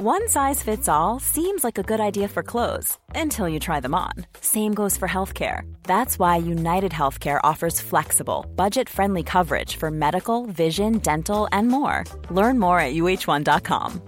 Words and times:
One 0.00 0.28
size 0.28 0.62
fits 0.62 0.88
all 0.88 1.18
seems 1.18 1.64
like 1.64 1.76
a 1.76 1.82
good 1.82 1.98
idea 1.98 2.28
for 2.28 2.44
clothes 2.44 2.98
until 3.16 3.48
you 3.48 3.58
try 3.58 3.80
them 3.80 3.94
on. 3.94 4.12
Same 4.40 4.72
goes 4.72 4.98
for 4.98 5.08
healthcare. 5.08 5.62
That's 5.82 6.18
why 6.20 6.36
United 6.36 6.92
Healthcare 6.92 7.40
offers 7.42 7.80
flexible, 7.80 8.46
budget 8.56 8.88
friendly 8.88 9.22
coverage 9.24 9.76
for 9.76 9.90
medical, 9.90 10.46
vision, 10.46 10.98
dental, 10.98 11.48
and 11.50 11.68
more. 11.68 12.04
Learn 12.30 12.58
more 12.58 12.80
at 12.80 12.94
uh1.com. 12.94 14.00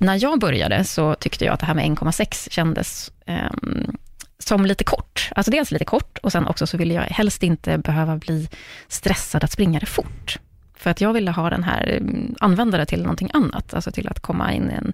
När 0.00 0.22
jag 0.22 0.40
började 0.40 0.84
så 0.84 1.14
tyckte 1.14 1.44
jag 1.44 1.54
att 1.54 1.60
det 1.60 1.66
här 1.66 1.74
med 1.74 1.84
1,6 1.84 2.50
kändes 2.50 3.12
um, 3.26 3.96
som 4.38 4.66
lite 4.66 4.84
kort. 4.84 5.30
Alltså 5.36 5.50
dels 5.50 5.70
lite 5.70 5.84
kort 5.84 6.18
och 6.18 6.32
sen 6.32 6.46
också 6.46 6.66
så 6.66 6.76
ville 6.76 6.94
jag 6.94 7.02
helst 7.02 7.42
inte 7.42 7.78
behöva 7.78 8.16
bli 8.16 8.48
stressad 8.88 9.44
att 9.44 9.52
springa 9.52 9.80
det 9.80 9.86
fort. 9.86 10.38
För 10.84 10.90
att 10.90 11.00
jag 11.00 11.12
ville 11.12 11.30
ha 11.30 11.50
den 11.50 11.64
här, 11.64 11.88
mm, 12.00 12.34
använda 12.40 12.78
det 12.78 12.86
till 12.86 13.02
någonting 13.02 13.30
annat, 13.32 13.74
alltså 13.74 13.90
till 13.90 14.08
att 14.08 14.20
komma 14.20 14.52
in 14.52 14.70
i 14.70 14.74
en 14.74 14.92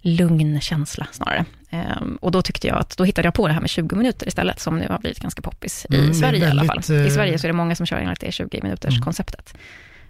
lugn 0.00 0.60
känsla 0.60 1.06
snarare. 1.12 1.44
Um, 2.00 2.18
och 2.20 2.30
då 2.32 2.42
tyckte 2.42 2.66
jag 2.66 2.76
att, 2.78 2.96
då 2.96 3.04
hittade 3.04 3.26
jag 3.26 3.34
på 3.34 3.46
det 3.48 3.54
här 3.54 3.60
med 3.60 3.70
20 3.70 3.96
minuter 3.96 4.28
istället, 4.28 4.60
som 4.60 4.78
nu 4.78 4.86
har 4.88 4.98
blivit 4.98 5.20
ganska 5.20 5.42
poppis 5.42 5.86
i 5.90 5.96
Mm, 5.96 6.14
Sverige 6.14 6.46
i 6.46 6.50
alla 6.50 6.64
fall. 6.64 6.68
väldigt, 6.68 6.90
eh, 6.90 7.06
I 7.06 7.10
Sverige 7.10 7.38
så 7.38 7.46
är 7.46 7.48
det 7.48 7.56
många 7.56 7.74
som 7.76 7.86
kör 7.86 7.96
enligt 7.96 8.20
det 8.20 8.32
20 8.32 8.60
minuters 8.62 8.94
Mm. 8.94 9.02
konceptet. 9.04 9.54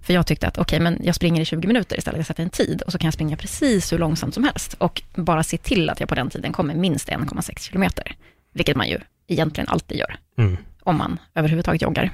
För 0.03 0.15
jag 0.15 0.27
tyckte 0.27 0.47
att, 0.49 0.59
okej, 0.59 0.81
men 0.81 1.01
jag 1.05 1.15
springer 1.15 1.43
i 1.43 1.45
20 1.45 1.67
minuter 1.69 1.99
istället, 1.99 2.19
jag 2.19 2.27
sätter 2.27 2.43
en 2.43 2.51
tid, 2.51 2.83
och 2.83 2.93
så 2.93 2.99
kan 2.99 3.07
jag 3.07 3.15
springa 3.15 3.37
precis 3.37 3.93
hur 3.93 3.99
långsamt 3.99 4.35
som 4.35 4.45
helst, 4.45 4.75
och 4.79 5.03
bara 5.15 5.43
se 5.43 5.57
till 5.59 5.91
att 5.91 6.01
jag 6.01 6.09
på 6.09 6.15
den 6.15 6.31
tiden 6.31 6.53
kommer 6.53 6.75
minst 6.75 7.09
1,6 7.09 7.59
kilometer, 7.69 8.13
vilket 8.53 8.77
man 8.77 8.89
ju 8.89 8.99
egentligen 9.29 9.69
alltid 9.69 9.99
gör, 9.99 10.17
Mm. 10.39 10.57
om 10.83 10.97
man 10.99 11.19
överhuvudtaget 11.35 11.83
joggar. 11.83 12.11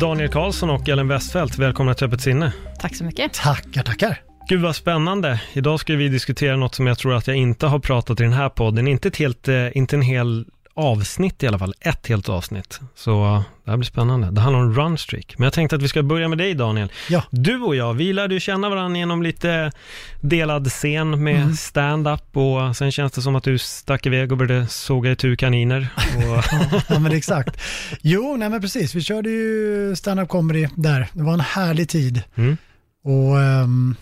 Daniel 0.00 0.28
Karlsson 0.28 0.70
och 0.70 0.88
Ellen 0.88 1.08
Westfält, 1.08 1.58
välkomna 1.58 1.94
till 1.94 2.06
Öppet 2.06 2.20
sinne. 2.20 2.52
Tack 2.78 2.96
så 2.96 3.04
mycket. 3.04 3.32
Tackar, 3.32 3.82
tackar. 3.82 4.18
Gud 4.48 4.60
vad 4.60 4.76
spännande. 4.76 5.42
Idag 5.52 5.80
ska 5.80 5.96
vi 5.96 6.08
diskutera 6.08 6.56
något 6.56 6.74
som 6.74 6.86
jag 6.86 6.98
tror 6.98 7.14
att 7.14 7.26
jag 7.26 7.36
inte 7.36 7.66
har 7.66 7.78
pratat 7.78 8.20
i 8.20 8.22
den 8.22 8.32
här 8.32 8.48
podden. 8.48 8.88
Inte 8.88 9.08
ett 9.08 9.16
helt, 9.16 9.48
eh, 9.48 9.76
inte 9.76 9.96
en 9.96 10.02
hel 10.02 10.46
avsnitt 10.80 11.42
i 11.42 11.46
alla 11.46 11.58
fall. 11.58 11.74
Ett 11.80 12.06
helt 12.06 12.28
avsnitt. 12.28 12.80
Så 12.94 13.24
eh, 13.24 13.42
det 13.64 13.70
här 13.70 13.76
blir 13.78 13.86
spännande. 13.86 14.30
Det 14.30 14.40
handlar 14.40 14.60
om 14.60 14.74
runstreak. 14.74 15.34
Men 15.38 15.44
jag 15.44 15.52
tänkte 15.52 15.76
att 15.76 15.82
vi 15.82 15.88
ska 15.88 16.02
börja 16.02 16.28
med 16.28 16.38
dig 16.38 16.54
Daniel. 16.54 16.92
Ja. 17.10 17.22
Du 17.30 17.60
och 17.60 17.76
jag, 17.76 17.94
vi 17.94 18.12
lärde 18.12 18.34
ju 18.34 18.40
känna 18.40 18.68
varandra 18.68 18.98
genom 18.98 19.22
lite 19.22 19.72
delad 20.20 20.70
scen 20.70 21.22
med 21.24 21.36
Mm. 21.42 21.54
stand-up 21.56 22.36
och 22.36 22.76
sen 22.76 22.92
känns 22.92 23.12
det 23.12 23.22
som 23.22 23.36
att 23.36 23.44
du 23.44 23.58
stack 23.58 24.06
iväg 24.06 24.32
och 24.32 24.38
började 24.38 24.66
såga 24.66 25.10
itu 25.12 25.36
kaniner. 25.36 25.88
Och, 26.16 26.44
Ja, 26.88 26.98
men 26.98 27.12
exakt. 27.12 27.60
Jo, 28.02 28.36
nej 28.38 28.50
men 28.50 28.60
precis. 28.60 28.94
Vi 28.94 29.00
körde 29.02 29.30
ju 29.30 29.96
stand-up 29.96 30.28
comedy 30.28 30.68
där. 30.76 31.08
Det 31.12 31.22
var 31.22 31.32
en 31.32 31.40
härlig 31.40 31.88
tid. 31.88 32.22
mm. 32.34 32.56
Och 33.04 33.40
ehm, 33.40 33.94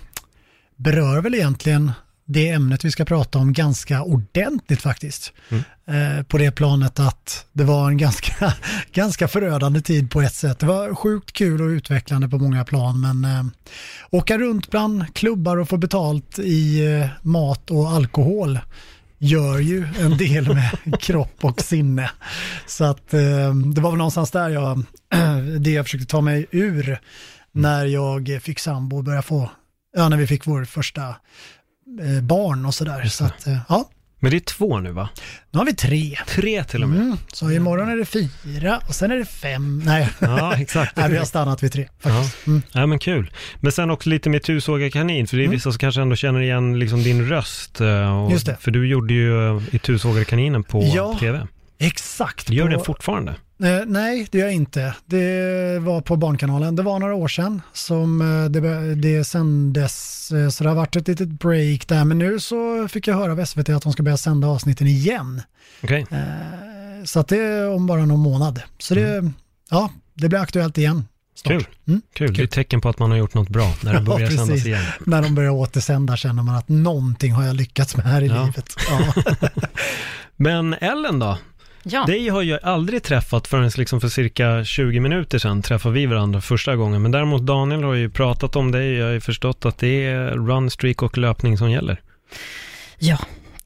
berör 0.76 1.20
väl 1.20 1.34
egentligen 1.34 1.92
det 2.30 2.48
ämnet 2.48 2.84
vi 2.84 2.90
ska 2.90 3.04
prata 3.04 3.38
om 3.38 3.52
ganska 3.52 4.02
ordentligt 4.02 4.82
faktiskt. 4.82 5.32
Mm. 5.48 5.64
Eh, 6.18 6.22
på 6.22 6.38
det 6.38 6.50
planet 6.50 7.00
att 7.00 7.46
det 7.52 7.64
var 7.64 7.90
en 7.90 7.96
ganska, 7.96 8.54
ganska 8.92 9.28
förödande 9.28 9.80
tid 9.80 10.10
på 10.10 10.20
ett 10.20 10.34
sätt. 10.34 10.58
Det 10.58 10.66
var 10.66 10.94
sjukt 10.94 11.32
kul 11.32 11.62
och 11.62 11.68
utvecklande 11.68 12.28
på 12.28 12.38
många 12.38 12.64
plan 12.64 13.00
men 13.00 13.24
eh, 13.24 13.44
åka 14.10 14.38
runt 14.38 14.70
bland 14.70 15.14
klubbar 15.14 15.56
och 15.56 15.68
få 15.68 15.76
betalt 15.76 16.38
i 16.38 16.86
eh, 16.86 17.08
mat 17.22 17.70
och 17.70 17.90
alkohol 17.90 18.58
gör 19.18 19.58
ju 19.58 19.88
en 19.98 20.16
del 20.16 20.54
med 20.54 20.70
kropp 21.00 21.44
och 21.44 21.60
sinne. 21.60 22.10
Så 22.66 22.84
att 22.84 23.14
eh, 23.14 23.54
det 23.74 23.80
var 23.80 23.90
väl 23.90 23.98
någonstans 23.98 24.30
där 24.30 24.48
jag, 24.48 24.82
det 25.60 25.70
jag 25.70 25.84
försökte 25.84 26.06
ta 26.06 26.20
mig 26.20 26.46
ur 26.50 27.00
när 27.52 27.86
jag 27.86 28.38
fick 28.42 28.58
sambo 28.58 28.96
och 28.96 29.04
började 29.04 29.22
få, 29.22 29.50
ja 29.96 30.08
när 30.08 30.16
vi 30.16 30.26
fick 30.26 30.46
vår 30.46 30.64
första 30.64 31.14
barn 32.22 32.66
och 32.66 32.74
sådär. 32.74 33.04
Så 33.04 33.24
att, 33.24 33.46
eh, 33.46 33.58
ja, 33.68 33.88
Men 34.20 34.30
det 34.30 34.36
är 34.36 34.40
två 34.40 34.80
nu 34.80 34.92
va? 34.92 35.08
nu 35.50 35.58
har 35.58 35.66
vi 35.66 35.74
tre. 35.74 36.18
Tre 36.26 36.64
till 36.64 36.82
och 36.82 36.88
med. 36.88 37.00
Mm, 37.00 37.16
så 37.32 37.50
imorgon 37.50 37.88
är 37.88 37.96
det 37.96 38.04
fyra 38.04 38.80
och 38.88 38.94
sen 38.94 39.10
är 39.10 39.16
det 39.16 39.24
fem. 39.24 39.82
Nej, 39.84 40.08
Ja, 40.18 40.54
exakt. 40.56 40.96
Nej 40.96 41.10
vi 41.10 41.16
har 41.16 41.24
stannat 41.24 41.62
vid 41.62 41.72
tre 41.72 41.88
faktiskt. 42.00 42.46
Mm. 42.46 42.62
Ja 42.72 42.86
men 42.86 42.98
kul. 42.98 43.30
Men 43.60 43.72
sen 43.72 43.90
också 43.90 44.10
lite 44.10 44.30
med 44.30 44.42
Tusåga 44.42 44.90
kanin, 44.90 45.26
för 45.26 45.36
det 45.36 45.42
är 45.42 45.44
Mm. 45.44 45.56
vissa 45.56 45.72
som 45.72 45.78
kanske 45.78 46.00
ändå 46.00 46.16
känner 46.16 46.40
igen 46.40 46.78
liksom 46.78 47.02
din 47.02 47.28
röst. 47.28 47.80
eh, 47.80 48.22
Och, 48.24 48.32
Just 48.32 48.46
det. 48.46 48.56
För 48.60 48.70
du 48.70 48.88
gjorde 48.88 49.14
ju 49.14 49.56
eh, 49.56 49.62
i 49.74 49.78
Tusågade 49.78 50.24
kaninen 50.24 50.64
på 50.64 50.82
Ja, 50.96 51.16
TV. 51.20 51.46
Exakt. 51.78 52.50
Gör 52.50 52.70
på- 52.70 52.78
det 52.78 52.84
fortfarande? 52.84 53.34
Eh, 53.62 53.80
nej, 53.86 54.28
det 54.30 54.38
gör 54.38 54.46
jag 54.46 54.54
inte. 54.54 54.94
Det 55.06 55.78
var 55.78 56.00
på 56.00 56.16
Barnkanalen. 56.16 56.76
Det 56.76 56.82
var 56.82 56.98
några 56.98 57.14
år 57.14 57.28
sedan 57.28 57.62
som 57.72 58.20
eh, 58.20 58.50
det, 58.50 58.94
det 58.94 59.24
sändes, 59.24 60.30
eh, 60.32 60.48
så 60.48 60.64
det 60.64 60.70
har 60.70 60.76
varit 60.76 60.96
ett 60.96 61.08
litet 61.08 61.28
break 61.28 61.88
där. 61.88 62.04
Men 62.04 62.18
nu 62.18 62.40
så 62.40 62.88
fick 62.88 63.06
jag 63.08 63.14
höra 63.16 63.32
av 63.32 63.44
SVT 63.44 63.68
att 63.68 63.82
de 63.82 63.92
ska 63.92 64.02
börja 64.02 64.16
sända 64.16 64.48
avsnitten 64.48 64.86
igen. 64.86 65.42
Okej. 65.82 66.06
Eh, 66.10 67.04
så 67.04 67.20
att 67.20 67.28
det 67.28 67.36
är 67.38 67.70
om 67.70 67.86
bara 67.86 68.04
någon 68.06 68.20
månad. 68.20 68.62
Så 68.78 68.94
det, 68.94 69.32
ja, 69.70 69.90
det 70.14 70.28
blir 70.28 70.38
aktuellt 70.38 70.78
igen. 70.78 71.04
Kul. 71.44 71.66
Mm. 71.88 72.02
Kul. 72.14 72.34
Det 72.34 72.42
är 72.42 72.44
ett 72.44 72.50
tecken 72.50 72.80
på 72.80 72.88
att 72.88 72.98
man 72.98 73.10
har 73.10 73.18
gjort 73.18 73.34
något 73.34 73.48
bra 73.48 73.72
när 73.82 73.92
det 73.92 73.98
Ja, 73.98 74.04
börjar 74.04 74.28
sändas 74.28 74.48
precis. 74.48 74.66
igen. 74.66 74.82
När 75.06 75.22
de 75.22 75.34
börjar 75.34 75.50
återsända 75.50 76.16
känner 76.16 76.42
man 76.42 76.54
att 76.54 76.68
någonting 76.68 77.32
har 77.32 77.44
jag 77.44 77.56
lyckats 77.56 77.96
med 77.96 78.06
här 78.06 78.22
i 78.22 78.26
Ja. 78.26 78.44
livet. 78.44 78.74
Ja. 78.88 79.22
Men 80.36 80.74
Ellen 80.74 81.18
då? 81.18 81.38
Ja. 81.82 82.04
Dig 82.04 82.28
har 82.28 82.42
jag 82.42 82.60
aldrig 82.62 83.02
träffat 83.02 83.46
förrän 83.46 83.70
liksom 83.76 84.00
för 84.00 84.08
cirka 84.08 84.64
20 84.64 85.00
minuter 85.00 85.38
sedan 85.38 85.62
träffade 85.62 85.94
vi 85.94 86.06
varandra 86.06 86.40
första 86.40 86.76
gången. 86.76 87.02
Men 87.02 87.10
däremot 87.10 87.42
Daniel 87.42 87.82
har 87.82 87.94
ju 87.94 88.10
pratat 88.10 88.56
om 88.56 88.72
dig. 88.72 88.94
Jag 88.94 89.06
har 89.06 89.12
ju 89.12 89.20
förstått 89.20 89.64
att 89.64 89.78
det 89.78 90.06
är 90.06 90.30
runstreak 90.30 91.02
och 91.02 91.18
löpning 91.18 91.58
som 91.58 91.70
gäller. 91.70 92.00
Ja, 92.98 93.18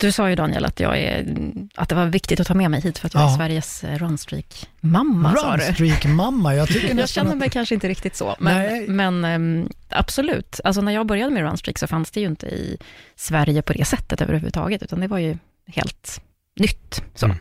du 0.03 0.13
sa 0.13 0.29
ju 0.29 0.35
Daniel 0.35 0.65
att, 0.65 0.81
jag 0.81 0.99
är, 0.99 1.37
att 1.75 1.89
det 1.89 1.95
var 1.95 2.07
viktigt 2.07 2.41
att 2.41 2.47
ta 2.47 2.55
med 2.55 2.71
mig 2.71 2.81
hit 2.81 2.99
för 2.99 3.07
att 3.07 3.15
jag 3.15 3.23
är 3.23 3.27
Ja. 3.27 3.37
Sveriges 3.37 3.85
eh, 3.85 3.99
runstreak-mamma. 3.99 5.35
Runstreak-mamma, 5.35 6.55
jag 6.55 6.69
tycker 6.69 6.95
Jag 6.99 7.09
känner 7.09 7.31
att... 7.31 7.39
mig 7.39 7.51
kanske 7.51 7.75
inte 7.75 7.89
riktigt 7.89 8.17
så, 8.17 8.37
men, 8.39 8.85
men 8.97 9.25
ehm, 9.25 9.69
absolut. 9.89 10.61
Alltså 10.65 10.83
när 10.83 10.93
jag 10.93 11.07
började 11.07 11.31
med 11.31 11.43
Runstreak 11.43 11.79
så 11.79 11.87
fanns 11.87 12.11
det 12.11 12.21
ju 12.21 12.27
inte 12.27 12.47
i 12.47 12.79
Sverige 13.17 13.63
på 13.63 13.73
det 13.73 13.85
sättet 13.85 14.21
överhuvudtaget, 14.21 14.83
utan 14.83 15.01
det 15.01 15.07
var 15.09 15.19
ju 15.19 15.37
helt 15.67 16.21
nytt. 16.57 17.03
Så. 17.15 17.27
Mm. 17.27 17.39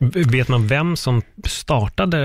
Vet 0.00 0.48
man 0.48 0.66
vem 0.66 0.96
som 0.96 1.22
startade 1.46 2.18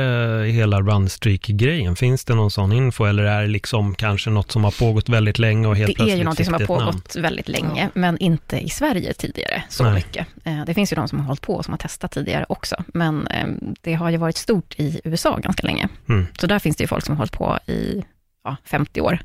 hela 0.52 0.82
runstreak-grejen? 0.82 1.96
Finns 1.96 2.26
det 2.26 2.36
någon 2.36 2.52
sån 2.52 2.72
info 2.72 3.06
eller 3.06 3.24
är 3.24 3.42
det 3.42 3.48
liksom 3.48 3.96
kanske 3.96 4.30
något 4.30 4.52
som 4.52 4.64
har 4.64 4.72
pågått 4.72 5.10
väldigt 5.10 5.40
länge 5.40 5.68
och 5.68 5.78
helt 5.78 5.98
Det 5.98 6.04
är 6.12 6.18
ju 6.18 6.24
någonting 6.24 6.46
som 6.46 6.54
har 6.54 6.62
ett 6.62 6.70
namn? 6.70 6.86
pågått 6.86 7.16
väldigt 7.16 7.48
länge, 7.48 7.90
men 7.94 8.18
inte 8.18 8.60
i 8.60 8.70
Sverige 8.70 9.14
tidigare 9.14 9.64
så 9.70 9.84
Nej. 9.84 9.94
mycket. 9.94 10.28
Eh, 10.44 10.66
Det 10.66 10.74
finns 10.74 10.92
ju 10.92 10.96
de 10.96 11.08
som 11.08 11.20
har 11.20 11.26
hållit 11.26 11.42
på 11.42 11.54
och 11.54 11.66
som 11.66 11.72
har 11.72 11.78
testat 11.78 12.12
tidigare 12.12 12.46
också, 12.50 12.76
men 12.88 13.28
ehm, 13.28 13.76
det 13.82 13.94
har 13.94 14.10
ju 14.10 14.18
varit 14.18 14.38
stort 14.38 14.76
i 14.80 15.02
USA 15.04 15.38
ganska 15.38 15.68
länge. 15.68 15.88
Mm. 16.10 16.26
Så 16.40 16.48
där 16.48 16.60
finns 16.60 16.76
det 16.78 16.84
ju 16.84 16.88
folk 16.88 17.06
som 17.06 17.16
har 17.16 17.18
hållit 17.18 17.32
på 17.34 17.60
i 17.68 18.04
ja, 18.44 18.56
50 18.66 19.02
år, 19.02 19.20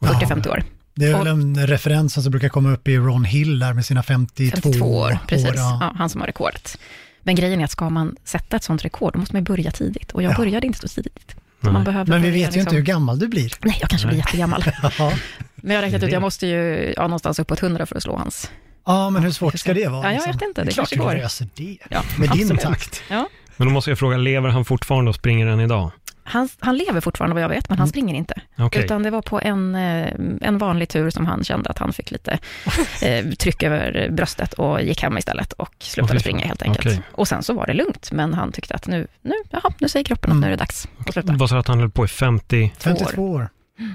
Ja. 0.00 0.08
40-50 0.08 0.48
år. 0.48 0.62
Det 0.94 1.06
är 1.06 1.18
väl 1.18 1.26
en 1.26 1.66
referens 1.66 2.14
som 2.24 2.30
brukar 2.30 2.48
komma 2.48 2.72
upp 2.72 2.88
i 2.88 2.96
Ron 2.96 3.24
Hill 3.24 3.58
där 3.58 3.72
med 3.72 3.84
sina 3.86 4.02
52, 4.02 4.56
52 4.62 4.86
år, 4.98 5.18
precis. 5.28 5.50
ja. 5.54 5.78
Ja, 5.80 5.92
han 5.98 6.08
som 6.08 6.20
har 6.20 6.26
rekordet. 6.28 6.78
Men 7.22 7.34
grejen 7.34 7.60
är 7.60 7.64
att 7.64 7.70
ska 7.70 7.90
man 7.90 8.16
sätta 8.24 8.56
ett 8.56 8.64
sånt 8.64 8.84
rekord, 8.84 9.12
då 9.12 9.18
måste 9.18 9.34
man 9.34 9.40
ju 9.42 9.44
börja 9.44 9.70
tidigt. 9.70 10.12
Och 10.12 10.22
jag 10.22 10.32
Ja. 10.32 10.36
började 10.36 10.66
inte 10.66 10.78
så 10.78 10.88
tidigt. 10.88 11.34
Man 11.60 11.84
behöver 11.84 12.10
Men 12.12 12.22
vi 12.22 12.30
vet 12.30 12.36
ju 12.38 12.44
inte 12.44 12.58
liksom- 12.58 12.76
hur 12.76 12.82
gammal 12.82 13.18
du 13.18 13.28
blir. 13.28 13.52
Nej, 13.64 13.78
jag 13.80 13.90
kanske 13.90 14.08
blir 14.08 14.16
Nej. 14.16 14.24
jättegammal. 14.26 14.64
Ja. 14.98 15.12
Men 15.54 15.74
jag 15.76 15.82
har 15.82 15.86
räknat 15.86 16.02
ut, 16.02 16.12
jag 16.12 16.22
måste 16.22 16.46
ju 16.46 16.92
ja, 16.96 17.02
någonstans 17.02 17.38
uppåt 17.38 17.62
100 17.62 17.86
för 17.86 17.96
att 17.96 18.02
slå 18.02 18.16
hans. 18.16 18.50
ja, 18.86 19.10
men 19.10 19.22
hur 19.22 19.30
svårt 19.30 19.58
ska 19.58 19.74
det 19.74 19.88
vara? 19.88 20.02
Ja, 20.02 20.06
jag 20.06 20.12
liksom? 20.14 20.32
vet 20.32 20.42
inte, 20.42 20.60
Det 20.60 20.64
det 20.64 20.70
är 20.70 20.72
klart 20.72 20.88
kanske 20.90 20.96
du 20.96 21.02
går. 21.02 21.22
löser 21.22 21.48
det. 21.54 21.78
Ja, 21.90 22.02
Med 22.18 22.30
din 22.30 22.42
absolut. 22.42 22.60
takt. 22.60 23.02
Ja. 23.10 23.28
Men 23.56 23.68
då 23.68 23.72
måste 23.74 23.90
jag 23.90 23.98
fråga, 23.98 24.16
lever 24.16 24.48
han 24.48 24.64
fortfarande 24.64 25.08
och 25.08 25.14
springer 25.14 25.46
än 25.46 25.60
idag? 25.60 25.90
Han, 26.24 26.48
han 26.58 26.76
lever 26.76 27.00
fortfarande 27.00 27.34
vad 27.34 27.42
jag 27.42 27.48
vet, 27.48 27.68
men 27.68 27.78
han 27.78 27.84
Mm. 27.84 27.88
springer 27.88 28.14
inte. 28.14 28.34
Okej. 28.58 28.84
Utan 28.84 29.02
det 29.02 29.10
var 29.10 29.22
på 29.22 29.40
en, 29.40 29.74
eh, 29.74 30.08
en 30.40 30.58
vanlig 30.58 30.88
tur 30.88 31.10
som 31.10 31.26
han 31.26 31.44
kände 31.44 31.70
att 31.70 31.78
han 31.78 31.92
fick 31.92 32.10
lite 32.10 32.38
eh, 33.02 33.26
tryck 33.26 33.62
över 33.62 34.10
bröstet 34.10 34.52
och 34.52 34.82
gick 34.82 35.02
hem 35.02 35.18
istället 35.18 35.52
och 35.52 35.74
slutade 35.78 36.12
fan. 36.12 36.20
springa 36.20 36.46
helt 36.46 36.62
enkelt. 36.62 36.86
Okej. 36.86 37.02
Och 37.12 37.28
sen 37.28 37.42
så 37.42 37.52
var 37.54 37.66
det 37.66 37.72
lugnt, 37.74 38.12
men 38.12 38.34
han 38.34 38.52
tyckte 38.52 38.74
att 38.74 38.86
nu, 38.86 39.06
nu, 39.22 39.34
jaha, 39.50 39.72
nu 39.78 39.88
säger 39.88 40.04
kroppen 40.04 40.30
att 40.30 40.34
Mm. 40.34 40.40
nu 40.40 40.46
är 40.46 40.50
det 40.50 40.56
dags 40.56 40.88
att 41.06 41.12
sluta. 41.12 41.32
Vad 41.32 41.48
sa 41.48 41.54
du 41.54 41.60
att 41.60 41.68
han 41.68 41.78
höll 41.78 41.90
på 41.90 42.04
i 42.04 42.08
50? 42.08 42.72
52 42.78 43.22
år. 43.30 43.48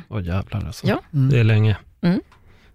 Åh 0.10 0.24
jävlar 0.24 0.66
alltså. 0.66 0.88
Ja. 0.88 1.02
Mm. 1.14 1.30
Det 1.30 1.40
är 1.40 1.44
länge. 1.44 1.78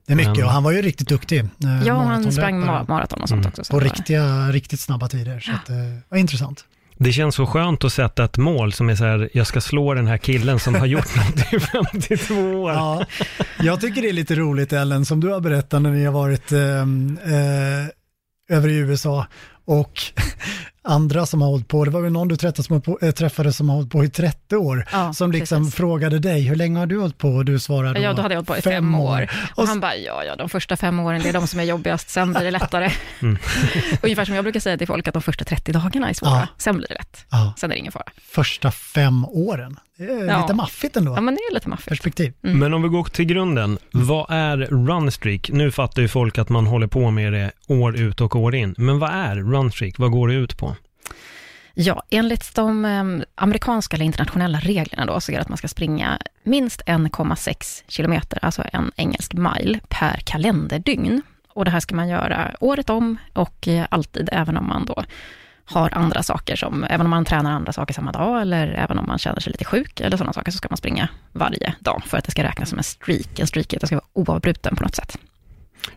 Det 0.06 0.12
är 0.12 0.16
mycket 0.16 0.44
och 0.44 0.50
han 0.50 0.62
var 0.62 0.70
ju 0.72 0.82
riktigt 0.82 1.08
duktig. 1.08 1.38
eh, 1.40 1.46
Ja, 1.86 1.94
han 2.02 2.32
sprang 2.32 2.64
ma- 2.64 2.88
maraton 2.88 3.22
och 3.22 3.28
sånt 3.28 3.40
Mm. 3.40 3.48
också. 3.48 3.64
så 3.64 3.70
På 3.72 3.78
det 3.80 3.84
riktiga, 3.84 4.48
riktigt 4.52 4.80
snabba 4.80 5.08
tider. 5.08 5.40
Så 5.40 5.52
att, 5.52 5.68
eh, 5.70 5.76
var 6.08 6.18
intressant. 6.18 6.64
Det 7.02 7.12
känns 7.12 7.34
så 7.34 7.46
skönt 7.46 7.84
att 7.84 7.92
sätta 7.92 8.24
ett 8.24 8.36
mål 8.36 8.72
som 8.72 8.88
är 8.88 8.94
så 8.94 9.04
här, 9.04 9.30
jag 9.32 9.46
ska 9.46 9.60
slå 9.60 9.94
den 9.94 10.06
här 10.06 10.16
killen 10.18 10.58
som 10.58 10.74
har 10.74 10.86
gjort 10.86 11.16
något 11.16 11.52
i 11.52 11.60
52 12.08 12.34
år. 12.34 12.72
Ja, 12.72 13.04
jag 13.58 13.80
tycker 13.80 14.02
det 14.02 14.08
är 14.08 14.12
lite 14.12 14.34
roligt 14.34 14.72
Ellen, 14.72 15.04
som 15.04 15.20
du 15.20 15.28
har 15.28 15.40
berättat 15.40 15.82
när 15.82 15.90
ni 15.90 16.04
har 16.04 16.12
varit 16.12 16.52
eh, 16.52 16.80
eh, 17.34 17.86
över 18.56 18.68
i 18.68 18.76
USA 18.76 19.26
och 19.64 20.02
andra 20.84 21.26
som 21.26 21.42
har 21.42 21.48
hållit 21.48 21.68
på, 21.68 21.84
det 21.84 21.90
var 21.90 22.00
väl 22.00 22.12
någon 22.12 22.28
du 22.28 22.36
träffade 22.36 22.62
som, 22.62 22.74
har 22.74 22.80
på, 22.80 22.98
äh, 23.02 23.10
träffade 23.10 23.52
som 23.52 23.68
har 23.68 23.76
hållit 23.76 23.90
på 23.90 24.04
i 24.04 24.08
30 24.10 24.56
år, 24.56 24.86
Ja, 24.92 25.12
som 25.12 25.32
liksom 25.32 25.62
precis. 25.62 25.74
frågade 25.74 26.18
dig, 26.18 26.40
hur 26.42 26.56
länge 26.56 26.78
har 26.78 26.86
du 26.86 26.98
hållit 27.00 27.18
på? 27.18 27.28
Och 27.28 27.44
du 27.44 27.58
svarade 27.58 28.00
Ja, 28.00 28.12
då 28.12 28.22
hade 28.22 28.34
jag 28.34 28.38
hållit 28.38 28.48
på 28.48 28.56
i 28.56 28.62
fem, 28.62 28.94
år. 28.94 29.30
Och 29.54 29.58
Och 29.62 29.68
han 29.68 29.80
bara, 29.80 29.96
ja, 29.96 30.24
ja, 30.24 30.36
de 30.36 30.48
första 30.48 30.76
fem 30.76 31.00
åren, 31.00 31.20
det 31.22 31.28
är 31.28 31.32
de 31.32 31.46
som 31.46 31.60
är 31.60 31.64
jobbigast, 31.64 32.10
sen 32.10 32.32
blir 32.32 32.44
det 32.44 32.50
lättare. 32.50 32.90
Ungefär 34.02 34.24
som 34.24 34.34
jag 34.34 34.44
brukar 34.44 34.60
säga 34.60 34.78
till 34.78 34.86
folk, 34.86 35.08
att 35.08 35.14
de 35.14 35.22
första 35.22 35.44
30 35.44 35.72
dagarna 35.72 36.08
är 36.10 36.14
svåra, 36.14 36.30
Ja. 36.30 36.46
sen 36.58 36.76
blir 36.76 36.88
det 36.88 36.94
lätt. 36.94 37.26
Ja, 37.30 37.52
Sen 37.56 37.70
är 37.70 37.74
det 37.74 37.78
ingen 37.78 37.92
fara. 37.92 38.04
första 38.30 38.70
fem 38.70 39.24
åren. 39.24 39.76
Det 39.98 40.04
är 40.04 40.26
Ja. 40.26 40.40
lite 40.40 40.54
maffigt 40.54 40.96
ändå, 40.96 41.14
Ja, 41.16 41.20
men 41.20 41.34
det 41.34 41.40
är 41.50 41.54
lite 41.54 41.68
maffigt. 41.68 41.88
perspektiv. 41.88 42.32
Mm. 42.44 42.58
Men 42.58 42.74
om 42.74 42.82
vi 42.82 42.88
går 42.88 43.04
till 43.04 43.24
grunden, 43.24 43.78
vad 43.92 44.26
är 44.30 44.56
runstreak? 44.56 45.50
Nu 45.52 45.70
fattar 45.70 46.02
ju 46.02 46.08
folk 46.08 46.38
att 46.38 46.48
man 46.48 46.66
håller 46.66 46.86
på 46.86 47.10
med 47.10 47.32
det 47.32 47.50
år 47.68 47.96
ut 47.96 48.20
och 48.20 48.36
år 48.36 48.54
in. 48.54 48.74
Men 48.78 48.98
vad 48.98 49.10
är 49.10 49.36
runstreak? 49.36 49.94
Vad 49.98 50.10
går 50.10 50.28
det 50.28 50.34
ut 50.34 50.56
på? 50.58 50.69
Ja, 51.74 52.02
enligt 52.10 52.54
de 52.54 52.84
eh, 52.84 53.04
amerikanska 53.34 53.96
eller 53.96 54.04
internationella 54.04 54.58
reglerna 54.58 55.06
då, 55.06 55.20
så 55.20 55.32
är 55.32 55.36
det 55.36 55.42
att 55.42 55.48
man 55.48 55.58
ska 55.58 55.68
springa 55.68 56.18
minst 56.42 56.82
1,6 56.86 57.82
kilometer, 57.88 58.38
alltså 58.42 58.64
en 58.72 58.92
engelsk 58.96 59.32
mile, 59.32 59.80
per 59.88 60.20
kalenderdygn. 60.24 61.22
Och 61.48 61.64
det 61.64 61.70
här 61.70 61.80
ska 61.80 61.94
man 61.94 62.08
göra 62.08 62.50
året 62.60 62.90
om 62.90 63.16
och 63.32 63.68
eh, 63.68 63.86
alltid, 63.90 64.28
även 64.32 64.56
om 64.56 64.68
man 64.68 64.84
då 64.84 65.04
har 65.64 65.90
andra 65.92 66.22
saker 66.22 66.56
som, 66.56 66.84
även 66.84 67.06
om 67.06 67.10
man 67.10 67.24
tränar 67.24 67.50
andra 67.50 67.72
saker 67.72 67.94
samma 67.94 68.12
dag, 68.12 68.42
eller 68.42 68.68
även 68.68 68.98
om 68.98 69.06
man 69.06 69.18
känner 69.18 69.40
sig 69.40 69.52
lite 69.52 69.64
sjuk, 69.64 70.00
eller 70.00 70.16
sådana 70.16 70.32
saker, 70.32 70.50
så 70.50 70.58
ska 70.58 70.68
man 70.70 70.76
springa 70.76 71.08
varje 71.32 71.74
dag, 71.80 72.02
för 72.06 72.18
att 72.18 72.24
det 72.24 72.30
ska 72.30 72.42
räknas 72.42 72.68
som 72.68 72.78
en 72.78 72.84
streak. 72.84 73.38
En 73.38 73.46
streak 73.46 73.72
är 73.72 73.76
att 73.76 73.80
det 73.80 73.86
ska 73.86 73.96
vara 73.96 74.06
oavbruten 74.12 74.76
på 74.76 74.82
något 74.82 74.94
sätt. 74.94 75.18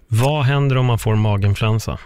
Vad 0.07 0.43
händer 0.43 0.77
om 0.77 0.85
man 0.85 0.99
får 0.99 1.15
maginfluensa? 1.15 1.97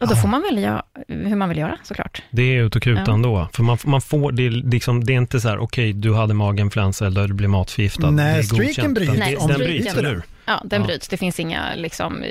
Och 0.00 0.08
då 0.08 0.14
Ja. 0.14 0.20
får 0.20 0.28
man 0.28 0.42
välja 0.42 0.82
hur 1.08 1.36
man 1.36 1.48
vill 1.48 1.58
göra, 1.58 1.76
såklart. 1.82 2.22
Det 2.30 2.42
är 2.42 2.62
ut 2.62 2.76
och 2.76 2.82
kutan 2.82 3.22
Ja. 3.22 3.28
då. 3.28 3.48
För 3.52 3.62
man, 3.62 3.78
man 3.84 4.00
får, 4.00 4.32
det 4.32 4.46
är, 4.46 4.50
liksom, 4.50 5.04
det 5.04 5.12
är 5.12 5.16
inte 5.16 5.40
så 5.40 5.48
här, 5.48 5.58
okej, 5.58 5.92
du 5.92 6.14
hade 6.14 6.34
maginfluensa 6.34 7.06
eller 7.06 7.28
du 7.28 7.34
blev 7.34 7.50
matförgiftad. 7.50 8.10
Nej, 8.10 8.44
streaken 8.44 8.94
bryts. 8.94 9.10
Den, 9.10 9.18
Nej, 9.20 9.32
den 9.34 9.40
streaken- 9.48 9.58
bryts, 9.66 9.94
eller 9.96 10.10
hur? 10.10 10.22
Ja, 10.46 10.62
den 10.64 10.80
Ja. 10.80 10.86
bryts. 10.86 11.08
Det 11.08 11.16
finns 11.16 11.40
inga, 11.40 11.74
liksom, 11.76 12.24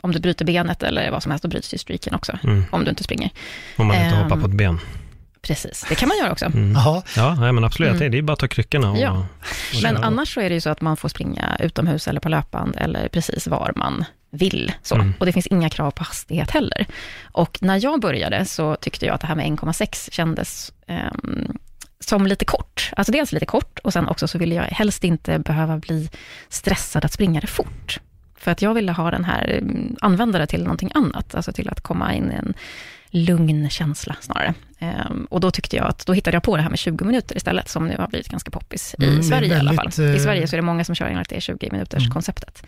om 0.00 0.12
du 0.12 0.20
bryter 0.20 0.44
benet 0.44 0.82
eller 0.82 1.10
vad 1.10 1.22
som 1.22 1.30
helst, 1.32 1.42
då 1.42 1.48
bryts 1.48 1.74
ju 1.74 1.78
streaken 1.78 2.14
också, 2.14 2.38
Mm. 2.44 2.64
om 2.70 2.84
du 2.84 2.90
inte 2.90 3.04
springer. 3.04 3.30
Om 3.76 3.86
man 3.86 3.96
inte 3.96 4.08
Ehm, 4.16 4.22
hoppar 4.22 4.36
på 4.36 4.46
ett 4.46 4.54
ben. 4.54 4.78
Precis, 5.42 5.86
det 5.88 5.94
kan 5.94 6.08
man 6.08 6.18
göra 6.18 6.32
också. 6.32 6.44
Mm. 6.46 6.72
Ja, 7.16 7.34
nej, 7.40 7.52
men 7.52 7.64
absolut. 7.64 7.90
Mm. 7.94 8.10
Det 8.10 8.18
är 8.18 8.22
bara 8.22 8.32
att 8.32 8.38
ta 8.38 8.48
kryckorna 8.48 8.90
och, 8.90 8.98
Ja. 8.98 9.10
och 9.76 9.82
Men 9.82 9.96
annars 9.96 10.34
så 10.34 10.40
är 10.40 10.48
det 10.48 10.54
ju 10.54 10.60
så 10.60 10.70
att 10.70 10.80
man 10.80 10.96
får 10.96 11.08
springa 11.08 11.56
utomhus 11.60 12.08
eller 12.08 12.20
på 12.20 12.28
löpband 12.28 12.76
eller 12.78 13.08
precis 13.08 13.46
var 13.46 13.72
man 13.76 14.04
vill. 14.34 14.72
Så. 14.82 14.94
Mm. 14.94 15.12
Och 15.20 15.26
det 15.26 15.32
finns 15.32 15.46
inga 15.46 15.70
krav 15.70 15.90
på 15.90 16.04
hastighet 16.04 16.50
heller. 16.50 16.86
Och 17.32 17.58
när 17.62 17.84
jag 17.84 18.00
började 18.00 18.44
så 18.44 18.76
tyckte 18.76 19.06
jag 19.06 19.14
att 19.14 19.20
det 19.20 19.26
här 19.26 19.34
med 19.34 19.46
1,6 19.46 20.10
kändes 20.12 20.72
ehm, 20.86 21.56
som 22.00 22.26
lite 22.26 22.44
kort. 22.44 22.90
Alltså 22.96 23.12
dels 23.12 23.32
lite 23.32 23.46
kort 23.46 23.78
och 23.78 23.92
sen 23.92 24.08
också 24.08 24.28
så 24.28 24.38
ville 24.38 24.54
jag 24.54 24.62
helst 24.64 25.04
inte 25.04 25.38
behöva 25.38 25.76
bli 25.78 26.10
stressad 26.48 27.04
att 27.04 27.12
springa 27.12 27.40
det 27.40 27.46
fort. 27.46 27.98
För 28.36 28.50
att 28.50 28.62
jag 28.62 28.74
ville 28.74 28.92
ha 28.92 29.10
den 29.10 29.24
här, 29.24 29.48
mm, 29.62 29.96
använda 30.00 30.38
det 30.38 30.46
till 30.46 30.62
någonting 30.62 30.90
annat, 30.94 31.34
alltså 31.34 31.52
till 31.52 31.68
att 31.68 31.80
komma 31.80 32.14
in 32.14 32.30
i 32.32 32.34
en 32.34 32.54
lugn 33.10 33.70
känsla 33.70 34.16
snarare. 34.20 34.54
Ehm, 34.78 35.26
och 35.30 35.40
då 35.40 35.50
tyckte 35.50 35.76
jag 35.76 35.86
att, 35.86 36.06
då 36.06 36.12
hittade 36.12 36.34
jag 36.36 36.42
på 36.42 36.56
det 36.56 36.62
här 36.62 36.70
med 36.70 36.78
20 36.78 37.04
minuter 37.04 37.36
istället, 37.36 37.68
som 37.68 37.88
nu 37.88 37.96
har 37.98 38.08
blivit 38.08 38.28
ganska 38.28 38.50
poppis 38.50 38.94
i 38.98 39.04
Mm, 39.04 39.22
Sverige 39.22 39.56
i 39.56 39.58
alla 39.58 39.72
fall. 39.72 39.76
väldigt, 39.84 39.98
eh, 39.98 40.14
I 40.16 40.18
Sverige 40.20 40.48
så 40.48 40.54
är 40.56 40.58
det 40.58 40.62
många 40.66 40.84
som 40.84 40.94
kör 40.94 41.06
enligt 41.06 41.28
det 41.28 41.40
20 41.40 41.68
minuters 41.72 42.02
Mm. 42.02 42.12
konceptet. 42.12 42.62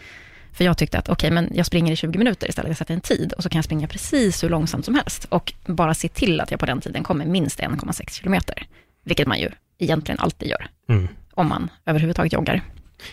För 0.55 0.65
jag 0.65 0.79
tyckte 0.79 0.99
att, 0.99 1.09
okej, 1.09 1.31
men 1.31 1.51
jag 1.55 1.67
springer 1.67 1.93
i 1.93 1.97
20 1.97 2.19
minuter 2.19 2.49
istället, 2.49 2.69
jag 2.69 2.77
sätter 2.77 2.95
en 2.95 3.01
tid 3.01 3.33
och 3.33 3.43
så 3.43 3.49
kan 3.49 3.59
jag 3.59 3.65
springa 3.65 3.89
precis 3.89 4.45
hur 4.45 4.49
långsamt 4.49 4.85
som 4.85 4.95
helst 4.95 5.25
och 5.25 5.53
bara 5.67 5.95
se 5.95 6.09
till 6.09 6.41
att 6.41 6.51
jag 6.51 6.61
på 6.61 6.67
den 6.67 6.81
tiden 6.81 7.03
kommer 7.03 7.25
minst 7.27 7.61
1,6 7.61 8.11
kilometer. 8.11 8.67
Vilket 9.05 9.27
man 9.27 9.39
ju 9.41 9.51
egentligen 9.79 10.19
alltid 10.19 10.49
gör, 10.49 10.67
Mm. 10.89 11.09
om 11.35 11.49
man 11.49 11.69
överhuvudtaget 11.87 12.33
joggar. 12.33 12.61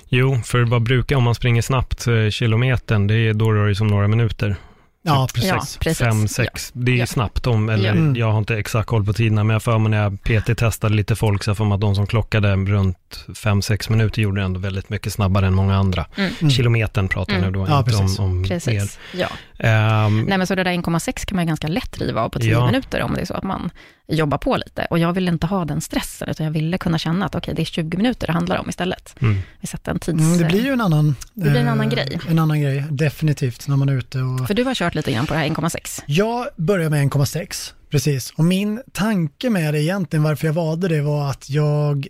Jo, 0.07 0.35
för 0.45 0.61
vad 0.63 0.81
brukar, 0.83 1.15
om 1.15 1.23
man 1.23 1.35
springer 1.35 1.61
snabbt 1.61 2.07
eh, 2.07 2.29
kilometern, 2.29 3.07
det 3.07 3.15
är, 3.15 3.33
då 3.33 3.51
rör 3.53 3.67
det 3.67 3.75
sig 3.75 3.83
om 3.83 3.87
några 3.87 4.07
minuter. 4.07 4.55
Ja 5.03 5.27
precis. 5.33 5.49
Ja, 5.49 5.61
precis. 5.79 5.97
Fem, 5.97 6.27
sex, 6.27 6.71
det 6.73 6.91
är 6.91 6.95
Ja. 6.95 7.05
snabbt 7.05 7.47
om, 7.47 7.69
eller 7.69 7.85
Ja. 7.85 7.91
Mm. 7.91 8.15
jag 8.15 8.31
har 8.31 8.37
inte 8.37 8.57
exakt 8.57 8.87
koll 8.87 9.05
på 9.05 9.13
tiderna, 9.13 9.43
men 9.43 9.53
jag 9.53 9.63
för 9.63 9.77
mig 9.77 9.89
när 9.91 9.97
jag 10.03 10.17
PT-testade 10.23 10.93
lite 10.95 11.15
folk, 11.15 11.43
så 11.43 11.49
jag 11.49 11.57
får 11.57 11.65
mig 11.65 11.75
att 11.75 11.81
de 11.81 11.95
som 11.95 12.07
klockade 12.07 12.55
runt 12.55 13.25
fem, 13.43 13.61
sex 13.61 13.89
minuter 13.89 14.21
gjorde 14.21 14.41
det 14.41 14.45
ändå 14.45 14.59
väldigt 14.59 14.89
mycket 14.89 15.13
snabbare 15.13 15.47
än 15.47 15.53
många 15.53 15.75
andra. 15.75 16.05
Mm. 16.15 16.33
Mm. 16.41 16.51
Kilometern 16.51 17.07
pratar 17.07 17.33
jag 17.33 17.39
Mm. 17.41 17.51
nu 17.53 17.59
då, 17.59 17.65
Ja, 17.71 17.77
inte 17.79 17.91
precis. 17.91 18.19
om, 18.19 18.25
om 18.25 18.43
Precis, 18.43 18.99
ja. 19.13 19.27
mer. 19.59 19.67
Ehm, 19.69 20.21
Nej 20.21 20.37
men 20.37 20.47
så 20.47 20.55
det 20.55 20.63
där 20.63 20.71
1,6 20.71 21.25
kan 21.25 21.35
man 21.35 21.45
ju 21.45 21.47
ganska 21.47 21.67
lätt 21.67 21.97
riva 22.01 22.21
av 22.21 22.29
på 22.29 22.39
10 22.39 22.51
Ja. 22.51 22.65
minuter 22.65 23.01
om 23.01 23.13
det 23.13 23.21
är 23.21 23.25
så 23.25 23.33
att 23.33 23.43
man 23.43 23.69
jobbar 24.15 24.37
på 24.37 24.57
lite. 24.57 24.87
Och 24.89 24.99
jag 24.99 25.13
ville 25.13 25.31
inte 25.31 25.47
ha 25.47 25.65
den 25.65 25.81
stressen, 25.81 26.29
utan 26.29 26.45
jag 26.45 26.53
ville 26.53 26.77
kunna 26.77 26.97
känna 26.97 27.25
att 27.25 27.35
okej, 27.35 27.53
det 27.55 27.61
är 27.61 27.65
20 27.65 27.97
minuter 27.97 28.27
det 28.27 28.33
handlar 28.33 28.57
om 28.57 28.69
istället. 28.69 29.15
mm. 29.21 29.37
Vi 29.59 29.67
sätter 29.67 29.91
en 29.91 29.99
tids... 29.99 30.19
Mm, 30.19 30.37
det 30.37 30.45
blir 30.45 30.61
ju 30.63 30.71
en 30.73 30.81
annan, 30.81 31.15
Det 31.33 31.41
blir 31.49 31.61
en 31.61 31.67
eh, 31.67 31.71
annan 31.71 31.89
grej. 31.89 32.19
En 32.29 32.39
annan 32.39 32.61
grej, 32.61 32.85
definitivt, 32.89 33.67
när 33.67 33.77
man 33.77 33.89
är 33.89 33.93
ute 33.93 34.21
och... 34.21 34.47
För 34.47 34.53
du 34.53 34.63
har 34.63 34.75
kört 34.75 34.95
lite 34.95 35.11
grann 35.11 35.27
på 35.27 35.33
det 35.33 35.39
här 35.39 35.47
1,6. 35.47 36.03
Jag 36.05 36.47
började 36.55 36.89
med 36.89 37.07
1,6, 37.11 37.73
precis. 37.89 38.33
Och 38.35 38.45
min 38.45 38.81
tanke 38.91 39.49
med 39.49 39.73
det 39.73 39.81
egentligen, 39.83 40.23
varför 40.23 40.47
jag 40.47 40.53
valde 40.53 40.87
det, 40.87 41.01
var 41.01 41.29
att 41.29 41.49
jag 41.49 42.07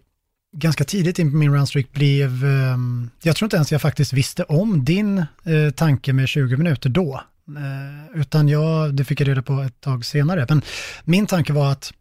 ganska 0.54 0.84
tidigt 0.84 1.20
in 1.20 1.32
på 1.32 1.38
min 1.38 1.54
runstreak 1.54 1.92
blev, 1.92 2.46
ehm, 2.46 3.10
jag 3.24 3.36
tror 3.36 3.46
inte 3.46 3.56
ens 3.56 3.72
jag 3.72 3.82
faktiskt 3.82 4.14
visste 4.14 4.44
om 4.44 4.86
din 4.86 5.18
eh, 5.18 5.72
tanke 5.76 6.14
med 6.14 6.28
20 6.28 6.58
minuter 6.58 6.90
då. 6.90 7.24
Eh, 7.58 8.20
utan 8.20 8.48
jag, 8.48 8.96
det 8.96 9.06
fick 9.06 9.22
jag 9.22 9.28
reda 9.28 9.42
på 9.42 9.62
ett 9.62 9.82
tag 9.82 10.06
senare. 10.06 10.46
Men 10.50 10.62
min 11.04 11.28
tanke 11.28 11.54
var 11.54 11.72
att 11.72 11.94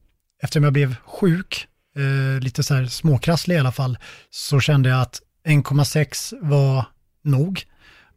eftersom 0.43 0.65
jag 0.65 0.73
blev 0.73 0.97
sjuk, 1.05 1.67
eh, 1.97 2.41
lite 2.43 2.63
så 2.63 2.75
här 2.75 2.87
småkrasslig 2.87 3.55
i 3.55 3.59
alla 3.59 3.73
fall, 3.73 3.99
så 4.31 4.61
kände 4.61 4.89
jag 4.89 5.01
att 5.01 5.21
1,6 5.47 6.35
var 6.41 6.85
nog. 7.25 7.63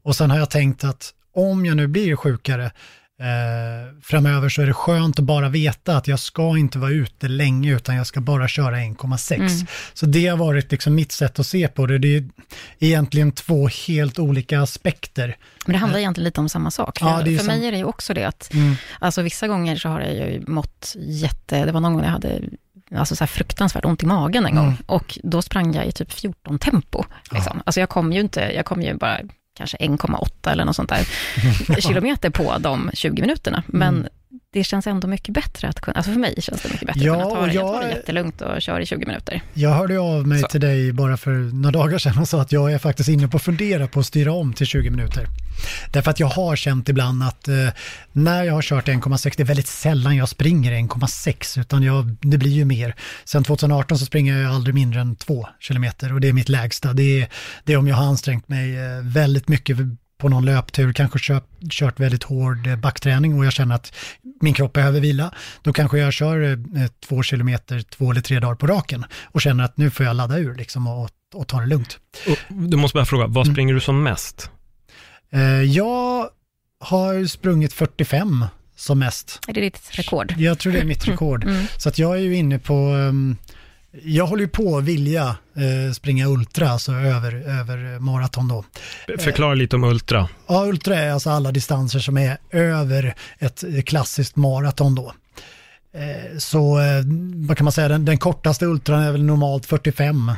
Och 0.03 0.15
sen 0.15 0.31
har 0.31 0.37
jag 0.37 0.49
tänkt 0.49 0.83
att 0.83 1.13
om 1.35 1.65
jag 1.65 1.77
nu 1.77 1.87
blir 1.87 2.15
sjukare 2.15 2.71
eh, 3.19 3.99
framöver 4.03 4.49
så 4.49 4.61
är 4.61 4.65
det 4.65 4.73
skönt 4.73 5.19
att 5.19 5.25
bara 5.25 5.49
veta 5.49 5.97
att 5.97 6.07
jag 6.07 6.19
ska 6.19 6.57
inte 6.57 6.79
vara 6.79 6.91
ute 6.91 7.27
länge 7.27 7.75
utan 7.75 7.95
jag 7.95 8.07
ska 8.07 8.21
bara 8.21 8.47
köra 8.47 8.75
1,6. 8.77 9.33
Mm. 9.35 9.49
Så 9.93 10.05
det 10.05 10.27
har 10.27 10.37
varit 10.37 10.71
liksom 10.71 10.95
mitt 10.95 11.11
sätt 11.11 11.39
att 11.39 11.47
se 11.47 11.67
på 11.67 11.85
det. 11.85 11.97
Det 11.97 12.15
är 12.17 12.23
egentligen 12.79 13.31
två 13.31 13.67
helt 13.87 14.19
olika 14.19 14.61
aspekter. 14.61 15.37
Men 15.65 15.73
det 15.73 15.79
handlar 15.79 15.99
egentligen 15.99 16.25
lite 16.25 16.41
om 16.41 16.49
samma 16.49 16.71
sak. 16.71 16.99
För, 16.99 17.05
Ja, 17.05 17.17
för 17.17 17.37
sam- 17.37 17.45
mig 17.47 17.67
är 17.67 17.71
det 17.71 17.77
ju 17.77 17.83
också 17.83 18.13
det 18.13 18.23
att, 18.27 18.53
Mm. 18.53 18.75
alltså 18.99 19.21
vissa 19.21 19.47
gånger 19.47 19.75
så 19.75 19.89
har 19.89 20.01
jag 20.01 20.13
ju 20.31 20.43
mått 20.47 20.95
jätte, 20.99 21.65
det 21.65 21.71
var 21.71 21.79
någon 21.79 21.93
gång 21.93 22.03
jag 22.03 22.09
hade 22.11 22.39
alltså 22.95 23.15
så 23.15 23.27
fruktansvärt 23.27 23.85
ont 23.85 24.03
i 24.03 24.05
magen 24.05 24.45
en 24.45 24.55
gång 24.55 24.65
Mm. 24.65 24.77
och 24.85 25.17
då 25.23 25.41
sprang 25.41 25.73
jag 25.75 25.85
i 25.87 25.91
typ 25.91 26.11
14 26.11 26.59
tempo. 26.59 27.03
Liksom. 27.31 27.61
Alltså 27.65 27.79
jag 27.79 27.89
kom 27.89 28.13
ju 28.13 28.19
inte, 28.19 28.39
jag 28.55 28.65
kom 28.65 28.81
ju 28.81 28.93
bara 28.93 29.19
kanske 29.57 29.77
1,8 29.77 30.51
eller 30.51 30.65
något 30.65 30.75
sånt 30.75 30.89
där 30.89 31.81
kilometer 31.81 32.29
på 32.29 32.57
de 32.59 32.89
20 32.93 33.21
minuterna. 33.21 33.63
Men 33.67 33.95
Mm 33.95 34.07
det 34.53 34.63
känns 34.63 34.87
ändå 34.87 35.07
mycket 35.07 35.33
bättre 35.33 35.67
att 35.67 35.81
kunna, 35.81 35.95
alltså 35.97 36.11
för 36.11 36.19
mig 36.19 36.35
känns 36.39 36.61
det 36.61 36.69
mycket 36.69 36.87
bättre 36.87 37.01
Ja, 37.03 37.13
att 37.15 37.21
kunna 37.29 37.35
ta 37.39 37.45
det. 37.47 37.53
Jag 37.53 37.65
och 37.65 37.73
tar 37.73 37.81
det 37.81 37.87
jag- 37.89 37.97
jättelugnt 37.97 38.41
och 38.41 38.61
kör 38.61 38.79
i 38.79 38.85
20 38.85 39.05
minuter. 39.05 39.41
Jag 39.53 39.69
hörde 39.69 39.99
av 39.99 40.27
mig 40.27 40.39
Så. 40.39 40.47
till 40.47 40.61
dig 40.61 40.91
bara 40.93 41.17
för 41.17 41.31
några 41.31 41.71
dagar 41.71 41.97
sedan 41.97 42.17
och 42.17 42.27
sa 42.27 42.41
att 42.41 42.51
jag 42.51 42.73
är 42.73 42.77
faktiskt 42.77 43.09
inne 43.09 43.27
på 43.27 43.37
att 43.37 43.43
fundera 43.43 43.87
på 43.87 43.99
att 43.99 44.05
styra 44.05 44.31
om 44.33 44.53
till 44.53 44.67
20 44.67 44.89
minuter. 44.89 45.27
Därför 45.93 46.11
att 46.11 46.19
jag 46.19 46.27
har 46.27 46.55
känt 46.55 46.89
ibland 46.89 47.23
att 47.23 47.47
eh, 47.47 47.55
när 48.11 48.43
jag 48.43 48.53
har 48.53 48.61
kört 48.61 48.87
1,6, 48.87 49.33
det 49.37 49.43
är 49.43 49.45
väldigt 49.45 49.67
sällan 49.67 50.15
jag 50.15 50.29
springer 50.29 50.71
1,6 50.71 51.59
utan 51.59 51.83
jag, 51.83 52.15
det 52.21 52.37
blir 52.37 52.51
ju 52.51 52.65
mer. 52.65 52.95
Sen 53.25 53.43
2018 53.43 53.97
så 53.97 54.05
springer 54.05 54.37
jag 54.41 54.51
aldrig 54.51 54.75
mindre 54.75 55.01
än 55.01 55.15
2 55.15 55.47
kilometer 55.59 56.13
och 56.13 56.21
det 56.21 56.27
är 56.29 56.33
mitt 56.33 56.49
lägsta. 56.49 56.93
Det 56.93 57.21
är, 57.21 57.27
det 57.63 57.73
är 57.73 57.77
om 57.77 57.87
jag 57.87 57.95
har 57.95 58.05
ansträngt 58.05 58.49
mig 58.49 58.75
eh, 58.77 59.01
väldigt 59.03 59.47
mycket 59.47 59.77
på 60.23 60.29
någon 60.29 60.45
löptur, 60.45 60.93
kanske 60.93 61.19
kört, 61.21 61.47
kört 61.71 61.99
väldigt 61.99 62.23
hård 62.23 62.67
eh, 62.67 62.75
backträning 62.75 63.39
och 63.39 63.45
jag 63.45 63.53
känner 63.53 63.75
att 63.75 63.93
min 64.41 64.53
kropp 64.53 64.73
behöver 64.73 64.99
vila. 64.99 65.33
Då 65.61 65.73
kanske 65.73 65.97
jag 65.99 66.13
kör 66.13 66.51
eh, 66.51 66.57
två 67.07 67.23
kilometer 67.23 67.79
två 67.81 68.11
eller 68.11 68.21
tre 68.21 68.39
dagar 68.39 68.55
på 68.55 68.67
raken 68.67 69.05
och 69.23 69.41
känner 69.41 69.63
att 69.63 69.77
nu 69.77 69.89
får 69.89 70.05
jag 70.05 70.15
ladda 70.15 70.37
ur 70.37 70.55
liksom 70.55 70.87
och, 70.87 71.09
och 71.33 71.47
ta 71.47 71.59
det 71.59 71.65
lugnt. 71.67 71.97
Och 72.27 72.37
Du 72.69 72.77
måste 72.77 72.95
bara 72.95 73.05
fråga, 73.05 73.27
vad 73.27 73.45
Mm. 73.47 73.55
springer 73.55 73.73
du 73.73 73.79
som 73.79 74.03
mest? 74.03 74.49
Eh, 75.31 75.41
jag 75.61 76.29
har 76.79 77.25
sprungit 77.25 77.73
45 77.73 78.45
som 78.75 78.99
mest. 78.99 79.39
Är 79.47 79.53
det 79.53 79.61
ditt 79.61 79.89
rekord? 79.91 80.33
Jag 80.37 80.59
tror 80.59 80.73
det 80.73 80.79
är 80.79 80.85
mitt 80.85 81.07
rekord. 81.07 81.43
Mm. 81.43 81.65
Så 81.77 81.89
att 81.89 81.99
jag 81.99 82.15
är 82.15 82.21
ju 82.21 82.35
inne 82.35 82.59
på, 82.59 82.73
ehm, 82.73 83.37
jag 84.01 84.27
håller 84.27 84.41
ju 84.41 84.47
på 84.47 84.77
att 84.77 84.83
vilja 84.83 85.37
eh, 85.55 85.93
springa 85.93 86.27
ultra, 86.27 86.69
alltså 86.69 86.91
över, 86.91 87.33
över 87.33 87.99
maraton 87.99 88.47
då. 88.47 88.65
Förklara 89.19 89.53
lite 89.53 89.75
om 89.75 89.83
Ultra. 89.83 90.29
Ja, 90.47 90.65
ultra 90.65 90.95
är 90.95 91.11
alltså 91.11 91.29
alla 91.29 91.51
distanser 91.51 91.99
som 91.99 92.17
är 92.17 92.37
över 92.51 93.15
ett 93.39 93.63
klassiskt 93.85 94.35
maraton 94.35 94.95
då. 94.95 95.13
Eh, 95.95 96.37
så 96.37 96.79
eh, 96.79 96.85
vad 97.35 97.57
kan 97.57 97.63
man 97.65 97.71
säga, 97.71 97.87
den, 97.87 98.05
den 98.05 98.17
kortaste 98.17 98.65
ultran 98.65 99.03
är 99.03 99.11
väl 99.11 99.23
normalt 99.23 99.65
45. 99.65 100.29
eh, 100.29 100.35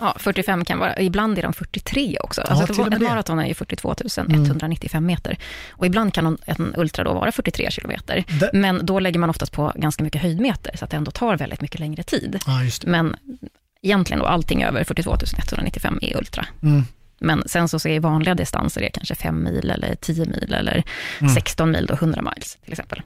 Ja, 0.00 0.16
45 0.18 0.64
kan 0.64 0.78
vara, 0.78 1.00
ibland 1.00 1.38
är 1.38 1.42
de 1.42 1.52
43 1.52 2.16
också. 2.20 2.40
Ja, 2.48 2.54
Alltså 2.54 2.82
ett, 2.82 3.00
maraton 3.02 3.38
är 3.38 3.46
ju 3.46 3.54
42 3.54 3.94
195 4.28 5.06
meter. 5.06 5.36
Och 5.70 5.86
ibland 5.86 6.14
kan 6.14 6.38
en- 6.44 6.74
ultra 6.76 7.04
då 7.04 7.12
vara 7.14 7.32
43 7.32 7.70
kilometer. 7.70 8.24
Det- 8.40 8.50
Men 8.52 8.86
då 8.86 9.00
lägger 9.00 9.18
man 9.20 9.30
oftast 9.30 9.52
på 9.52 9.72
ganska 9.76 10.04
mycket 10.04 10.22
höjdmeter, 10.22 10.76
så 10.76 10.84
att 10.84 10.90
det 10.90 10.96
ändå 10.96 11.10
tar 11.10 11.36
väldigt 11.36 11.60
mycket 11.60 11.80
längre 11.80 12.02
tid. 12.02 12.38
Ja. 12.46 12.60
Men 12.86 13.16
egentligen 13.82 14.18
då, 14.20 14.26
allting 14.26 14.62
över 14.62 14.84
42 14.84 15.16
195 15.38 15.98
är 16.02 16.16
ultra. 16.16 16.46
Mm. 16.62 16.82
Men 17.20 17.42
sen 17.46 17.68
så 17.68 17.88
är 17.88 18.00
vanliga 18.00 18.34
distanser 18.34 18.82
är 18.82 18.88
kanske 18.90 19.14
5 19.14 19.44
mil 19.44 19.70
eller 19.70 19.94
10 19.94 20.24
mil 20.24 20.54
eller 20.58 20.82
Mm. 21.20 21.34
16 21.34 21.70
mil, 21.70 21.86
då 21.86 21.94
100 21.94 22.22
miles 22.22 22.58
till 22.64 22.72
exempel. 22.72 23.02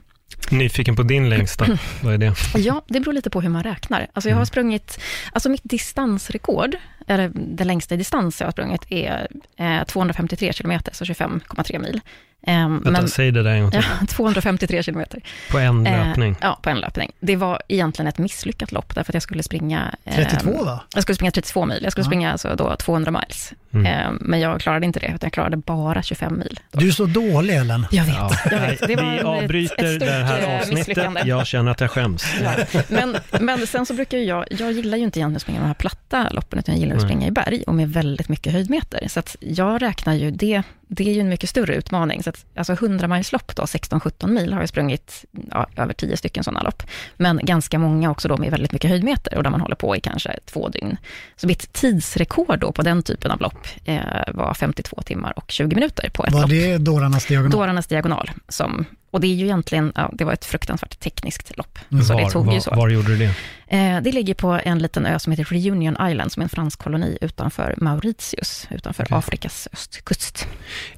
Nyfiken 0.51 0.95
på 0.95 1.03
din 1.03 1.29
längsta, 1.29 1.65
vad 2.01 2.13
är 2.13 2.17
det? 2.17 2.33
Ja, 2.55 2.81
det 2.87 2.99
beror 2.99 3.13
lite 3.13 3.29
på 3.29 3.41
hur 3.41 3.49
man 3.49 3.63
räknar. 3.63 4.07
Alltså 4.13 4.29
jag 4.29 4.37
har 4.37 4.45
sprungit, 4.45 4.99
alltså 5.31 5.49
mitt 5.49 5.61
distansrekord, 5.63 6.75
eller 7.07 7.31
det 7.35 7.63
längsta 7.63 7.95
i 7.95 7.97
distans 7.97 8.39
jag 8.41 8.47
har 8.47 8.51
sprungit 8.51 8.81
är 8.89 9.27
eh, 9.57 9.83
253 9.83 10.53
kilometer, 10.53 10.93
så 10.93 11.03
25,3 11.05 11.79
mil. 11.79 12.01
Eh, 12.47 12.69
Vänta, 12.69 12.91
men, 12.91 13.07
säg 13.09 13.31
det 13.31 13.43
där 13.43 13.51
en 13.51 13.61
gång 13.61 13.71
till. 13.71 13.81
ja, 14.01 14.05
253 14.07 14.83
kilometer. 14.83 15.21
På 15.51 15.57
en 15.59 15.87
Eh, 15.87 16.07
löpning. 16.07 16.35
ja, 16.41 16.59
på 16.63 16.69
en 16.69 16.79
löpning. 16.79 17.11
Det 17.19 17.35
var 17.35 17.61
egentligen 17.67 18.07
ett 18.07 18.17
misslyckat 18.17 18.71
lopp, 18.71 18.95
därför 18.95 19.11
att 19.11 19.13
jag 19.13 19.23
skulle 19.23 19.43
springa... 19.43 19.95
eh, 20.03 20.15
32 20.15 20.63
va? 20.63 20.83
Jag 20.93 21.03
skulle 21.03 21.15
springa 21.15 21.31
32 21.31 21.65
mil, 21.65 21.79
jag 21.83 21.91
skulle 21.91 22.03
Ja. 22.03 22.09
springa 22.09 22.31
alltså 22.31 22.55
då 22.55 22.75
200 22.75 23.11
miles. 23.11 23.53
Mm. 23.75 23.85
Eh, 23.85 24.11
men 24.21 24.39
jag 24.39 24.61
klarade 24.61 24.85
inte 24.85 24.99
det, 24.99 25.05
utan 25.07 25.19
jag 25.21 25.33
klarade 25.33 25.57
bara 25.57 26.03
25 26.03 26.37
mil. 26.39 26.59
Då. 26.71 26.79
Du 26.79 26.87
är 26.87 26.91
så 26.91 27.05
dålig 27.05 27.55
Ellen. 27.55 27.85
Jag 27.91 28.03
vet, 28.03 28.15
Ja, 28.15 28.31
jag 28.51 28.59
vet. 28.59 28.87
Det 28.87 28.95
var 28.95 29.11
vi 29.11 29.17
ett- 29.17 29.23
avbryter 29.25 29.83
ett 29.85 29.89
stort, 29.95 29.99
det 30.07 30.11
här 30.13 30.49
eh, 30.53 30.59
avsnittet. 30.59 31.25
Jag 31.25 31.47
känner 31.47 31.71
att 31.71 31.81
jag 31.81 31.91
skäms. 31.91 32.23
Ja. 32.43 32.81
Men, 32.89 33.17
men 33.39 33.67
sen 33.67 33.85
så 33.85 33.93
brukar 33.93 34.17
jag, 34.17 34.45
jag 34.49 34.71
gillar 34.71 34.97
ju 34.97 35.03
inte 35.03 35.19
egentligen 35.19 35.35
att 35.35 35.41
springa 35.41 35.59
de 35.59 35.67
här 35.67 35.73
platta 35.73 36.29
loppen, 36.31 36.59
utan 36.59 36.75
jag 36.75 36.79
gillar 36.81 36.95
att 36.95 37.01
springa 37.01 37.27
i 37.27 37.31
berg 37.31 37.63
och 37.67 37.75
med 37.75 37.89
väldigt 37.93 38.29
mycket 38.29 38.53
höjdmeter. 38.53 39.07
Så 39.07 39.19
att 39.19 39.35
jag 39.39 39.81
räknar 39.81 40.13
ju 40.13 40.31
det, 40.31 40.63
det 40.87 41.09
är 41.09 41.13
ju 41.13 41.21
en 41.21 41.29
mycket 41.29 41.49
större 41.49 41.75
utmaning. 41.75 42.23
Så 42.23 42.29
att, 42.29 42.45
alltså 42.55 42.73
100 42.73 43.07
miles 43.07 43.31
lopp 43.31 43.55
då, 43.55 43.63
16-17 43.63 44.27
mil, 44.27 44.53
har 44.53 44.59
jag 44.59 44.69
sprungit 44.69 45.25
ja, 45.51 45.67
över 45.77 45.93
10 45.93 46.17
stycken 46.17 46.43
sådana 46.43 46.61
lopp. 46.63 46.83
Men 47.17 47.39
ganska 47.43 47.79
många 47.79 48.11
också 48.11 48.27
då 48.27 48.37
med 48.37 48.51
väldigt 48.51 48.71
mycket 48.71 48.89
höjdmeter 48.89 49.37
och 49.37 49.43
där 49.43 49.49
man 49.49 49.61
håller 49.61 49.75
på 49.75 49.95
i 49.95 49.99
kanske 49.99 50.39
två 50.45 50.69
dygn. 50.69 50.97
Så 51.35 51.47
mitt 51.47 51.73
tidsrekord 51.73 52.59
då 52.59 52.71
på 52.71 52.81
den 52.81 53.03
typen 53.03 53.31
av 53.31 53.41
lopp 53.41 53.64
eh, 53.85 53.99
var 54.33 54.53
52 54.53 55.01
timmar 55.01 55.33
och 55.39 55.51
20 55.51 55.75
minuter 55.75 56.09
på 56.13 56.25
ett 56.25 56.33
Var 56.33 56.41
lopp. 56.41 56.49
det 56.49 56.77
dårarnas 56.77 57.25
diagonal? 57.25 57.51
Dårarnas 57.51 57.87
diagonal. 57.87 58.31
Som, 58.49 58.85
och 59.11 59.21
det 59.21 59.27
är 59.27 59.35
ju 59.35 59.45
egentligen, 59.45 59.91
ja, 59.95 60.09
det 60.13 60.23
var 60.25 60.33
ett 60.33 60.45
fruktansvärt 60.45 60.99
tekniskt 60.99 61.57
lopp. 61.57 61.79
Mm. 61.91 62.03
Så 62.03 62.13
det 62.17 62.23
Var, 62.23 62.29
tog 62.29 62.53
ju 62.53 62.61
så. 62.61 62.69
var, 62.69 62.77
var 62.77 62.89
gjorde 62.89 63.07
du 63.07 63.17
det? 63.17 63.35
Eh, 63.67 64.01
det 64.01 64.11
ligger 64.11 64.33
på 64.33 64.59
en 64.63 64.79
liten 64.79 65.05
ö 65.05 65.19
som 65.19 65.31
heter 65.31 65.43
Reunion 65.43 65.97
Island, 66.09 66.31
som 66.31 66.41
är 66.41 66.43
en 66.43 66.49
fransk 66.49 66.79
koloni 66.79 67.17
utanför 67.21 67.75
Mauritius, 67.77 68.67
utanför 68.71 69.03
Okej. 69.03 69.17
Afrikas 69.17 69.67
östkust. 69.73 70.47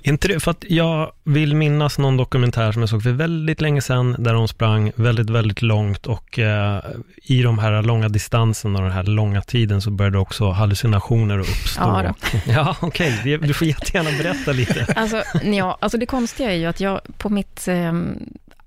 Inte 0.01 0.27
det, 0.27 0.39
för 0.39 0.51
att 0.51 0.65
jag 0.69 1.11
vill 1.23 1.55
minnas 1.55 1.97
någon 1.97 2.17
dokumentär 2.17 2.71
som 2.71 2.81
jag 2.81 2.89
såg 2.89 3.03
för 3.03 3.11
väldigt 3.11 3.61
länge 3.61 3.81
sedan, 3.81 4.15
där 4.19 4.33
de 4.33 4.47
sprang 4.47 4.91
väldigt, 4.95 5.29
väldigt 5.29 5.61
långt 5.61 6.07
och 6.07 6.39
eh, 6.39 6.81
i 7.23 7.41
de 7.41 7.59
här 7.59 7.83
långa 7.83 8.09
distanserna 8.09 8.79
och 8.79 8.83
den 8.85 8.93
här 8.93 9.03
långa 9.03 9.41
tiden 9.41 9.81
så 9.81 9.91
började 9.91 10.17
också 10.17 10.49
hallucinationer 10.49 11.39
uppstå. 11.39 11.81
Ja 11.81 12.13
Ja, 12.47 12.75
okej, 12.79 13.21
Det- 13.23 13.37
du 13.37 13.53
får 13.53 13.67
jättegärna 13.67 14.09
berätta 14.17 14.51
lite. 14.51 14.93
Alltså, 14.95 15.23
ja, 15.43 15.77
alltså 15.81 15.97
det 15.97 16.05
konstiga 16.05 16.51
är 16.51 16.55
ju 16.55 16.65
att 16.65 16.79
jag 16.79 17.01
på 17.17 17.29
mitt 17.29 17.67
eh, 17.67 17.93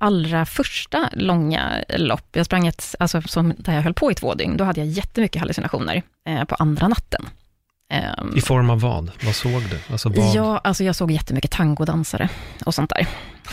allra 0.00 0.46
första 0.46 1.10
långa 1.12 1.84
lopp, 1.96 2.26
jag 2.32 2.46
sprang 2.46 2.66
ett, 2.66 2.94
alltså 2.98 3.22
som, 3.22 3.54
där 3.58 3.74
jag 3.74 3.82
höll 3.82 3.94
på 3.94 4.12
i 4.12 4.14
två 4.14 4.34
dygn, 4.34 4.56
då 4.56 4.64
hade 4.64 4.80
jag 4.80 4.88
jättemycket 4.88 5.40
hallucinationer 5.40 6.02
eh, 6.28 6.44
på 6.44 6.54
andra 6.54 6.88
natten. 6.88 7.28
Ehm, 7.90 8.32
I 8.36 8.40
form 8.40 8.70
av 8.70 8.80
vad? 8.80 9.10
Vad 9.24 9.34
såg 9.34 9.62
du? 9.62 9.78
Alltså 9.92 10.08
vad? 10.08 10.34
Ja, 10.34 10.58
alltså 10.64 10.84
jag 10.84 10.96
såg 10.96 11.10
jättemycket 11.10 11.50
tangodansare 11.50 12.28
och 12.64 12.74
sånt 12.74 12.90
där. 12.90 13.06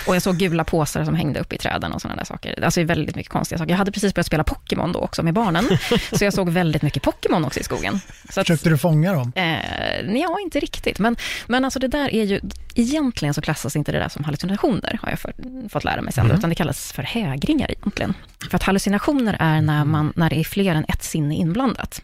Och 0.08 0.15
jag 0.15 0.22
såg 0.22 0.38
gula 0.38 0.63
påsar 0.63 1.06
som 1.06 1.15
hängde 1.15 1.39
upp 1.39 1.53
i 1.53 1.58
träden 1.58 1.94
och 1.94 2.01
sådana 2.01 2.15
där 2.17 2.25
saker. 2.25 2.63
Alltså 2.63 2.84
väldigt 2.84 3.15
mycket 3.15 3.32
konstiga 3.32 3.60
saker. 3.60 3.72
Jag 3.72 3.77
hade 3.77 3.91
precis 3.91 4.13
börjat 4.13 4.25
spela 4.25 4.44
Pokémon 4.44 4.91
då 4.91 5.00
också 5.00 5.24
med 5.24 5.34
barnen, 5.34 5.65
så 6.12 6.24
jag 6.24 6.34
såg 6.34 6.50
väldigt 6.50 6.82
mycket 6.82 7.03
Pokémon 7.03 7.46
också 7.46 7.60
i 7.60 7.63
skogen. 7.63 8.00
Så 8.29 8.39
att, 8.39 8.48
Försökte 8.48 8.70
du 8.70 8.77
fånga 8.77 9.13
dem? 9.13 9.32
eh, 9.36 10.01
ja, 10.22 10.39
inte 10.44 10.60
riktigt. 10.60 11.00
Men, 11.00 11.15
men 11.48 11.65
alltså 11.65 11.79
det 11.79 11.88
där 11.88 12.13
är 12.13 12.24
ju, 12.24 12.41
egentligen 12.75 13.34
så 13.34 13.41
klassas 13.41 13.75
inte 13.75 13.91
det 13.91 14.00
där 14.00 14.10
som 14.10 14.24
hallucinationer, 14.24 15.00
har 15.03 15.10
jag 15.10 15.20
för, 15.20 15.34
fått 15.70 15.84
lära 15.84 16.01
mig 16.01 16.13
sen, 16.13 16.25
Mhm. 16.27 16.36
utan 16.38 16.50
det 16.50 16.56
kallas 16.56 16.91
för 16.91 17.03
hägringar 17.03 17.72
egentligen. 17.72 18.13
För 18.50 18.56
att 18.56 18.63
hallucinationer 18.63 19.38
är 19.39 19.62
när, 19.62 19.86
man, 19.86 20.13
när 20.15 20.29
det 20.29 20.36
är 20.39 20.44
fler 20.44 20.75
än 20.75 20.86
ett 20.88 21.03
sinne 21.03 21.36
inblandat. 21.36 22.01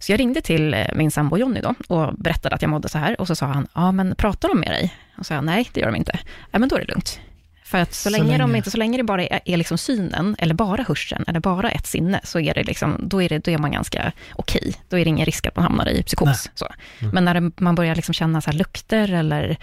Så 0.00 0.12
jag 0.12 0.20
ringde 0.20 0.40
till 0.40 0.74
eh, 0.74 0.86
min 0.94 1.10
sambo 1.10 1.36
Jonny 1.38 1.60
då 1.60 1.74
och 1.88 2.14
berättade 2.14 2.54
att 2.54 2.62
jag 2.62 2.68
mådde 2.70 2.88
så 2.88 2.98
här 2.98 3.20
och 3.20 3.26
så 3.26 3.34
sa 3.34 3.46
han, 3.46 3.66
ja 3.74 3.92
men 3.92 4.14
pratar 4.14 4.48
de 4.48 4.60
med 4.60 4.68
dig? 4.70 4.94
Och 5.18 5.26
så 5.26 5.28
sa 5.28 5.34
jag, 5.34 5.44
nej 5.44 5.68
det 5.72 5.80
gör 5.80 5.86
de 5.90 5.96
inte. 5.96 6.18
Ja 6.50 6.58
men 6.58 6.68
då 6.68 6.76
är 6.76 6.80
det 6.80 6.86
lugnt. 6.88 7.20
För 7.64 7.78
att 7.78 7.94
så, 7.94 8.02
Så 8.02 8.10
länge, 8.10 8.24
de 8.32 8.38
länge- 8.38 8.56
inte, 8.56 8.70
så 8.70 8.76
länge 8.78 8.96
det 8.98 9.04
bara 9.04 9.24
är, 9.24 9.40
är 9.44 9.56
liksom 9.56 9.78
synen, 9.78 10.36
eller 10.38 10.54
bara 10.54 10.82
hörseln, 10.82 11.24
eller 11.28 11.40
bara 11.40 11.70
ett 11.70 11.86
sinne, 11.86 12.20
så 12.24 12.40
är 12.40 12.54
det 12.54 12.62
liksom, 12.64 12.96
då, 13.08 13.22
är 13.22 13.28
det, 13.28 13.38
då 13.38 13.50
är 13.50 13.58
man 13.58 13.72
ganska 13.72 14.12
okej. 14.32 14.74
Då 14.88 14.98
är 14.98 15.04
det 15.04 15.08
ingen 15.08 15.26
risk 15.26 15.46
att 15.46 15.56
man 15.56 15.62
hamnar 15.62 15.88
i 15.88 16.02
psykos. 16.02 16.50
Så. 16.54 16.66
Men 17.12 17.24
när 17.24 17.34
det, 17.40 17.50
man 17.60 17.74
börjar 17.74 17.94
liksom 17.94 18.14
känna 18.14 18.40
så 18.40 18.50
här 18.50 18.58
lukter, 18.58 19.12
eller 19.12 19.56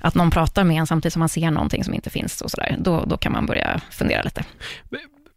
att 0.00 0.14
någon 0.14 0.30
pratar 0.30 0.64
med 0.64 0.76
en 0.76 0.86
samtidigt 0.86 1.12
som 1.12 1.20
man 1.20 1.28
ser 1.28 1.50
någonting 1.50 1.84
som 1.84 1.94
inte 1.94 2.10
finns, 2.10 2.40
och 2.40 2.50
så 2.50 2.56
där, 2.56 2.76
då, 2.80 3.04
då 3.04 3.16
kan 3.16 3.32
man 3.32 3.46
börja 3.46 3.80
fundera 3.90 4.22
lite. 4.22 4.44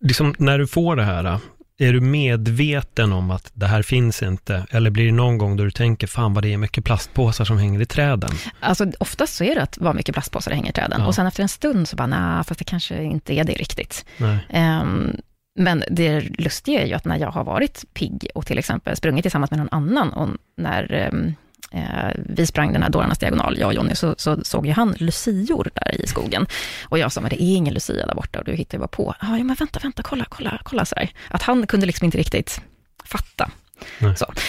Liksom, 0.02 0.36
när 0.38 0.58
du 0.60 0.68
får 0.68 0.96
det 0.96 1.04
här, 1.04 1.38
är 1.78 1.94
du 1.94 2.02
medveten 2.02 3.14
om 3.14 3.32
att 3.32 3.52
det 3.54 3.68
här 3.68 3.82
finns 3.82 4.24
inte? 4.24 4.66
Eller 4.70 4.90
blir 4.90 5.06
det 5.06 5.12
någon 5.12 5.38
gång 5.38 5.58
då 5.58 5.64
du 5.64 5.72
tänker, 5.72 6.08
fan 6.08 6.34
vad 6.34 6.44
det 6.44 6.54
är 6.54 6.58
mycket 6.58 6.86
plastpåsar 6.86 7.46
som 7.46 7.58
hänger 7.58 7.82
i 7.82 7.86
träden? 7.86 8.32
Alltså 8.60 8.92
oftast 9.00 9.36
så 9.36 9.44
är 9.44 9.56
det 9.56 9.62
att 9.62 9.78
vad 9.78 9.96
mycket 9.96 10.14
plastpåsar 10.14 10.52
hänger 10.52 10.70
i 10.70 10.74
träden. 10.74 11.02
Ja. 11.02 11.08
Och 11.08 11.16
sen 11.16 11.28
efter 11.28 11.44
en 11.44 11.50
stund 11.50 11.88
så 11.88 11.96
bara, 11.96 12.08
nej, 12.08 12.44
fast 12.44 12.60
det 12.60 12.66
kanske 12.66 13.04
inte 13.04 13.34
är 13.34 13.44
det 13.44 13.54
riktigt. 13.54 14.06
Ehm, 14.50 15.18
men 15.60 15.84
det 15.90 16.22
lustiga 16.22 16.82
är 16.82 16.86
ju 16.86 16.94
att 16.94 17.06
när 17.06 17.18
jag 17.18 17.32
har 17.32 17.44
varit 17.44 17.86
pigg 17.94 18.28
och 18.36 18.46
till 18.46 18.58
exempel 18.58 18.96
sprungit 18.96 19.24
tillsammans 19.24 19.52
med 19.52 19.60
någon 19.60 19.70
annan 19.72 20.14
och 20.14 20.30
när 20.58 20.94
ehm, 20.94 21.34
eh, 21.72 22.10
vi 22.16 22.46
sprang 22.46 22.74
den 22.74 22.84
här 22.84 22.90
dårarnas 22.90 23.20
diagonal, 23.20 23.58
jag 23.60 23.68
och 23.68 23.74
Jonny, 23.74 23.96
så, 23.96 24.16
så 24.18 24.44
såg 24.44 24.66
ju 24.68 24.72
han 24.72 24.96
lucior 24.98 25.70
där 25.74 26.02
i 26.02 26.08
skogen. 26.08 26.48
Och 26.84 27.00
jag 27.00 27.12
sa, 27.12 27.22
men 27.22 27.30
det 27.30 27.44
är 27.44 27.56
ingen 27.56 27.74
lucia 27.74 28.08
där 28.08 28.16
borta 28.16 28.40
och 28.40 28.46
du 28.46 28.54
hittar 28.54 28.78
ju 28.78 28.80
bara 28.80 28.88
på. 28.88 29.16
Ah, 29.20 29.38
ja, 29.38 29.44
men 29.44 29.56
vänta, 29.56 29.80
vänta, 29.84 30.04
kolla, 30.04 30.26
kolla, 30.30 30.60
kolla 30.64 30.86
så 30.86 30.96
där. 30.96 31.10
Att 31.28 31.42
han 31.42 31.68
kunde 31.68 31.86
liksom 31.86 32.06
inte 32.06 32.18
riktigt 32.18 32.62
fatta. 33.06 33.52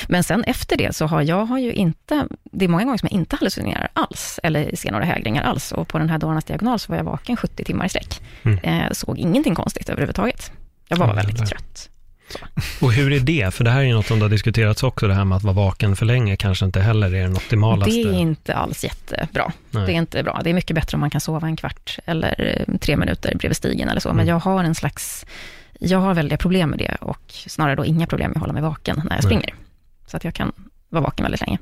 Men 0.09 0.25
sen 0.25 0.45
efter 0.45 0.77
det 0.77 0.97
så 0.97 1.07
har 1.07 1.23
jag 1.23 1.45
har 1.47 1.59
ju 1.59 1.73
inte, 1.73 2.27
det 2.45 2.65
är 2.65 2.69
många 2.69 2.85
gånger 2.85 2.99
som 2.99 3.09
jag 3.11 3.19
inte 3.21 3.37
hallucinerar 3.37 3.89
alls, 3.93 4.41
eller 4.43 4.77
ser 4.77 4.91
några 4.91 5.05
hägringar 5.05 5.43
alls. 5.43 5.73
Och 5.73 5.89
på 5.89 5.99
den 5.99 6.11
här 6.11 6.19
dårarnas 6.19 6.45
diagonal 6.45 6.79
så 6.79 6.93
var 6.93 6.97
jag 6.97 7.05
vaken 7.05 7.37
70 7.37 7.65
timmar 7.65 7.87
i 7.87 7.89
sträck. 7.89 8.21
Mm. 8.43 8.59
Eh, 8.59 8.91
såg 8.93 9.19
ingenting 9.19 9.55
konstigt 9.55 9.89
överhuvudtaget. 9.89 10.53
Jag 10.89 10.97
var 10.97 11.07
Ja, 11.09 11.13
väldigt 11.13 11.47
trött. 11.49 11.89
Och 12.81 12.93
hur 12.93 13.13
är 13.13 13.21
det? 13.21 13.55
För 13.55 13.65
det 13.65 13.71
här 13.71 13.81
är 13.81 13.85
ju 13.85 13.93
något 13.95 14.07
som 14.07 14.23
har 14.23 14.29
diskuterats 14.29 14.83
också, 14.83 15.09
det 15.09 15.15
här 15.15 15.25
med 15.25 15.37
att 15.37 15.43
vara 15.43 15.55
vaken 15.55 15.97
för 15.97 16.07
länge 16.07 16.37
kanske 16.37 16.65
inte 16.65 16.81
heller 16.81 17.15
är 17.15 17.23
den 17.23 17.37
optimalaste. 17.37 17.91
Det 17.91 18.03
är 18.03 18.13
inte 18.13 18.55
alls 18.55 18.85
jättebra. 18.85 19.53
Nej. 19.71 19.87
Det 19.87 19.93
är 19.93 19.97
inte 19.97 20.23
bra. 20.23 20.41
Det 20.45 20.51
är 20.51 20.55
mycket 20.55 20.75
bättre 20.75 20.97
om 20.97 21.01
man 21.01 21.11
kan 21.11 21.21
sova 21.21 21.47
en 21.47 21.57
kvart 21.57 21.99
eller 22.05 22.35
eh, 22.69 22.77
tre 22.79 22.97
minuter 22.97 23.35
bredvid 23.37 23.57
stigen 23.57 23.89
eller 23.89 24.01
så. 24.01 24.09
Men 24.09 24.17
Mm. 24.17 24.29
jag 24.29 24.39
har 24.41 24.65
en 24.65 24.75
slags, 24.75 25.27
jag 25.81 25.99
har 25.99 26.15
väldiga 26.15 26.39
problem 26.39 26.71
med 26.71 26.79
det 26.79 26.97
och 27.01 27.21
snarare 27.29 27.75
då 27.75 27.85
inga 27.85 28.07
problem 28.07 28.31
med 28.31 28.37
att 28.37 28.41
hålla 28.41 28.53
mig 28.53 28.63
vaken 28.63 28.97
när 28.97 29.05
jag 29.05 29.11
Nej. 29.13 29.23
springer. 29.23 29.55
Så 30.07 30.17
att 30.17 30.25
jag 30.25 30.35
kan 30.35 30.53
vara 30.93 31.03
vaken 31.05 31.25
väldigt 31.25 31.41
länge. 31.41 31.59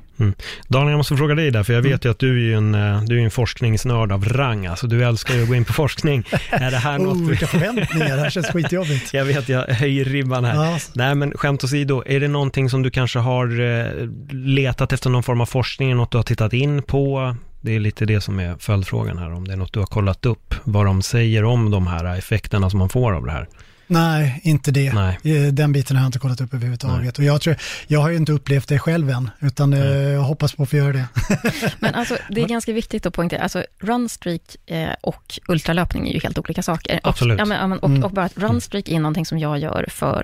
Daniel, 0.67 0.91
jag 0.91 0.97
måste 0.97 1.15
fråga 1.17 1.35
dig 1.35 1.51
där, 1.51 1.63
för 1.63 1.73
jag 1.73 1.79
Mm. 1.79 1.91
vet 1.91 2.05
ju 2.05 2.11
att 2.11 2.19
du 2.19 2.51
är 2.53 2.57
en, 2.57 2.75
eh, 2.75 3.03
du 3.03 3.19
är 3.19 3.23
en 3.23 3.31
forskningsnörd 3.31 4.11
av 4.11 4.25
rang, 4.25 4.65
alltså 4.65 4.87
du 4.87 5.03
älskar 5.03 5.33
ju 5.35 5.41
att 5.43 5.47
gå 5.49 5.55
in 5.55 5.65
på 5.65 5.73
forskning. 5.73 6.23
är 6.51 6.71
det 6.71 6.77
här 6.77 6.99
Oh, 6.99 7.03
något... 7.03 7.29
vilka 7.31 7.47
förväntningar, 7.47 8.15
det 8.15 8.21
här 8.21 8.29
känns 8.29 8.47
skitjobbigt. 8.47 9.13
Jag 9.13 9.25
vet, 9.25 9.49
jag 9.49 9.67
höjer 9.67 10.05
ribban 10.05 10.45
här. 10.45 10.65
Ja, 10.65 10.79
Nej, 10.93 11.15
men 11.15 11.31
skämt 11.37 11.63
åsido, 11.63 12.03
är 12.05 12.19
det 12.19 12.27
någonting 12.27 12.69
som 12.69 12.81
du 12.81 12.89
kanske 12.91 13.19
har 13.19 13.59
eh, 13.61 13.85
letat 14.31 14.93
efter 14.93 15.09
någon 15.09 15.23
form 15.23 15.41
av 15.41 15.45
forskning, 15.45 15.95
något 15.95 16.11
du 16.11 16.17
har 16.17 16.23
tittat 16.23 16.53
in 16.53 16.83
på? 16.83 17.35
Det 17.61 17.75
är 17.75 17.79
lite 17.79 18.05
det 18.05 18.21
som 18.21 18.39
är 18.39 18.55
följdfrågan 18.59 19.17
här, 19.17 19.33
om 19.33 19.47
det 19.47 19.53
är 19.53 19.57
något 19.57 19.73
du 19.73 19.79
har 19.79 19.87
kollat 19.87 20.25
upp, 20.25 20.55
vad 20.63 20.85
de 20.85 21.01
säger 21.01 21.43
om 21.43 21.71
de 21.71 21.87
här 21.87 22.17
effekterna 22.17 22.69
som 22.69 22.79
man 22.79 22.89
får 22.89 23.13
av 23.13 23.25
det 23.25 23.31
här. 23.31 23.47
Nej, 23.91 24.39
inte 24.43 24.71
det. 24.71 24.93
Nej. 24.93 25.19
Eh, 25.23 25.53
Den 25.53 25.71
biten 25.71 25.95
har 25.97 26.03
jag 26.03 26.07
inte 26.07 26.19
kollat 26.19 26.41
upp 26.41 26.53
överhuvudtaget. 26.53 27.17
Och 27.17 27.23
jag, 27.23 27.41
tror, 27.41 27.55
jag 27.87 27.99
har 27.99 28.09
ju 28.09 28.17
inte 28.17 28.31
upplevt 28.31 28.67
det 28.67 28.79
själv 28.79 29.09
än, 29.09 29.29
utan 29.39 29.73
eh, 29.73 29.79
jag 29.87 30.21
hoppas 30.21 30.53
på 30.55 30.63
att 30.63 30.69
få 30.69 30.75
göra 30.75 30.93
det. 30.93 31.05
Men 31.79 31.95
alltså, 31.95 32.17
det 32.29 32.41
är 32.41 32.47
ganska 32.47 32.73
viktigt 32.73 33.05
att 33.05 33.13
poängtera, 33.13 33.41
alltså 33.41 33.63
runstreak 33.79 34.41
eh, 34.65 34.89
och 35.01 35.39
ultralöpning 35.47 36.07
är 36.09 36.13
ju 36.13 36.19
helt 36.19 36.37
olika 36.39 36.63
saker. 36.63 36.99
Absolut. 37.03 37.35
Och, 37.35 37.41
ja, 37.41 37.45
men, 37.45 37.79
och, 37.79 37.89
Mm. 37.89 38.03
och 38.03 38.11
bara 38.11 38.25
att 38.25 38.37
runstreak 38.37 38.89
är 38.89 38.99
någonting 38.99 39.25
som 39.25 39.39
jag 39.39 39.59
gör 39.59 39.85
för 39.89 40.23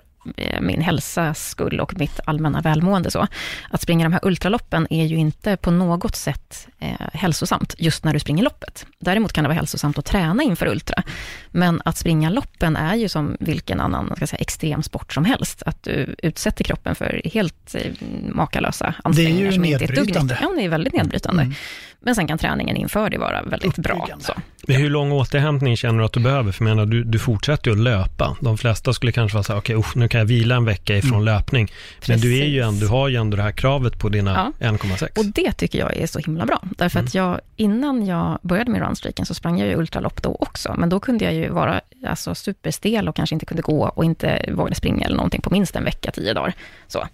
min 0.62 0.82
hälsas 0.82 1.50
skull 1.50 1.80
och 1.80 2.00
mitt 2.00 2.20
allmänna 2.26 2.62
välmående. 2.62 3.12
Så. 3.12 3.28
Att 3.72 3.82
springa 3.82 4.04
de 4.06 4.14
här 4.14 4.20
ultraloppen 4.24 4.88
är 4.90 5.06
ju 5.06 5.16
inte 5.16 5.58
på 5.58 5.72
något 5.72 6.16
sätt 6.16 6.68
eh, 6.80 7.08
hälsosamt 7.14 7.76
just 7.78 8.04
när 8.04 8.14
du 8.14 8.20
springer 8.20 8.44
loppet. 8.44 8.86
Däremot 9.00 9.34
kan 9.34 9.44
det 9.44 9.48
vara 9.48 9.56
hälsosamt 9.56 9.98
att 9.98 10.06
träna 10.06 10.44
inför 10.44 10.68
ultra. 10.68 11.04
Men 11.52 11.82
att 11.86 11.98
springa 11.98 12.30
loppen 12.30 12.76
är 12.76 12.96
ju 12.96 13.10
som 13.10 13.38
vilken 13.40 13.80
annan 13.80 14.14
ska 14.16 14.28
säga, 14.28 14.40
extremsport 14.40 15.14
som 15.14 15.26
helst. 15.26 15.64
Att 15.66 15.84
du 15.84 16.16
utsätter 16.18 16.64
kroppen 16.64 16.96
för 16.96 17.22
helt 17.26 17.76
eh, 17.76 17.92
makalösa 18.34 18.94
ansträngningar. 19.04 19.42
Det 19.42 19.48
är 19.48 19.52
ju 19.52 19.60
nedbrytande. 19.60 20.38
Ja, 20.42 20.54
det 20.56 20.66
är 20.66 20.70
väldigt 20.70 20.94
nedbrytande. 20.94 21.42
Mm. 21.42 21.56
Men 22.00 22.16
sen 22.16 22.28
kan 22.28 22.38
träningen 22.38 22.78
inför 22.78 23.10
det 23.10 23.18
vara 23.18 23.44
väldigt 23.44 23.78
bra. 23.78 24.08
Så. 24.20 24.34
Men 24.68 24.82
hur 24.82 24.90
lång 24.90 25.12
återhämtning 25.12 25.78
känner 25.78 26.00
du 26.00 26.06
att 26.06 26.14
du 26.14 26.20
behöver? 26.20 26.52
För 26.52 26.66
jag 26.66 26.76
menar, 26.76 26.86
du, 26.86 27.04
du 27.04 27.20
fortsätter 27.20 27.72
ju 27.72 27.78
att 27.78 27.84
löpa. 27.84 28.38
De 28.42 28.58
flesta 28.58 28.94
skulle 28.94 29.12
kanske 29.12 29.36
vara 29.36 29.44
så 29.44 29.54
här, 29.54 29.60
okej, 29.60 29.76
okay, 29.76 29.92
nu 29.96 30.08
kan 30.08 30.20
jag 30.20 30.26
vila 30.26 30.56
en 30.56 30.66
vecka 30.66 30.98
ifrån 30.98 31.14
mm. 31.14 31.26
löpning. 31.26 31.68
Precis. 31.68 32.10
Men 32.10 32.20
du, 32.20 32.40
är 32.40 32.46
ju 32.46 32.62
en, 32.62 32.80
du 32.80 32.88
har 32.88 33.08
ju 33.08 33.16
ändå 33.16 33.38
det 33.38 33.44
här 33.44 33.52
kravet 33.52 34.00
på 34.00 34.10
dina 34.10 34.54
ja. 34.60 34.68
1,6. 34.70 35.20
Och 35.20 35.26
det 35.26 35.52
tycker 35.52 35.80
jag 35.80 35.98
är 35.98 36.08
så 36.08 36.20
himla 36.20 36.46
bra. 36.46 36.62
Därför 36.78 37.00
mm. 37.00 37.08
att 37.08 37.14
jag, 37.14 37.40
innan 37.56 38.06
jag 38.06 38.40
började 38.42 38.72
med 38.72 38.82
runstreaken 38.82 39.26
så 39.26 39.34
sprang 39.34 39.60
jag 39.60 39.68
ju 39.68 39.76
ultralopp 39.76 40.22
då 40.24 40.38
också. 40.40 40.76
Men 40.78 40.90
då 40.90 41.00
kunde 41.00 41.26
jag 41.26 41.34
ju 41.34 41.50
vara 41.50 41.82
alltså, 42.06 42.36
superstel 42.36 43.10
och 43.10 43.16
kanske 43.16 43.36
inte 43.36 43.46
kunde 43.46 43.64
gå 43.64 43.88
och 43.88 44.06
inte 44.06 44.46
vågade 44.54 44.76
springa 44.76 45.06
eller 45.06 45.16
någonting 45.16 45.42
på 45.42 45.50
minst 45.50 45.76
en 45.76 45.84
vecka, 45.84 46.12
tio 46.12 46.34
dagar. 46.34 46.54
Så. 46.88 47.08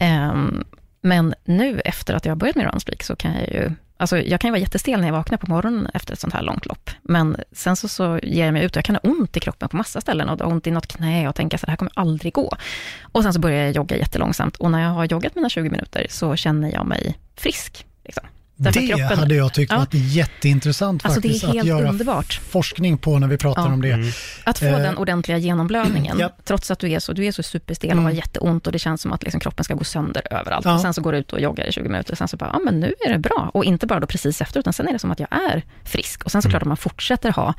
Um, 0.00 0.64
men 1.00 1.34
nu 1.44 1.80
efter 1.80 2.14
att 2.14 2.24
jag 2.24 2.32
har 2.32 2.36
börjat 2.36 2.56
med 2.56 2.72
runstreak 2.72 3.02
så 3.02 3.16
kan 3.16 3.34
jag 3.34 3.48
ju 3.48 3.72
Alltså, 4.00 4.18
jag 4.18 4.40
kan 4.40 4.48
ju 4.48 4.52
vara 4.52 4.60
jättestel 4.60 5.00
när 5.00 5.08
jag 5.08 5.12
vaknar 5.12 5.38
på 5.38 5.50
morgonen 5.50 5.88
efter 5.94 6.12
ett 6.12 6.20
sånt 6.20 6.34
här 6.34 6.42
långt 6.42 6.66
lopp. 6.66 6.90
Men 7.02 7.36
sen 7.52 7.76
så, 7.76 7.88
så 7.88 8.18
ger 8.22 8.44
jag 8.44 8.52
mig 8.52 8.64
ut 8.64 8.72
och 8.72 8.76
jag 8.76 8.84
kan 8.84 8.94
ha 8.94 9.00
ont 9.10 9.36
i 9.36 9.40
kroppen 9.40 9.68
på 9.68 9.76
massa 9.76 10.00
ställen 10.00 10.28
och 10.28 10.52
ont 10.52 10.66
i 10.66 10.70
något 10.70 10.86
knä 10.86 11.28
och 11.28 11.34
tänka 11.34 11.54
att 11.54 11.60
det 11.60 11.70
här 11.70 11.76
kommer 11.76 11.92
aldrig 11.94 12.32
gå. 12.32 12.56
Och 13.02 13.22
sen 13.22 13.32
så 13.32 13.40
börjar 13.40 13.64
jag 13.64 13.72
jogga 13.72 13.96
jättelångsamt 13.96 14.56
och 14.56 14.70
när 14.70 14.82
jag 14.82 14.90
har 14.90 15.04
joggat 15.04 15.34
mina 15.34 15.48
20 15.48 15.70
minuter 15.70 16.06
så 16.10 16.36
känner 16.36 16.72
jag 16.72 16.86
mig 16.86 17.18
frisk. 17.36 17.86
Liksom. 18.04 18.26
Därför 18.60 18.80
det 18.80 18.86
kroppen, 18.86 19.18
hade 19.18 19.34
jag 19.34 19.52
tyckt 19.52 19.72
ja. 19.72 19.78
varit 19.78 19.94
jätteintressant 19.94 21.04
alltså 21.04 21.20
faktiskt. 21.20 21.40
Det 21.40 21.46
är 21.46 21.52
helt 21.52 21.60
att 21.60 21.66
göra 21.66 21.88
underbart. 21.88 22.40
forskning 22.50 22.98
på 22.98 23.18
när 23.18 23.28
vi 23.28 23.38
pratar 23.38 23.66
ja. 23.66 23.72
om 23.72 23.82
det. 23.82 23.92
Mm. 23.92 24.08
Att 24.44 24.58
få 24.58 24.66
eh. 24.66 24.78
den 24.78 24.96
ordentliga 24.96 25.38
genomblödningen, 25.38 26.18
ja. 26.20 26.30
trots 26.44 26.70
att 26.70 26.78
du 26.78 26.90
är 26.90 26.98
så, 26.98 27.12
du 27.12 27.26
är 27.26 27.32
så 27.32 27.42
superstel 27.42 27.90
och 27.90 27.96
har 27.96 28.02
mm. 28.02 28.16
jätteont 28.16 28.66
och 28.66 28.72
det 28.72 28.78
känns 28.78 29.02
som 29.02 29.12
att 29.12 29.22
liksom 29.22 29.40
kroppen 29.40 29.64
ska 29.64 29.74
gå 29.74 29.84
sönder 29.84 30.22
överallt. 30.30 30.66
Och 30.66 30.80
sen 30.80 30.94
så 30.94 31.02
går 31.02 31.12
du 31.12 31.18
ut 31.18 31.32
och 31.32 31.40
joggar 31.40 31.66
i 31.66 31.72
20 31.72 31.88
minuter 31.88 32.12
och 32.12 32.18
sen 32.18 32.28
så 32.28 32.36
bara, 32.36 32.50
ja 32.52 32.58
men 32.58 32.80
nu 32.80 32.94
är 33.06 33.12
det 33.12 33.18
bra. 33.18 33.50
Och 33.54 33.64
inte 33.64 33.86
bara 33.86 34.00
då 34.00 34.06
precis 34.06 34.40
efter, 34.40 34.60
utan 34.60 34.72
sen 34.72 34.88
är 34.88 34.92
det 34.92 34.98
som 34.98 35.10
att 35.10 35.20
jag 35.20 35.32
är 35.32 35.62
frisk. 35.84 36.24
Och 36.24 36.30
sen 36.30 36.42
såklart 36.42 36.62
mm. 36.62 36.72
att 36.72 36.78
man 36.78 36.90
fortsätter 36.90 37.30
ha 37.30 37.54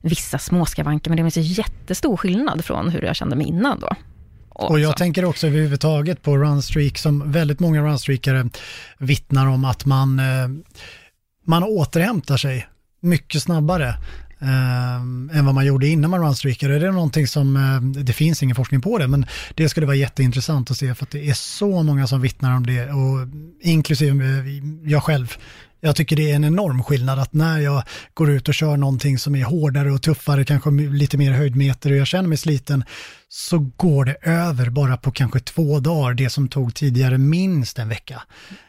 vissa 0.00 0.38
småskavanker, 0.38 1.10
men 1.10 1.16
det 1.16 1.22
finns 1.22 1.36
ju 1.36 1.62
jättestor 1.62 2.16
skillnad 2.16 2.64
från 2.64 2.88
hur 2.88 3.02
jag 3.02 3.16
kände 3.16 3.36
mig 3.36 3.46
innan 3.46 3.80
då. 3.80 3.96
Och 4.54 4.80
jag 4.80 4.96
tänker 4.96 5.24
också 5.24 5.46
överhuvudtaget 5.46 6.22
på 6.22 6.36
runstreak 6.36 6.98
som 6.98 7.32
väldigt 7.32 7.60
många 7.60 7.82
runstreakare 7.82 8.48
vittnar 8.98 9.46
om 9.46 9.64
att 9.64 9.84
man, 9.84 10.18
eh, 10.18 10.48
man 11.44 11.64
återhämtar 11.64 12.36
sig 12.36 12.66
mycket 13.00 13.42
snabbare 13.42 13.88
eh, 14.40 14.96
än 15.38 15.46
vad 15.46 15.54
man 15.54 15.66
gjorde 15.66 15.86
innan 15.86 16.10
man 16.10 16.20
runstreakade. 16.20 16.78
Det 16.78 16.86
är 16.86 16.92
någonting 16.92 17.26
som, 17.26 17.56
eh, 17.56 18.02
det 18.02 18.12
finns 18.12 18.42
ingen 18.42 18.56
forskning 18.56 18.80
på 18.80 18.98
det, 18.98 19.08
men 19.08 19.26
det 19.54 19.68
skulle 19.68 19.86
vara 19.86 19.96
jätteintressant 19.96 20.70
att 20.70 20.76
se 20.76 20.94
för 20.94 21.04
att 21.04 21.10
det 21.10 21.28
är 21.30 21.34
så 21.34 21.82
många 21.82 22.06
som 22.06 22.20
vittnar 22.20 22.56
om 22.56 22.66
det 22.66 22.90
och 22.90 23.28
inklusive 23.60 24.24
jag 24.84 25.02
själv. 25.02 25.36
Jag 25.84 25.96
tycker 25.96 26.16
det 26.16 26.30
är 26.30 26.34
en 26.34 26.44
enorm 26.44 26.82
skillnad 26.82 27.18
att 27.18 27.32
när 27.32 27.58
jag 27.58 27.82
går 28.14 28.30
ut 28.30 28.48
och 28.48 28.54
kör 28.54 28.76
någonting 28.76 29.18
som 29.18 29.34
är 29.34 29.44
hårdare 29.44 29.92
och 29.92 30.02
tuffare, 30.02 30.44
kanske 30.44 30.70
lite 30.70 31.16
mer 31.16 31.32
höjdmeter 31.32 31.90
och 31.90 31.96
jag 31.96 32.06
känner 32.06 32.28
mig 32.28 32.38
sliten, 32.38 32.84
så 33.28 33.70
går 33.76 34.04
det 34.04 34.16
över 34.22 34.70
bara 34.70 34.96
på 34.96 35.10
kanske 35.10 35.40
två 35.40 35.80
dagar, 35.80 36.14
det 36.14 36.30
som 36.30 36.48
tog 36.48 36.74
tidigare 36.74 37.18
minst 37.18 37.78
en 37.78 37.88
vecka. 37.88 38.22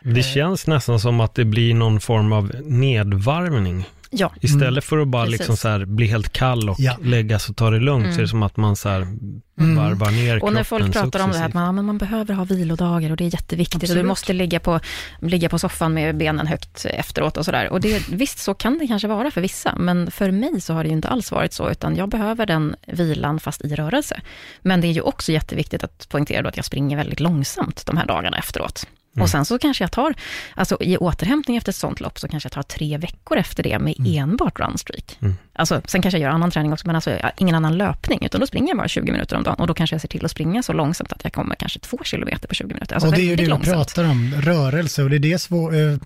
Det 0.04 0.24
känns 0.24 0.68
nästan 0.68 1.00
som 1.00 1.20
att 1.20 1.36
det 1.36 1.46
blir 1.46 1.74
någon 1.74 2.00
form 2.00 2.34
av 2.34 2.56
nedvarvning 2.64 3.86
Ja. 4.18 4.34
Istället 4.42 4.68
mm. 4.68 4.82
för 4.82 4.98
att 4.98 5.08
bara 5.08 5.26
liksom 5.26 5.58
så 5.58 5.68
här 5.68 5.86
bli 5.86 6.08
helt 6.08 6.34
kall 6.34 6.70
och 6.70 6.76
ja. 6.80 6.98
lägga 7.02 7.40
sig 7.40 7.52
och 7.52 7.58
ta 7.58 7.70
det 7.70 7.80
lugnt, 7.80 8.04
mm. 8.04 8.16
så 8.16 8.20
är 8.20 8.22
det 8.22 8.28
som 8.28 8.44
att 8.44 8.58
man 8.58 8.76
så 8.76 8.90
här 8.90 9.02
mm. 9.02 9.76
varvar 9.76 10.12
ner 10.12 10.40
kroppen 10.40 10.48
Och 10.48 10.54
när 10.54 10.64
folk 10.64 10.86
pratar 10.86 11.06
successivt. 11.06 11.26
om 11.26 11.32
det 11.32 11.38
här, 11.38 11.48
att 11.48 11.54
man, 11.54 11.86
man 11.86 11.98
behöver 11.98 12.34
ha 12.34 12.44
vilodagar 12.44 13.12
och 13.12 13.18
det 13.18 13.24
är 13.24 13.34
jätteviktigt 13.34 13.76
Absolut. 13.84 13.98
och 13.98 14.04
du 14.04 14.08
måste 14.08 14.34
ligga 14.34 14.60
på, 14.60 14.80
ligga 15.22 15.50
på 15.50 15.60
soffan 15.60 15.94
med 15.94 16.18
benen 16.18 16.48
högt 16.48 16.86
efteråt 16.86 17.38
och 17.38 17.46
sådär. 17.46 17.70
Och 17.70 17.82
det, 17.82 18.10
visst, 18.10 18.40
så 18.40 18.54
kan 18.54 18.78
det 18.78 18.88
kanske 18.88 19.08
vara 19.08 19.32
för 19.32 19.42
vissa, 19.42 19.76
men 19.76 20.12
för 20.12 20.32
mig 20.32 20.62
så 20.62 20.74
har 20.74 20.84
det 20.84 20.90
ju 20.90 20.96
inte 20.96 21.08
alls 21.08 21.32
varit 21.32 21.54
så, 21.54 21.70
utan 21.70 21.96
jag 21.96 22.10
behöver 22.10 22.46
den 22.46 22.76
vilan 22.88 23.40
fast 23.40 23.66
i 23.66 23.76
rörelse. 23.76 24.22
Men 24.62 24.82
det 24.82 24.88
är 24.88 24.92
ju 24.92 25.02
också 25.02 25.32
jätteviktigt 25.32 25.84
att 25.84 26.10
poängtera 26.10 26.42
då 26.42 26.50
att 26.50 26.58
jag 26.58 26.66
springer 26.66 26.98
väldigt 26.98 27.20
långsamt 27.20 27.86
de 27.86 27.98
här 27.98 28.06
dagarna 28.06 28.38
efteråt. 28.38 28.88
Mm. 29.16 29.24
Och 29.24 29.30
sen 29.30 29.46
så 29.46 29.60
kanske 29.60 29.84
jag 29.84 29.92
tar, 29.92 30.14
alltså 30.56 30.78
i 30.82 30.98
återhämtning 30.98 31.58
efter 31.58 31.72
ett 31.72 31.76
sånt 31.76 32.00
lopp, 32.00 32.20
så 32.20 32.28
kanske 32.28 32.48
jag 32.48 32.52
tar 32.52 32.64
tre 32.64 32.98
veckor 32.98 33.38
efter 33.38 33.64
det 33.64 33.80
med 33.80 34.00
mm. 34.00 34.14
enbart 34.16 34.60
runstreak. 34.60 35.18
Mm. 35.22 35.36
Alltså, 35.54 35.82
sen 35.86 36.02
kanske 36.02 36.18
jag 36.18 36.24
gör 36.24 36.30
annan 36.36 36.52
träning 36.52 36.74
också, 36.74 36.88
men 36.88 36.96
alltså 36.96 37.20
ingen 37.38 37.56
annan 37.56 37.78
löpning, 37.78 38.26
utan 38.26 38.42
då 38.42 38.48
springer 38.48 38.68
jag 38.68 38.78
bara 38.78 38.88
20 38.88 39.12
minuter 39.12 39.36
om 39.36 39.44
dagen. 39.44 39.56
Och 39.60 39.68
då 39.68 39.74
kanske 39.74 39.94
jag 39.94 40.02
ser 40.02 40.08
till 40.08 40.26
att 40.26 40.32
springa 40.32 40.64
så 40.64 40.74
långsamt 40.74 41.12
att 41.12 41.24
jag 41.24 41.34
kommer 41.34 41.56
kanske 41.56 41.80
två 41.80 41.98
kilometer 42.04 42.48
på 42.48 42.56
20 42.56 42.68
minuter. 42.68 42.96
Alltså 42.96 43.10
och 43.10 43.16
det 43.16 43.22
är 43.22 43.26
ju 43.26 43.36
det 43.36 43.44
vi 43.44 43.64
pratar 43.64 44.04
om, 44.04 44.34
rörelse. 44.36 45.04
Och 45.04 45.10
det 45.10 45.16
är 45.16 45.20
det 45.20 45.40
svår, 45.40 45.76
eh, 45.76 45.98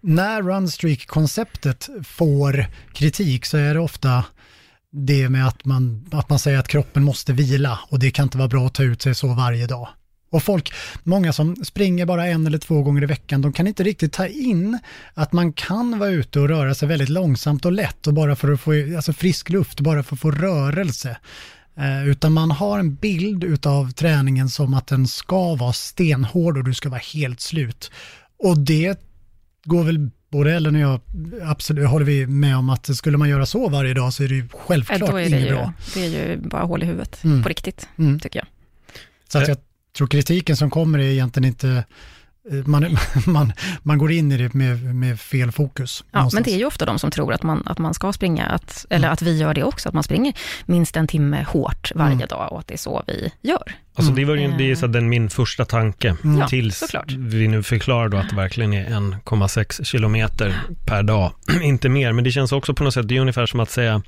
när 0.00 0.42
runstreak-konceptet 0.42 1.88
får 2.04 2.66
kritik 2.92 3.46
så 3.46 3.56
är 3.56 3.74
det 3.74 3.80
ofta 3.80 4.24
det 4.92 5.28
med 5.28 5.46
att 5.46 5.64
man, 5.64 6.08
att 6.12 6.30
man 6.30 6.38
säger 6.38 6.58
att 6.58 6.68
kroppen 6.68 7.04
måste 7.04 7.32
vila 7.32 7.78
och 7.88 7.98
det 7.98 8.10
kan 8.10 8.22
inte 8.22 8.38
vara 8.38 8.48
bra 8.48 8.66
att 8.66 8.74
ta 8.74 8.82
ut 8.82 9.02
sig 9.02 9.14
så 9.14 9.34
varje 9.34 9.66
dag. 9.66 9.88
Och 10.30 10.42
folk, 10.42 10.72
många 11.02 11.32
som 11.32 11.56
springer 11.56 12.06
bara 12.06 12.26
en 12.26 12.46
eller 12.46 12.58
två 12.58 12.82
gånger 12.82 13.02
i 13.02 13.06
veckan, 13.06 13.42
de 13.42 13.52
kan 13.52 13.66
inte 13.66 13.82
riktigt 13.82 14.12
ta 14.12 14.26
in 14.26 14.78
att 15.14 15.32
man 15.32 15.52
kan 15.52 15.98
vara 15.98 16.10
ute 16.10 16.40
och 16.40 16.48
röra 16.48 16.74
sig 16.74 16.88
väldigt 16.88 17.08
långsamt 17.08 17.64
och 17.64 17.72
lätt 17.72 18.06
och 18.06 18.14
bara 18.14 18.36
för 18.36 18.52
att 18.52 18.60
få 18.60 18.72
alltså 18.96 19.12
frisk 19.12 19.50
luft, 19.50 19.80
bara 19.80 20.02
för 20.02 20.14
att 20.14 20.20
få 20.20 20.30
rörelse. 20.30 21.16
Eh, 21.76 22.08
utan 22.08 22.32
man 22.32 22.50
har 22.50 22.78
en 22.78 22.94
bild 22.94 23.44
utav 23.44 23.90
träningen 23.90 24.48
som 24.48 24.74
att 24.74 24.86
den 24.86 25.06
ska 25.06 25.54
vara 25.54 25.72
stenhård 25.72 26.58
och 26.58 26.64
du 26.64 26.74
ska 26.74 26.88
vara 26.88 27.00
helt 27.14 27.40
slut. 27.40 27.90
Och 28.38 28.58
det 28.58 29.00
går 29.64 29.84
väl 29.84 30.10
både 30.30 30.54
Ellen 30.54 30.74
och 30.74 30.80
jag, 30.80 31.00
absolut, 31.42 31.88
håller 31.88 32.06
vi 32.06 32.26
med 32.26 32.56
om 32.56 32.70
att 32.70 32.96
skulle 32.96 33.18
man 33.18 33.28
göra 33.28 33.46
så 33.46 33.68
varje 33.68 33.94
dag 33.94 34.12
så 34.12 34.24
är 34.24 34.28
det 34.28 34.34
ju 34.34 34.48
självklart 34.48 35.00
ja, 35.00 35.20
inget 35.20 35.48
bra. 35.48 35.72
Det 35.94 36.06
är 36.06 36.30
ju 36.30 36.36
bara 36.36 36.62
hål 36.62 36.82
i 36.82 36.86
huvudet, 36.86 37.24
mm. 37.24 37.42
på 37.42 37.48
riktigt, 37.48 37.88
mm. 37.98 38.20
tycker 38.20 38.38
jag. 38.38 38.46
Så 39.28 39.38
att 39.38 39.48
jag 39.48 39.56
tror 39.98 40.08
kritiken 40.08 40.56
som 40.56 40.70
kommer 40.70 40.98
är 40.98 41.02
egentligen 41.02 41.48
inte 41.48 41.84
eh, 42.50 42.66
man, 42.66 42.96
man, 43.26 43.52
man 43.82 43.98
går 43.98 44.12
in 44.12 44.32
i 44.32 44.36
det 44.36 44.54
med, 44.54 44.94
med 44.94 45.20
fel 45.20 45.52
fokus. 45.52 46.04
Ja, 46.10 46.18
någonstans. 46.18 46.34
men 46.34 46.42
det 46.42 46.56
är 46.56 46.58
ju 46.58 46.66
ofta 46.66 46.84
de 46.84 46.98
som 46.98 47.10
tror 47.10 47.32
att 47.32 47.42
man, 47.42 47.62
att 47.66 47.78
man 47.78 47.94
ska 47.94 48.12
springa, 48.12 48.46
att, 48.46 48.86
eller 48.90 49.06
mm. 49.06 49.12
att 49.12 49.22
vi 49.22 49.38
gör 49.38 49.54
det 49.54 49.64
också, 49.64 49.88
att 49.88 49.94
man 49.94 50.02
springer 50.02 50.32
minst 50.66 50.96
en 50.96 51.06
timme 51.06 51.46
hårt 51.48 51.92
varje 51.94 52.14
mm. 52.14 52.28
dag 52.28 52.52
och 52.52 52.58
att 52.58 52.66
det 52.66 52.74
är 52.74 52.78
så 52.78 53.02
vi 53.06 53.32
gör. 53.42 53.72
Alltså 53.94 54.12
det 54.12 54.24
var 54.24 54.34
ju 54.34 54.56
det 54.58 54.70
är 54.70 54.74
så 54.74 54.86
den, 54.86 55.08
min 55.08 55.30
första 55.30 55.64
tanke, 55.64 56.16
mm. 56.24 56.48
tills 56.48 56.84
ja, 56.92 57.04
vi 57.08 57.48
nu 57.48 57.62
förklarar 57.62 58.08
då 58.08 58.16
att 58.16 58.30
det 58.30 58.36
verkligen 58.36 58.72
är 58.72 58.86
1,6 58.86 59.84
kilometer 59.84 60.60
per 60.86 61.02
dag, 61.02 61.32
inte 61.62 61.88
mer. 61.88 62.12
Men 62.12 62.24
det 62.24 62.30
känns 62.30 62.52
också 62.52 62.74
på 62.74 62.84
något 62.84 62.94
sätt, 62.94 63.08
det 63.08 63.16
är 63.16 63.20
ungefär 63.20 63.46
som 63.46 63.60
att 63.60 63.70
säga, 63.70 64.02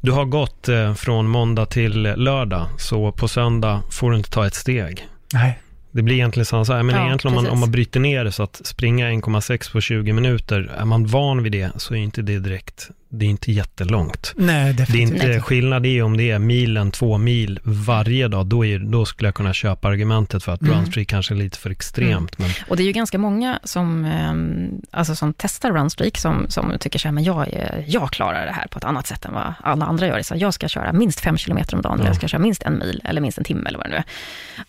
du 0.00 0.12
har 0.12 0.24
gått 0.24 0.68
eh, 0.68 0.94
från 0.94 1.28
måndag 1.28 1.66
till 1.66 2.02
lördag, 2.02 2.66
så 2.78 3.12
på 3.12 3.28
söndag 3.28 3.82
får 3.90 4.10
du 4.10 4.16
inte 4.16 4.30
ta 4.30 4.46
ett 4.46 4.54
steg. 4.54 5.08
Nej. 5.34 5.58
Det 5.92 6.02
blir 6.02 6.14
egentligen 6.14 6.46
samma 6.46 6.64
sak. 6.64 6.84
Men 6.84 6.96
ja, 6.96 7.06
egentligen 7.06 7.36
om 7.36 7.44
man, 7.44 7.52
om 7.52 7.60
man 7.60 7.70
bryter 7.70 8.00
ner 8.00 8.24
det 8.24 8.32
så 8.32 8.42
att 8.42 8.60
springa 8.64 9.10
1,6 9.10 9.72
på 9.72 9.80
20 9.80 10.12
minuter, 10.12 10.70
är 10.78 10.84
man 10.84 11.06
van 11.06 11.42
vid 11.42 11.52
det 11.52 11.70
så 11.76 11.94
är 11.94 11.98
inte 11.98 12.22
det 12.22 12.38
direkt 12.38 12.90
det 13.12 13.24
är 13.24 13.28
inte 13.28 13.52
jättelångt. 13.52 14.32
Nej, 14.36 14.72
definitivt. 14.72 15.20
Det 15.20 15.26
är 15.26 15.32
inte, 15.32 15.40
skillnad 15.40 15.86
är 15.86 16.02
om 16.02 16.16
det 16.16 16.30
är 16.30 16.38
milen, 16.38 16.90
två 16.90 17.18
mil 17.18 17.60
varje 17.62 18.28
dag, 18.28 18.46
då, 18.46 18.66
är, 18.66 18.78
då 18.78 19.04
skulle 19.04 19.28
jag 19.28 19.34
kunna 19.34 19.52
köpa 19.52 19.88
argumentet 19.88 20.44
för 20.44 20.52
att 20.52 20.62
mm. 20.62 20.74
runstreak 20.74 21.08
kanske 21.08 21.34
är 21.34 21.36
lite 21.36 21.58
för 21.58 21.70
extremt. 21.70 22.38
Mm. 22.38 22.50
Men... 22.58 22.68
Och 22.68 22.76
det 22.76 22.82
är 22.82 22.84
ju 22.84 22.92
ganska 22.92 23.18
många 23.18 23.60
som, 23.64 24.04
ehm, 24.04 24.80
alltså 24.90 25.14
som 25.14 25.32
testar 25.32 25.72
runstreak, 25.72 26.18
som, 26.18 26.46
som 26.48 26.72
tycker 26.80 26.98
så 26.98 27.08
här, 27.08 27.12
men 27.12 27.24
jag, 27.24 27.48
jag 27.86 28.10
klarar 28.10 28.46
det 28.46 28.52
här 28.52 28.66
på 28.66 28.78
ett 28.78 28.84
annat 28.84 29.06
sätt 29.06 29.24
än 29.24 29.34
vad 29.34 29.54
alla 29.60 29.84
andra 29.84 30.06
gör. 30.06 30.22
Så 30.22 30.34
jag 30.36 30.54
ska 30.54 30.68
köra 30.68 30.92
minst 30.92 31.20
fem 31.20 31.36
kilometer 31.36 31.76
om 31.76 31.82
dagen, 31.82 31.98
eller 31.98 32.08
jag 32.08 32.16
ska 32.16 32.28
köra 32.28 32.40
minst 32.40 32.62
en 32.62 32.78
mil, 32.78 33.02
eller 33.04 33.20
minst 33.20 33.38
en 33.38 33.44
timme, 33.44 33.68
eller 33.68 33.78
vad 33.78 33.86
det 33.86 33.90
nu 33.90 33.96
är. 33.96 34.04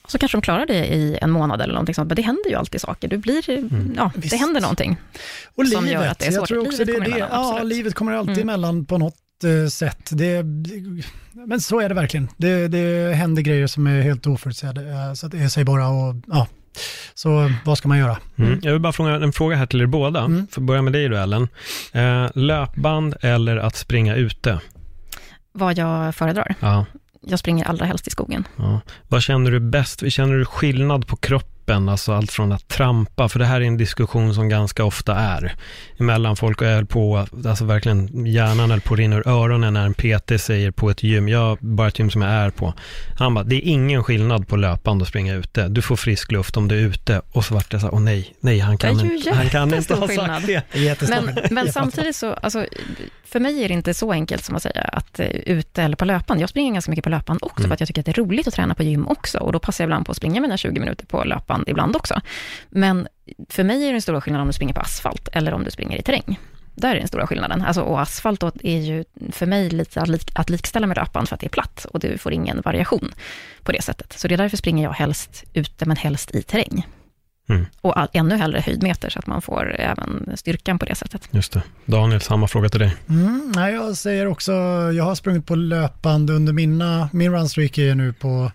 så 0.08 0.18
kanske 0.18 0.38
de 0.38 0.42
klarar 0.42 0.66
det 0.66 0.86
i 0.86 1.18
en 1.22 1.32
månad 1.32 1.62
eller 1.62 1.74
någonting 1.74 1.96
sånt, 1.96 2.08
men 2.08 2.16
det 2.16 2.22
händer 2.22 2.50
ju 2.50 2.56
alltid 2.56 2.82
saker. 2.82 3.08
Du 3.08 3.18
blir, 3.18 3.50
mm. 3.50 3.94
ja, 3.98 4.12
det 4.16 4.38
händer 4.38 4.62
någonting. 4.62 4.98
Och 5.56 5.64
livet, 5.64 5.78
som 5.78 5.88
gör 5.88 6.08
att 6.08 6.20
det 6.20 6.26
är 6.26 6.32
svårt. 6.32 6.40
Jag 6.40 6.48
tror 6.48 6.68
också 6.68 6.84
livet 6.84 7.06
det, 7.06 7.12
det, 7.12 7.18
ja, 7.20 7.64
livet 7.64 7.94
kommer 7.94 8.12
alltid 8.12 8.31
mm. 8.32 8.50
emellan 8.50 8.86
på 8.86 8.98
något 8.98 9.16
eh, 9.44 9.68
sätt. 9.70 10.10
Det, 10.12 10.44
men 11.48 11.62
så 11.62 11.80
är 11.80 11.90
det 11.90 11.96
verkligen. 11.96 12.28
Det, 12.38 12.68
det 12.68 13.14
händer 13.16 13.42
grejer 13.42 13.68
som 13.68 13.88
är 13.88 14.02
helt 14.02 14.28
oförutsedda, 14.28 14.82
eh, 14.82 15.14
så 15.14 15.28
det 15.28 15.38
är 15.38 15.48
sig 15.48 15.64
bara 15.64 15.88
och 15.88 16.16
ja. 16.28 16.48
Så 17.14 17.52
vad 17.66 17.78
ska 17.78 17.88
man 17.88 17.98
göra? 17.98 18.18
Mm. 18.36 18.60
Jag 18.64 18.72
vill 18.72 18.82
bara 18.82 18.94
fråga 18.94 19.16
en 19.16 19.34
fråga 19.34 19.56
här 19.56 19.66
till 19.66 19.82
er 19.82 19.86
båda. 19.86 20.20
Mm. 20.20 20.48
För 20.48 20.62
att 20.62 20.68
börja 20.68 20.82
med 20.82 20.94
dig 20.94 21.10
då 21.10 21.18
Ellen. 21.18 21.48
Eh, 21.92 22.28
löpband 22.34 23.16
eller 23.22 23.58
att 23.58 23.76
springa 23.76 24.16
ute? 24.16 24.60
Vad 25.52 25.78
jag 25.78 26.16
föredrar? 26.16 26.56
Ja. 26.60 26.86
jag 27.22 27.40
springer 27.40 27.66
allra 27.66 27.86
helst 27.86 28.08
i 28.08 28.12
skogen. 28.12 28.48
Ja. 28.56 28.82
Vad 29.08 29.24
känner 29.24 29.52
du 29.52 29.60
bäst? 29.60 30.12
Känner 30.12 30.36
du 30.36 30.46
skillnad 30.46 31.08
på 31.08 31.16
kroppen? 31.62 31.90
Alltså 31.90 32.14
allt 32.14 32.32
från 32.32 32.52
att 32.52 32.68
trampa, 32.68 33.30
för 33.30 33.40
det 33.40 33.46
här 33.46 33.62
är 33.62 33.66
en 33.66 33.78
diskussion 33.78 34.34
som 34.34 34.50
ganska 34.50 34.84
ofta 34.84 35.16
är 35.16 35.56
emellan 36.00 36.36
folk 36.36 36.62
och 36.62 36.68
är 36.68 36.84
på, 36.84 37.26
alltså 37.46 37.66
verkligen 37.66 38.26
hjärnan 38.26 38.72
eller 38.72 38.82
på 38.82 38.96
rinner 38.96 39.28
öronen 39.28 39.74
när 39.74 39.86
en 39.86 39.94
PT 39.94 40.42
säger 40.42 40.72
på 40.72 40.90
ett 40.90 41.04
gym, 41.04 41.28
jag 41.30 41.58
bara 41.62 41.88
ett 41.88 42.00
gym 42.00 42.10
som 42.10 42.22
jag 42.22 42.32
är 42.32 42.50
på. 42.50 42.74
Han 43.20 43.34
bara, 43.34 43.44
det 43.44 43.56
är 43.56 43.62
ingen 43.62 44.04
skillnad 44.04 44.48
på 44.48 44.56
löpande 44.56 45.02
och 45.02 45.08
springa 45.08 45.36
ute. 45.36 45.68
Du 45.68 45.82
får 45.82 45.96
frisk 45.96 46.32
luft 46.32 46.58
om 46.58 46.68
du 46.68 46.76
är 46.76 46.82
ute. 46.88 47.22
Och 47.32 47.46
så 47.46 47.54
vart 47.54 47.72
det 47.72 47.80
så 47.80 47.86
här, 47.86 47.94
åh 47.94 48.02
nej, 48.02 48.34
nej, 48.40 48.60
han 48.60 48.78
kan, 48.78 49.00
inte, 49.00 49.32
han 49.34 49.50
kan 49.50 49.74
inte 49.74 49.94
ha 49.96 50.08
skillnad. 50.08 50.42
sagt 50.42 50.48
det. 50.48 51.10
Men, 51.10 51.36
men 51.52 51.72
samtidigt 51.74 52.16
så, 52.16 52.34
alltså, 52.34 52.66
för 53.26 53.40
mig 53.40 53.64
är 53.64 53.68
det 53.68 53.74
inte 53.74 53.94
så 53.94 54.12
enkelt 54.12 54.44
som 54.44 54.56
att 54.56 54.64
säga 54.64 54.82
att 54.82 55.20
eh, 55.20 55.26
ute 55.28 55.84
eller 55.84 55.96
på 55.96 56.06
löpan. 56.06 56.40
Jag 56.40 56.50
springer 56.50 56.74
ganska 56.74 56.92
mycket 56.92 57.04
på 57.04 57.10
löpan 57.10 57.38
också, 57.42 57.60
Mm. 57.62 57.70
för 57.70 57.74
att 57.74 57.80
jag 57.80 57.88
tycker 57.88 58.02
att 58.02 58.06
det 58.06 58.12
är 58.12 58.24
roligt 58.24 58.48
att 58.48 58.54
träna 58.54 58.76
på 58.76 58.84
gym 58.84 59.08
också. 59.08 59.38
Och 59.40 59.52
då 59.52 59.60
passar 59.60 59.84
jag 59.84 59.88
ibland 59.88 60.06
på 60.06 60.12
att 60.12 60.18
springa 60.18 60.42
mina 60.42 60.58
20 60.58 60.80
minuter 60.80 61.06
på 61.06 61.24
löpan 61.24 61.51
ibland 61.68 61.96
också. 61.96 62.22
Men 62.70 63.08
för 63.50 63.64
mig 63.64 63.88
är 63.88 63.92
den 63.92 64.02
stora 64.02 64.22
skillnaden 64.22 64.42
om 64.42 64.48
du 64.48 64.54
springer 64.54 64.74
på 64.74 64.82
asfalt 64.82 65.30
eller 65.34 65.54
om 65.54 65.64
du 65.64 65.72
springer 65.72 65.98
i 65.98 66.02
terräng. 66.02 66.40
Där 66.76 66.96
är 66.96 67.00
den 67.00 67.08
stora 67.08 67.28
skillnaden. 67.28 67.62
Alltså, 67.62 67.82
och 67.82 68.02
asfalt 68.02 68.40
då 68.40 68.52
är 68.64 68.78
ju 68.78 69.04
för 69.32 69.46
mig 69.46 69.70
lite 69.70 70.02
att, 70.02 70.08
lik, 70.08 70.32
att 70.36 70.50
likställa 70.50 70.88
med 70.88 70.98
löpan 70.98 71.28
för 71.28 71.36
att 71.36 71.40
det 71.40 71.48
är 71.48 71.50
platt 71.50 71.86
och 71.94 72.00
du 72.00 72.18
får 72.18 72.34
ingen 72.34 72.62
variation 72.62 73.14
på 73.64 73.72
det 73.72 73.82
sättet. 73.82 74.14
Så 74.20 74.28
det 74.28 74.34
är 74.34 74.38
därför 74.38 74.58
springer 74.58 74.84
jag 74.84 74.94
helst 74.94 75.44
ute, 75.54 75.86
men 75.86 75.98
helst 75.98 76.36
i 76.36 76.42
terräng. 76.42 76.86
Mm. 77.50 77.66
Och 77.82 78.00
all, 78.00 78.08
ännu 78.14 78.36
hellre 78.36 78.60
höjdmeter, 78.60 79.10
så 79.10 79.20
att 79.20 79.28
man 79.28 79.42
får 79.42 79.76
även 79.80 80.32
styrkan 80.36 80.80
på 80.80 80.86
det 80.86 80.96
sättet. 80.96 81.30
Just 81.32 81.54
det. 81.54 81.64
Daniel, 81.86 82.22
samma 82.22 82.48
fråga 82.48 82.70
till 82.70 82.80
dig. 82.80 82.96
Mm, 83.10 83.52
nej, 83.56 83.74
jag 83.74 83.98
säger 83.98 84.28
också, 84.28 84.52
jag 84.94 85.04
har 85.04 85.16
sprungit 85.16 85.46
på 85.46 85.56
löpband 85.56 86.30
under 86.30 86.54
mina, 86.54 87.10
min 87.14 87.32
runstreak 87.32 87.78
är 87.78 87.96
nu 87.96 88.14
på 88.14 88.52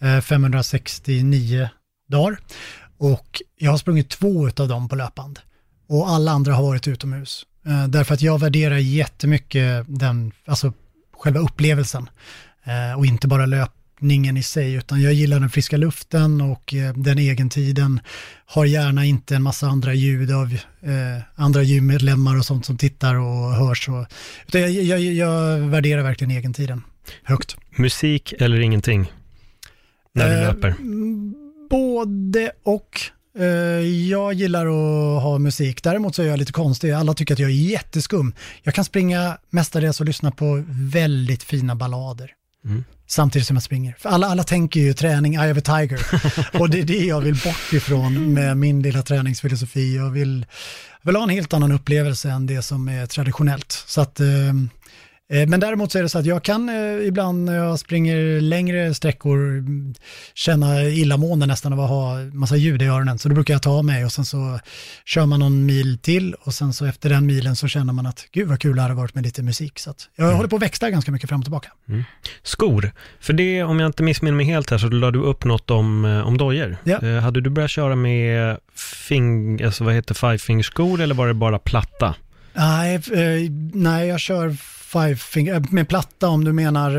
eh, 0.00 0.20
569 0.20 1.68
dagar 2.12 2.38
och 2.98 3.42
jag 3.58 3.70
har 3.70 3.78
sprungit 3.78 4.08
två 4.08 4.48
av 4.56 4.68
dem 4.68 4.88
på 4.88 4.96
löpband 4.96 5.38
och 5.88 6.08
alla 6.08 6.30
andra 6.30 6.54
har 6.54 6.62
varit 6.62 6.88
utomhus. 6.88 7.46
Eh, 7.66 7.86
därför 7.88 8.14
att 8.14 8.22
jag 8.22 8.40
värderar 8.40 8.76
jättemycket 8.78 9.84
den, 9.88 10.32
alltså 10.44 10.72
själva 11.12 11.40
upplevelsen 11.40 12.08
eh, 12.64 12.98
och 12.98 13.06
inte 13.06 13.28
bara 13.28 13.46
löpningen 13.46 14.36
i 14.36 14.42
sig 14.42 14.72
utan 14.74 15.02
jag 15.02 15.12
gillar 15.12 15.40
den 15.40 15.50
friska 15.50 15.76
luften 15.76 16.40
och 16.40 16.74
eh, 16.74 16.94
den 16.94 17.18
egentiden. 17.18 18.00
Har 18.46 18.64
gärna 18.64 19.04
inte 19.04 19.36
en 19.36 19.42
massa 19.42 19.66
andra 19.66 19.94
ljud 19.94 20.32
av 20.32 20.52
eh, 20.80 21.22
andra 21.34 21.62
gymmedlemmar 21.62 22.38
och 22.38 22.44
sånt 22.44 22.66
som 22.66 22.78
tittar 22.78 23.14
och 23.14 23.52
hörs. 23.54 23.88
Och, 23.88 24.06
utan 24.46 24.60
jag, 24.60 24.70
jag, 24.70 25.00
jag 25.00 25.58
värderar 25.58 26.02
verkligen 26.02 26.30
egentiden 26.30 26.82
högt. 27.22 27.56
Musik 27.76 28.32
eller 28.38 28.60
ingenting? 28.60 29.12
När 30.14 30.28
du 30.28 30.34
Eh, 30.34 30.40
löper? 30.40 30.74
Både 31.72 32.52
och. 32.62 33.00
Eh, 33.38 33.46
Jag 34.10 34.32
gillar 34.32 34.66
att 34.66 35.22
ha 35.22 35.38
musik. 35.38 35.82
Däremot 35.82 36.14
så 36.14 36.22
är 36.22 36.26
jag 36.26 36.38
lite 36.38 36.52
konstig. 36.52 36.90
Alla 36.90 37.14
tycker 37.14 37.34
att 37.34 37.40
jag 37.40 37.50
är 37.50 37.54
jätteskum. 37.54 38.34
Jag 38.62 38.74
kan 38.74 38.84
springa 38.84 39.38
mestadels 39.50 40.00
och 40.00 40.06
lyssna 40.06 40.30
på 40.30 40.64
väldigt 40.68 41.42
fina 41.42 41.74
ballader. 41.74 42.30
Mm. 42.64 42.84
Samtidigt 43.06 43.46
som 43.46 43.56
jag 43.56 43.62
springer. 43.62 43.96
För 43.98 44.08
alla, 44.08 44.26
alla 44.26 44.44
tänker 44.44 44.80
ju 44.80 44.94
träning, 44.94 45.34
I 45.34 45.36
have 45.36 45.58
a 45.58 45.62
tiger. 45.64 46.00
och 46.60 46.70
det 46.70 46.80
är 46.80 46.84
det 46.84 47.04
jag 47.04 47.20
vill 47.20 47.34
bort 47.34 47.72
ifrån 47.72 48.32
med 48.32 48.56
min 48.56 48.82
lilla 48.82 49.02
träningsfilosofi. 49.02 49.96
Jag 49.96 50.10
vill, 50.10 50.46
jag 51.02 51.06
vill 51.08 51.16
ha 51.16 51.22
en 51.22 51.28
helt 51.28 51.52
annan 51.52 51.72
upplevelse 51.72 52.30
än 52.30 52.46
det 52.46 52.62
som 52.62 52.88
är 52.88 53.06
traditionellt. 53.06 53.84
Så 53.86 54.00
att, 54.00 54.20
eh, 54.20 54.28
eh, 54.28 54.54
men 55.48 55.60
däremot 55.60 55.92
så 55.92 55.98
är 55.98 56.02
det 56.02 56.08
så 56.08 56.18
att 56.18 56.26
jag 56.26 56.42
kan 56.42 56.68
eh, 56.68 57.06
ibland 57.06 57.44
när 57.44 57.56
jag 57.56 57.78
springer 57.78 58.40
längre 58.40 58.94
sträckor 58.94 59.38
mm, 59.38 59.94
känna 60.34 60.82
illamående 60.82 61.46
nästan 61.46 61.72
av 61.72 61.80
att 61.80 61.88
ha 61.88 62.16
massa 62.32 62.56
ljud 62.56 62.82
i 62.82 62.86
öronen. 62.86 63.18
Så 63.18 63.28
då 63.28 63.34
brukar 63.34 63.54
jag 63.54 63.62
ta 63.62 63.70
av 63.70 63.84
mig 63.84 64.04
och 64.04 64.12
sen 64.12 64.24
så 64.24 64.60
kör 65.04 65.26
man 65.26 65.40
någon 65.40 65.66
mil 65.66 65.98
till 65.98 66.34
och 66.34 66.54
sen 66.54 66.72
så 66.72 66.86
efter 66.86 67.10
den 67.10 67.26
milen 67.26 67.56
så 67.56 67.68
känner 67.68 67.92
man 67.92 68.06
att 68.06 68.26
gud 68.32 68.48
vad 68.48 68.60
kul 68.60 68.76
det 68.76 68.82
hade 68.82 68.94
varit 68.94 69.14
med 69.14 69.24
lite 69.24 69.42
musik. 69.42 69.78
Så 69.78 69.94
jag 70.16 70.32
håller 70.32 70.48
på 70.48 70.56
att 70.56 70.62
växla 70.62 70.90
ganska 70.90 71.12
mycket 71.12 71.28
fram 71.28 71.40
och 71.40 71.44
tillbaka. 71.44 71.70
Skor. 72.42 72.92
För 73.20 73.32
det, 73.32 73.62
om 73.62 73.80
jag 73.80 73.88
inte 73.88 74.02
missminner 74.02 74.36
mig 74.36 74.46
helt 74.46 74.70
här, 74.70 74.78
så 74.78 74.88
la 74.88 75.10
du 75.10 75.18
upp 75.22 75.44
något 75.44 75.70
om, 75.70 76.04
eh, 76.04 76.26
om 76.26 76.38
dojor. 76.38 76.76
Ja. 76.84 76.98
Eh, 77.02 77.20
hade 77.20 77.40
du 77.40 77.50
börjat 77.50 77.70
köra 77.70 77.96
med 77.96 78.58
fing, 79.08 79.62
alltså 79.62 79.84
vad 79.84 79.94
heter 79.94 80.38
five 80.38 80.62
skor 80.62 81.00
eller 81.00 81.14
var 81.14 81.28
det 81.28 81.34
bara 81.34 81.58
platta? 81.58 82.14
Nej, 82.54 82.94
eh, 82.94 83.50
nej 83.72 84.08
jag 84.08 84.20
kör 84.20 84.56
five 84.92 85.16
finger, 85.16 85.54
eh, 85.54 85.62
med 85.70 85.88
platta 85.88 86.28
om 86.28 86.44
du 86.44 86.52
menar 86.52 86.90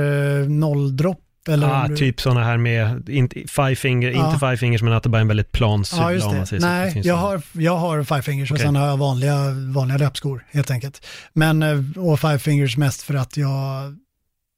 eh, 0.41 0.47
nolldropp 0.49 1.19
eller 1.49 1.67
ah, 1.67 1.87
du... 1.87 1.95
typ 1.97 2.21
sådana 2.21 2.43
här 2.43 2.57
med, 2.57 3.09
inte 3.09 3.35
five 3.47 3.75
finger, 3.75 4.11
Ja. 4.11 4.27
inte 4.27 4.39
five 4.39 4.57
fingers, 4.57 4.81
men 4.81 4.93
att 4.93 5.03
det 5.03 5.09
bara 5.09 5.17
är 5.17 5.21
en 5.21 5.27
väldigt 5.27 5.51
plan 5.51 5.85
sula 5.85 6.13
Ja, 6.13 6.27
om 6.29 6.37
man 6.37 6.47
säger 6.47 6.61
så. 6.61 6.67
Nej, 6.67 6.91
finns 6.91 7.05
jag 7.05 7.15
har, 7.15 7.41
jag 7.51 7.77
har 7.77 8.03
five 8.03 8.21
fingers 8.21 8.51
och 8.51 8.55
Okej. 8.55 8.65
sen 8.65 8.75
har 8.75 8.87
jag 8.87 8.97
vanliga, 8.97 9.37
vanliga 9.73 9.97
löpskor 9.97 10.45
helt 10.51 10.71
enkelt. 10.71 11.05
Men, 11.33 11.63
eh, 11.63 11.79
och 11.97 12.19
five 12.19 12.39
fingers 12.39 12.77
mest 12.77 13.01
för 13.01 13.13
att 13.13 13.37
jag 13.37 13.95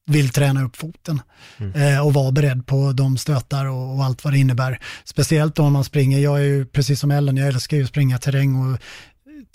vill 0.08 0.30
träna 0.30 0.64
upp 0.64 0.76
foten 0.76 1.22
Mm. 1.58 1.94
eh, 1.94 2.06
och 2.06 2.14
vara 2.14 2.32
beredd 2.32 2.66
på 2.68 2.92
de 2.92 3.18
stötar 3.18 3.66
och, 3.66 3.96
och 3.96 4.04
allt 4.04 4.24
vad 4.24 4.34
det 4.34 4.40
innebär. 4.40 4.80
Speciellt 5.04 5.60
om 5.60 5.74
man 5.74 5.84
springer, 5.84 6.20
jag 6.20 6.38
är 6.40 6.44
ju 6.44 6.66
precis 6.66 7.00
som 7.00 7.12
Ellen, 7.12 7.38
jag 7.38 7.48
älskar 7.48 7.78
ju 7.78 7.84
att 7.84 7.90
springa 7.90 8.18
terräng 8.18 8.56
och 8.56 8.80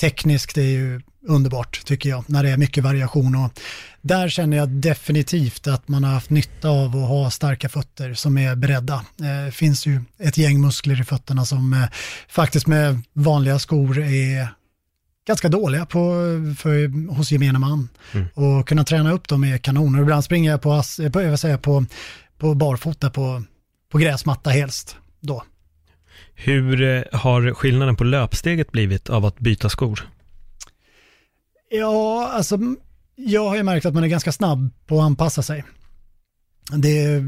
tekniskt 0.00 0.58
är 0.58 0.62
ju 0.62 1.00
underbart 1.28 1.84
tycker 1.84 2.08
jag, 2.08 2.24
när 2.26 2.42
det 2.42 2.50
är 2.50 2.56
mycket 2.56 2.84
variation 2.84 3.34
och 3.36 3.60
där 4.02 4.28
känner 4.28 4.56
jag 4.56 4.68
definitivt 4.68 5.66
att 5.66 5.88
man 5.88 6.04
har 6.04 6.12
haft 6.12 6.30
nytta 6.30 6.68
av 6.68 6.96
att 6.96 7.08
ha 7.08 7.30
starka 7.30 7.68
fötter 7.68 8.14
som 8.14 8.38
är 8.38 8.56
beredda. 8.56 8.94
Eh, 8.94 9.44
Det 9.44 9.52
finns 9.54 9.86
ju 9.86 10.00
ett 10.18 10.38
gäng 10.38 10.60
muskler 10.60 11.00
i 11.00 11.04
fötterna 11.04 11.44
som 11.44 11.72
eh, 11.72 11.84
faktiskt 12.28 12.66
med 12.66 13.02
vanliga 13.12 13.58
skor 13.58 13.98
är 13.98 14.48
ganska 15.26 15.48
dåliga 15.48 15.86
på, 15.86 15.98
för, 16.58 17.08
hos 17.14 17.32
gemene 17.32 17.58
man. 17.58 17.88
Mm. 18.12 18.26
Och 18.34 18.68
kunna 18.68 18.84
träna 18.84 19.12
upp 19.12 19.28
dem 19.28 19.44
är 19.44 19.58
kanon. 19.58 19.94
Och 19.94 20.02
ibland 20.02 20.24
springer 20.24 20.50
jag 20.50 20.62
på, 20.62 20.72
ass- 20.72 21.10
på, 21.12 21.22
jag 21.22 21.38
säga, 21.38 21.58
på, 21.58 21.84
på 22.38 22.54
barfota 22.54 23.10
på, 23.10 23.42
på 23.92 23.98
gräsmatta 23.98 24.50
helst. 24.50 24.96
Då. 25.20 25.44
Hur 26.42 26.82
eh, 26.82 27.02
har 27.12 27.54
skillnaden 27.54 27.96
på 27.96 28.04
löpsteget 28.04 28.72
blivit 28.72 29.10
av 29.10 29.24
att 29.26 29.38
byta 29.38 29.68
skor? 29.68 30.08
Ja, 31.70 32.30
alltså 32.32 32.58
jag 33.16 33.48
har 33.48 33.56
ju 33.56 33.62
märkt 33.62 33.86
att 33.86 33.94
man 33.94 34.04
är 34.04 34.08
ganska 34.08 34.32
snabb 34.32 34.70
på 34.86 34.98
att 34.98 35.04
anpassa 35.04 35.42
sig. 35.42 35.64
Det, 36.72 37.22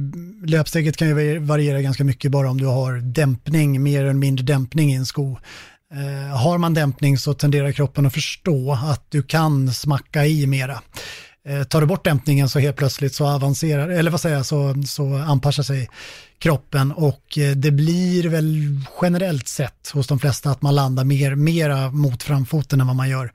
löpsteget 0.44 0.96
kan 0.96 1.08
ju 1.08 1.38
variera 1.38 1.82
ganska 1.82 2.04
mycket 2.04 2.30
bara 2.30 2.50
om 2.50 2.58
du 2.58 2.66
har 2.66 2.92
dämpning, 2.92 3.82
mer 3.82 4.02
eller 4.02 4.12
mindre 4.12 4.44
dämpning 4.44 4.92
i 4.92 4.94
en 4.94 5.06
sko. 5.06 5.38
Eh, 5.92 6.36
har 6.36 6.58
man 6.58 6.74
dämpning 6.74 7.18
så 7.18 7.34
tenderar 7.34 7.72
kroppen 7.72 8.06
att 8.06 8.14
förstå 8.14 8.72
att 8.72 9.06
du 9.10 9.22
kan 9.22 9.72
smacka 9.72 10.26
i 10.26 10.46
mera. 10.46 10.82
Eh, 11.48 11.62
tar 11.62 11.80
du 11.80 11.86
bort 11.86 12.04
dämpningen 12.04 12.48
så 12.48 12.58
helt 12.58 12.76
plötsligt 12.76 13.14
så 13.14 13.26
avancerar, 13.26 13.88
eller 13.88 14.10
vad 14.10 14.20
säger 14.20 14.36
jag, 14.36 14.46
så, 14.46 14.74
så 14.86 15.14
anpassar 15.14 15.62
sig 15.62 15.88
kroppen 16.38 16.92
och 16.92 17.38
eh, 17.38 17.56
det 17.56 17.70
blir 17.70 18.28
väl 18.28 18.80
generellt 19.02 19.48
sett 19.48 19.90
hos 19.94 20.06
de 20.06 20.18
flesta 20.18 20.50
att 20.50 20.62
man 20.62 20.74
landar 20.74 21.04
mer, 21.04 21.34
mera 21.34 21.90
mot 21.90 22.22
framfoten 22.22 22.80
än 22.80 22.86
vad 22.86 22.96
man 22.96 23.08
gör 23.08 23.32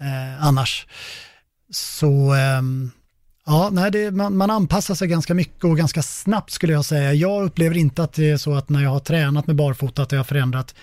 eh, 0.00 0.44
annars. 0.44 0.86
Så 1.70 2.32
ehm, 2.32 2.90
ja, 3.46 3.70
nej, 3.72 3.90
det, 3.90 4.10
man, 4.10 4.36
man 4.36 4.50
anpassar 4.50 4.94
sig 4.94 5.08
ganska 5.08 5.34
mycket 5.34 5.64
och 5.64 5.76
ganska 5.76 6.02
snabbt 6.02 6.50
skulle 6.50 6.72
jag 6.72 6.84
säga. 6.84 7.12
Jag 7.12 7.44
upplever 7.44 7.76
inte 7.76 8.02
att 8.02 8.12
det 8.12 8.30
är 8.30 8.36
så 8.36 8.54
att 8.54 8.68
när 8.68 8.82
jag 8.82 8.90
har 8.90 9.00
tränat 9.00 9.46
med 9.46 9.56
barfota 9.56 10.02
att 10.02 10.12
jag 10.12 10.18
har 10.18 10.24
förändrat 10.24 10.74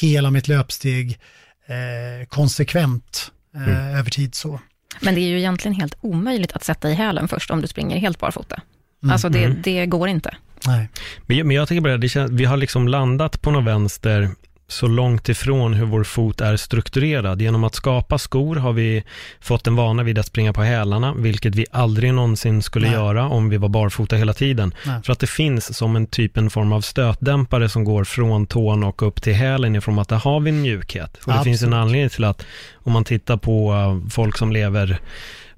hela 0.00 0.30
mitt 0.30 0.48
löpsteg 0.48 1.18
eh, 1.66 2.26
konsekvent 2.28 3.30
eh, 3.54 3.98
över 3.98 4.10
tid 4.10 4.34
så. 4.34 4.60
Men 5.00 5.14
det 5.14 5.20
är 5.20 5.28
ju 5.28 5.38
egentligen 5.38 5.74
helt 5.74 5.94
omöjligt 6.00 6.52
att 6.52 6.64
sätta 6.64 6.90
i 6.90 6.94
hälen 6.94 7.28
först 7.28 7.50
om 7.50 7.60
du 7.60 7.66
springer 7.66 7.96
helt 7.98 8.18
barfota. 8.18 8.60
Mm. 9.02 9.12
Alltså 9.12 9.28
det, 9.28 9.44
Mm. 9.44 9.58
det 9.62 9.86
går 9.86 10.08
inte. 10.08 10.36
Nej. 10.66 10.88
Men 11.26 11.36
jag, 11.36 11.46
men 11.46 11.56
jag 11.56 11.68
tänker 11.68 11.80
på 11.80 11.86
det, 11.86 11.92
här, 11.92 11.98
det 11.98 12.08
känns, 12.08 12.30
vi 12.30 12.44
har 12.44 12.56
liksom 12.56 12.88
landat 12.88 13.42
på 13.42 13.50
något 13.50 13.64
vänster 13.64 14.30
så 14.68 14.86
långt 14.86 15.28
ifrån 15.28 15.74
hur 15.74 15.86
vår 15.86 16.04
fot 16.04 16.40
är 16.40 16.56
strukturerad. 16.56 17.42
Genom 17.42 17.64
att 17.64 17.74
skapa 17.74 18.18
skor 18.18 18.56
har 18.56 18.72
vi 18.72 19.04
fått 19.40 19.66
en 19.66 19.76
vana 19.76 20.02
vid 20.02 20.18
att 20.18 20.26
springa 20.26 20.52
på 20.52 20.62
hälarna, 20.62 21.14
vilket 21.14 21.54
vi 21.54 21.66
aldrig 21.70 22.14
någonsin 22.14 22.62
skulle 22.62 22.86
Nej. 22.86 22.96
göra 22.96 23.28
om 23.28 23.48
vi 23.48 23.56
var 23.56 23.68
barfota 23.68 24.16
hela 24.16 24.32
tiden. 24.32 24.74
Nej. 24.86 25.02
För 25.02 25.12
att 25.12 25.18
det 25.18 25.26
finns 25.26 25.76
som 25.76 25.96
en 25.96 26.06
typ 26.06 26.36
en 26.36 26.50
form 26.50 26.72
av 26.72 26.80
stötdämpare 26.80 27.68
som 27.68 27.84
går 27.84 28.04
från 28.04 28.46
tån 28.46 28.84
och 28.84 29.02
upp 29.02 29.22
till 29.22 29.34
hälen 29.34 29.76
ifrån 29.76 29.98
att 29.98 30.08
där 30.08 30.16
har 30.16 30.40
vi 30.40 30.50
en 30.50 30.62
mjukhet. 30.62 31.16
Och 31.16 31.22
det 31.24 31.30
Absolut. 31.32 31.44
finns 31.44 31.62
en 31.62 31.72
anledning 31.72 32.10
till 32.10 32.24
att 32.24 32.46
om 32.74 32.92
man 32.92 33.04
tittar 33.04 33.36
på 33.36 33.72
eh, 33.72 34.10
folk 34.10 34.38
som 34.38 34.52
lever 34.52 35.00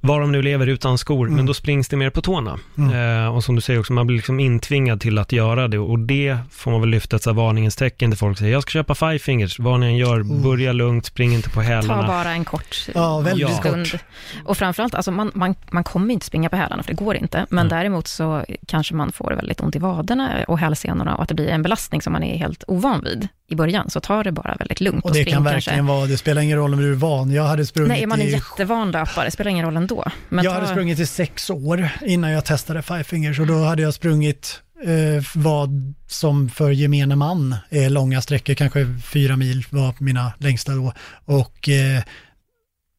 var 0.01 0.21
de 0.21 0.33
nu 0.33 0.43
lever 0.43 0.67
utan 0.67 0.99
skor, 0.99 1.27
Mm. 1.27 1.37
men 1.37 1.47
då 1.47 1.55
springs 1.55 1.89
det 1.89 1.97
mer 1.97 2.11
på 2.11 2.23
tårna. 2.23 2.59
Mm. 2.79 3.25
Eh, 3.25 3.35
och 3.37 3.45
som 3.45 3.55
du 3.55 3.61
säger 3.61 3.81
också, 3.81 3.93
man 3.93 4.07
blir 4.07 4.17
liksom 4.17 4.41
intvingad 4.41 5.01
till 5.01 5.19
att 5.19 5.33
göra 5.33 5.69
det 5.69 5.79
och 5.79 5.99
det 5.99 6.39
får 6.51 6.71
man 6.71 6.81
väl 6.81 6.91
lyfta 6.91 7.17
ett 7.17 7.27
varningens 7.27 7.77
tecken 7.77 8.11
till 8.11 8.19
folk 8.19 8.33
och 8.35 8.39
säga, 8.39 8.51
jag 8.51 8.63
ska 8.63 8.71
köpa 8.71 8.95
five 8.95 9.19
fingers, 9.19 9.59
vad 9.59 9.81
ni 9.81 9.87
än 9.87 9.97
gör, 9.97 10.21
Mm. 10.21 10.43
börja 10.43 10.73
lugnt, 10.73 11.07
spring 11.07 11.35
inte 11.35 11.49
på 11.49 11.55
Ta 11.55 11.61
hälarna. 11.61 12.07
bara 12.07 12.31
en 12.31 12.45
kort 12.45 12.87
Ja, 12.95 13.21
väldigt 13.21 13.57
stund. 13.57 13.91
kort. 13.93 14.01
Och 14.45 14.57
framförallt, 14.59 14.95
alltså 14.95 15.11
man, 15.11 15.31
man, 15.35 15.55
man 15.71 15.85
kommer 15.85 16.15
inte 16.15 16.27
springa 16.27 16.49
på 16.49 16.57
hälarna, 16.57 16.83
för 16.83 16.91
det 16.93 17.05
går 17.05 17.17
inte. 17.17 17.47
Men 17.51 17.67
Mm. 17.67 17.79
däremot 17.79 18.07
så 18.09 18.45
kanske 18.67 18.95
man 18.95 19.13
får 19.13 19.31
väldigt 19.37 19.61
ont 19.61 19.77
i 19.77 19.79
vaderna 19.79 20.31
och 20.49 20.59
hälsenorna 20.59 21.17
och 21.17 21.23
att 21.23 21.29
det 21.29 21.35
blir 21.35 21.49
en 21.49 21.63
belastning 21.63 22.03
som 22.03 22.13
man 22.13 22.23
är 22.23 22.37
helt 22.39 22.65
ovan 22.67 23.01
vid 23.05 23.29
i 23.51 23.55
början. 23.55 23.91
Så 23.91 24.01
ta 24.01 24.23
det 24.23 24.33
bara 24.33 24.55
väldigt 24.59 24.81
lugnt 24.81 25.05
Och 25.05 25.11
det 25.13 25.21
spring 25.21 25.35
kan 25.35 25.45
kanske- 25.45 25.55
verkligen 25.55 25.87
vara, 25.87 26.07
det 26.07 26.17
spelar 26.17 26.43
ingen 26.43 26.59
roll 26.59 26.75
om 26.75 26.81
du 26.81 26.91
är 26.93 26.97
van. 26.97 27.31
Jag 27.31 27.45
hade 27.45 27.67
sprungit 27.67 27.89
Nej, 27.89 28.03
är 28.03 28.07
man 28.07 28.21
en 28.21 28.27
i 28.27 28.31
jättevan 28.31 28.91
löpare, 28.91 29.25
det 29.25 29.31
spelar 29.31 29.51
ingen 29.51 29.65
roll 29.65 29.77
ändå. 29.77 30.05
Men 30.29 30.45
jag 30.45 30.55
ta, 30.55 30.61
hade 30.61 30.73
sprungit 30.73 30.99
i 30.99 31.07
sex 31.07 31.51
år 31.51 31.89
innan 32.07 32.31
jag 32.31 32.45
testade 32.45 32.83
Five 32.83 33.05
Fingers 33.05 33.41
och 33.41 33.47
då 33.47 33.65
hade 33.65 33.83
jag 33.83 33.95
sprungit 33.95 34.61
eh, 34.85 35.25
vad 35.35 35.95
som 36.09 36.49
för 36.49 36.71
gemene 36.71 37.17
man 37.17 37.57
är 37.71 37.91
långa 37.91 38.21
sträckor, 38.23 38.55
kanske 38.55 38.87
fyra 39.05 39.37
mil 39.37 39.65
var 39.71 39.95
mina 39.99 40.33
längsta 40.39 40.73
då. 40.73 40.93
Och 41.25 41.69
eh, 41.69 42.03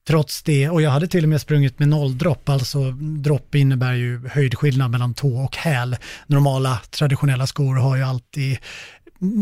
trots 0.07 0.43
det, 0.43 0.69
och 0.69 0.81
jag 0.81 0.91
hade 0.91 1.07
till 1.07 1.23
och 1.23 1.29
med 1.29 1.41
sprungit 1.41 1.79
med 1.79 1.87
nolldropp, 1.87 2.49
alltså 2.49 2.91
dropp 3.01 3.55
innebär 3.55 3.93
ju 3.93 4.27
höjdskillnad 4.27 4.91
mellan 4.91 5.13
tå 5.13 5.37
och 5.37 5.57
häl. 5.57 5.97
Normala 6.27 6.79
traditionella 6.89 7.47
skor 7.47 7.75
har 7.75 7.95
ju 7.97 8.03
alltid 8.03 8.57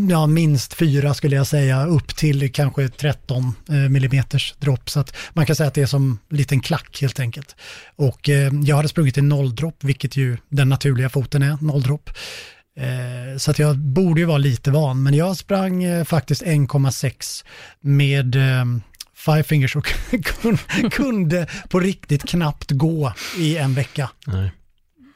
ja, 0.09 0.27
minst 0.27 0.73
fyra 0.73 1.13
skulle 1.13 1.35
jag 1.35 1.47
säga, 1.47 1.85
upp 1.85 2.15
till 2.15 2.53
kanske 2.53 2.89
13 2.89 3.53
mm 3.69 3.83
eh, 3.83 3.89
millimeters 3.89 4.55
dropp. 4.59 4.89
Så 4.89 4.99
att 4.99 5.15
man 5.33 5.45
kan 5.45 5.55
säga 5.55 5.67
att 5.67 5.73
det 5.73 5.81
är 5.81 5.85
som 5.85 6.19
en 6.29 6.37
liten 6.37 6.59
klack 6.59 6.97
helt 7.01 7.19
enkelt. 7.19 7.55
Och 7.95 8.29
eh, 8.29 8.53
jag 8.63 8.75
hade 8.75 8.87
sprungit 8.87 9.17
i 9.17 9.21
nolldropp, 9.21 9.83
vilket 9.83 10.17
ju 10.17 10.37
den 10.49 10.69
naturliga 10.69 11.09
foten 11.09 11.43
är, 11.43 11.57
nolldropp. 11.61 12.09
Eh, 12.77 13.37
så 13.37 13.51
att 13.51 13.59
jag 13.59 13.77
borde 13.77 14.21
ju 14.21 14.25
vara 14.25 14.37
lite 14.37 14.71
van, 14.71 15.03
men 15.03 15.13
jag 15.13 15.37
sprang 15.37 15.83
eh, 15.83 16.03
faktiskt 16.03 16.43
1,6 16.43 17.45
med 17.81 18.35
eh, 18.35 18.65
Five 19.15 19.43
Fingers 19.43 19.75
och 19.75 19.93
kunde 20.91 21.47
på 21.69 21.79
riktigt 21.79 22.23
knappt 22.23 22.71
gå 22.71 23.13
i 23.37 23.57
en 23.57 23.73
vecka. 23.73 24.09
Nej. 24.27 24.51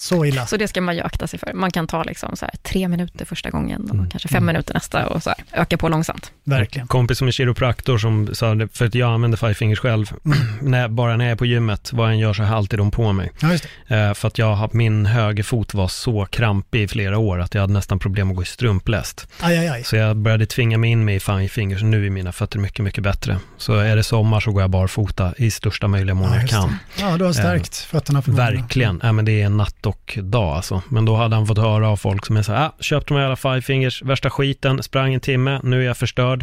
Så 0.01 0.25
illa. 0.25 0.47
Så 0.47 0.57
det 0.57 0.67
ska 0.67 0.81
man 0.81 0.95
ju 0.95 1.01
akta 1.01 1.27
sig 1.27 1.39
för. 1.39 1.53
Man 1.53 1.71
kan 1.71 1.87
ta 1.87 2.03
liksom 2.03 2.35
så 2.35 2.45
här 2.45 2.53
tre 2.63 2.87
minuter 2.87 3.25
första 3.25 3.49
gången 3.49 3.81
och 3.89 3.95
Mm. 3.95 4.09
kanske 4.09 4.29
fem 4.29 4.45
minuter 4.45 4.73
nästa 4.73 5.07
och 5.07 5.23
så 5.23 5.29
här, 5.29 5.39
öka 5.61 5.77
på 5.77 5.89
långsamt. 5.89 6.31
Verkligen. 6.43 6.87
Kompis 6.87 7.17
som 7.17 7.27
är 7.27 7.31
kiropraktor 7.31 7.97
som 7.97 8.35
sa, 8.35 8.55
det, 8.55 8.67
för 8.67 8.85
att 8.85 8.95
jag 8.95 9.13
använder 9.13 9.37
five 9.37 9.53
fingers 9.53 9.79
själv, 9.79 10.11
när, 10.61 10.87
bara 10.87 11.17
när 11.17 11.25
jag 11.25 11.31
är 11.31 11.35
på 11.35 11.45
gymmet, 11.45 11.93
vad 11.93 12.07
jag 12.07 12.13
än 12.13 12.19
gör 12.19 12.33
så 12.33 12.41
har 12.41 12.49
jag 12.49 12.57
alltid 12.57 12.79
dem 12.79 12.91
på 12.91 13.13
mig. 13.13 13.31
Ja, 13.41 13.47
det. 13.87 13.95
Eh, 13.95 14.13
för 14.13 14.27
att 14.27 14.37
jag, 14.37 14.75
min 14.75 15.05
högerfot 15.05 15.73
var 15.73 15.87
så 15.87 16.25
krampig 16.25 16.81
i 16.83 16.87
flera 16.87 17.17
år 17.17 17.39
att 17.39 17.53
jag 17.53 17.61
hade 17.61 17.73
nästan 17.73 17.99
problem 17.99 18.29
att 18.29 18.35
gå 18.35 18.41
i 18.41 18.45
strumpläst. 18.45 19.27
Aj, 19.39 19.57
aj, 19.57 19.67
aj. 19.67 19.83
Så 19.83 19.95
jag 19.95 20.17
började 20.17 20.45
tvinga 20.45 20.77
mig 20.77 20.89
in 20.89 21.05
mig 21.05 21.15
i 21.15 21.19
five 21.19 21.47
fingers 21.47 21.81
nu 21.83 22.05
är 22.05 22.09
mina 22.09 22.31
fötter 22.31 22.59
mycket, 22.59 22.83
mycket 22.83 23.03
bättre. 23.03 23.37
Så 23.57 23.73
är 23.73 23.95
det 23.95 24.03
sommar 24.03 24.39
så 24.39 24.51
går 24.51 24.61
jag 24.61 24.69
barfota 24.69 25.33
i 25.37 25.51
största 25.51 25.87
möjliga 25.87 26.15
mån 26.15 26.29
Ja, 26.33 26.39
jag 26.39 26.49
kan. 26.49 26.77
Ja, 26.99 27.17
du 27.17 27.25
har 27.25 27.33
stärkt 27.33 27.77
fötterna 27.77 28.21
för. 28.21 28.31
Verkligen, 28.31 28.99
ja, 29.03 29.11
men 29.11 29.25
det 29.25 29.41
är 29.41 29.49
natt 29.49 29.85
och 29.85 30.17
dag 30.21 30.55
alltså. 30.55 30.81
Men 30.89 31.05
då 31.05 31.15
hade 31.15 31.35
han 31.35 31.47
fått 31.47 31.57
höra 31.57 31.89
av 31.89 31.97
folk 31.97 32.25
som 32.25 32.37
är 32.37 32.41
så 32.41 32.51
här, 32.51 32.65
ah, 32.65 32.75
köpte 32.79 33.13
mig 33.13 33.25
alla 33.25 33.35
five 33.35 33.61
fingers, 33.61 34.01
värsta 34.01 34.29
skiten, 34.29 34.83
sprang 34.83 35.13
en 35.13 35.19
timme, 35.19 35.59
nu 35.63 35.81
är 35.81 35.85
jag 35.85 35.97
förstörd. 35.97 36.40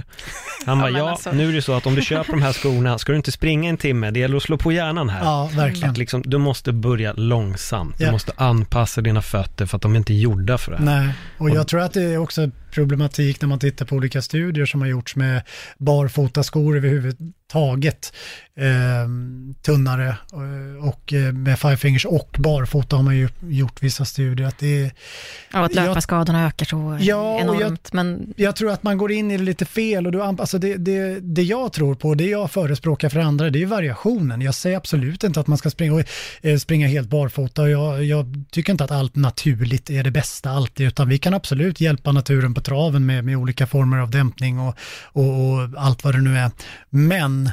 Han 0.67 0.79
bara, 0.79 0.91
ja, 0.91 1.11
alltså. 1.11 1.33
nu 1.33 1.49
är 1.49 1.53
det 1.53 1.63
så 1.63 1.73
att 1.73 1.87
om 1.87 1.95
du 1.95 2.03
köper 2.03 2.33
de 2.33 2.43
här 2.43 2.53
skorna, 2.53 2.99
ska 2.99 3.13
du 3.13 3.17
inte 3.17 3.33
springa 3.33 3.69
en 3.71 3.77
timme, 3.77 4.11
det 4.11 4.21
gäller 4.21 4.37
att 4.37 4.43
slå 4.43 4.57
på 4.57 4.73
hjärnan 4.73 5.09
här. 5.09 5.25
Ja, 5.25 5.51
verkligen. 5.57 5.91
Att 5.91 5.99
liksom, 5.99 6.23
du 6.27 6.39
måste 6.39 6.73
börja 6.73 7.13
långsamt, 7.13 7.99
du 7.99 8.05
Ja. 8.05 8.13
måste 8.13 8.33
anpassa 8.37 9.01
dina 9.01 9.23
fötter 9.23 9.67
för 9.67 9.77
att 9.77 9.83
de 9.83 9.93
är 9.95 9.99
inte 9.99 10.15
gjorda 10.15 10.59
för 10.59 10.73
det 10.73 10.79
här. 10.79 10.85
Nej, 10.85 11.15
och 11.39 11.51
jag 11.51 11.69
tror 11.69 11.81
att 11.81 11.93
det 11.93 12.03
är 12.03 12.19
också 12.19 12.51
problematik 12.71 13.41
när 13.41 13.49
man 13.49 13.59
tittar 13.59 13.87
på 13.87 13.97
olika 13.97 14.23
studier 14.23 14.67
som 14.67 14.81
har 14.81 14.89
gjorts 14.89 15.17
med 15.17 15.43
barfotaskor 15.79 16.77
överhuvudtaget. 16.77 18.13
Eh, 18.57 19.09
tunnare 19.63 20.17
och 20.83 21.13
eh, 21.13 21.33
med 21.33 21.59
five 21.59 21.77
fingers 21.77 22.05
och 22.07 22.37
barfota 22.39 22.97
har 22.97 23.03
man 23.03 23.17
ju 23.17 23.29
gjort 23.49 23.83
vissa 23.83 24.05
studier. 24.05 24.47
Att 24.47 24.59
det 24.59 24.83
är, 24.85 24.91
Ja, 25.53 25.65
att 25.65 25.75
löparskadorna 25.75 26.47
ökar 26.47 26.67
så 26.67 26.99
Ja, 27.01 27.17
och 27.17 27.55
jag- 27.55 27.61
enormt. 27.61 27.93
Men 27.93 28.35
jag 28.37 28.57
tror 28.57 28.71
att 28.73 28.83
man 28.83 28.99
går 28.99 29.13
in 29.13 29.31
i 29.31 29.37
det 29.37 29.43
lite 29.43 29.65
fel 29.65 30.07
och 30.07 30.13
du, 30.13 30.19
anp- 30.21 30.41
alltså 30.41 30.59
det, 30.59 30.77
det, 30.77 31.21
det 31.21 31.43
jag 31.43 31.73
tror 31.73 31.95
på, 31.95 32.15
det 32.15 32.27
jag 32.27 32.51
förespråkar 32.51 33.09
för 33.09 33.21
andra, 33.21 33.51
det 33.51 33.63
är 33.63 33.67
variationen. 33.67 34.41
Jag 34.41 34.55
säger 34.55 34.77
absolut 34.77 35.25
inte 35.25 35.41
att 35.41 35.47
man 35.47 35.59
ska 35.59 35.71
springa, 35.71 36.05
eh, 36.43 36.57
springa 36.57 36.87
helt 36.89 37.09
barfota 37.09 37.63
och 37.63 37.71
jag, 37.71 38.05
jag 38.05 38.45
tycker 38.51 38.73
inte 38.73 38.85
att 38.85 38.91
allt 38.91 39.17
naturligt 39.17 39.91
är 39.91 40.05
det 40.05 40.11
bästa 40.11 40.51
alltid, 40.51 40.87
utan 40.87 41.09
vi 41.09 41.19
kan 41.19 41.35
absolut 41.35 41.81
hjälpa 41.81 42.13
naturen 42.13 42.55
på 42.59 42.65
traven 42.65 43.07
med, 43.07 43.25
med 43.25 43.37
olika 43.37 43.67
former 43.67 43.99
av 43.99 44.11
dämpning 44.11 44.59
och, 44.59 44.75
och, 45.13 45.25
och 45.25 45.69
allt 45.77 46.05
vad 46.05 46.15
det 46.15 46.21
nu 46.21 46.39
är. 46.39 46.51
Men 46.91 47.47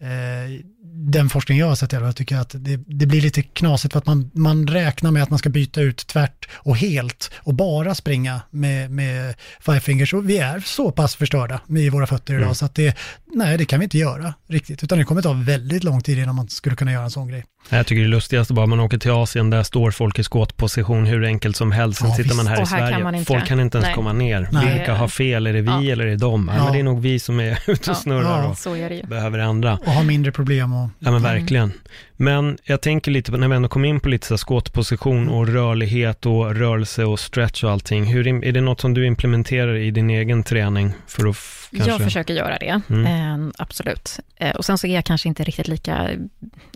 eh, 0.00 0.60
den 0.92 1.28
forskning 1.28 1.58
jag 1.58 1.66
har 1.66 1.74
sett 1.74 1.92
i 1.92 1.96
fall 1.96 2.14
tycker 2.14 2.34
jag 2.34 2.42
att 2.42 2.54
det, 2.58 2.76
det 2.86 3.06
blir 3.06 3.20
lite 3.20 3.42
knasigt 3.42 3.92
för 3.92 3.98
att 3.98 4.06
man, 4.06 4.30
man 4.34 4.66
räknar 4.66 5.10
med 5.10 5.22
att 5.22 5.30
man 5.30 5.38
ska 5.38 5.48
byta 5.48 5.80
ut 5.80 6.06
tvärt 6.06 6.48
och 6.52 6.76
helt 6.76 7.30
och 7.36 7.54
bara 7.54 7.94
springa 7.94 8.40
med, 8.50 8.90
med 8.90 9.34
five 9.60 9.80
fingers. 9.80 10.14
Och 10.14 10.30
vi 10.30 10.38
är 10.38 10.60
så 10.60 10.92
pass 10.92 11.16
förstörda 11.16 11.60
med 11.66 11.92
våra 11.92 12.06
fötter 12.06 12.34
idag 12.34 12.40
Mm. 12.50 12.54
så 12.54 12.64
att 12.64 12.74
det, 12.74 12.96
nej 13.34 13.58
det 13.58 13.64
kan 13.64 13.78
vi 13.80 13.84
inte 13.84 13.98
göra 13.98 14.34
riktigt. 14.48 14.84
Utan 14.84 14.98
det 14.98 15.04
kommer 15.04 15.22
ta 15.22 15.32
väldigt 15.32 15.84
lång 15.84 16.00
tid 16.00 16.18
innan 16.18 16.34
man 16.34 16.48
skulle 16.48 16.76
kunna 16.76 16.92
göra 16.92 17.04
en 17.04 17.10
sån 17.10 17.28
grej. 17.28 17.44
Jag 17.68 17.86
tycker 17.86 18.00
det 18.02 18.06
är 18.06 18.08
lustigast 18.08 18.50
bara 18.50 18.66
man 18.66 18.80
åker 18.80 18.98
till 18.98 19.10
Asien, 19.10 19.50
där 19.50 19.62
står 19.62 19.90
folk 19.90 20.18
i 20.18 20.22
skåtposition 20.22 21.06
hur 21.06 21.24
enkelt 21.24 21.56
som 21.56 21.72
helst. 21.72 21.98
Sen 22.00 22.08
Ja, 22.08 22.14
sitter 22.14 22.34
man 22.34 22.46
visst. 22.46 22.48
här 22.50 22.56
i 22.56 22.60
här 22.60 22.78
kan 22.78 22.88
Sverige, 22.88 23.04
man 23.04 23.14
inte. 23.14 23.26
folk 23.32 23.46
kan 23.46 23.60
inte 23.60 23.78
ens 23.78 23.86
Nej. 23.86 23.94
komma 23.94 24.12
ner. 24.12 24.48
Nej. 24.52 24.78
Vilka 24.78 24.94
har 24.94 25.08
fel? 25.08 25.46
Är 25.46 25.52
det 25.52 25.60
vi 25.60 25.68
Ja. 25.68 25.92
eller 25.92 26.06
är 26.06 26.10
det 26.10 26.16
dem? 26.16 26.50
Ja. 26.56 26.64
Men 26.64 26.72
det 26.72 26.78
är 26.78 26.82
nog 26.82 27.00
vi 27.00 27.18
som 27.18 27.40
är 27.40 27.58
ute 27.70 27.90
och 27.90 27.96
snurrar 27.96 28.54
Ja. 28.64 29.00
och 29.02 29.08
behöver 29.08 29.38
ändra. 29.38 29.76
Och 29.86 29.92
ha 29.92 30.02
mindre 30.02 30.32
problem 30.32 30.72
och 30.72 30.88
Ja 30.98 31.10
men 31.10 31.22
verkligen. 31.22 31.72
Men 32.16 32.58
jag 32.64 32.80
tänker 32.80 33.10
lite 33.10 33.30
på, 33.32 33.36
när 33.38 33.48
vi 33.48 33.56
ändå 33.56 33.68
kom 33.68 33.84
in 33.84 34.00
på 34.00 34.08
lite 34.08 34.26
så 34.26 34.34
här 34.34 34.38
skottposition 34.38 35.28
och 35.28 35.48
rörlighet 35.48 36.26
och 36.26 36.54
rörelse 36.56 37.04
och 37.04 37.20
stretch 37.20 37.64
och 37.64 37.70
allting. 37.70 38.04
Hur, 38.04 38.44
är 38.44 38.52
det 38.52 38.60
något 38.60 38.80
som 38.80 38.94
du 38.94 39.06
implementerar 39.06 39.76
i 39.76 39.90
din 39.90 40.10
egen 40.10 40.42
träning 40.42 40.92
för 41.06 41.28
att 41.28 41.36
kanske... 41.70 41.90
Jag 41.90 42.00
försöker 42.00 42.34
göra 42.34 42.58
det, 42.58 42.80
Mm. 42.90 43.06
Eh, 43.20 43.38
absolut. 43.58 44.20
Eh, 44.36 44.56
och 44.56 44.64
sen 44.64 44.78
så 44.78 44.86
är 44.86 44.94
jag 44.94 45.04
kanske 45.04 45.28
inte 45.28 45.44
riktigt 45.44 45.68
lika, 45.68 46.10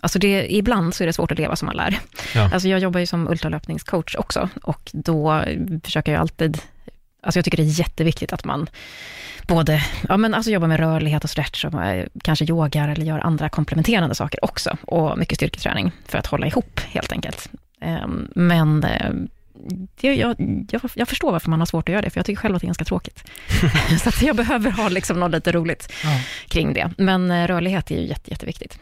alltså 0.00 0.18
det, 0.18 0.54
ibland 0.54 0.94
så 0.94 1.04
är 1.04 1.06
det 1.06 1.12
svårt 1.12 1.32
att 1.32 1.38
leva 1.38 1.56
som 1.56 1.66
man 1.66 1.76
lär. 1.76 1.98
Ja. 2.34 2.50
Alltså 2.52 2.68
jag 2.68 2.80
jobbar 2.80 3.00
ju 3.00 3.06
som 3.06 3.28
ultralöpningscoach 3.28 4.14
också 4.14 4.48
och 4.62 4.90
då 4.92 5.44
försöker 5.84 6.12
jag 6.12 6.20
alltid, 6.20 6.58
alltså 7.22 7.38
jag 7.38 7.44
tycker 7.44 7.56
det 7.56 7.62
är 7.62 7.80
jätteviktigt 7.80 8.32
att 8.32 8.44
man 8.44 8.68
både, 9.46 9.84
ja 10.08 10.16
men 10.16 10.34
alltså 10.34 10.50
jobbar 10.50 10.68
med 10.68 10.80
rörlighet 10.80 11.24
och 11.24 11.30
stretch 11.30 11.64
och 11.64 11.84
eh, 11.84 12.06
kanske 12.22 12.44
yogar 12.44 12.88
eller 12.88 13.06
gör 13.06 13.18
andra 13.18 13.48
komplementerande 13.48 14.14
saker 14.14 14.44
också 14.44 14.76
och 14.82 15.18
mycket 15.18 15.38
styrketräning 15.38 15.92
för 16.06 16.18
att 16.18 16.26
hålla 16.26 16.46
ihop 16.46 16.80
helt 16.80 17.12
enkelt. 17.12 17.48
Eh, 17.80 18.06
men 18.34 18.84
eh, 18.84 19.10
det, 20.00 20.14
jag, 20.14 20.36
jag, 20.70 20.80
jag 20.94 21.08
förstår 21.08 21.32
varför 21.32 21.50
man 21.50 21.58
har 21.58 21.66
svårt 21.66 21.88
att 21.88 21.92
göra 21.92 22.02
det, 22.02 22.10
för 22.10 22.18
jag 22.18 22.26
tycker 22.26 22.40
själv 22.40 22.54
att 22.54 22.60
det 22.60 22.64
är 22.64 22.68
ganska 22.68 22.84
tråkigt. 22.84 23.24
så 24.02 24.08
att 24.08 24.22
jag 24.22 24.36
behöver 24.36 24.70
ha 24.70 24.88
liksom 24.88 25.20
något 25.20 25.30
lite 25.30 25.52
roligt 25.52 25.92
ja. 26.04 26.20
kring 26.48 26.74
det. 26.74 26.90
Men 26.98 27.30
eh, 27.30 27.46
rörlighet 27.46 27.90
är 27.90 28.00
ju 28.00 28.06
jätte, 28.06 28.30
jätteviktigt. 28.30 28.78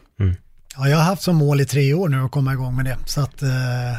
ja, 0.77 0.89
jag 0.89 0.97
har 0.97 1.05
haft 1.05 1.23
som 1.23 1.37
mål 1.37 1.61
i 1.61 1.65
tre 1.67 1.95
år 1.95 2.09
nu 2.09 2.25
att 2.25 2.31
komma 2.31 2.53
igång 2.53 2.77
med 2.77 2.85
det. 2.85 2.97
Så 3.07 3.21
att 3.21 3.43
eh, 3.43 3.49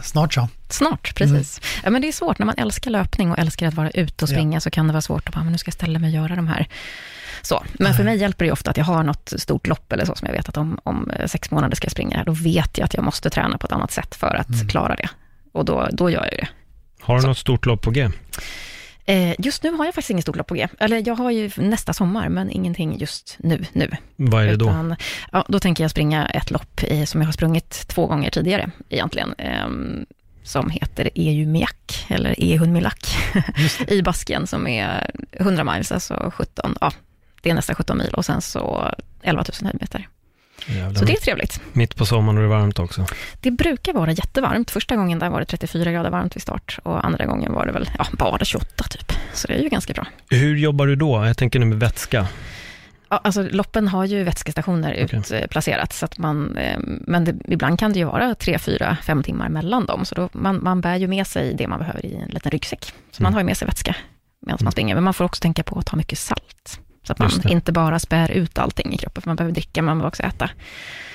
snart 0.04 0.34
så. 0.34 0.48
Snart, 0.70 1.16
precis. 1.16 1.62
Ja, 1.84 1.90
men 1.90 2.02
det 2.02 2.08
är 2.08 2.12
svårt, 2.12 2.40
när 2.40 2.46
man 2.46 2.56
älskar 2.58 2.92
löpning 2.92 3.32
och 3.32 3.40
älskar 3.40 3.68
att 3.68 3.74
vara 3.74 3.90
ute 3.90 4.26
och 4.26 4.32
Ja. 4.32 4.34
springa, 4.34 4.60
så 4.60 4.70
kan 4.70 4.88
det 4.88 4.94
vara 4.94 5.02
svårt 5.02 5.28
att 5.28 5.34
bara, 5.36 5.44
men 5.44 5.52
nu 5.52 5.58
ska 5.58 5.70
jag 5.70 5.74
ställa 5.74 6.00
mig 6.00 6.08
och 6.08 6.24
göra 6.24 6.36
de 6.36 6.48
här. 6.48 6.68
Så. 7.42 7.64
Men 7.74 7.94
för 7.94 8.04
mig 8.04 8.18
hjälper 8.18 8.46
det 8.46 8.48
ju 8.48 8.52
ofta 8.52 8.72
att 8.72 8.78
jag 8.78 8.86
har 8.86 9.04
något 9.04 9.34
stort 9.38 9.68
lopp 9.68 9.92
eller 9.92 10.06
så, 10.06 10.16
som 10.16 10.26
jag 10.28 10.34
vet 10.36 10.50
att 10.50 10.58
om, 10.58 10.80
om 10.84 11.10
eh, 11.10 11.26
sex 11.28 11.52
månader 11.52 11.76
ska 11.76 11.86
jag 11.86 11.92
springa 11.92 12.18
här, 12.18 12.26
då 12.26 12.32
vet 12.32 12.78
jag 12.78 12.86
att 12.86 12.94
jag 12.94 13.04
måste 13.04 13.30
träna 13.30 13.58
på 13.58 13.66
ett 13.66 13.72
annat 13.72 13.92
sätt 13.92 14.16
för 14.16 14.36
att 14.36 14.70
klara 14.70 14.96
det. 14.96 15.10
Och 15.52 15.66
då, 15.66 15.88
då 15.92 16.10
gör 16.10 16.24
jag 16.26 16.34
det. 16.40 16.48
Har 17.04 17.22
du 17.22 17.28
något 17.28 17.38
stort 17.38 17.66
lopp 17.66 17.82
på 17.82 17.92
G? 17.92 18.10
Eh, 19.06 19.36
just 19.40 19.64
nu 19.64 19.72
har 19.72 19.86
jag 19.86 19.96
faktiskt 19.96 20.10
inget 20.10 20.24
stort 20.24 20.36
lopp 20.36 20.48
på 20.48 20.56
G. 20.56 20.68
Eller 20.80 21.04
jag 21.08 21.16
har 21.16 21.32
ju 21.32 21.52
nästa 21.58 21.94
sommar, 21.94 22.30
men 22.30 22.50
ingenting 22.50 22.98
just 22.98 23.38
nu. 23.40 23.66
nu. 23.74 23.92
Vad 24.16 24.44
är 24.44 24.48
det 24.48 24.56
då? 24.56 24.66
Utan, 24.66 24.96
ja, 25.32 25.46
då 25.48 25.60
tänker 25.60 25.84
jag 25.84 25.92
springa 25.92 26.26
ett 26.26 26.52
lopp 26.52 26.84
i, 26.84 27.06
som 27.06 27.22
jag 27.22 27.28
har 27.28 27.34
sprungit 27.34 27.88
två 27.88 28.08
gånger 28.08 28.30
tidigare 28.30 28.72
egentligen. 28.90 29.34
ehm, 29.38 30.06
som 30.44 30.70
heter 30.70 31.10
Ejumiak, 31.16 32.06
eller 32.08 32.36
Ehunmilak, 32.38 33.16
i 33.88 34.02
Baskien, 34.02 34.48
som 34.48 34.68
är 34.68 35.12
100 35.32 35.64
miles, 35.64 35.92
alltså 35.92 36.32
17, 36.36 36.78
ja, 36.82 36.92
det 37.42 37.50
är 37.50 37.54
nästan 37.54 37.76
17 37.76 37.98
mil 37.98 38.14
och 38.14 38.26
sen 38.26 38.42
så 38.42 38.92
11 39.22 39.44
000 39.62 39.66
höjdmeter. 39.66 40.08
Jävlar, 40.68 41.00
Så 41.00 41.06
det 41.06 41.14
är 41.14 41.18
trevligt. 41.22 41.62
Mitt 41.74 41.96
på 41.96 42.06
sommaren 42.06 42.38
och 42.38 42.44
det 42.44 42.48
är 42.56 42.60
varmt 42.60 42.80
också. 42.80 43.06
Det 43.42 43.52
brukar 43.52 43.94
vara 43.94 44.12
jättevarmt. 44.12 44.72
Första 44.72 44.96
gången 44.96 45.20
där 45.20 45.30
var 45.30 45.40
det 45.40 45.46
34 45.46 45.92
grader 45.92 46.10
varmt 46.10 46.36
vid 46.36 46.42
start 46.42 46.80
och 46.84 47.06
andra 47.06 47.26
gången 47.26 47.54
var 47.54 47.66
det 47.66 47.72
väl 47.72 47.90
ja, 47.98 48.06
bara 48.14 48.46
28 48.46 48.84
typ. 48.84 49.12
Så 49.34 49.48
det 49.48 49.54
är 49.54 49.62
ju 49.62 49.70
ganska 49.70 49.94
bra. 49.94 50.06
Hur 50.30 50.56
jobbar 50.56 50.88
du 50.88 50.96
då? 50.96 51.26
Jag 51.26 51.38
tänker 51.38 51.60
nu 51.60 51.66
med 51.66 51.80
vätska. 51.80 52.28
Ja, 53.10 53.20
alltså 53.24 53.42
loppen 53.52 53.88
har 53.88 54.06
ju 54.06 54.24
vätskestationer 54.24 55.06
Okej. 55.06 55.42
utplacerat, 55.44 55.94
så 55.94 56.06
att 56.06 56.18
man, 56.18 56.58
eh, 56.58 56.80
men 57.08 57.26
det, 57.26 57.36
ibland 57.48 57.80
kan 57.80 57.94
det 57.94 58.00
ju 58.00 58.06
vara 58.06 58.36
tre, 58.36 58.60
fyra, 58.60 58.98
fem 59.04 59.24
timmar 59.24 59.50
mellan 59.50 59.86
dem, 59.86 60.06
så 60.06 60.16
då, 60.16 60.30
man, 60.34 60.64
man 60.64 60.82
bär 60.82 60.96
ju 60.96 61.08
med 61.08 61.28
sig 61.28 61.54
det 61.54 61.68
man 61.68 61.80
behöver 61.80 62.06
i 62.06 62.16
en 62.16 62.30
liten 62.30 62.52
ryggsäck. 62.52 62.94
Så 63.12 63.24
man 63.24 63.30
Mm. 63.30 63.34
har 63.34 63.42
ju 63.42 63.46
med 63.46 63.58
sig 63.58 63.66
vätska 63.68 63.96
medan 64.46 64.60
man 64.62 64.72
springer, 64.72 64.96
men 64.96 65.04
man 65.04 65.14
får 65.14 65.26
också 65.26 65.42
tänka 65.42 65.64
på 65.64 65.80
att 65.80 65.86
ta 65.86 65.96
mycket 65.98 66.20
salt, 66.20 66.80
så 67.04 67.14
att 67.14 67.20
man 67.20 67.32
inte 67.50 67.72
bara 67.72 68.00
spär 68.00 68.32
ut 68.32 68.58
allting 68.58 68.94
i 68.94 68.98
kroppen, 68.98 69.22
för 69.22 69.30
man 69.30 69.36
behöver 69.36 69.54
dricka, 69.54 69.82
man 69.82 69.98
behöver 69.98 70.08
också 70.08 70.24
äta 70.24 70.50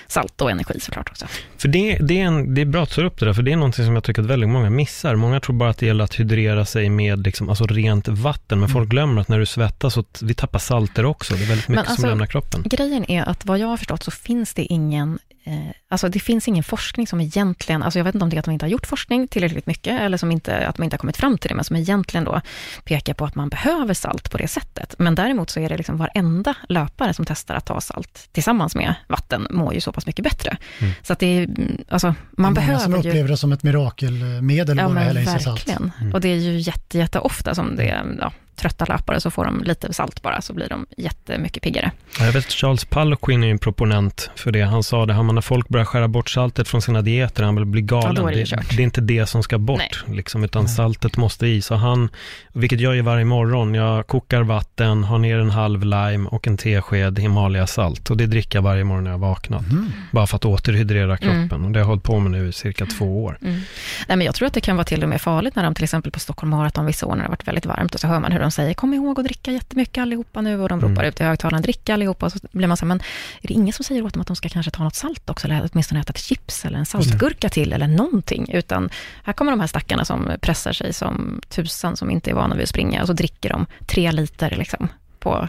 salt 0.08 0.40
och 0.40 0.50
energi 0.50 0.80
såklart 0.80 1.08
också. 1.10 1.26
För 1.58 1.68
det, 1.68 1.98
det, 2.00 2.20
är 2.20 2.24
en, 2.24 2.54
det 2.54 2.60
är 2.60 2.64
bra 2.64 2.82
att 2.82 2.94
du 2.94 3.06
upp 3.06 3.18
det 3.18 3.26
där, 3.26 3.32
för 3.32 3.42
det 3.42 3.52
är 3.52 3.56
någonting 3.56 3.84
som 3.84 3.94
jag 3.94 4.04
tycker 4.04 4.22
att 4.22 4.28
väldigt 4.28 4.48
många 4.48 4.70
missar. 4.70 5.16
Många 5.16 5.40
tror 5.40 5.56
bara 5.56 5.70
att 5.70 5.78
det 5.78 5.86
gäller 5.86 6.04
att 6.04 6.14
hydrera 6.14 6.64
sig 6.64 6.90
med 6.90 7.24
liksom, 7.24 7.48
alltså 7.48 7.66
rent 7.66 8.08
vatten, 8.08 8.60
men 8.60 8.68
folk 8.68 8.88
glömmer 8.88 9.20
att 9.20 9.28
när 9.28 9.38
du 9.38 9.46
svettas, 9.46 9.94
så 9.94 10.04
vi 10.20 10.34
tappar 10.34 10.58
salter 10.58 11.04
också. 11.04 11.34
Det 11.34 11.42
är 11.42 11.48
väldigt 11.48 11.68
mycket 11.68 11.88
alltså- 11.88 12.00
som 12.00 12.10
lämnar 12.10 12.26
kroppen. 12.26 12.62
Grejen 12.64 13.10
är 13.10 13.22
att 13.28 13.44
vad 13.44 13.58
jag 13.58 13.68
har 13.68 13.76
förstått 13.76 14.02
så 14.02 14.10
finns 14.10 14.54
det 14.54 14.62
ingen, 14.62 15.18
eh, 15.44 15.54
alltså 15.88 16.08
det 16.08 16.20
finns 16.20 16.48
ingen 16.48 16.64
forskning 16.64 17.06
som 17.06 17.20
egentligen, 17.20 17.82
alltså 17.82 17.98
jag 17.98 18.04
vet 18.04 18.14
inte 18.14 18.24
om 18.24 18.30
det 18.30 18.36
är 18.36 18.38
att 18.38 18.44
de 18.44 18.50
inte 18.50 18.64
har 18.64 18.70
gjort 18.70 18.86
forskning 18.86 19.28
tillräckligt 19.28 19.66
mycket, 19.66 20.00
eller 20.00 20.16
som 20.16 20.30
inte, 20.32 20.66
att 20.68 20.78
man 20.78 20.84
inte 20.84 20.94
har 20.94 20.98
kommit 20.98 21.16
fram 21.16 21.38
till 21.38 21.48
det, 21.48 21.54
men 21.54 21.64
som 21.64 21.76
egentligen 21.76 22.24
då 22.24 22.40
pekar 22.84 23.14
på 23.14 23.24
att 23.24 23.34
man 23.34 23.48
behöver 23.48 23.94
salt 23.94 24.30
på 24.30 24.38
det 24.38 24.48
sättet. 24.48 24.94
Men 24.98 25.14
däremot 25.14 25.50
så 25.50 25.60
är 25.60 25.68
det 25.68 25.76
liksom 25.76 25.96
varenda 25.96 26.54
löpare 26.68 27.14
som 27.14 27.24
testar 27.24 27.54
att 27.54 27.66
ta 27.66 27.80
salt 27.80 28.28
tillsammans 28.32 28.74
med 28.74 28.94
vatten 29.06 29.46
mår 29.50 29.74
ju 29.74 29.80
så 29.80 29.92
pass 29.92 30.06
mycket 30.06 30.24
bättre. 30.24 30.56
Mm. 30.78 30.92
Så 31.02 31.12
att 31.12 31.18
det 31.18 31.26
är, 31.26 31.44
mm, 31.44 31.84
alltså 31.88 32.06
man 32.06 32.16
Många 32.36 32.54
behöver 32.54 32.78
som 32.78 32.92
ju... 32.92 32.98
upplever 32.98 33.28
det 33.28 33.36
som 33.36 33.52
ett 33.52 33.62
mirakelmedel 33.62 34.78
Ja, 34.78 34.88
bara 34.88 34.98
hälla 34.98 35.20
i 35.20 35.26
sig 35.26 35.40
salt. 35.40 35.58
verkligen. 35.58 35.92
Mm. 36.00 36.14
Och 36.14 36.20
det 36.20 36.28
är 36.28 36.36
ju 36.36 36.58
jätte, 36.58 36.98
jätte 36.98 37.18
ofta 37.18 37.54
som 37.54 37.76
det 37.76 38.04
ja, 38.20 38.32
trötta 38.58 38.84
löpare, 38.84 39.20
så 39.20 39.30
får 39.30 39.44
de 39.44 39.62
lite 39.64 39.92
salt 39.92 40.22
bara, 40.22 40.40
så 40.42 40.52
blir 40.54 40.68
de 40.68 40.86
jättemycket 40.96 41.62
piggare. 41.62 41.90
Ja, 42.18 42.24
Jag 42.24 42.32
vet 42.32 42.52
Charles 42.52 42.84
Palloquin 42.84 43.44
är 43.44 43.50
en 43.50 43.58
proponent 43.58 44.30
för 44.36 44.50
det. 44.52 44.62
Han 44.62 44.82
sa 44.82 45.06
det, 45.06 45.12
han, 45.12 45.34
när 45.34 45.40
folk 45.42 45.68
börjar 45.68 45.84
skära 45.84 46.08
bort 46.08 46.30
saltet 46.30 46.68
från 46.68 46.82
sina 46.82 47.02
dieter, 47.02 47.42
han 47.42 47.54
vill 47.56 47.64
bli 47.64 47.82
galen. 47.82 48.16
Ja, 48.16 48.30
är 48.30 48.34
det 48.34 48.44
det, 48.44 48.76
det 48.76 48.82
är 48.82 48.84
inte 48.84 49.00
det 49.00 49.26
som 49.26 49.42
ska 49.42 49.58
bort, 49.58 50.04
liksom, 50.06 50.44
utan 50.44 50.68
saltet 50.68 51.16
måste 51.16 51.46
i. 51.46 51.62
Så 51.62 51.74
han, 51.74 52.08
vilket 52.52 52.80
jag 52.80 52.96
gör 52.96 53.02
varje 53.02 53.24
morgon, 53.24 53.74
jag 53.74 54.06
kokar 54.06 54.42
vatten, 54.42 55.04
har 55.04 55.18
ner 55.18 55.38
en 55.38 55.50
halv 55.50 55.84
lime 55.84 56.28
och 56.28 56.46
en 56.46 56.56
tesked 56.56 57.18
Himalaya-salt. 57.18 58.10
Och 58.10 58.16
det 58.16 58.26
dricker 58.26 58.56
jag 58.58 58.62
varje 58.62 58.84
morgon 58.84 59.04
när 59.04 59.10
jag 59.10 59.18
vaknar. 59.18 59.58
Mm. 59.58 59.92
Bara 60.12 60.26
för 60.26 60.36
att 60.36 60.44
återhydrera 60.44 61.16
Mm. 61.16 61.18
kroppen. 61.48 61.64
Och 61.64 61.70
det 61.72 61.78
har 61.78 61.82
jag 61.82 61.88
hållit 61.88 62.02
på 62.02 62.18
med 62.18 62.30
nu 62.30 62.48
i 62.48 62.52
cirka 62.52 62.86
två 62.86 63.24
år. 63.24 63.38
Mm. 63.42 63.54
Nej, 64.08 64.16
men 64.16 64.20
jag 64.20 64.34
tror 64.34 64.46
att 64.46 64.54
det 64.54 64.60
kan 64.60 64.76
vara 64.76 64.84
till 64.84 65.02
och 65.02 65.08
med 65.08 65.20
farligt 65.20 65.56
när 65.56 65.62
de 65.64 65.74
till 65.74 65.84
exempel 65.84 66.12
på 66.12 66.20
Stockholm 66.20 66.50
Marathon 66.50 66.86
vissa 66.86 67.06
år 67.06 67.10
när 67.10 67.16
det 67.18 67.22
har 67.24 67.28
varit 67.28 67.48
väldigt 67.48 67.66
varmt 67.66 67.94
och 67.94 68.00
så 68.00 68.06
hör 68.06 68.20
man 68.20 68.32
hur 68.32 68.40
de 68.40 68.47
säger 68.50 68.74
kom 68.74 68.94
ihåg 68.94 69.18
att 69.20 69.24
dricka 69.24 69.52
jättemycket 69.52 70.02
allihopa 70.02 70.40
nu. 70.40 70.60
Och 70.60 70.68
de 70.68 70.80
ropar 70.80 70.92
Mm. 71.02 71.08
ut 71.08 71.20
i 71.20 71.24
högtalaren 71.24 71.62
dricka 71.62 71.94
allihopa. 71.94 72.26
Och 72.26 72.32
så 72.32 72.38
blir 72.52 72.68
man 72.68 72.76
så 72.76 72.84
här, 72.84 72.88
men 72.88 73.00
är 73.42 73.48
det 73.48 73.54
ingen 73.54 73.72
som 73.72 73.84
säger 73.84 74.02
åt 74.04 74.12
dem 74.14 74.20
att 74.20 74.26
de 74.26 74.36
ska 74.36 74.48
kanske 74.48 74.70
ta 74.70 74.84
något 74.84 74.94
salt 74.94 75.30
också? 75.30 75.46
Eller 75.46 75.68
åtminstone 75.72 76.00
äta 76.00 76.10
ett 76.10 76.18
chips 76.18 76.64
eller 76.64 76.78
en 76.78 76.86
saltgurka 76.86 77.48
till 77.48 77.72
eller 77.72 77.86
någonting? 77.86 78.50
Utan 78.52 78.90
här 79.24 79.32
kommer 79.32 79.52
de 79.52 79.60
här 79.60 79.66
stackarna 79.66 80.04
som 80.04 80.30
pressar 80.40 80.72
sig 80.72 80.92
som 80.92 81.40
tusan 81.48 81.96
som 81.96 82.10
inte 82.10 82.30
är 82.30 82.34
vana 82.34 82.54
vid 82.54 82.62
att 82.62 82.68
springa. 82.68 83.00
Och 83.00 83.06
så 83.06 83.12
dricker 83.12 83.48
de 83.50 83.66
tre 83.86 84.12
liter 84.12 84.50
liksom 84.58 84.88
på 85.18 85.48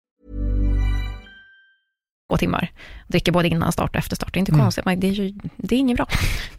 två 2.31 2.37
timmar. 2.37 2.71
Dricker 3.07 3.31
både 3.31 3.47
innan 3.47 3.71
start 3.71 3.89
och 3.89 3.95
efter 3.95 4.15
start. 4.15 4.33
Det 4.33 4.37
är 4.37 4.39
inte 4.39 4.51
Mm. 4.51 4.65
konstigt, 4.65 4.85
men 4.85 4.99
det 4.99 5.07
är 5.07 5.11
ju 5.11 5.33
det 5.57 5.75
är 5.75 5.79
inget 5.79 5.97
bra. 5.97 6.07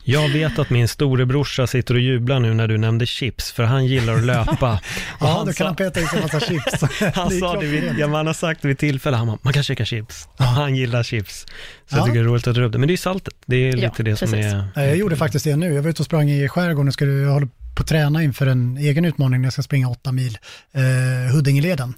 Jag 0.04 0.28
vet 0.28 0.58
att 0.58 0.70
min 0.70 0.88
storebrorsa 0.88 1.66
sitter 1.66 1.94
och 1.94 2.00
jublar 2.00 2.40
nu 2.40 2.54
när 2.54 2.68
du 2.68 2.78
nämnde 2.78 3.06
chips, 3.06 3.52
för 3.52 3.62
han 3.64 3.86
gillar 3.86 4.14
att 4.14 4.22
löpa. 4.24 4.72
Och 5.18 5.26
Ja, 5.26 5.26
han 5.26 5.46
då 5.46 5.52
kan 5.52 5.66
han 5.66 5.76
peta 5.76 6.00
i 6.00 6.06
sig 6.06 6.18
en 6.18 6.22
massa 6.22 6.40
chips. 6.40 6.82
Han 7.14 7.30
sa 7.30 7.60
det 7.60 7.66
vid, 7.66 7.94
ja, 7.98 8.06
man 8.06 8.26
har 8.26 8.34
sagt 8.34 8.62
det 8.62 8.68
vid 8.68 8.78
tillfälle, 8.78 9.16
han 9.16 9.26
bara, 9.26 9.38
man 9.42 9.52
kan 9.52 9.62
käka 9.62 9.84
chips. 9.84 10.28
Och 10.36 10.44
han 10.44 10.76
gillar 10.76 11.02
chips. 11.02 11.46
Så 11.90 11.96
jag 11.96 12.00
Ja. 12.00 12.04
tycker 12.06 12.18
det 12.18 12.24
är 12.24 12.28
roligt 12.28 12.46
att 12.46 12.54
du 12.54 12.64
upp 12.64 12.72
det. 12.72 12.78
Men 12.78 12.88
det 12.88 12.94
är 12.94 12.96
saltet, 12.96 13.34
det 13.46 13.56
är 13.56 13.76
Ja, 13.76 13.88
lite 13.88 14.02
det 14.02 14.16
som 14.16 14.30
precis. 14.30 14.52
är... 14.52 14.68
Jag 14.86 14.96
gjorde 14.96 15.16
faktiskt 15.16 15.44
det 15.44 15.56
nu. 15.56 15.74
Jag 15.74 15.82
var 15.82 15.90
ute 15.90 16.02
och 16.02 16.06
sprang 16.06 16.30
i 16.30 16.48
skärgården 16.48 16.88
och 16.88 16.94
skulle, 16.94 17.12
jag 17.12 17.30
håller 17.32 17.48
på 17.74 17.82
att 17.82 17.86
träna 17.88 18.22
inför 18.22 18.46
en 18.46 18.76
egen 18.76 19.04
utmaning 19.04 19.40
när 19.40 19.46
jag 19.46 19.52
ska 19.52 19.62
springa 19.62 19.88
åtta 19.88 20.12
mil, 20.12 20.38
eh, 20.72 21.34
Huddingeleden. 21.34 21.94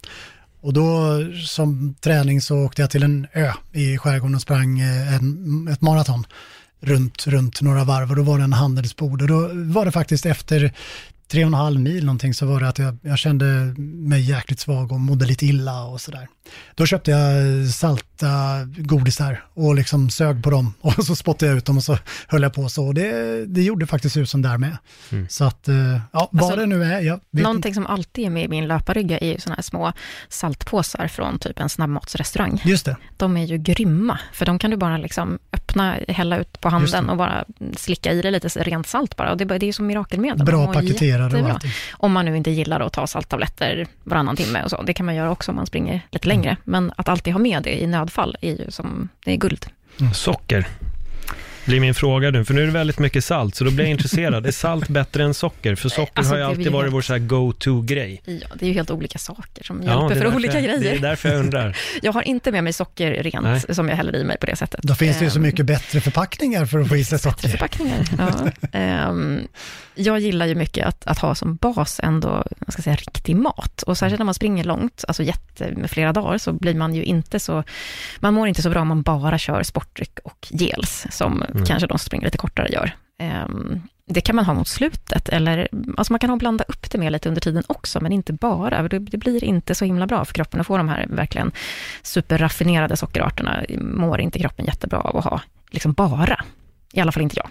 Och 0.64 0.72
då 0.72 1.18
som 1.44 1.94
träning 2.00 2.40
så 2.40 2.58
åkte 2.58 2.82
jag 2.82 2.90
till 2.90 3.02
en 3.02 3.26
ö 3.32 3.52
i 3.72 3.98
skärgården 3.98 4.34
och 4.34 4.42
sprang 4.42 4.80
eh, 4.80 5.14
en, 5.14 5.68
ett 5.68 5.80
maraton 5.80 6.26
runt, 6.80 7.26
runt 7.26 7.60
några 7.60 7.84
varv 7.84 8.10
och 8.10 8.16
då 8.16 8.22
var 8.22 8.38
det 8.38 8.44
en 8.44 8.52
handelsbod 8.52 9.22
och 9.22 9.28
då 9.28 9.50
var 9.52 9.84
det 9.84 9.92
faktiskt 9.92 10.26
efter 10.26 10.72
tre 11.28 11.44
och 11.44 11.48
en 11.48 11.54
halv 11.54 11.80
mil 11.80 12.04
någonting 12.04 12.34
så 12.34 12.46
var 12.46 12.60
det 12.60 12.68
att 12.68 12.78
jag, 12.78 12.96
jag 13.02 13.18
kände 13.18 13.44
mig 13.78 14.20
jäkligt 14.20 14.60
svag 14.60 14.92
och 14.92 15.00
mådde 15.00 15.26
lite 15.26 15.46
illa 15.46 15.84
och 15.84 16.00
sådär. 16.00 16.28
Då 16.74 16.86
köpte 16.86 17.10
jag 17.10 17.68
salta 17.68 18.28
godisar 18.76 19.44
och 19.54 19.74
liksom 19.74 20.10
sög 20.10 20.42
på 20.42 20.50
dem 20.50 20.74
och 20.80 21.04
så 21.06 21.16
spottade 21.16 21.50
jag 21.50 21.58
ut 21.58 21.64
dem 21.64 21.76
och 21.76 21.82
så 21.82 21.98
höll 22.28 22.42
jag 22.42 22.54
på 22.54 22.68
så. 22.68 22.86
Och 22.86 22.94
Det, 22.94 23.44
det 23.46 23.62
gjorde 23.62 23.86
faktiskt 23.86 24.16
husen 24.16 24.42
där 24.42 24.58
med. 24.58 24.76
Mm. 25.12 25.28
Så 25.28 25.44
att, 25.44 25.68
eh, 25.68 25.76
ja, 26.12 26.28
vad 26.32 26.42
Alltså, 26.42 26.60
det 26.60 26.66
nu 26.66 26.84
är, 26.84 27.00
jag 27.00 27.14
vet 27.14 27.22
inte. 27.32 27.42
Någonting 27.42 27.74
som 27.74 27.86
alltid 27.86 28.26
är 28.26 28.30
med 28.30 28.44
i 28.44 28.48
min 28.48 28.68
löparrygga 28.68 29.18
är 29.18 29.32
ju 29.32 29.40
sådana 29.40 29.54
här 29.54 29.62
små 29.62 29.92
saltpåsar 30.28 31.08
från 31.08 31.38
typ 31.38 31.60
en 31.60 31.68
snabbmatsrestaurang. 31.68 32.62
Just 32.64 32.84
det, 32.84 32.96
De 33.16 33.36
är 33.36 33.44
ju 33.44 33.58
grymma, 33.58 34.18
för 34.32 34.46
de 34.46 34.58
kan 34.58 34.70
du 34.70 34.76
bara 34.76 34.98
liksom 34.98 35.38
öppna, 35.52 35.96
hälla 36.08 36.38
ut 36.38 36.60
på 36.60 36.68
handen 36.68 37.10
och 37.10 37.16
bara 37.16 37.44
slicka 37.76 38.12
i 38.12 38.22
det 38.22 38.30
lite 38.30 38.48
rent 38.48 38.86
salt 38.86 39.16
bara. 39.16 39.30
Och 39.30 39.36
det, 39.36 39.44
det 39.44 39.54
är 39.54 39.66
ju 39.66 39.72
som 39.72 39.86
mirakelmedel. 39.86 40.38
De 40.38 40.44
bra 40.44 40.72
paketerade 40.72 41.42
och 41.42 41.50
allting. 41.50 41.70
Om 41.92 42.12
man 42.12 42.24
nu 42.24 42.36
inte 42.36 42.50
gillar 42.50 42.80
att 42.80 42.92
ta 42.92 43.06
salttabletter 43.06 43.86
varannan 44.04 44.36
timme 44.36 44.62
och 44.62 44.70
så. 44.70 44.82
Det 44.82 44.94
kan 44.94 45.06
man 45.06 45.14
göra 45.14 45.30
också 45.30 45.50
om 45.52 45.56
man 45.56 45.66
springer 45.66 46.00
lite 46.10 46.28
längre 46.28 46.33
längre, 46.36 46.56
Men 46.64 46.92
att 46.96 47.08
alltid 47.08 47.32
ha 47.32 47.40
med 47.40 47.62
det 47.62 47.82
i 47.82 47.86
nödfall 47.86 48.36
är 48.40 48.50
ju 48.50 48.70
som, 48.70 49.08
det 49.24 49.32
är 49.32 49.36
guld. 49.36 49.66
Mm, 50.00 50.14
socker 50.14 50.66
blir 51.66 51.80
min 51.80 51.94
fråga 51.94 52.30
nu, 52.30 52.44
för 52.44 52.54
nu 52.54 52.62
är 52.62 52.66
det 52.66 52.72
väldigt 52.72 52.98
mycket 52.98 53.24
salt, 53.24 53.54
så 53.54 53.64
då 53.64 53.70
blir 53.70 53.84
jag 53.84 53.90
intresserad. 53.90 54.46
Är 54.46 54.50
salt 54.50 54.88
bättre 54.88 55.24
än 55.24 55.34
socker? 55.34 55.74
För 55.74 55.88
socker 55.88 56.12
Alltså, 56.18 56.32
har 56.34 56.38
ju 56.38 56.44
alltid 56.44 56.72
varit 56.72 56.82
helt- 56.84 56.94
vår 56.94 57.00
så 57.02 57.12
här 57.12 57.20
go-to-grej. 57.20 58.22
Ja, 58.24 58.46
det 58.54 58.64
är 58.64 58.68
ju 58.68 58.74
helt 58.74 58.90
olika 58.90 59.18
saker 59.18 59.64
som 59.64 59.82
Ja, 59.82 59.88
hjälper 60.00 60.08
för 60.16 60.24
därför 60.24 60.36
olika 60.36 60.54
jag, 60.54 60.64
grejer. 60.64 60.80
Det 60.80 60.90
är 60.98 60.98
därför 60.98 61.28
jag 61.28 61.38
undrar. 61.38 61.76
Jag 62.02 62.12
har 62.12 62.22
inte 62.22 62.52
med 62.52 62.64
mig 62.64 62.72
socker 62.72 63.10
rent 63.22 63.42
Nej. 63.42 63.74
som 63.74 63.88
jag 63.88 63.96
häller 63.96 64.16
i 64.16 64.24
mig 64.24 64.36
på 64.38 64.46
det 64.46 64.56
sättet. 64.56 64.80
Då 64.82 64.94
finns 64.94 65.18
det 65.18 65.24
ju 65.24 65.30
så 65.30 65.36
Ehm, 65.38 65.42
mycket 65.42 65.66
bättre 65.66 66.00
förpackningar 66.00 66.66
för 66.66 66.78
att 66.78 66.88
få 66.88 66.96
i 66.96 67.04
sig 67.04 67.18
socker. 67.18 67.48
förpackningar. 67.48 68.04
Ja. 68.18 68.50
Ehm, 68.78 69.40
jag 69.94 70.20
gillar 70.20 70.46
ju 70.46 70.54
mycket 70.54 70.86
att, 70.86 71.06
att 71.06 71.18
ha 71.18 71.34
som 71.34 71.56
bas 71.56 72.00
ändå, 72.02 72.28
vad 72.58 72.72
ska 72.72 72.80
jag 72.80 72.84
säga, 72.84 72.96
riktig 72.96 73.36
mat. 73.36 73.82
Och 73.82 73.98
särskilt 73.98 74.18
när 74.18 74.24
man 74.24 74.34
springer 74.34 74.64
långt, 74.64 75.04
alltså 75.08 75.22
jätte, 75.22 75.70
med 75.76 75.90
flera 75.90 76.12
dagar, 76.12 76.38
så 76.38 76.52
blir 76.52 76.74
man 76.74 76.94
ju 76.94 77.04
inte 77.04 77.40
så, 77.40 77.64
man 78.20 78.34
mår 78.34 78.48
inte 78.48 78.62
så 78.62 78.70
bra 78.70 78.80
om 78.80 78.88
man 78.88 79.02
bara 79.02 79.38
kör 79.38 79.62
sportdryck 79.62 80.18
och 80.24 80.46
gels, 80.50 81.06
som 81.10 81.44
Mm. 81.54 81.66
kanske 81.66 81.86
de 81.86 81.98
som 81.98 82.06
springer 82.06 82.24
lite 82.24 82.38
kortare 82.38 82.68
gör. 82.68 82.96
Ehm, 83.18 83.82
det 84.06 84.20
kan 84.20 84.36
man 84.36 84.44
ha 84.44 84.54
mot 84.54 84.68
slutet, 84.68 85.28
eller 85.28 85.68
alltså 85.96 86.12
man 86.12 86.20
kan 86.20 86.30
ha 86.30 86.36
blanda 86.36 86.64
upp 86.68 86.90
det 86.90 86.98
med 86.98 87.12
lite 87.12 87.28
under 87.28 87.40
tiden 87.40 87.62
också, 87.66 88.00
men 88.00 88.12
inte 88.12 88.32
bara. 88.32 88.82
för 88.82 88.88
Det, 88.88 88.98
det 88.98 89.16
blir 89.16 89.44
inte 89.44 89.74
så 89.74 89.84
himla 89.84 90.06
bra 90.06 90.24
för 90.24 90.34
kroppen 90.34 90.60
att 90.60 90.66
få 90.66 90.76
de 90.76 90.88
här 90.88 91.06
verkligen 91.08 91.52
superraffinerade 92.02 92.96
sockerarterna. 92.96 93.64
Mår 93.78 94.20
inte 94.20 94.38
kroppen 94.38 94.64
jättebra 94.64 95.00
av 95.00 95.16
att 95.16 95.24
ha 95.24 95.40
liksom 95.70 95.92
bara. 95.92 96.44
I 96.92 97.00
alla 97.00 97.12
fall 97.12 97.22
inte 97.22 97.36
jag. 97.36 97.48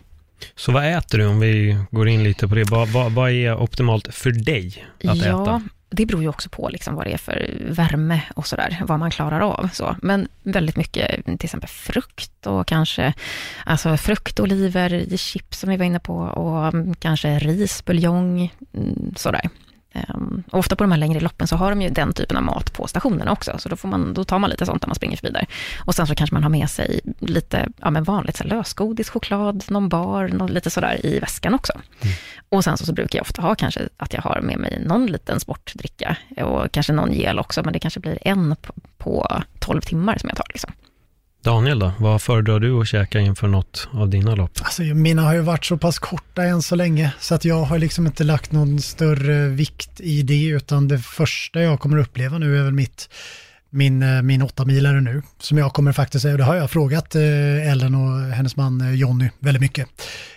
Så 0.55 0.71
vad 0.71 0.93
äter 0.97 1.17
du 1.17 1.25
om 1.25 1.39
vi 1.39 1.77
går 1.91 2.07
in 2.07 2.23
lite 2.23 2.47
på 2.47 2.55
det? 2.55 2.63
Vad, 2.63 2.87
vad, 2.87 3.11
vad 3.11 3.31
är 3.31 3.61
optimalt 3.61 4.15
för 4.15 4.31
dig 4.31 4.85
att 5.03 5.17
ja, 5.17 5.43
äta? 5.43 5.61
Det 5.95 6.05
beror 6.05 6.21
ju 6.21 6.27
också 6.27 6.49
på 6.49 6.69
liksom 6.69 6.95
vad 6.95 7.05
det 7.05 7.13
är 7.13 7.17
för 7.17 7.57
värme 7.59 8.21
och 8.35 8.47
sådär, 8.47 8.81
vad 8.87 8.99
man 8.99 9.11
klarar 9.11 9.39
av. 9.39 9.69
Så. 9.73 9.95
Men 10.01 10.27
väldigt 10.43 10.75
mycket, 10.75 11.25
till 11.25 11.37
exempel 11.43 11.69
frukt 11.69 12.47
och 12.47 12.67
kanske 12.67 13.13
alltså 13.65 13.97
frukt, 13.97 14.39
oliver, 14.39 15.17
chips 15.17 15.59
som 15.59 15.69
vi 15.69 15.77
var 15.77 15.85
inne 15.85 15.99
på 15.99 16.15
och 16.15 16.73
kanske 16.99 17.39
ris, 17.39 17.85
buljong, 17.85 18.53
mm, 18.73 19.13
sådär. 19.15 19.49
Um, 19.93 20.43
ofta 20.51 20.75
på 20.75 20.83
de 20.83 20.91
här 20.91 20.99
längre 20.99 21.19
loppen 21.19 21.47
så 21.47 21.55
har 21.55 21.69
de 21.69 21.81
ju 21.81 21.89
den 21.89 22.13
typen 22.13 22.37
av 22.37 22.43
mat 22.43 22.73
på 22.73 22.87
stationerna 22.87 23.31
också, 23.31 23.57
så 23.57 23.69
då, 23.69 23.75
får 23.75 23.87
man, 23.87 24.13
då 24.13 24.23
tar 24.23 24.39
man 24.39 24.49
lite 24.49 24.65
sånt 24.65 24.81
när 24.81 24.87
man 24.87 24.95
springer 24.95 25.17
förbi 25.17 25.29
där. 25.29 25.47
Och 25.85 25.95
sen 25.95 26.07
så 26.07 26.15
kanske 26.15 26.35
man 26.35 26.43
har 26.43 26.49
med 26.49 26.69
sig 26.69 26.99
lite 27.19 27.67
ja, 27.77 27.89
men 27.89 28.03
vanligt 28.03 28.37
så 28.37 28.43
lösgodis, 28.43 29.09
choklad, 29.09 29.63
någon 29.67 29.89
bar, 29.89 30.27
något, 30.27 30.49
lite 30.49 30.69
sådär 30.69 31.05
i 31.05 31.19
väskan 31.19 31.53
också. 31.53 31.73
Mm. 31.73 32.15
Och 32.49 32.63
sen 32.63 32.77
så, 32.77 32.85
så 32.85 32.93
brukar 32.93 33.19
jag 33.19 33.23
ofta 33.23 33.41
ha 33.41 33.55
kanske 33.55 33.89
att 33.97 34.13
jag 34.13 34.21
har 34.21 34.41
med 34.41 34.59
mig 34.59 34.83
någon 34.85 35.05
liten 35.05 35.39
sportdricka 35.39 36.17
och 36.37 36.71
kanske 36.71 36.93
någon 36.93 37.13
gel 37.13 37.39
också, 37.39 37.63
men 37.63 37.73
det 37.73 37.79
kanske 37.79 37.99
blir 37.99 38.17
en 38.21 38.55
på, 38.55 38.73
på 38.97 39.41
12 39.59 39.81
timmar 39.81 40.17
som 40.17 40.29
jag 40.29 40.37
tar. 40.37 40.47
Liksom. 40.49 40.71
Daniel 41.43 41.79
då, 41.79 41.91
vad 41.99 42.21
föredrar 42.21 42.59
du 42.59 42.81
att 42.81 42.87
käka 42.87 43.19
inför 43.19 43.47
något 43.47 43.87
av 43.91 44.09
dina 44.09 44.35
lopp? 44.35 44.51
Alltså, 44.63 44.81
mina 44.81 45.21
har 45.21 45.33
ju 45.33 45.39
varit 45.39 45.65
så 45.65 45.77
pass 45.77 45.99
korta 45.99 46.43
än 46.43 46.61
så 46.61 46.75
länge, 46.75 47.13
så 47.19 47.35
att 47.35 47.45
jag 47.45 47.63
har 47.63 47.77
liksom 47.77 48.05
inte 48.05 48.23
lagt 48.23 48.51
någon 48.51 48.79
större 48.79 49.47
vikt 49.47 50.01
i 50.01 50.21
det, 50.21 50.45
utan 50.45 50.87
det 50.87 50.99
första 50.99 51.61
jag 51.61 51.79
kommer 51.79 51.97
uppleva 51.97 52.37
nu 52.37 52.59
är 52.59 52.63
väl 52.63 52.73
mitt 52.73 53.09
min, 53.73 54.03
eh, 54.03 54.21
min 54.21 54.41
åtta 54.41 54.65
milare 54.65 55.01
nu, 55.01 55.21
som 55.39 55.57
jag 55.57 55.73
kommer 55.73 55.91
faktiskt 55.91 56.21
säga, 56.21 56.37
det 56.37 56.43
har 56.43 56.55
jag 56.55 56.71
frågat 56.71 57.15
eh, 57.15 57.71
Ellen 57.71 57.95
och 57.95 58.19
hennes 58.19 58.55
man 58.55 58.81
eh, 58.81 58.93
Jonny 58.93 59.29
väldigt 59.39 59.61
mycket 59.61 59.87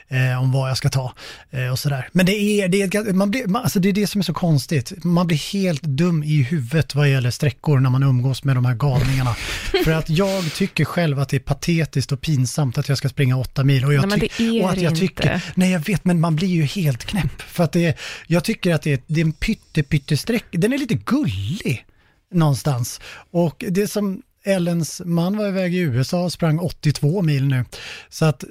eh, 0.09 0.43
om 0.43 0.53
vad 0.53 0.71
jag 0.71 0.77
ska 0.77 0.89
ta 0.89 1.13
eh, 1.51 1.69
och 1.69 1.79
sådär. 1.79 2.09
Men 2.13 2.27
det 2.27 2.33
är 2.33 2.69
det, 2.69 2.83
är, 2.83 3.13
man 3.13 3.31
blir, 3.31 3.47
man, 3.47 3.63
alltså 3.63 3.81
det 3.81 3.89
är 3.89 3.93
det 3.93 4.07
som 4.07 4.19
är 4.19 4.23
så 4.23 4.35
konstigt. 4.35 5.05
Man 5.05 5.27
blir 5.27 5.53
helt 5.53 5.83
dum 5.83 6.23
i 6.23 6.43
huvudet 6.43 6.95
vad 6.95 7.11
gäller 7.11 7.31
sträckor 7.31 7.81
när 7.81 7.91
man 7.91 8.03
umgås 8.03 8.45
med 8.45 8.57
de 8.57 8.65
här 8.65 8.75
galningarna. 8.75 9.35
För 9.85 9.93
att 9.93 10.11
jag 10.11 10.53
tycker 10.55 10.85
själv 10.85 11.19
att 11.19 11.29
det 11.29 11.37
är 11.37 11.41
patetiskt 11.41 12.13
och 12.13 12.21
pinsamt 12.21 12.79
att 12.79 12.89
jag 12.89 12.99
ska 12.99 13.09
springa 13.09 13.37
åtta 13.37 13.65
mil. 13.65 13.85
Och, 13.85 13.95
jag 13.95 14.09
nej, 14.09 14.31
är 14.39 14.65
och 14.65 14.71
att 14.71 14.81
jag 14.81 14.93
inte. 14.93 15.01
tycker, 15.01 15.43
nej 15.55 15.71
jag 15.71 15.81
vet, 15.81 16.05
men 16.05 16.21
man 16.21 16.37
blir 16.37 16.49
ju 16.49 16.63
helt 16.63 17.05
knäpp. 17.05 17.43
För 17.43 17.65
att 17.65 17.73
det 17.73 17.87
är, 17.87 17.95
jag 18.27 18.45
tycker 18.45 18.75
att 18.75 18.83
det 18.83 18.93
är, 18.93 19.01
det 19.07 19.21
är 19.21 19.25
en 19.25 19.33
pytte, 19.33 19.83
pytte 19.83 20.17
sträck, 20.17 20.45
den 20.51 20.73
är 20.73 20.79
lite 20.79 20.95
gullig 20.95 21.85
någonstans. 22.33 23.01
Och 23.31 23.65
det 23.69 23.89
som 23.89 24.23
Ellens 24.47 25.03
man 25.05 25.37
var 25.37 25.49
iväg 25.49 25.75
i 25.75 25.79
USA 25.79 26.25
och 26.25 26.33
sprang 26.33 26.59
82 26.59 27.23
mil 27.23 27.47
nu. 27.47 27.65
Så 28.09 28.25
att 28.25 28.45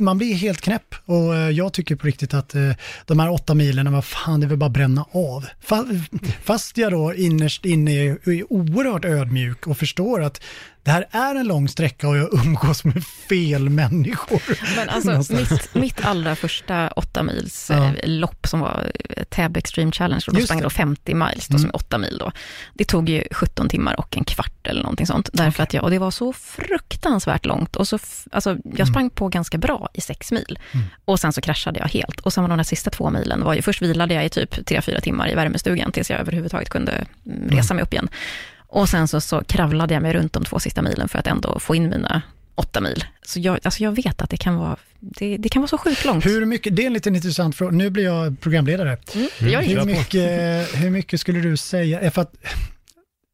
man 0.00 0.18
blir 0.18 0.34
helt 0.34 0.60
knäpp 0.60 0.94
och 1.04 1.36
eh, 1.36 1.50
jag 1.50 1.72
tycker 1.72 1.96
på 1.96 2.06
riktigt 2.06 2.34
att 2.34 2.54
eh, 2.54 2.70
de 3.06 3.18
här 3.18 3.30
åtta 3.30 3.54
milen, 3.54 3.92
vad 3.92 4.04
fan, 4.04 4.40
det 4.40 4.46
vill 4.46 4.58
bara 4.58 4.70
bränna 4.70 5.04
av. 5.12 5.46
Fast 6.42 6.78
jag 6.78 6.92
då 6.92 7.14
innerst 7.14 7.64
inne 7.64 7.92
är 7.92 8.18
oerhört 8.52 9.04
ödmjuk 9.04 9.66
och 9.66 9.78
förstår 9.78 10.22
att 10.22 10.40
det 10.82 10.90
här 10.90 11.06
är 11.10 11.34
en 11.34 11.46
lång 11.46 11.68
sträcka 11.68 12.08
och 12.08 12.16
jag 12.16 12.34
umgås 12.34 12.84
med 12.84 13.04
fel 13.28 13.68
människor. 13.68 14.42
Men 14.76 14.88
alltså 14.88 15.34
mitt, 15.34 15.74
mitt 15.74 16.04
allra 16.04 16.36
första 16.36 16.88
åtta 16.88 17.22
mils 17.22 17.70
ja. 17.70 17.84
Eh, 17.84 17.94
lopp 18.04 18.46
som 18.46 18.60
var 18.60 18.92
Täby 19.28 19.58
Extreme 19.58 19.92
Challenge, 19.92 20.24
och 20.26 20.34
då 20.34 20.40
sprang 20.40 20.58
jag 20.58 20.66
då 20.66 20.70
50 20.70 21.14
miles, 21.14 21.48
då, 21.48 21.52
mm. 21.52 21.60
som 21.60 21.68
är 21.68 21.76
åtta 21.76 21.98
mil 21.98 22.16
då. 22.18 22.32
Det 22.74 22.84
tog 22.84 23.08
ju 23.08 23.24
17 23.30 23.68
timmar 23.68 24.00
och 24.00 24.16
en 24.16 24.24
kvart 24.24 24.66
eller 24.66 24.82
någonting 24.82 25.06
sånt. 25.06 25.30
Därför 25.32 25.50
okay. 25.50 25.62
att 25.62 25.74
jag, 25.74 25.84
och 25.84 25.90
det 25.90 25.98
var 25.98 26.10
så 26.10 26.32
fruktansvärt 26.32 27.46
långt. 27.46 27.76
Och 27.76 27.88
så, 27.88 27.98
alltså, 28.32 28.56
jag 28.76 28.88
sprang 28.88 29.02
mm. 29.02 29.10
på 29.10 29.28
ganska 29.28 29.58
bra 29.58 29.88
i 29.94 30.00
sex 30.00 30.32
mil. 30.32 30.58
Mm. 30.72 30.86
Och 31.04 31.20
sen 31.20 31.32
så 31.32 31.40
kraschade 31.40 31.78
jag 31.78 31.88
helt. 31.88 32.20
Och 32.20 32.32
sen 32.32 32.44
var 32.44 32.48
de 32.48 32.56
där 32.56 32.64
sista 32.64 32.90
två 32.90 33.10
milen, 33.10 33.44
var 33.44 33.54
ju, 33.54 33.62
först 33.62 33.82
vilade 33.82 34.14
jag 34.14 34.24
i 34.24 34.28
typ 34.28 34.66
tre 34.66 34.82
fyra 34.82 35.00
timmar 35.00 35.30
i 35.30 35.34
värmestugan 35.34 35.92
tills 35.92 36.10
jag 36.10 36.20
överhuvudtaget 36.20 36.68
kunde 36.68 37.06
mm, 37.26 37.48
resa 37.50 37.74
mig 37.74 37.82
upp 37.82 37.92
igen. 37.92 38.08
Och 38.70 38.88
sen 38.88 39.08
så, 39.08 39.20
så 39.20 39.44
kravlade 39.44 39.94
jag 39.94 40.02
mig 40.02 40.12
runt 40.12 40.32
de 40.32 40.44
två 40.44 40.58
sista 40.58 40.82
milen 40.82 41.08
för 41.08 41.18
att 41.18 41.26
ändå 41.26 41.58
få 41.60 41.74
in 41.74 41.88
mina 41.88 42.22
åtta 42.54 42.80
mil. 42.80 43.04
Så 43.22 43.40
jag, 43.40 43.58
alltså 43.62 43.82
jag 43.82 43.92
vet 43.92 44.22
att 44.22 44.30
det 44.30 44.36
kan 44.36 44.56
vara, 44.56 44.76
det, 45.00 45.36
det 45.36 45.48
kan 45.48 45.62
vara 45.62 45.68
så 45.68 45.78
sjukt 45.78 46.04
långt. 46.04 46.26
Hur 46.26 46.46
mycket, 46.46 46.76
det 46.76 46.82
är 46.82 46.86
en 46.86 46.92
liten 46.92 47.16
intressant 47.16 47.56
fråga, 47.56 47.70
nu 47.70 47.90
blir 47.90 48.04
jag 48.04 48.40
programledare. 48.40 48.98
Mm, 49.14 49.28
mm. 49.38 49.64
Hur, 49.64 49.84
mycket, 49.84 50.82
hur 50.82 50.90
mycket 50.90 51.20
skulle 51.20 51.40
du 51.40 51.56
säga, 51.56 52.10
för 52.10 52.22
att 52.22 52.34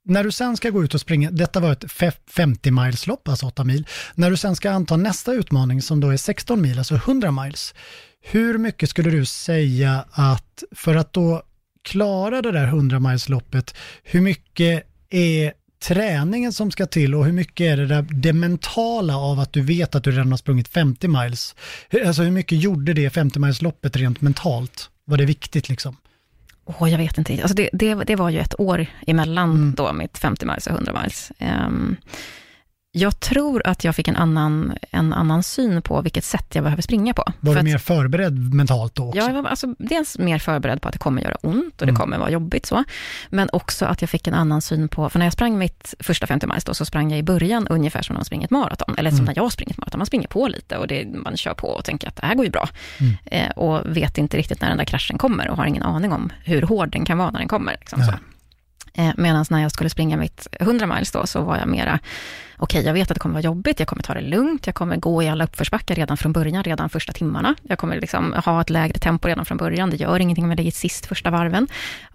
när 0.05 0.25
du 0.25 0.33
sen 0.33 0.57
ska 0.57 0.71
gå 0.71 0.85
ut 0.85 0.95
och 0.95 1.01
springa, 1.01 1.31
detta 1.31 1.61
var 1.61 1.73
ett 1.73 1.85
50 2.31 2.71
miles 2.71 3.07
lopp, 3.07 3.29
alltså 3.29 3.47
8 3.47 3.65
mil. 3.65 3.87
När 4.15 4.31
du 4.31 4.37
sen 4.37 4.57
ska 4.57 4.71
anta 4.71 4.97
nästa 4.97 5.33
utmaning 5.33 5.83
som 5.83 6.01
då 6.01 6.09
är 6.09 6.17
16 6.17 6.63
mil, 6.63 6.79
alltså 6.79 6.95
100 6.95 7.31
miles. 7.31 7.75
Hur 8.21 8.59
mycket 8.59 8.91
skulle 8.91 9.11
du 9.11 9.27
säga 9.27 10.05
att 10.11 10.65
för 10.73 10.95
att 10.95 11.13
då 11.13 11.43
klara 11.83 12.43
det 12.43 12.53
där 12.53 12.67
100 12.67 13.01
miles 13.01 13.29
loppet, 13.29 13.75
hur 14.03 14.21
mycket 14.21 14.87
är 15.11 15.53
träningen 15.83 16.53
som 16.53 16.71
ska 16.71 16.87
till 16.87 17.15
och 17.15 17.25
hur 17.25 17.33
mycket 17.33 17.65
är 17.65 17.77
det 17.77 17.87
där 17.87 18.03
det 18.03 18.33
mentala 18.33 19.17
av 19.17 19.41
att 19.41 19.53
du 19.53 19.61
vet 19.61 19.95
att 19.95 20.05
du 20.05 20.11
redan 20.11 20.31
har 20.31 20.39
sprungit 20.39 20.69
50 20.69 21.09
miles? 21.09 21.55
Alltså 22.07 22.23
hur 22.23 22.31
mycket 22.31 22.63
gjorde 22.63 22.93
det 22.93 23.11
50 23.11 23.39
miles 23.39 23.63
loppet 23.63 23.97
rent 23.97 24.21
mentalt? 24.21 24.91
Var 25.05 25.17
det 25.17 25.25
viktigt 25.25 25.69
liksom? 25.69 25.97
Oh, 26.65 26.91
jag 26.91 26.99
vet 26.99 27.19
inte. 27.19 27.33
Alltså 27.33 27.55
det, 27.55 27.71
det, 27.73 27.95
det 27.95 28.17
var 28.17 28.31
ju 28.31 28.39
ett 28.39 28.61
år 28.61 28.87
emellan 29.07 29.51
mm. 29.51 29.75
då, 29.75 29.93
mitt 29.93 30.19
50 30.19 30.47
miles 30.47 30.67
och 30.67 30.73
100 30.73 31.01
miles. 31.03 31.33
Um, 31.39 31.97
jag 32.99 33.21
tror 33.21 33.63
att 33.67 33.85
jag 33.85 33.95
fick 33.95 34.09
en 34.09 34.17
annan, 34.17 34.75
en 34.91 35.13
annan 35.13 35.43
syn 35.43 35.83
på 35.83 36.03
vilket 36.03 36.25
sätt 36.25 36.55
jag 36.55 36.65
behöver 36.65 36.83
springa 36.83 37.15
på. 37.15 37.25
Var 37.41 37.55
för 37.55 37.63
du 37.63 37.71
mer 37.71 37.79
förberedd 37.79 38.55
mentalt 38.55 38.95
då 38.95 39.09
också? 39.09 39.19
Ja, 39.19 39.31
jag 39.31 39.43
var 39.43 39.51
alltså, 39.51 39.75
dels 39.79 40.19
mer 40.19 40.39
förberedd 40.39 40.83
på 40.83 40.89
att 40.89 40.93
det 40.93 40.99
kommer 40.99 41.23
göra 41.23 41.37
ont 41.43 41.81
och 41.81 41.87
det 41.87 41.91
mm. 41.91 41.97
kommer 41.97 42.19
vara 42.19 42.31
jobbigt 42.31 42.67
så. 42.67 42.85
Men 43.29 43.49
också 43.53 43.85
att 43.87 44.01
jag 44.01 44.11
fick 44.11 44.27
en 44.27 44.35
annan 44.35 44.63
syn 44.63 44.89
på, 44.89 45.09
för 45.09 45.19
när 45.19 45.27
jag 45.27 45.33
sprang 45.33 45.59
mitt 45.59 45.95
första 46.01 46.27
50 46.27 46.47
miles 46.47 46.65
då, 46.65 46.75
så 46.75 46.85
sprang 46.85 47.11
jag 47.11 47.19
i 47.19 47.23
början 47.23 47.67
ungefär 47.69 48.03
som 48.03 48.15
när 48.15 48.19
man 48.19 48.25
springer 48.25 48.45
ett 48.45 48.51
maraton, 48.51 48.95
eller 48.99 49.11
som 49.11 49.19
mm. 49.19 49.25
när 49.25 49.37
jag 49.37 49.53
springer 49.53 49.73
ett 49.73 49.79
maraton. 49.79 49.99
Man 49.99 50.07
springer 50.07 50.29
på 50.29 50.49
lite 50.49 50.77
och 50.77 50.87
det, 50.87 51.07
man 51.07 51.37
kör 51.37 51.55
på 51.55 51.69
och 51.69 51.85
tänker 51.85 52.09
att 52.09 52.17
det 52.17 52.27
här 52.27 52.35
går 52.35 52.45
ju 52.45 52.51
bra. 52.51 52.69
Mm. 52.99 53.15
Eh, 53.25 53.51
och 53.51 53.97
vet 53.97 54.19
inte 54.19 54.37
riktigt 54.37 54.61
när 54.61 54.69
den 54.69 54.79
där 54.79 54.85
kraschen 54.85 55.19
kommer 55.19 55.49
och 55.49 55.57
har 55.57 55.67
ingen 55.67 55.83
aning 55.83 56.13
om 56.13 56.33
hur 56.45 56.63
hård 56.63 56.91
den 56.91 57.05
kan 57.05 57.19
vara 57.19 57.31
när 57.31 57.39
den 57.39 57.49
kommer. 57.49 57.77
Liksom. 57.81 58.03
Eh, 58.95 59.11
Medan 59.17 59.45
när 59.51 59.63
jag 59.63 59.73
skulle 59.73 59.91
springa 59.91 60.17
mitt 60.17 60.47
100 60.53 60.87
miles 60.87 61.13
då, 61.13 61.27
så 61.27 61.43
var 61.43 61.57
jag 61.57 61.69
mera, 61.69 61.99
okej, 62.59 62.79
okay, 62.79 62.87
jag 62.87 62.95
vet 62.95 63.11
att 63.11 63.15
det 63.15 63.21
kommer 63.21 63.33
vara 63.33 63.45
jobbigt, 63.45 63.79
jag 63.79 63.89
kommer 63.89 64.03
ta 64.03 64.15
det 64.15 64.21
lugnt, 64.21 64.67
jag 64.67 64.75
kommer 64.75 64.97
gå 64.97 65.23
i 65.23 65.29
alla 65.29 65.45
uppförsbackar 65.45 65.95
redan 65.95 66.17
från 66.17 66.33
början, 66.33 66.63
redan 66.63 66.91
första 66.91 67.13
timmarna. 67.13 67.55
Jag 67.63 67.79
kommer 67.79 68.01
liksom 68.01 68.33
ha 68.45 68.61
ett 68.61 68.71
lägre 68.71 68.99
tempo 68.99 69.29
redan 69.29 69.45
från 69.45 69.59
början, 69.59 69.91
det 69.91 69.97
gör 69.97 70.21
ingenting 70.21 70.49
med 70.49 70.57
det 70.57 70.75
sist 70.75 71.07
första 71.07 71.31
varven. 71.31 71.69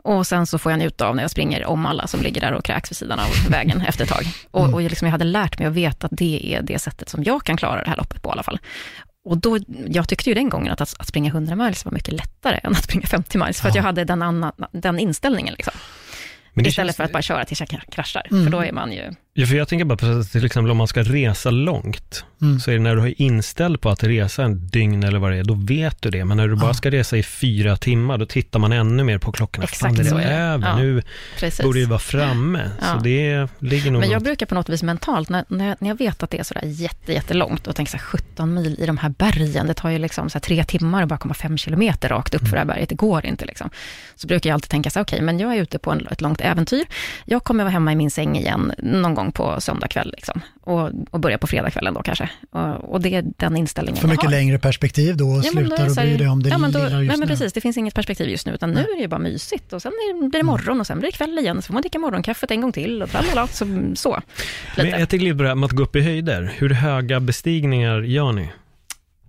Och 0.03 0.27
sen 0.27 0.47
så 0.47 0.57
får 0.57 0.71
jag 0.71 0.79
njuta 0.79 1.07
av 1.07 1.15
när 1.15 1.23
jag 1.23 1.31
springer 1.31 1.65
om 1.65 1.85
alla 1.85 2.07
som 2.07 2.21
ligger 2.21 2.41
där 2.41 2.53
och 2.53 2.65
kräks 2.65 2.91
vid 2.91 2.97
sidan 2.97 3.19
av 3.19 3.51
vägen 3.51 3.81
efter 3.87 4.03
ett 4.03 4.09
tag. 4.09 4.23
Och, 4.51 4.73
och 4.73 4.81
liksom 4.81 5.05
jag 5.05 5.11
hade 5.11 5.25
lärt 5.25 5.59
mig 5.59 5.67
att 5.67 5.73
veta 5.73 6.07
att 6.07 6.17
det 6.17 6.55
är 6.55 6.61
det 6.61 6.79
sättet 6.79 7.09
som 7.09 7.23
jag 7.23 7.43
kan 7.43 7.57
klara 7.57 7.83
det 7.83 7.89
här 7.89 7.97
loppet 7.97 8.21
på 8.21 8.29
i 8.29 8.31
alla 8.31 8.43
fall. 8.43 8.59
Och 9.23 9.37
då, 9.37 9.57
jag 9.87 10.09
tyckte 10.09 10.29
ju 10.29 10.33
den 10.33 10.49
gången 10.49 10.73
att, 10.73 10.81
att, 10.81 11.07
springa 11.07 11.29
100 11.29 11.55
miles 11.55 11.85
var 11.85 11.91
mycket 11.91 12.13
lättare 12.13 12.59
än 12.63 12.71
att 12.71 12.83
springa 12.83 13.07
50 13.07 13.37
miles, 13.37 13.61
för 13.61 13.67
ja. 13.67 13.69
att 13.69 13.75
jag 13.75 13.83
hade 13.83 14.03
den, 14.03 14.21
annan, 14.21 14.51
den 14.71 14.99
inställningen. 14.99 15.53
Liksom. 15.53 15.73
Istället 16.55 16.73
känns... 16.73 16.97
för 16.97 17.03
att 17.03 17.11
bara 17.11 17.21
köra 17.21 17.45
tills 17.45 17.59
jag 17.59 17.69
kraschar, 17.91 18.27
mm. 18.31 18.43
för 18.43 18.51
då 18.51 18.59
är 18.59 18.71
man 18.71 18.91
ju 18.91 19.11
Ja, 19.33 19.45
för 19.45 19.55
jag 19.55 19.67
tänker 19.67 19.85
bara 19.85 19.97
på 19.97 20.23
till 20.23 20.45
exempel 20.45 20.71
om 20.71 20.77
man 20.77 20.87
ska 20.87 21.03
resa 21.03 21.51
långt, 21.51 22.25
mm. 22.41 22.59
så 22.59 22.71
är 22.71 22.75
det 22.75 22.81
när 22.81 22.95
du 22.95 23.01
har 23.01 23.21
inställt 23.21 23.81
på 23.81 23.89
att 23.89 24.03
resa 24.03 24.43
en 24.43 24.67
dygn 24.67 25.03
eller 25.03 25.19
vad 25.19 25.31
det 25.31 25.37
är, 25.37 25.43
då 25.43 25.53
vet 25.53 26.01
du 26.01 26.09
det. 26.09 26.25
Men 26.25 26.37
när 26.37 26.47
du 26.47 26.55
bara 26.55 26.69
ja. 26.69 26.73
ska 26.73 26.91
resa 26.91 27.17
i 27.17 27.23
fyra 27.23 27.77
timmar, 27.77 28.17
då 28.17 28.25
tittar 28.25 28.59
man 28.59 28.71
ännu 28.71 29.03
mer 29.03 29.17
på 29.17 29.31
klockan. 29.31 29.63
Exakt 29.63 29.95
Fan, 29.97 30.05
så 30.05 30.17
är 30.17 30.29
det 30.29 30.35
över, 30.35 30.67
ja. 30.67 30.75
nu 30.75 31.03
Precis. 31.39 31.65
borde 31.65 31.79
det 31.79 31.85
vara 31.85 31.99
framme. 31.99 32.71
Ja. 32.81 32.87
Så 32.87 33.03
det 33.03 33.47
ligger 33.59 33.91
nog 33.91 33.99
Men 33.99 34.09
jag 34.09 34.19
något. 34.19 34.23
brukar 34.23 34.45
på 34.45 34.55
något 34.55 34.69
vis 34.69 34.83
mentalt, 34.83 35.29
när, 35.29 35.45
när, 35.47 35.75
jag 35.79 35.97
vet 35.97 36.23
att 36.23 36.29
det 36.29 36.39
är 36.39 36.43
sådär 36.43 36.63
jätte, 36.65 37.13
jättelångt 37.13 37.67
och 37.67 37.75
tänker 37.75 37.91
så 37.91 37.97
17 37.97 38.53
mil 38.53 38.75
i 38.79 38.85
de 38.85 38.97
här 38.97 39.09
bergen, 39.09 39.67
det 39.67 39.73
tar 39.73 39.89
ju 39.89 39.97
liksom 39.97 40.29
så 40.29 40.39
tre 40.39 40.63
timmar 40.63 41.03
att 41.03 41.09
bara 41.09 41.19
komma 41.19 41.33
fem 41.33 41.57
kilometer 41.57 42.09
rakt 42.09 42.35
upp 42.35 42.41
mm. 42.41 42.49
för 42.49 42.55
det 42.55 42.59
här 42.59 42.67
berget, 42.67 42.89
det 42.89 42.95
går 42.95 43.25
inte 43.25 43.45
liksom. 43.45 43.69
Så 44.15 44.27
brukar 44.27 44.49
jag 44.49 44.53
alltid 44.53 44.69
tänka 44.69 44.89
så 44.89 45.01
okej, 45.01 45.15
okay, 45.15 45.25
men 45.25 45.39
jag 45.39 45.55
är 45.57 45.61
ute 45.61 45.79
på 45.79 45.91
en, 45.91 46.07
ett 46.07 46.21
långt 46.21 46.41
äventyr, 46.41 46.85
jag 47.25 47.43
kommer 47.43 47.63
vara 47.63 47.71
hemma 47.71 47.91
i 47.91 47.95
min 47.95 48.11
säng 48.11 48.37
igen 48.37 48.73
någon 48.77 49.15
gång 49.15 49.31
på 49.31 49.61
söndag 49.61 49.87
kväll. 49.87 50.11
Liksom. 50.17 50.41
Och, 50.63 50.91
och 51.09 51.19
börja 51.19 51.37
på 51.37 51.47
fredagskvällen 51.47 51.93
då 51.93 52.01
kanske. 52.01 52.29
Och, 52.51 52.93
och, 52.93 53.01
det 53.01 53.15
är 53.15 53.23
den 53.37 53.57
inställningen 53.57 54.01
För 54.01 54.07
mycket 54.07 54.23
har. 54.23 54.31
längre 54.31 54.59
perspektiv 54.59 55.17
då 55.17 55.29
och 55.29 55.37
ja, 55.37 55.51
slutar 55.51 55.89
och 55.89 55.95
bry 55.95 56.17
dig 56.17 56.27
om 56.27 56.43
det 56.43 56.49
ja, 56.49 56.57
men 56.57 56.71
då, 56.71 56.79
lilla 56.79 57.01
just 57.01 57.09
nej, 57.09 57.17
men 57.17 57.27
precis, 57.27 57.53
det 57.53 57.61
finns 57.61 57.77
inget 57.77 57.95
perspektiv 57.95 58.29
just 58.29 58.45
nu, 58.45 58.53
utan 58.53 58.71
nu 58.71 58.79
är 58.79 58.95
det 58.95 59.01
ju 59.01 59.07
bara 59.07 59.19
mysigt. 59.19 59.73
Och 59.73 59.81
sen 59.81 59.91
blir 60.19 60.39
det 60.39 60.43
morgon 60.43 60.79
och 60.79 60.87
sen 60.87 60.99
blir 60.99 61.11
det 61.11 61.17
kväll 61.17 61.39
igen, 61.39 61.61
så 61.61 61.67
får 61.67 61.73
man 61.73 61.81
dricka 61.81 61.99
morgonkaffet 61.99 62.51
en 62.51 62.61
gång 62.61 62.71
till 62.71 63.03
och 63.03 63.09
tralala, 63.09 63.47
så. 63.47 63.65
så 63.95 64.21
men 64.77 64.87
jag 64.87 64.97
tänkte 64.97 65.17
lite 65.17 65.37
på 65.37 65.43
det 65.43 65.49
här 65.49 65.55
med 65.55 65.65
att 65.65 65.71
gå 65.71 65.83
upp 65.83 65.95
i 65.95 66.01
höjder. 66.01 66.53
Hur 66.57 66.69
höga 66.69 67.19
bestigningar 67.19 68.01
gör 68.01 68.31
ni? 68.31 68.49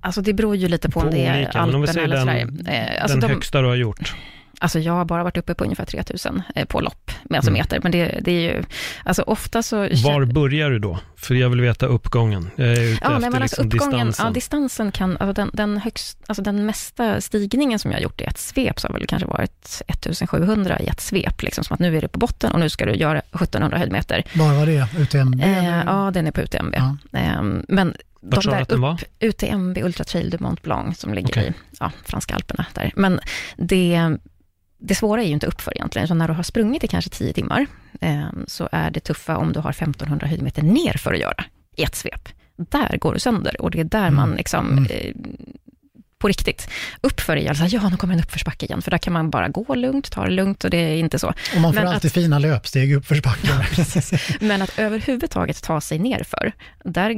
Alltså 0.00 0.22
det 0.22 0.32
beror 0.32 0.56
ju 0.56 0.68
lite 0.68 0.88
på, 0.88 1.00
på 1.00 1.06
om 1.06 1.12
det 1.12 1.26
är 1.26 1.56
Alperna 1.56 2.02
eller 2.02 2.16
den, 2.16 2.24
Sverige. 2.24 2.48
Eh, 2.66 3.02
alltså 3.02 3.18
den 3.18 3.28
de, 3.28 3.34
högsta 3.34 3.60
du 3.60 3.68
har 3.68 3.74
gjort? 3.74 4.14
Alltså 4.62 4.78
jag 4.78 4.92
har 4.92 5.04
bara 5.04 5.22
varit 5.24 5.36
uppe 5.36 5.54
på 5.54 5.64
ungefär 5.64 5.84
3000 5.84 6.42
eh, 6.54 6.64
på 6.64 6.80
lopp, 6.80 7.10
med 7.24 7.38
alltså 7.38 7.50
Mm. 7.50 7.60
meter. 7.60 7.80
Men 7.82 7.92
det, 7.92 8.18
det 8.22 8.32
är 8.32 8.40
ju, 8.54 8.64
alltså 9.04 9.22
ofta 9.22 9.62
så... 9.62 9.76
Var 9.80 10.24
börjar 10.24 10.70
du 10.70 10.78
då? 10.78 10.98
För 11.16 11.34
jag 11.34 11.50
vill 11.50 11.60
veta 11.60 11.86
uppgången. 11.86 12.50
Jag 12.56 12.68
är 12.68 12.72
ute 12.72 12.80
Ja, 12.82 12.94
efter 12.94 13.08
nej, 13.20 13.30
men 13.30 13.42
alltså 13.42 13.62
liksom 13.62 13.66
uppgången, 13.66 14.06
distansen. 14.06 14.26
ja, 14.26 14.32
distansen 14.32 14.92
kan, 14.92 15.16
alltså 15.16 15.32
den, 15.32 15.50
den, 15.52 15.78
högst, 15.78 16.18
alltså 16.26 16.42
den 16.42 16.66
mesta 16.66 17.20
stigningen 17.20 17.78
som 17.78 17.90
jag 17.90 17.98
har 17.98 18.02
gjort 18.02 18.20
i 18.20 18.24
ett 18.24 18.38
svep, 18.38 18.80
så 18.80 18.88
har 18.88 18.92
väl 18.94 19.06
kanske 19.06 19.28
varit 19.28 19.82
1700 19.88 20.80
i 20.80 20.86
ett 20.86 21.00
svep, 21.00 21.42
liksom, 21.42 21.64
som 21.64 21.74
att 21.74 21.80
nu 21.80 21.96
är 21.96 22.00
du 22.00 22.08
på 22.08 22.18
botten 22.18 22.52
och 22.52 22.60
nu 22.60 22.68
ska 22.68 22.86
du 22.86 22.92
göra 22.94 23.18
1700 23.18 23.78
höjdmeter. 23.78 24.24
Var 24.34 24.54
var 24.54 24.66
det? 24.66 24.86
UTMB? 24.98 25.42
Eh, 25.42 25.82
ja, 25.86 26.10
den 26.14 26.26
är 26.26 26.30
på 26.30 26.40
UTMB. 26.40 26.74
Ja. 26.76 26.96
Eh, 27.18 27.42
men 27.68 27.94
de 28.20 28.36
Vart 28.36 28.44
där 28.44 28.60
att 28.60 28.68
den 28.68 28.80
var? 28.80 28.92
upp, 28.94 29.00
UTMB 29.20 29.78
Ultra 29.78 30.04
Trail 30.04 30.30
du 30.30 30.36
Mont 30.40 30.62
Blanc, 30.62 30.98
som 30.98 31.14
ligger 31.14 31.28
Okej. 31.28 31.48
i 31.48 31.52
ja, 31.80 31.90
franska 32.04 32.34
alperna 32.34 32.66
där. 32.74 32.92
Men 32.96 33.20
det, 33.56 34.16
det 34.82 34.94
svåra 34.94 35.22
är 35.22 35.26
ju 35.26 35.32
inte 35.32 35.46
uppför 35.46 35.72
egentligen, 35.76 36.08
så 36.08 36.14
när 36.14 36.28
du 36.28 36.34
har 36.34 36.42
sprungit 36.42 36.84
i 36.84 36.88
kanske 36.88 37.10
10 37.10 37.32
timmar, 37.32 37.66
eh, 38.00 38.24
så 38.46 38.68
är 38.72 38.90
det 38.90 39.00
tuffa 39.00 39.36
om 39.36 39.52
du 39.52 39.60
har 39.60 39.70
1500 39.72 40.26
höjdmeter 40.26 40.62
ner 40.62 40.92
för 40.98 41.12
att 41.12 41.20
göra 41.20 41.44
i 41.76 41.82
ett 41.82 41.94
svep. 41.94 42.28
Där 42.56 42.96
går 42.98 43.14
du 43.14 43.20
sönder 43.20 43.60
och 43.62 43.70
det 43.70 43.80
är 43.80 43.84
där 43.84 43.98
Mm. 44.02 44.14
man 44.14 44.30
liksom, 44.30 44.70
Mm. 44.72 44.84
eh, 44.84 45.12
på 46.22 46.28
riktigt, 46.28 46.68
uppför 47.00 47.36
är 47.36 47.48
alltså, 47.48 47.64
ja 47.64 47.88
nu 47.88 47.96
kommer 47.96 48.14
en 48.14 48.20
uppförsbacke 48.20 48.66
igen, 48.66 48.82
för 48.82 48.90
där 48.90 48.98
kan 48.98 49.12
man 49.12 49.30
bara 49.30 49.48
gå 49.48 49.74
lugnt, 49.74 50.10
ta 50.10 50.24
det 50.24 50.30
lugnt 50.30 50.64
och 50.64 50.70
det 50.70 50.76
är 50.76 50.96
inte 50.96 51.18
så. 51.18 51.28
Och 51.28 51.60
man 51.60 51.74
får 51.74 51.80
men 51.80 51.92
alltid 51.92 52.12
fina 52.12 52.38
löpsteg 52.38 52.90
i 52.90 52.94
uppförsbackar. 52.94 53.68
Men 54.40 54.62
att 54.62 54.78
överhuvudtaget 54.78 55.62
ta 55.62 55.80
sig 55.80 55.98
nerför, 55.98 56.52
där, 56.84 57.14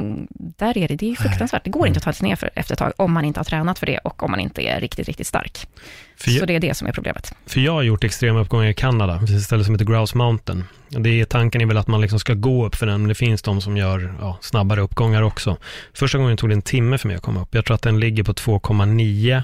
där 0.59 0.79
är 0.79 0.89
det, 0.89 0.97
det 0.97 1.11
är 1.11 1.15
fruktansvärt. 1.15 1.65
Det 1.65 1.71
går 1.71 1.87
inte 1.87 1.99
att 1.99 2.05
ta 2.05 2.13
sig 2.13 2.29
nerför 2.29 2.51
efter 2.55 2.75
ett 2.75 2.79
tag, 2.79 2.93
om 2.97 3.13
man 3.13 3.25
inte 3.25 3.41
har 3.41 3.45
tränat 3.45 3.79
för 3.79 3.87
det 3.87 3.99
och 3.99 4.23
om 4.23 4.31
man 4.31 4.41
inte 4.41 4.63
är 4.63 4.81
riktigt, 4.81 5.07
riktigt 5.07 5.27
stark. 5.27 5.69
För 6.17 6.31
Så 6.31 6.39
jag, 6.39 6.47
det 6.49 6.55
är 6.55 6.61
det 6.61 6.75
som 6.75 6.89
är 6.89 6.93
problemet. 6.93 7.35
för 7.47 7.61
jag 7.61 7.73
har 7.73 7.83
gjort 7.83 8.05
extrema 8.05 8.41
uppgångar 8.41 8.67
i 8.69 8.75
Kanada, 8.75 9.13
det 9.13 9.27
finns 9.27 9.41
ett 9.43 9.47
ställe 9.47 9.65
som 9.65 9.75
heter 9.75 9.85
Grouse 9.85 10.17
Mountain. 10.17 10.65
Det 10.99 11.21
är, 11.21 11.25
tanken 11.25 11.61
är 11.61 11.67
väl 11.67 11.77
att 11.77 11.87
man 11.87 12.01
liksom 12.01 12.19
ska 12.19 12.35
gå 12.35 12.67
upp 12.67 12.75
för 12.75 12.87
den, 12.87 13.01
men 13.01 13.09
det 13.09 13.15
finns 13.15 13.43
de 13.43 13.61
som 13.61 13.77
gör 13.77 14.15
ja, 14.21 14.39
snabbare 14.41 14.81
uppgångar 14.81 15.23
också. 15.23 15.57
Första 15.95 16.19
gången 16.19 16.37
tog 16.37 16.51
det 16.51 16.55
en 16.55 16.63
timme 16.63 16.99
för 16.99 17.09
mig 17.09 17.17
att 17.17 17.23
komma 17.23 17.43
upp. 17.43 17.55
Jag 17.55 17.65
tror 17.65 17.75
att 17.75 17.83
den 17.83 18.01
ligger 18.01 18.23
på 18.23 18.33
2,9 18.33 19.43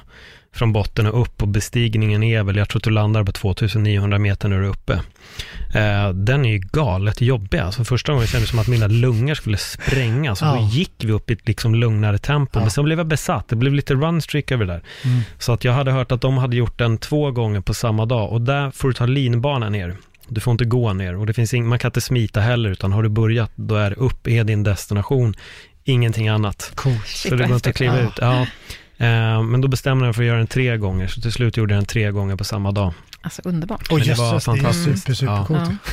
från 0.52 0.72
botten 0.72 1.06
och 1.06 1.22
upp 1.22 1.42
och 1.42 1.48
bestigningen 1.48 2.22
är 2.22 2.42
väl, 2.42 2.56
jag 2.56 2.68
tror 2.68 2.78
att 2.78 2.84
du 2.84 2.90
landar 2.90 3.24
på 3.24 3.32
2900 3.32 4.18
meter 4.18 4.48
när 4.48 4.58
du 4.58 4.64
är 4.64 4.68
uppe. 4.68 4.92
Eh, 5.74 6.10
den 6.10 6.44
är 6.44 6.50
ju 6.50 6.58
galet 6.58 7.20
jobbig. 7.20 7.58
Alltså 7.58 7.84
första 7.84 8.12
gången 8.12 8.26
kändes 8.26 8.48
det 8.48 8.50
som 8.50 8.58
att 8.58 8.68
mina 8.68 8.86
lungor 8.86 9.34
skulle 9.34 9.56
sprängas. 9.56 10.40
Ja. 10.40 10.54
Då 10.54 10.68
gick 10.68 10.92
vi 10.98 11.12
upp 11.12 11.30
i 11.30 11.32
ett 11.32 11.48
liksom 11.48 11.74
lugnare 11.74 12.18
tempo. 12.18 12.58
Ja. 12.58 12.60
Men 12.60 12.70
sen 12.70 12.84
blev 12.84 12.98
jag 12.98 13.06
besatt. 13.06 13.48
Det 13.48 13.56
blev 13.56 13.74
lite 13.74 13.94
runstreak 13.94 14.50
över 14.50 14.64
det 14.64 14.72
där. 14.72 14.82
Mm. 15.04 15.20
Så 15.38 15.52
att 15.52 15.64
jag 15.64 15.72
hade 15.72 15.92
hört 15.92 16.12
att 16.12 16.20
de 16.20 16.38
hade 16.38 16.56
gjort 16.56 16.78
den 16.78 16.98
två 16.98 17.30
gånger 17.30 17.60
på 17.60 17.74
samma 17.74 18.06
dag. 18.06 18.32
Och 18.32 18.40
där 18.40 18.70
får 18.70 18.88
du 18.88 18.94
ta 18.94 19.06
linbana 19.06 19.68
ner. 19.68 19.96
Du 20.30 20.40
får 20.40 20.50
inte 20.52 20.64
gå 20.64 20.92
ner. 20.92 21.16
Och 21.16 21.26
det 21.26 21.32
finns 21.32 21.54
ing- 21.54 21.64
man 21.64 21.78
kan 21.78 21.88
inte 21.88 22.00
smita 22.00 22.40
heller. 22.40 22.70
Utan 22.70 22.92
har 22.92 23.02
du 23.02 23.08
börjat, 23.08 23.50
då 23.54 23.74
är 23.74 23.98
upp 23.98 24.26
är 24.28 24.44
din 24.44 24.62
destination. 24.62 25.34
Ingenting 25.84 26.28
annat. 26.28 26.72
Coolt. 26.74 27.06
Så 27.06 27.34
det 27.34 27.44
går 27.46 27.54
inte 27.54 27.70
att 27.70 27.76
kliva 27.76 27.98
Ja. 28.00 28.06
ut. 28.06 28.18
Ja. 28.20 28.40
Eh, 29.06 29.42
men 29.42 29.60
då 29.60 29.68
bestämde 29.68 30.04
jag 30.04 30.08
mig 30.08 30.14
för 30.14 30.22
att 30.22 30.26
göra 30.26 30.38
den 30.38 30.46
tre 30.46 30.76
gånger. 30.76 31.06
Så 31.06 31.20
till 31.20 31.32
slut 31.32 31.56
gjorde 31.56 31.74
jag 31.74 31.78
den 31.80 31.86
tre 31.86 32.10
gånger 32.10 32.36
på 32.36 32.44
samma 32.44 32.72
dag. 32.72 32.92
Alltså 33.22 33.42
underbart. 33.44 33.92
Och 33.92 34.00
det 34.00 34.18
var 34.18 34.32
jösses, 34.34 34.44
det 34.44 34.50
är 34.50 34.56
fantastiskt. 34.56 35.02
super, 35.02 35.14
super 35.14 35.32
Ja. 35.32 35.46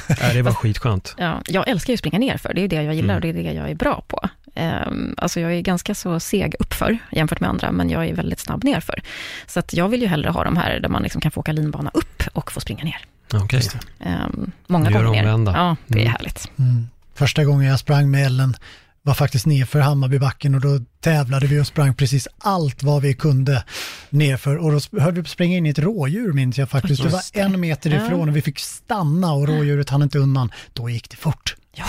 Ja. 0.10 0.16
Eh, 0.28 0.34
det 0.34 0.42
var 0.42 0.52
skitskönt. 0.54 1.16
Ja, 1.18 1.42
jag 1.48 1.68
älskar 1.68 1.92
ju 1.92 1.96
att 1.96 2.00
springa 2.00 2.20
ner 2.20 2.38
för 2.38 2.54
det 2.54 2.60
är 2.60 2.62
ju 2.62 2.68
det 2.68 2.84
jag 2.84 2.96
gillar 2.96 3.14
Mm. 3.14 3.16
och 3.16 3.22
det 3.22 3.30
är 3.42 3.44
det 3.54 3.54
jag 3.60 3.70
är 3.72 3.76
bra 3.76 4.04
på. 4.08 4.30
Um, 4.60 5.16
alltså 5.18 5.40
jag 5.40 5.54
är 5.54 5.62
ganska 5.62 5.96
så 5.96 6.20
seg 6.20 6.56
uppför 6.60 6.98
jämfört 7.12 7.40
med 7.40 7.50
andra, 7.50 7.72
men 7.72 7.90
jag 7.90 8.06
är 8.08 8.16
väldigt 8.16 8.40
snabb 8.40 8.64
nerför. 8.64 9.02
Så 9.48 9.60
att 9.60 9.74
jag 9.74 9.90
vill 9.90 10.02
ju 10.02 10.08
hellre 10.08 10.30
ha 10.30 10.44
de 10.44 10.58
här 10.58 10.80
där 10.80 10.90
man 10.90 11.04
liksom 11.04 11.22
kan 11.22 11.32
få 11.32 11.40
åka 11.40 11.52
linbana 11.52 11.92
upp 11.94 12.24
och 12.34 12.52
få 12.52 12.60
springa 12.60 12.84
ner. 12.84 12.98
Okej. 13.34 13.62
Um, 14.00 14.52
många 14.68 14.90
Du 14.90 14.96
gör 14.96 15.04
gånger 15.04 15.24
ner. 15.24 15.34
omvända. 15.34 15.52
Ja, 15.58 15.76
det 15.88 15.98
är 16.00 16.02
Mm. 16.02 16.12
härligt. 16.14 16.52
Mm. 16.60 16.88
Första 17.16 17.46
gången 17.46 17.68
jag 17.70 17.80
sprang 17.80 18.12
med 18.12 18.26
Ellen 18.26 18.56
var 19.02 19.14
faktiskt 19.14 19.46
nerför 19.46 19.80
Hammarbybacken 19.80 20.56
och 20.56 20.62
då 20.62 20.80
tävlade 21.00 21.48
vi 21.48 21.60
och 21.60 21.68
sprang 21.68 21.94
precis 21.96 22.28
allt 22.40 22.84
vad 22.84 23.02
vi 23.02 23.14
kunde 23.14 23.64
nerför 24.10 24.58
och 24.58 24.72
då 24.72 25.00
höll 25.02 25.14
vi 25.14 25.22
på 25.22 25.26
att 25.26 25.30
springa 25.32 25.58
in 25.58 25.66
i 25.66 25.70
ett 25.70 25.80
rådjur 25.80 26.34
minns 26.34 26.58
jag 26.58 26.70
faktiskt. 26.70 27.04
Det 27.04 27.10
var 27.10 27.22
en 27.34 27.60
meter 27.60 27.94
ifrån 27.94 28.30
och 28.30 28.36
vi 28.36 28.42
fick 28.42 28.60
stanna 28.60 29.34
och 29.34 29.48
rådjuret 29.48 29.90
hann 29.90 30.02
inte 30.02 30.20
undan. 30.20 30.52
Då 30.74 30.90
gick 30.90 31.10
det 31.10 31.16
fort. 31.18 31.56
Ja, 31.78 31.86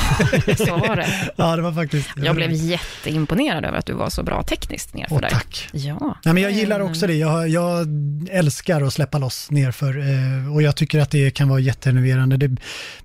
så 0.57 0.77
var 0.77 0.97
det. 0.97 1.31
Ja, 1.37 1.57
det 1.57 1.63
var 1.63 1.73
faktiskt... 1.73 2.09
Jag 2.17 2.35
blev 2.37 2.53
jätteimponerad 2.53 3.65
över 3.65 3.79
att 3.79 3.87
du 3.87 3.93
var 3.93 4.11
så 4.11 4.23
bra 4.23 4.43
tekniskt 4.43 4.95
nerför 4.95 5.15
Åh, 5.15 5.21
där. 5.21 5.29
tack. 5.29 5.69
Ja. 5.73 6.17
Nej, 6.25 6.35
men 6.35 6.43
jag 6.43 6.53
gillar 6.53 6.81
också 6.81 7.07
det. 7.07 7.15
Jag, 7.15 7.49
jag 7.49 7.87
älskar 8.31 8.83
att 8.83 8.93
släppa 8.93 9.19
loss 9.19 9.51
nerför 9.51 9.99
eh, 9.99 10.55
och 10.55 10.63
jag 10.63 10.77
tycker 10.77 10.99
att 11.01 11.11
det 11.11 11.31
kan 11.31 11.49
vara 11.49 11.61
jätteenerverande. 11.61 12.37
Det, 12.37 12.57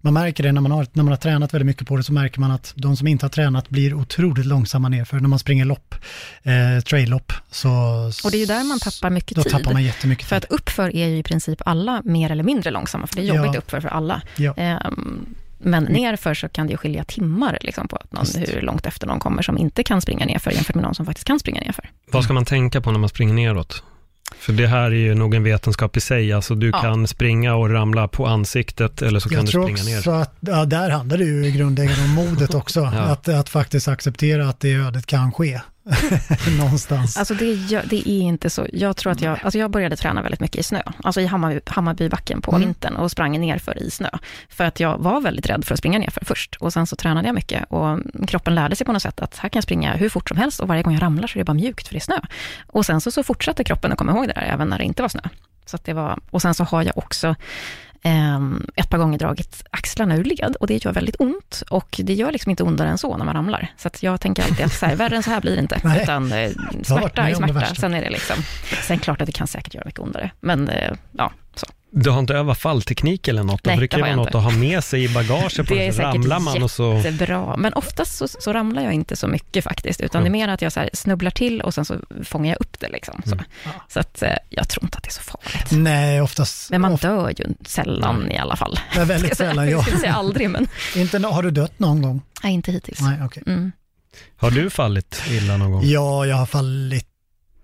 man 0.02 0.14
märker 0.14 0.44
det 0.44 0.52
när 0.52 0.62
man, 0.62 0.72
har, 0.72 0.88
när 0.94 1.04
man 1.04 1.12
har 1.12 1.18
tränat 1.18 1.54
väldigt 1.54 1.66
mycket 1.66 1.88
på 1.88 1.98
det 1.98 2.04
så 2.04 2.14
märker 2.14 2.40
man 2.40 2.52
att 2.52 2.74
de 2.76 2.98
som 2.98 3.08
inte 3.08 3.26
har 3.26 3.30
tränat 3.30 3.70
blir 3.70 3.94
otroligt 3.94 4.46
långsamma 4.46 4.90
nerför. 4.90 5.20
När 5.20 5.30
man 5.30 5.40
springer 5.40 5.66
lopp, 5.66 5.96
eh, 6.44 6.84
trail-lopp, 6.84 7.34
så... 7.52 7.70
Och 8.24 8.32
det 8.32 8.38
är 8.38 8.40
ju 8.40 8.46
där 8.46 8.64
man 8.64 8.80
tappar 8.80 9.10
mycket 9.10 9.36
Då 9.36 9.44
tid. 9.44 9.52
tappar 9.52 9.74
man 9.74 9.84
jättemycket 9.84 10.28
För 10.28 10.40
tid. 10.40 10.46
att 10.46 10.52
uppför 10.60 10.96
är 10.96 11.08
ju 11.08 11.18
i 11.18 11.24
princip 11.24 11.62
alla 11.66 12.02
mer 12.06 12.32
eller 12.32 12.44
mindre 12.44 12.72
långsamma, 12.72 13.08
för 13.08 13.16
det 13.16 13.22
är 13.22 13.36
jobbigt 13.36 13.52
Ja. 13.54 13.60
uppför 13.60 13.80
för 13.82 13.90
alla. 13.90 14.22
Ja. 14.36 14.54
Ehm, 14.58 15.26
men 15.64 15.84
nerför 15.84 16.34
så 16.34 16.50
kan 16.50 16.68
det 16.68 16.72
ju 16.72 16.78
skilja 16.78 17.04
timmar 17.04 17.58
liksom, 17.62 17.88
på 17.88 17.96
att 17.96 18.12
någon, 18.12 18.26
hur 18.54 18.62
långt 18.62 18.86
efter 18.86 19.08
någon 19.08 19.20
kommer 19.20 19.42
som 19.42 19.58
inte 19.58 19.84
kan 19.84 20.02
springa 20.02 20.26
nerför 20.26 20.52
jämfört 20.52 20.76
med 20.76 20.84
någon 20.84 20.96
som 20.96 21.06
faktiskt 21.06 21.28
kan 21.28 21.40
springa 21.40 21.62
nerför. 21.62 21.90
Vad 22.12 22.24
ska 22.24 22.34
man 22.34 22.46
tänka 22.46 22.82
på 22.82 22.92
när 22.92 23.00
man 23.00 23.10
springer 23.10 23.34
neråt? 23.34 23.84
För 24.38 24.54
det 24.54 24.68
här 24.68 24.86
är 24.86 24.92
ju 24.96 25.16
nog 25.16 25.36
en 25.36 25.44
vetenskap 25.44 25.98
i 25.98 26.02
sig. 26.02 26.34
Alltså 26.34 26.56
du 26.56 26.70
Ja. 26.70 26.82
kan 26.82 27.08
springa 27.08 27.56
och 27.56 27.70
ramla 27.70 28.08
på 28.08 28.28
ansiktet 28.28 29.02
eller 29.02 29.20
så 29.20 29.30
kan 29.30 29.36
Jag 29.36 29.46
du 29.46 29.52
tror 29.52 29.64
springa 29.64 29.84
ner. 29.84 29.98
också 29.98 30.12
att 30.12 30.36
ja, 30.40 30.66
där 30.66 30.90
handlar 30.90 31.18
det 31.18 31.24
ju 31.24 31.46
i 31.46 31.52
grundläggande 31.52 32.04
om 32.04 32.10
modet 32.10 32.54
också. 32.54 32.80
Ja. 32.94 33.00
att, 33.00 33.28
att 33.30 33.50
faktiskt 33.50 33.88
acceptera 33.88 34.50
att 34.50 34.60
det 34.60 34.74
ödet 34.74 35.06
kan 35.06 35.32
ske 35.32 35.62
någonstans. 36.60 37.18
Alltså 37.18 37.34
det, 37.34 37.56
det 37.90 38.10
är 38.10 38.22
inte 38.22 38.50
så. 38.50 38.68
Jag 38.74 38.98
tror 38.98 39.12
att 39.12 39.22
jag, 39.22 39.40
alltså 39.44 39.60
jag 39.60 39.72
började 39.72 39.96
träna 39.96 40.22
väldigt 40.22 40.40
mycket 40.40 40.60
i 40.60 40.64
snö, 40.64 40.82
alltså 41.04 41.22
i 41.22 41.26
Hammarby, 41.26 41.60
Hammarbybacken 41.66 42.42
på 42.42 42.52
Mm. 42.52 42.62
vintern 42.68 42.96
och 42.96 43.12
sprang 43.12 43.42
nerför 43.42 43.84
i 43.84 43.92
snö. 43.92 44.10
För 44.50 44.64
att 44.64 44.80
jag 44.80 44.98
var 44.98 45.22
väldigt 45.22 45.50
rädd 45.50 45.66
för 45.66 45.74
att 45.74 45.80
springa 45.80 46.00
nerför 46.00 46.26
först 46.26 46.56
och 46.56 46.74
sen 46.74 46.88
så 46.88 46.96
tränade 46.96 47.28
jag 47.28 47.36
mycket 47.36 47.64
och 47.72 48.00
kroppen 48.28 48.56
lärde 48.56 48.76
sig 48.76 48.86
på 48.86 48.94
något 48.94 49.02
sätt 49.02 49.20
att 49.22 49.38
här 49.38 49.50
kan 49.50 49.58
jag 49.58 49.64
springa 49.64 49.96
hur 49.96 50.10
fort 50.10 50.30
som 50.30 50.38
helst 50.38 50.60
och 50.60 50.68
varje 50.68 50.84
gång 50.84 50.94
jag 50.94 51.02
ramlar 51.04 51.28
så 51.28 51.38
är 51.38 51.40
det 51.40 51.46
bara 51.46 51.54
mjukt 51.54 51.88
för 51.88 51.94
det 51.94 51.98
är 52.00 52.02
snö. 52.02 52.20
Och 52.68 52.86
sen 52.86 53.02
så, 53.02 53.12
så 53.12 53.24
fortsatte 53.24 53.64
kroppen 53.64 53.92
att 53.92 53.98
komma 53.98 54.12
ihåg 54.12 54.28
det 54.28 54.34
där 54.34 54.42
även 54.42 54.68
när 54.68 54.78
det 54.78 54.84
inte 54.84 55.02
var 55.02 55.10
snö. 55.10 55.22
Så 55.66 55.78
det 55.84 55.94
var, 55.94 56.20
och 56.30 56.42
sen 56.42 56.54
så 56.54 56.64
har 56.64 56.84
jag 56.84 56.98
också 56.98 57.36
ett 58.76 58.90
par 58.90 58.98
gånger 58.98 59.20
dragit 59.20 59.64
axlarna 59.70 60.16
ur 60.16 60.24
led 60.24 60.56
och 60.60 60.68
det 60.68 60.86
gör 60.86 60.94
väldigt 60.94 61.16
ont 61.20 61.64
och 61.70 62.00
det 62.04 62.14
gör 62.14 62.32
liksom 62.32 62.50
inte 62.50 62.64
ondare 62.64 62.90
än 62.90 62.98
så 62.98 63.18
när 63.18 63.26
man 63.26 63.36
ramlar. 63.36 63.68
Så 63.78 63.90
jag 64.00 64.22
tänker 64.22 64.44
alltid 64.44 64.66
att 64.66 64.74
så 64.74 64.86
här, 64.86 64.96
värre 64.96 65.16
än 65.16 65.24
så 65.24 65.30
här 65.30 65.42
blir 65.42 65.56
det 65.56 65.62
inte, 65.62 65.80
Nej. 65.84 66.04
utan 66.04 66.32
eh, 66.32 66.52
smärta 66.84 67.30
är 67.30 67.34
smärta. 67.36 67.76
Sen 67.76 67.94
är 67.94 68.02
det 68.02 68.10
liksom, 68.10 68.36
sen 68.84 69.00
klart 69.00 69.22
att 69.22 69.26
det 69.26 69.32
kan 69.32 69.48
säkert 69.48 69.74
göra 69.74 69.86
mycket 69.86 70.00
ondare, 70.02 70.32
men 70.40 70.70
eh, 70.70 70.92
ja. 71.12 71.32
Du 71.96 72.10
har 72.10 72.20
inte 72.20 72.34
övat 72.34 72.60
fallteknik 72.60 73.28
eller 73.28 73.44
något? 73.44 73.66
Nej, 73.66 73.76
För 73.76 73.82
det 73.82 73.88
kan 73.88 74.00
det 74.00 74.06
har 74.06 74.10
vara 74.10 74.16
något 74.16 74.28
inte. 74.28 74.38
att 74.38 74.44
ha 74.44 74.52
med 74.52 74.84
sig 74.84 75.04
i 75.04 75.10
bagaget. 75.10 75.58
På 75.58 75.64
Det 75.74 75.88
är 75.88 75.92
säkert 75.92 76.14
Ramlar 76.16 76.40
man 76.40 76.64
och 76.64 76.72
så... 76.72 77.02
Jättebra, 77.06 77.56
men 77.58 77.74
oftast 77.74 78.18
så, 78.18 78.28
så 78.28 78.54
ramlar 78.54 78.84
jag 78.84 78.94
inte 78.94 79.16
så 79.16 79.28
mycket 79.28 79.64
faktiskt, 79.64 80.02
utan 80.02 80.22
Skönt. 80.22 80.34
det 80.34 80.40
är 80.40 80.48
mer 80.48 80.54
att 80.54 80.62
jag 80.62 80.72
så 80.72 80.80
här 80.80 80.90
snubblar 80.94 81.32
till 81.32 81.62
och 81.62 81.74
sen 81.74 81.86
så 81.86 81.96
fångar 82.24 82.50
jag 82.50 82.62
upp 82.62 82.80
det 82.80 82.90
liksom. 82.90 83.22
Så, 83.26 83.32
Mm. 83.32 83.46
så 83.90 84.00
att 84.00 84.22
eh, 84.22 84.30
jag 84.50 84.70
tror 84.70 84.84
inte 84.84 84.98
att 84.98 85.04
det 85.04 85.10
är 85.10 85.14
så 85.14 85.22
farligt. 85.22 85.72
Nej, 85.72 86.22
oftast. 86.22 86.70
Men 86.70 86.82
man 86.82 86.96
dör 86.96 87.30
ju 87.38 87.46
sällan 87.66 88.32
i 88.32 88.38
alla 88.38 88.56
fall. 88.56 88.80
men 88.96 89.08
väldigt 89.08 89.30
Jag 89.30 89.38
ska 89.38 89.46
sällan. 89.48 89.70
Ja. 89.70 89.86
Jag 89.90 90.00
säga 90.00 90.14
aldrig, 90.14 90.50
men 90.50 90.68
Inte, 90.96 91.20
har 91.28 91.44
du 91.44 91.52
dött 91.52 91.80
någon 91.80 92.02
gång? 92.02 92.22
nej, 92.44 92.54
inte 92.54 92.72
hittills. 92.72 93.00
Nej, 93.02 93.18
okej. 93.26 93.44
Mm. 93.48 93.72
Har 94.38 94.52
du 94.52 94.70
fallit 94.70 95.22
illa 95.30 95.58
någon 95.58 95.72
gång? 95.72 95.82
Ja, 95.86 96.26
jag 96.26 96.36
har 96.36 96.46
fallit 96.46 97.08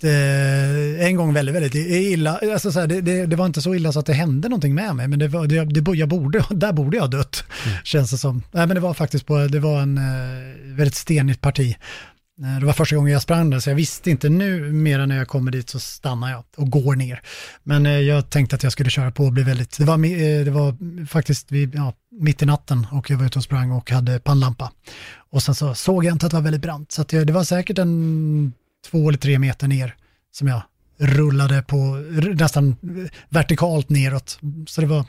en 0.04 1.16
gång 1.16 1.34
väldigt, 1.34 1.56
väldigt 1.56 1.76
illa. 1.76 2.40
Alltså, 2.54 2.72
så 2.72 2.80
här, 2.80 2.88
det, 2.88 3.02
det, 3.02 3.26
det 3.26 3.36
var 3.36 3.46
inte 3.46 3.62
så 3.62 3.76
illa 3.76 3.92
så 3.92 4.00
att 4.00 4.06
det 4.06 4.14
hände 4.14 4.50
någonting 4.50 4.76
med 4.76 4.96
mig, 4.96 5.08
men 5.08 5.20
det 5.20 5.28
var, 5.28 5.48
det, 5.48 5.66
det, 5.82 5.92
jag 5.98 6.10
borde, 6.10 6.46
där 6.50 6.74
borde 6.74 6.98
jag 6.98 7.04
ha 7.04 7.08
dött, 7.08 7.44
känns 7.84 8.12
det 8.12 8.18
som. 8.18 8.44
Nej, 8.52 8.68
men 8.68 8.76
det 8.76 8.82
var 8.82 8.94
faktiskt 8.94 9.26
på, 9.26 9.38
det 9.48 9.60
var 9.60 9.82
en 9.82 9.98
eh, 9.98 10.74
väldigt 10.76 10.96
stenigt 10.96 11.42
parti. 11.42 11.76
Eh, 12.44 12.60
Det 12.60 12.66
var 12.66 12.74
första 12.74 12.96
gången 12.96 13.14
jag 13.14 13.22
sprang 13.22 13.50
där, 13.50 13.60
så 13.60 13.70
jag 13.70 13.76
visste 13.76 14.12
inte 14.12 14.30
nu, 14.30 14.72
mer 14.72 15.06
när 15.06 15.18
jag 15.18 15.28
kommer 15.28 15.52
dit 15.52 15.70
så 15.70 15.80
stannar 15.80 16.32
jag 16.32 16.44
och 16.58 16.70
går 16.70 16.96
ner. 16.96 17.22
Men 17.64 17.86
eh, 17.86 17.92
jag 18.00 18.30
tänkte 18.30 18.56
att 18.56 18.64
jag 18.64 18.72
skulle 18.72 18.90
köra 18.90 19.12
på 19.12 19.26
och 19.26 19.34
bli 19.34 19.44
väldigt, 19.44 19.78
det 19.78 19.86
var, 19.86 19.94
eh, 19.94 20.46
det 20.46 20.52
var 20.52 21.06
faktiskt 21.06 21.52
vid, 21.52 21.76
ja, 21.76 21.94
mitt 22.22 22.42
i 22.42 22.46
natten 22.46 22.88
och 22.92 23.10
jag 23.10 23.18
var 23.18 23.26
ute 23.26 23.40
och 23.40 23.44
sprang 23.44 23.72
och 23.72 23.92
hade 23.92 24.20
pannlampa. 24.20 24.72
Och 25.32 25.44
sen 25.44 25.56
så 25.56 25.74
såg 25.76 26.06
jag 26.06 26.12
inte 26.16 26.26
att 26.26 26.32
det 26.32 26.38
var 26.38 26.44
väldigt 26.44 26.62
brant, 26.62 26.92
så 26.92 27.06
jag, 27.10 27.28
det 27.28 27.34
var 27.34 27.44
säkert 27.44 27.78
en 27.78 28.54
två 28.88 29.10
eller 29.10 29.18
tre 29.20 29.40
meter 29.40 29.68
ner 29.68 29.96
som 30.32 30.48
jag 30.48 30.62
rullade 30.98 31.62
på 31.62 31.78
nästan 32.36 32.76
vertikalt 33.30 33.90
neråt. 33.90 34.40
Så 34.68 34.82
det 34.82 34.88
var, 34.88 35.06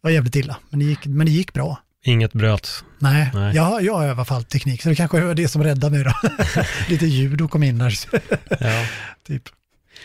var 0.00 0.10
jävligt 0.10 0.36
illa, 0.36 0.56
men 0.70 0.78
det 0.80 0.84
gick, 0.86 1.06
men 1.06 1.26
det 1.26 1.32
gick 1.32 1.52
bra. 1.52 1.78
Inget 2.04 2.32
bröts? 2.32 2.84
Nej, 2.98 3.30
Nej. 3.34 3.56
Jag, 3.56 3.82
jag 3.82 4.04
alla 4.08 4.24
fall 4.24 4.44
teknik, 4.44 4.82
så 4.82 4.88
det 4.88 4.94
kanske 4.94 5.20
var 5.20 5.34
det 5.34 5.48
som 5.48 5.62
räddade 5.64 5.96
mig 5.96 6.04
då. 6.04 6.12
Lite 6.88 7.06
judo 7.06 7.48
kom 7.48 7.62
in 7.62 7.78
där, 7.78 7.94
Ja. 8.60 8.86
typ. 9.26 9.42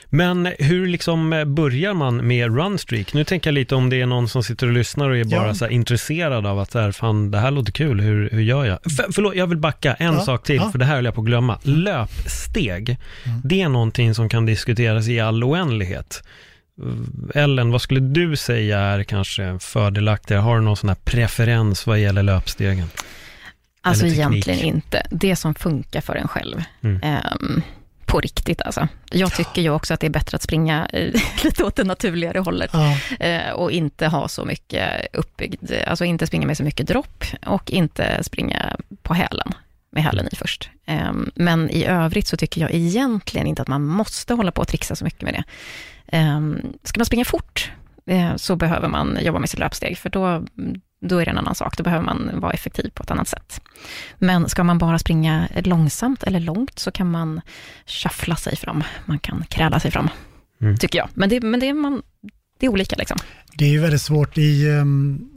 Men 0.10 0.46
hur 0.60 0.88
liksom 0.88 1.44
börjar 1.48 1.94
man 1.94 2.28
med 2.28 2.56
Runstreak? 2.56 3.14
Nu 3.14 3.24
tänker 3.24 3.50
jag 3.50 3.54
lite 3.54 3.76
om 3.76 3.90
det 3.90 4.02
är 4.02 4.06
någon 4.06 4.30
som 4.30 4.44
sitter 4.44 4.68
och 4.68 4.74
lyssnar 4.74 5.10
och 5.10 5.18
är 5.18 5.24
bara 5.24 5.48
Ja. 5.48 5.54
så 5.56 5.66
här 5.66 5.72
intresserad 5.72 6.46
av 6.46 6.60
att 6.60 6.72
så 6.72 6.80
här, 6.80 6.92
fan, 6.92 7.32
det 7.32 7.38
här 7.38 7.52
låter 7.52 7.72
kul, 7.72 8.02
hur, 8.02 8.30
hur 8.30 8.42
gör 8.42 8.66
jag? 8.66 8.80
För, 8.84 9.06
förlåt, 9.12 9.36
jag 9.36 9.48
vill 9.48 9.58
backa 9.58 9.94
en 9.94 10.14
Ja, 10.14 10.20
sak 10.20 10.44
till, 10.44 10.56
ja. 10.56 10.72
för 10.72 10.80
det 10.80 10.86
här 10.86 10.96
höll 10.96 11.06
jag 11.06 11.14
på 11.16 11.22
att 11.22 11.28
glömma. 11.28 11.60
Löpsteg, 11.64 12.98
det 13.44 13.62
är 13.62 13.70
någonting 13.70 14.16
som 14.16 14.30
kan 14.30 14.46
diskuteras 14.46 15.08
i 15.08 15.20
all 15.20 15.44
oändlighet. 15.44 16.24
Ellen, 17.36 17.72
vad 17.72 17.82
skulle 17.82 18.00
du 18.00 18.36
säga 18.36 18.80
är 18.80 19.04
kanske 19.04 19.58
fördelaktigare? 19.60 20.42
Har 20.42 20.56
du 20.56 20.62
någon 20.62 20.78
sån 20.78 20.90
här 20.90 20.98
preferens 21.04 21.88
vad 21.88 22.00
gäller 22.00 22.24
löpstegen? 22.24 22.88
Alltså 23.82 24.06
egentligen 24.06 24.60
inte. 24.60 25.08
Det 25.12 25.36
som 25.36 25.56
funkar 25.56 26.02
för 26.02 26.16
en 26.16 26.28
själv. 26.28 26.64
Mm. 26.82 27.00
Ehm, 27.04 27.62
på 28.14 28.20
riktigt 28.20 28.62
alltså. 28.62 28.88
Jag 29.12 29.34
tycker 29.34 29.62
ju 29.62 29.70
också 29.70 29.94
att 29.94 30.00
det 30.00 30.08
är 30.08 30.12
bättre 30.12 30.36
att 30.36 30.42
springa 30.42 30.88
lite 31.44 31.64
åt 31.64 31.76
det 31.76 31.84
naturligare 31.84 32.40
hållet. 32.40 32.70
Ja, 32.74 32.98
Eh, 33.20 33.52
och 33.52 33.72
inte 33.72 34.08
ha 34.08 34.28
så 34.28 34.46
mycket 34.46 35.08
uppbyggd, 35.14 35.72
alltså 35.88 36.06
inte 36.06 36.28
springa 36.28 36.48
med 36.48 36.58
så 36.58 36.64
mycket 36.64 36.88
dropp 36.88 37.24
och 37.46 37.72
inte 37.72 38.24
springa 38.24 38.76
på 39.02 39.14
hälen, 39.14 39.52
med 39.92 40.04
hälen 40.04 40.28
i 40.32 40.36
först. 40.36 40.70
Ehm, 40.86 41.32
men 41.36 41.70
i 41.70 41.86
övrigt 41.86 42.28
så 42.28 42.38
tycker 42.38 42.62
jag 42.62 42.74
egentligen 42.74 43.48
inte 43.48 43.62
att 43.62 43.68
man 43.68 43.84
måste 43.86 44.34
hålla 44.34 44.52
på 44.52 44.62
och 44.62 44.68
trixa 44.68 44.96
så 44.96 45.04
mycket 45.04 45.22
med 45.22 45.34
det. 45.34 45.44
Um, 46.18 46.74
ska 46.84 47.00
man 47.00 47.06
springa 47.06 47.26
fort 47.26 47.72
eh, 48.06 48.36
så 48.36 48.56
behöver 48.56 48.88
man 48.88 49.18
jobba 49.22 49.40
med 49.40 49.50
sitt 49.50 49.60
löpsteg, 49.60 49.98
för 49.98 50.10
då, 50.10 50.46
då 51.04 51.18
är 51.18 51.26
det 51.26 51.32
en 51.32 51.38
annan 51.38 51.56
sak. 51.56 51.78
Då 51.78 51.84
behöver 51.84 52.06
man 52.06 52.32
vara 52.40 52.52
effektiv 52.52 52.90
på 52.94 53.04
ett 53.04 53.12
annat 53.12 53.28
sätt. 53.28 53.62
Men 54.18 54.50
ska 54.50 54.64
man 54.64 54.78
bara 54.78 55.00
springa 55.00 55.48
långsamt 55.64 56.24
eller 56.24 56.40
långt 56.40 56.80
så 56.80 56.92
kan 56.92 57.12
man 57.12 57.42
shuffla 57.86 58.36
sig 58.36 58.56
fram. 58.56 58.84
Man 59.06 59.20
kan 59.20 59.44
kräla 59.50 59.80
sig 59.80 59.92
fram, 59.92 60.10
Mm. 60.62 60.78
tycker 60.78 61.00
jag. 61.00 61.10
Men 61.14 61.30
det, 61.30 61.42
men 61.42 61.60
det, 61.60 61.68
är, 61.70 61.74
man, 61.74 62.02
det 62.60 62.66
är 62.66 62.70
olika 62.70 62.96
liksom. 62.96 63.18
det 63.58 63.66
är 63.66 63.70
ju 63.70 63.80
väldigt 63.80 64.02
svårt 64.02 64.38
i, 64.38 64.70
ehm, 64.70 65.30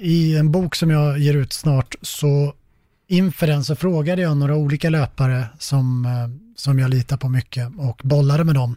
i 0.00 0.36
en 0.36 0.50
bok 0.52 0.74
som 0.74 0.90
jag 0.90 1.18
ger 1.18 1.34
ut 1.34 1.52
snart 1.52 1.94
så 2.02 2.54
inför 3.08 3.46
den 3.46 3.64
så 3.64 3.76
frågade 3.76 4.22
jag 4.22 4.36
några 4.36 4.56
olika 4.56 4.90
löpare 4.90 5.46
som, 5.58 6.04
eh, 6.06 6.52
som 6.56 6.78
jag 6.78 6.90
litar 6.90 7.16
på 7.16 7.28
mycket 7.28 7.68
och 7.78 8.00
bollade 8.04 8.44
med 8.44 8.54
dem 8.54 8.76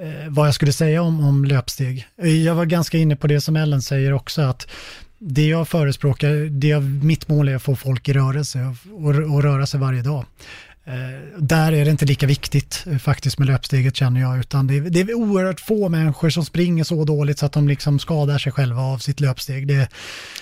eh, 0.00 0.28
vad 0.28 0.46
jag 0.46 0.54
skulle 0.54 0.72
säga 0.72 1.02
om, 1.02 1.24
om 1.24 1.44
löpsteg. 1.44 2.06
Jag 2.44 2.54
var 2.54 2.64
ganska 2.64 2.98
inne 2.98 3.16
på 3.16 3.26
det 3.26 3.40
som 3.40 3.56
Ellen 3.56 3.82
säger 3.82 4.12
också 4.12 4.42
att 4.42 4.68
det 5.18 5.46
jag 5.46 5.68
förespråkar, 5.68 6.30
det 6.50 6.68
jag, 6.68 6.82
mitt 6.82 7.28
mål 7.28 7.48
är 7.48 7.56
att 7.56 7.62
få 7.62 7.76
folk 7.76 8.08
i 8.08 8.12
rörelse 8.12 8.74
och, 8.92 9.14
och, 9.14 9.42
röra 9.42 9.66
sig 9.66 9.80
varje 9.80 10.02
dag. 10.02 10.24
Eh, 10.84 11.38
där 11.38 11.72
är 11.72 11.84
det 11.84 11.90
inte 11.90 12.06
lika 12.06 12.26
viktigt 12.26 12.84
eh, 12.86 12.98
faktiskt 12.98 13.38
med 13.38 13.48
löpsteget 13.48 13.96
känner 13.96 14.20
jag, 14.20 14.38
utan 14.38 14.66
det 14.66 14.76
är, 14.76 14.80
det 14.80 15.00
är 15.00 15.14
oerhört 15.14 15.60
få 15.60 15.88
människor 15.88 16.30
som 16.30 16.44
springer 16.44 16.84
så 16.84 17.04
dåligt 17.04 17.38
så 17.38 17.46
att 17.46 17.52
de 17.52 17.68
liksom 17.68 17.98
skadar 17.98 18.38
sig 18.38 18.52
själva 18.52 18.82
av 18.82 18.98
sitt 18.98 19.20
löpsteg. 19.20 19.66
Det, 19.66 19.88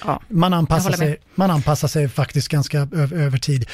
Ja. 0.04 0.22
man, 0.28 0.54
anpassar 0.54 0.92
sig, 0.92 1.16
man 1.34 1.50
anpassar 1.50 1.88
sig 1.88 2.08
faktiskt 2.08 2.48
ganska 2.48 2.78
över 3.12 3.38
tid. 3.38 3.66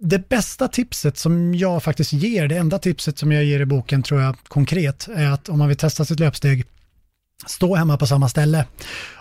Det 0.00 0.28
bästa 0.28 0.68
tipset 0.68 1.18
som 1.18 1.54
jag 1.54 1.82
faktiskt 1.82 2.12
ger, 2.12 2.48
det 2.48 2.56
enda 2.56 2.78
tipset 2.78 3.18
som 3.18 3.32
jag 3.32 3.44
ger 3.44 3.60
i 3.60 3.66
boken 3.66 4.02
tror 4.02 4.20
jag 4.20 4.36
konkret, 4.48 5.08
är 5.14 5.26
att 5.26 5.48
om 5.48 5.58
man 5.58 5.68
vill 5.68 5.76
testa 5.76 6.04
sitt 6.04 6.20
löpsteg, 6.20 6.66
stå 7.46 7.74
hemma 7.74 7.96
på 7.96 8.06
samma 8.06 8.28
ställe 8.28 8.66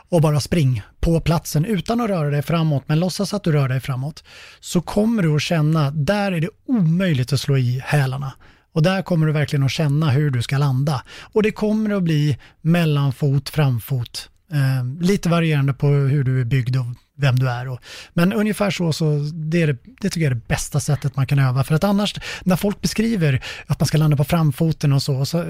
och 0.10 0.22
bara 0.22 0.40
spring 0.40 0.82
på 1.00 1.22
platsen 1.22 1.66
utan 1.66 2.02
att 2.02 2.10
röra 2.10 2.30
dig 2.30 2.42
framåt, 2.42 2.84
men 2.88 3.00
låtsas 3.00 3.34
att 3.34 3.44
du 3.44 3.52
rör 3.52 3.70
dig 3.70 3.80
framåt. 3.80 4.24
Så 4.60 4.82
kommer 4.82 5.24
du 5.24 5.36
att 5.36 5.42
känna, 5.42 5.92
där 5.92 6.32
är 6.32 6.42
det 6.42 6.50
omöjligt 6.68 7.34
att 7.34 7.40
slå 7.40 7.58
i 7.58 7.82
hälarna. 7.86 8.34
Och 8.74 8.84
där 8.84 9.02
kommer 9.02 9.28
du 9.28 9.34
verkligen 9.34 9.64
att 9.64 9.72
känna 9.72 10.10
hur 10.10 10.32
du 10.32 10.42
ska 10.42 10.58
landa. 10.58 11.04
Och 11.22 11.44
det 11.44 11.52
kommer 11.52 11.96
att 11.96 12.04
bli 12.04 12.38
mellanfot, 12.62 13.50
framfot, 13.50 14.30
eh, 14.52 15.02
lite 15.02 15.30
varierande 15.30 15.74
på 15.74 15.88
hur 15.88 16.24
du 16.24 16.42
är 16.42 16.46
byggd 16.46 16.76
och 16.76 16.86
vem 17.22 17.40
du 17.40 17.50
är. 17.50 17.68
Och, 17.70 17.80
men 18.14 18.34
ungefär 18.34 18.72
så, 18.72 18.94
så 18.94 19.18
det, 19.34 19.62
är 19.62 19.68
det, 19.68 19.78
det 20.02 20.10
tycker 20.10 20.22
jag 20.22 20.32
är 20.32 20.36
det 20.36 20.48
bästa 20.48 20.80
sättet 20.80 21.16
man 21.16 21.28
kan 21.28 21.40
öva. 21.40 21.64
För 21.64 21.76
att 21.76 21.84
annars, 21.84 22.16
när 22.44 22.56
folk 22.56 22.82
beskriver 22.82 23.44
att 23.68 23.80
man 23.80 23.88
ska 23.88 23.98
landa 23.98 24.18
på 24.18 24.24
framfoten 24.24 24.94
och 24.94 25.02
så, 25.04 25.26
så 25.26 25.46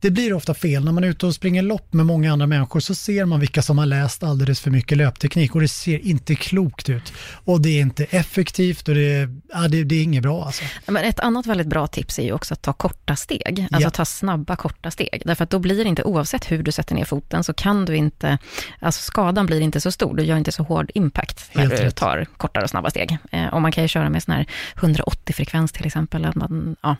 det 0.00 0.10
blir 0.10 0.32
ofta 0.32 0.54
fel. 0.54 0.84
När 0.84 0.92
man 0.92 1.04
är 1.04 1.08
ute 1.08 1.26
och 1.26 1.34
springer 1.34 1.62
lopp 1.62 1.92
med 1.92 2.06
många 2.06 2.32
andra 2.32 2.46
människor 2.46 2.80
så 2.80 2.94
ser 2.94 3.24
man 3.24 3.40
vilka 3.40 3.62
som 3.62 3.78
har 3.78 3.86
läst 3.86 4.22
alldeles 4.22 4.60
för 4.60 4.70
mycket 4.70 4.98
löpteknik 4.98 5.54
och 5.54 5.60
det 5.60 5.68
ser 5.68 6.06
inte 6.06 6.34
klokt 6.34 6.88
ut. 6.88 7.12
Och 7.44 7.60
det 7.60 7.68
är 7.68 7.80
inte 7.80 8.04
effektivt 8.04 8.88
och 8.88 8.94
det, 8.94 9.00
är- 9.14 9.36
ja, 9.52 9.68
det, 9.68 9.84
det 9.84 9.94
är 9.94 10.02
inget 10.02 10.22
bra 10.22 10.44
alltså. 10.44 10.64
Men 10.86 11.04
ett 11.04 11.20
annat 11.20 11.46
väldigt 11.46 11.66
bra 11.66 11.86
tips 11.86 12.18
är 12.18 12.22
ju 12.22 12.32
också 12.32 12.54
att 12.54 12.62
ta 12.62 12.72
korta 12.72 13.16
steg, 13.16 13.66
alltså 13.72 13.86
Ja. 13.86 13.90
ta 13.90 14.04
snabba 14.04 14.56
korta 14.56 14.90
steg. 14.90 15.22
Därför 15.24 15.44
att 15.44 15.50
då 15.50 15.58
blir 15.58 15.84
det 15.84 15.88
inte, 15.88 16.02
oavsett 16.04 16.50
hur 16.50 16.62
du 16.62 16.72
sätter 16.72 16.94
ner 16.94 17.04
foten, 17.04 17.44
så 17.44 17.52
kan 17.54 17.84
du 17.84 17.96
inte, 17.96 18.38
alltså 18.80 19.02
skadan 19.02 19.46
blir 19.46 19.60
inte 19.60 19.80
så 19.80 19.92
stor, 19.92 20.16
du 20.16 20.22
gör 20.24 20.36
inte 20.36 20.52
så 20.52 20.62
hård 20.62 20.90
impact 20.94 21.07
när 21.52 21.60
Helt 21.62 21.76
du 21.76 21.82
rätt. 21.82 21.96
tar 21.96 22.26
kortare 22.36 22.64
och 22.64 22.70
snabba 22.70 22.90
steg. 22.90 23.18
Eh, 23.32 23.46
och 23.46 23.62
man 23.62 23.72
kan 23.72 23.84
ju 23.84 23.88
köra 23.88 24.10
med 24.10 24.22
sån 24.22 24.34
här 24.34 24.46
180-frekvens 24.76 25.72
till 25.72 25.86
exempel, 25.86 26.24
att 26.24 26.34
man, 26.34 26.76
ja, 26.82 26.96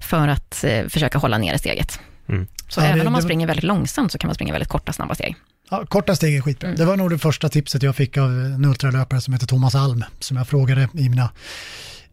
för 0.00 0.28
att 0.28 0.64
eh, 0.64 0.88
försöka 0.88 1.18
hålla 1.18 1.38
nere 1.38 1.58
steget. 1.58 2.00
Mm. 2.28 2.46
Så 2.68 2.80
Ja, 2.80 2.84
det- 2.84 2.90
även 2.92 3.06
om 3.06 3.12
man 3.12 3.20
det- 3.20 3.24
springer 3.26 3.46
väldigt 3.46 3.64
långsamt 3.64 4.12
så 4.12 4.18
kan 4.18 4.28
man 4.28 4.34
springa 4.34 4.52
väldigt 4.52 4.68
korta, 4.68 4.92
snabba 4.92 5.14
steg. 5.14 5.36
Ja, 5.70 5.86
korta 5.86 6.16
steg 6.16 6.36
är 6.36 6.40
skitbra. 6.40 6.70
Det 6.72 6.84
var 6.84 6.96
nog 6.96 7.10
det 7.10 7.18
första 7.18 7.48
tipset 7.48 7.82
jag 7.82 7.96
fick 7.96 8.16
av 8.16 8.30
en 8.30 8.64
ultralöpare 8.64 9.20
som 9.20 9.32
heter 9.34 9.46
Thomas 9.46 9.74
Alm, 9.74 10.04
som 10.18 10.36
jag 10.36 10.48
frågade 10.48 10.88
i 10.94 11.08
mina 11.08 11.30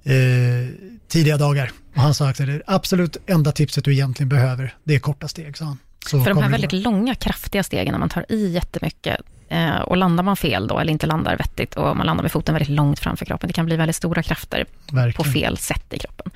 eh, 0.04 0.70
tidiga 1.08 1.38
dagar. 1.38 1.72
Och 1.96 2.02
han 2.02 2.14
sa 2.14 2.30
att 2.30 2.38
det 2.38 2.62
absolut 2.68 3.18
enda 3.28 3.52
tipset 3.52 3.84
du 3.86 3.94
egentligen 3.94 4.30
behöver, 4.30 4.76
det 4.84 4.96
är 4.96 5.00
korta 5.00 5.28
steg, 5.28 5.58
sa 5.58 5.66
han. 5.66 5.78
Så 6.06 6.24
För 6.24 6.30
de 6.30 6.38
här 6.38 6.44
det 6.46 6.52
väldigt 6.52 6.72
långa, 6.74 7.16
kraftiga 7.16 7.64
stegen, 7.64 7.92
när 7.92 8.00
man 8.00 8.10
tar 8.10 8.26
i 8.32 8.50
jättemycket, 8.52 9.20
eh, 9.20 9.26
och 9.84 9.98
landar 9.98 10.24
man 10.24 10.38
fel 10.38 10.68
då, 10.68 10.80
eller 10.80 10.92
inte 10.92 11.08
landar 11.08 11.38
vettigt, 11.38 11.76
och 11.76 11.98
man 11.98 12.06
landar 12.06 12.24
med 12.24 12.32
foten 12.32 12.56
väldigt 12.56 12.70
långt 12.70 13.00
framför 13.00 13.26
kroppen, 13.26 13.48
det 13.48 13.54
kan 13.54 13.66
bli 13.66 13.76
väldigt 13.76 13.96
stora 13.96 14.24
krafter 14.24 14.66
på 14.88 14.96
Verkligen. 14.96 15.34
fel 15.34 15.58
sätt 15.58 15.94
i 15.94 16.00
kroppen. 16.00 16.32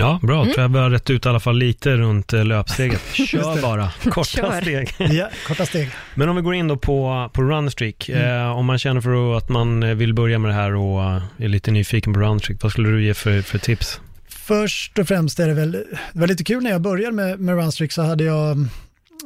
Ja, 0.00 0.20
bra. 0.22 0.42
Mm. 0.42 0.52
Tror 0.54 0.62
jag 0.62 0.68
vi 0.68 0.78
har 0.78 0.90
rätt 0.90 1.10
ut 1.10 1.26
i 1.26 1.28
alla 1.28 1.40
fall 1.40 1.58
lite 1.58 1.96
runt 1.96 2.32
eh, 2.32 2.44
löpsteget. 2.44 3.02
Kör 3.12 3.62
bara, 3.62 3.92
korta 4.04 4.24
Kör. 4.24 4.60
steg. 4.60 4.94
Ja, 4.98 5.28
korta 5.46 5.66
steg. 5.66 5.90
Men 6.14 6.28
om 6.28 6.36
vi 6.36 6.42
går 6.42 6.54
in 6.54 6.68
då 6.68 6.76
på, 6.76 7.30
på 7.32 7.42
Runstreak. 7.42 8.08
Eh, 8.08 8.50
om 8.50 8.66
man 8.66 8.78
känner 8.78 9.00
för 9.00 9.36
att 9.36 9.48
man 9.48 9.82
eh, 9.82 9.94
vill 9.94 10.14
börja 10.14 10.38
med 10.38 10.50
det 10.50 10.54
här 10.54 10.74
och 10.74 11.02
eh, 11.02 11.22
är 11.38 11.48
lite 11.48 11.70
nyfiken 11.70 12.12
på 12.14 12.20
Runstreak, 12.20 12.62
vad 12.62 12.72
skulle 12.72 12.88
du 12.88 13.04
ge 13.04 13.14
för, 13.14 13.42
för 13.42 13.58
tips? 13.58 14.00
Först 14.28 14.98
och 14.98 15.08
främst 15.08 15.40
är 15.40 15.48
det 15.48 15.54
väl, 15.54 15.72
det 16.12 16.20
var 16.20 16.26
lite 16.26 16.44
kul 16.44 16.62
när 16.62 16.70
jag 16.70 16.80
började 16.80 17.16
med, 17.16 17.40
med 17.40 17.56
Runstreak 17.56 17.92
så 17.92 18.02
hade 18.02 18.24
jag 18.24 18.50
mm, 18.52 18.68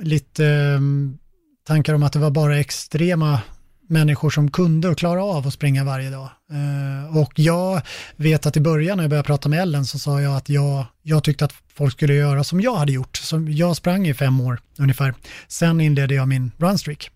lite 0.03 0.47
mm, 0.47 1.19
tankar 1.67 1.95
om 1.95 2.03
att 2.03 2.13
det 2.13 2.19
var 2.19 2.31
bara 2.31 2.59
extrema 2.59 3.41
människor 3.89 4.31
som 4.31 4.51
kunde 4.51 4.89
och 4.89 4.99
klara 4.99 5.25
av 5.25 5.47
att 5.47 5.55
springa 5.55 5.85
varje 5.85 6.11
dag. 6.11 6.31
Eh, 6.51 7.17
och 7.17 7.33
jag 7.35 7.83
vet 8.17 8.47
att 8.47 8.57
i 8.57 8.61
början 8.61 8.97
när 8.97 9.05
jag 9.05 9.11
började 9.11 9.27
prata 9.27 9.49
med 9.49 9.61
Ellen 9.63 9.85
så 9.85 9.99
sa 9.99 10.21
jag 10.21 10.37
att 10.37 10.49
jag, 10.49 10.87
jag 11.03 11.25
tyckte 11.25 11.45
att 11.45 11.55
folk 11.75 11.93
skulle 11.93 12.15
göra 12.15 12.45
som 12.45 12.61
jag 12.61 12.75
hade 12.77 12.93
gjort. 12.93 13.17
Som 13.17 13.53
jag 13.53 13.77
sprang 13.77 14.07
i 14.07 14.15
fem 14.15 14.41
år 14.41 14.61
ungefär. 14.79 15.15
Sen 15.49 15.81
inledde 15.81 16.15
jag 16.15 16.29
min 16.29 16.51
Runstreak. 16.59 17.11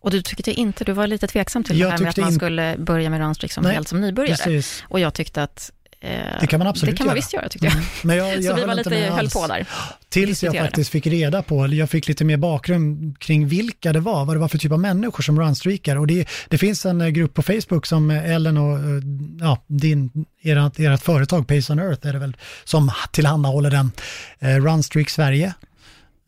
Och 0.00 0.10
du 0.10 0.22
tyckte 0.22 0.52
inte, 0.52 0.84
du 0.84 0.92
var 0.92 1.06
lite 1.06 1.26
tveksam 1.26 1.64
till 1.64 1.78
Jag 1.78 1.88
det 1.88 1.92
här 1.92 1.98
med 2.00 2.08
att 2.10 2.16
man 2.16 2.28
in- 2.28 2.34
skulle 2.34 2.76
börja 2.78 3.10
med 3.10 3.20
runstreak 3.20 3.52
som 3.52 3.64
helt 3.64 3.88
som 3.88 4.00
nybörjare. 4.00 4.36
Precis. 4.36 4.84
Och 4.88 5.00
jag 5.00 5.14
tyckte 5.14 5.42
att 5.42 5.70
Det 6.40 6.46
kan 6.46 6.58
man 6.58 6.66
absolut 6.68 6.92
det 6.92 6.96
kan 6.96 7.06
man 7.06 7.10
göra. 7.10 7.16
visst 7.16 7.32
göra, 7.32 7.48
tyckte 7.48 7.66
jag. 7.66 7.74
Mm. 7.74 7.84
Men 8.02 8.16
jag, 8.16 8.28
jag 8.42 8.44
Så 8.44 8.54
vi 8.54 8.64
var 8.66 8.74
lite, 8.74 8.96
höll 8.96 9.30
på 9.30 9.46
där. 9.46 9.66
Tills 10.08 10.42
jag 10.42 10.56
faktiskt 10.56 10.90
fick 10.90 11.06
reda 11.06 11.42
på, 11.42 11.64
eller 11.64 11.76
jag 11.76 11.90
fick 11.90 12.08
lite 12.08 12.24
mer 12.24 12.36
bakgrund 12.36 13.18
kring 13.18 13.48
vilka 13.48 13.92
det 13.92 14.00
var, 14.00 14.24
vad 14.24 14.36
det 14.36 14.40
var 14.40 14.48
för 14.48 14.58
typ 14.58 14.72
av 14.72 14.80
människor 14.80 15.22
som 15.22 15.40
runstreakar. 15.40 15.96
Och 15.96 16.06
det, 16.06 16.28
det 16.48 16.58
finns 16.58 16.86
en 16.86 17.00
eh, 17.00 17.08
grupp 17.08 17.34
på 17.34 17.42
Facebook 17.42 17.86
som 17.86 18.10
eh, 18.10 18.30
Ellen 18.30 18.56
och 18.56 18.78
eh, 18.78 19.02
ja, 19.40 19.64
din, 19.66 20.10
ert, 20.42 20.78
ert 20.78 21.02
företag 21.02 21.46
Pace 21.48 21.72
on 21.72 21.78
Earth 21.78 22.06
är 22.06 22.12
det 22.12 22.18
väl, 22.18 22.36
som 22.64 22.90
tillhandahåller 23.12 23.70
den, 23.70 23.92
eh, 24.38 24.56
Runstreak 24.56 25.10
Sverige. 25.10 25.54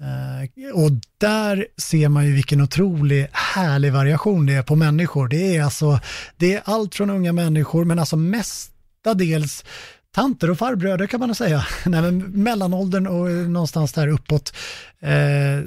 Eh, 0.01 0.71
och 0.75 0.91
där 1.19 1.67
ser 1.77 2.09
man 2.09 2.27
ju 2.27 2.35
vilken 2.35 2.61
otrolig 2.61 3.29
härlig 3.33 3.93
variation 3.93 4.47
det 4.47 4.55
är 4.55 4.63
på 4.63 4.77
människor. 4.77 5.29
Det 5.29 5.57
är 5.57 5.63
alltså, 5.63 6.01
det 6.37 6.55
är 6.55 6.63
allt 6.65 6.95
från 6.95 7.11
unga 7.11 7.33
människor, 7.33 7.85
men 7.85 7.99
alltså 7.99 8.17
dels 9.13 9.65
tanter 10.15 10.51
och 10.51 10.59
farbröder 10.59 11.07
kan 11.07 11.21
man 11.21 11.29
nog 11.29 11.37
säga. 11.37 11.67
Nej, 11.87 12.03
men 12.03 12.19
mellanåldern 12.19 13.07
och 13.07 13.31
eh, 13.31 13.37
någonstans 13.37 13.93
där 13.93 14.09
uppåt. 14.09 14.53
Eh, 15.05 15.15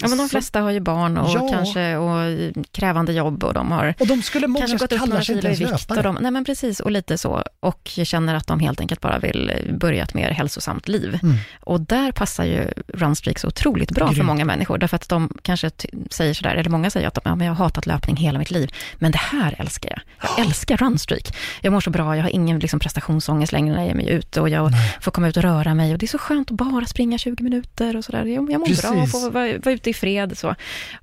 Ja, 0.02 0.08
men 0.08 0.18
de 0.18 0.30
flesta 0.30 0.62
har 0.62 0.72
ju 0.72 0.80
barn 0.80 1.18
och 1.18 1.30
Ja. 1.36 1.48
kanske 1.52 1.96
och 1.96 2.38
krävande 2.72 3.14
jobb 3.14 3.44
och 3.44 3.54
de 3.54 3.72
har 3.72 3.94
och 4.00 4.08
de 4.08 4.22
skulle 4.22 4.48
många 4.48 4.68
kanske 4.68 4.78
gått 4.78 5.02
upp 5.02 5.10
några 5.10 5.22
kilo 5.22 5.50
i 5.50 5.56
vikt. 5.56 5.92
Och 5.92 6.04
de, 6.04 6.18
nej 6.22 6.32
men 6.32 6.46
precis, 6.46 6.80
och 6.80 6.92
lite 6.92 7.18
så. 7.18 7.44
Och 7.60 7.82
känner 8.04 8.36
att 8.36 8.48
de 8.48 8.60
helt 8.60 8.80
enkelt 8.82 9.02
bara 9.02 9.20
vill 9.20 9.52
börja 9.80 10.04
ett 10.04 10.14
mer 10.14 10.30
hälsosamt 10.32 10.88
liv. 10.88 11.20
Mm. 11.24 11.36
Och 11.60 11.82
där 11.82 12.12
passar 12.12 12.44
ju 12.44 12.68
Runstreak 12.88 13.40
så 13.40 13.48
otroligt 13.48 13.92
bra 13.92 14.08
för 14.08 14.14
Grymt. 14.14 14.28
många 14.28 14.46
människor. 14.46 14.78
Därför 14.78 14.96
att 14.96 15.10
de 15.10 15.30
kanske 15.42 15.72
säger 16.12 16.34
sådär, 16.34 16.56
eller 16.56 16.70
många 16.70 16.90
säger 16.90 17.08
att 17.08 17.14
de, 17.14 17.22
ja, 17.24 17.36
men 17.36 17.48
jag 17.48 17.54
har 17.54 17.64
hatat 17.66 17.86
löpning 17.86 18.16
hela 18.16 18.40
mitt 18.40 18.52
liv. 18.52 18.72
Men 18.96 19.12
det 19.12 19.18
här 19.22 19.56
älskar 19.60 19.90
jag. 19.90 20.00
Jag 20.38 20.46
älskar 20.46 20.78
Runstreak. 20.78 21.36
Jag 21.62 21.74
mår 21.74 21.82
så 21.82 21.90
bra, 21.90 22.16
jag 22.16 22.24
har 22.24 22.30
ingen 22.30 22.60
liksom, 22.60 22.80
prestationsångest 22.80 23.52
längre 23.52 23.76
när 23.76 23.86
jag 23.88 24.02
är 24.04 24.10
ute 24.10 24.28
ute 24.28 24.42
och 24.42 24.50
jag 24.50 24.72
får 25.02 25.12
komma 25.12 25.28
ut 25.28 25.38
och 25.38 25.44
röra 25.44 25.74
mig. 25.74 25.92
Och 25.94 25.98
det 25.98 26.06
är 26.06 26.08
så 26.08 26.18
skönt 26.18 26.52
att 26.52 26.58
bara 26.58 26.86
springa 26.86 27.18
20 27.18 27.44
minuter 27.44 27.98
och 27.98 28.06
sådär. 28.06 28.26
Jag, 28.26 28.52
jag 28.52 28.60
mår 28.60 28.66
Precis. 28.68 28.82
bra 29.12 29.27
och 29.28 29.34
vara, 29.34 29.58
vara 29.58 29.76
ute 29.76 29.90
i 29.90 29.94
fred. 29.94 30.38
Så. 30.38 30.56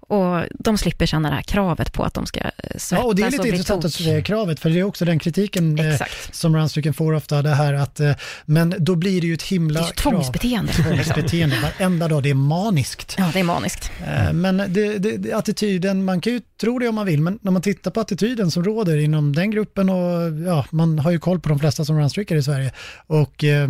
Och 0.09 0.44
de 0.59 0.78
slipper 0.78 1.07
känna 1.07 1.28
det 1.30 1.34
här 1.34 1.42
kravet 1.42 1.92
på 1.92 2.02
att 2.05 2.14
de 2.14 2.26
ska 2.26 2.40
eh, 2.40 2.50
svettas 2.76 2.92
Ja, 2.92 3.02
och 3.02 3.14
det 3.16 3.22
är 3.22 3.30
lite 3.30 3.48
intressant 3.48 3.84
att 3.84 3.92
tok. 3.92 3.98
du 3.98 4.05
säger 4.05 4.20
kravet, 4.20 4.61
för 4.61 4.70
det 4.70 4.78
är 4.80 4.84
också 4.84 5.05
den 5.05 5.18
kritiken 5.18 5.78
eh, 5.78 6.00
som 6.30 6.57
runstreaken 6.57 6.94
får 6.94 7.12
ofta, 7.12 7.42
det 7.42 7.55
här 7.55 7.74
att, 7.74 8.00
eh, 8.00 8.12
men 8.44 8.74
då 8.78 8.94
blir 8.94 9.20
det 9.20 9.26
ju 9.26 9.34
ett 9.34 9.42
himla 9.42 9.80
Det 9.80 9.86
är 9.86 9.88
ju 9.88 9.92
krav. 9.94 10.12
tvångsbeteende. 10.12 10.72
liksom. 10.76 10.84
Tvångsbeteende, 10.84 11.57
varenda 11.78 12.09
dag, 12.09 12.22
det 12.22 12.30
är 12.30 12.34
maniskt. 12.34 13.14
Ja, 13.18 13.30
det 13.32 13.40
är 13.40 13.44
maniskt. 13.44 13.90
Eh, 14.07 14.32
Men 14.32 14.57
det, 14.57 14.98
det, 14.98 15.32
attityden, 15.32 16.05
man 16.05 16.20
kan 16.20 16.32
ju 16.32 16.40
tro 16.61 16.78
det 16.78 16.88
om 16.88 16.94
man 16.94 17.07
vill, 17.07 17.20
men 17.20 17.38
när 17.42 17.52
man 17.52 17.62
tittar 17.62 17.90
på 17.90 18.00
attityden 18.00 18.50
som 18.50 18.64
råder 18.64 18.96
inom 18.96 19.34
den 19.34 19.50
gruppen 19.50 19.88
och 19.88 20.32
ja, 20.46 20.66
man 20.70 20.98
har 20.98 21.11
ju 21.11 21.18
koll 21.18 21.40
på 21.40 21.48
de 21.48 21.59
flesta 21.59 21.84
som 21.84 21.98
runstreakar 21.98 22.36
i 22.36 22.42
Sverige 22.42 22.72
och 23.07 23.44
eh, 23.44 23.68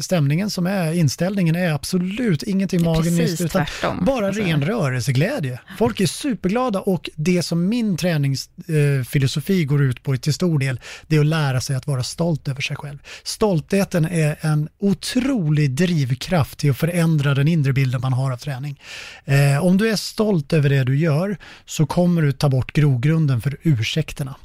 stämningen 0.00 0.50
som 0.50 0.66
är, 0.66 0.92
inställningen 0.92 1.56
är 1.56 1.72
absolut 1.72 2.42
ingenting 2.42 2.82
magiskt 2.82 3.40
utan 3.40 3.66
tvärtom. 3.66 4.04
bara 4.04 4.30
ren 4.32 4.64
rörelseglädje. 4.64 5.60
Folk 5.78 6.00
är 6.00 6.06
superglada 6.06 6.80
och 6.80 7.10
det 7.16 7.42
som 7.42 7.68
min 7.68 7.96
träningsfilosofi 7.96 9.64
går 9.64 9.82
ut 9.82 10.02
på 10.02 10.16
till 10.16 10.34
stor 10.34 10.58
del, 10.58 10.80
det 11.06 11.16
är 11.16 11.20
att 11.20 11.26
lära 11.26 11.60
sig 11.60 11.76
att 11.76 11.86
vara 11.86 12.02
stolt 12.02 12.48
över 12.48 12.60
sig 12.60 12.76
själv. 12.76 12.98
Stoltheten 13.22 14.04
är 14.04 14.36
en 14.40 14.68
otrolig 14.78 15.70
drivkraft 15.70 16.58
till 16.58 16.70
att 16.70 16.78
förändra 16.78 17.34
den 17.34 17.48
inre 17.48 17.72
bilden 17.72 18.00
man 18.00 18.12
har 18.12 18.32
av 18.32 18.36
träning. 18.36 18.80
Eh, 19.24 19.64
om 19.64 19.76
du 19.78 19.90
är 19.90 19.96
stolt 19.96 20.52
över 20.52 20.68
det 20.68 20.84
du 20.84 20.96
gör 20.96 21.36
så 21.64 21.86
kommer 21.86 22.22
du 22.22 22.32
ta 22.32 22.48
bort 22.48 22.72
grogrunden 22.72 23.40
för 23.40 23.56
ursäkterna. 23.62 24.36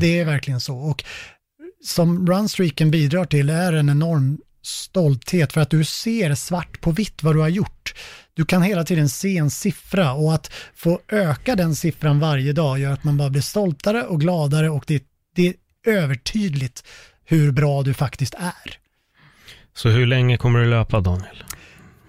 Det 0.00 0.18
är 0.18 0.24
verkligen 0.24 0.60
så. 0.60 0.76
Och 0.76 1.04
som 1.84 2.26
runstreaken 2.26 2.90
bidrar 2.90 3.24
till 3.24 3.50
är 3.50 3.72
en 3.72 3.88
enorm 3.88 4.38
stolthet 4.62 5.52
för 5.52 5.60
att 5.60 5.70
du 5.70 5.84
ser 5.84 6.34
svart 6.34 6.80
på 6.80 6.90
vitt 6.90 7.22
vad 7.22 7.34
du 7.34 7.40
har 7.40 7.48
gjort. 7.48 7.94
Du 8.34 8.44
kan 8.44 8.62
hela 8.62 8.84
tiden 8.84 9.08
se 9.08 9.36
en 9.36 9.50
siffra 9.50 10.12
och 10.12 10.34
att 10.34 10.52
få 10.74 11.00
öka 11.08 11.56
den 11.56 11.76
siffran 11.76 12.20
varje 12.20 12.52
dag 12.52 12.78
gör 12.78 12.92
att 12.92 13.04
man 13.04 13.16
bara 13.16 13.30
blir 13.30 13.42
stoltare 13.42 14.02
och 14.02 14.20
gladare 14.20 14.70
och 14.70 14.84
det, 14.86 15.04
det 15.34 15.46
är 15.48 15.54
övertydligt 15.86 16.84
hur 17.24 17.52
bra 17.52 17.82
du 17.82 17.94
faktiskt 17.94 18.34
är. 18.34 18.78
Så 19.74 19.88
hur 19.88 20.06
länge 20.06 20.36
kommer 20.36 20.60
du 20.60 20.66
löpa 20.66 21.00
Daniel? 21.00 21.44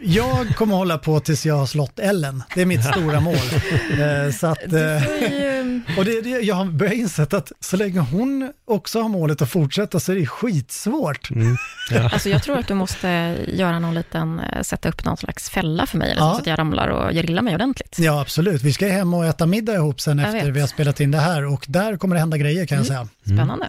Jag 0.06 0.56
kommer 0.56 0.76
hålla 0.76 0.98
på 0.98 1.20
tills 1.20 1.46
jag 1.46 1.56
har 1.56 1.66
slått 1.66 2.00
Ellen. 2.00 2.44
Det 2.56 2.62
är 2.62 2.66
mitt 2.66 2.84
stora 2.86 3.20
mål. 3.20 3.36
Eh, 3.36 4.32
Så 4.34 4.48
att, 4.48 4.74
eh, 4.74 5.04
ju, 5.32 5.82
och 5.98 6.06
det, 6.06 6.22
det, 6.22 6.30
jag 6.30 6.56
har 6.56 6.66
börjat 6.66 6.94
insett 6.94 7.34
att 7.34 7.52
så 7.60 7.78
länge 7.78 8.00
hon 8.00 8.52
också 8.68 9.02
har 9.02 9.10
målet 9.10 9.42
att 9.42 9.50
fortsätta 9.50 10.00
så 10.00 10.12
är 10.12 10.16
det 10.16 10.26
skitsvårt. 10.26 11.30
Mm. 11.32 11.58
Ja. 11.92 12.10
Alltså 12.14 12.30
jag 12.30 12.44
tror 12.44 12.58
att 12.60 12.68
du 12.68 12.74
måste 12.74 13.38
göra 13.48 13.80
någon 13.80 13.94
liten, 13.96 14.40
eh, 14.40 14.62
sätta 14.62 14.90
upp 14.90 15.06
någon 15.06 15.18
slags 15.18 15.50
fälla 15.50 15.86
för 15.86 15.98
mig, 15.98 16.12
eller 16.12 16.22
så, 16.22 16.26
Ja. 16.28 16.34
så 16.34 16.40
att 16.40 16.48
jag 16.48 16.60
ramlar 16.60 16.88
och 16.88 17.12
grillar 17.14 17.42
mig 17.42 17.56
ordentligt. 17.56 17.96
Ja, 18.00 18.22
absolut. 18.22 18.62
Vi 18.62 18.74
ska 18.74 18.88
hem 18.88 19.14
och 19.14 19.26
äta 19.26 19.46
middag 19.46 19.74
ihop 19.76 20.02
sen 20.02 20.18
Jag 20.18 20.26
efter 20.26 20.34
vet. 20.38 20.44
Mm. 20.44 20.54
vi 20.54 20.62
har 20.62 20.68
spelat 20.68 21.00
in 21.00 21.12
det 21.12 21.18
här 21.20 21.46
och 21.46 21.66
där 21.68 21.98
kommer 21.98 22.16
det 22.16 22.20
hända 22.20 22.38
grejer 22.38 22.66
kan 22.66 22.78
jag 22.78 22.88
säga. 22.88 23.08
Spännande. 23.26 23.68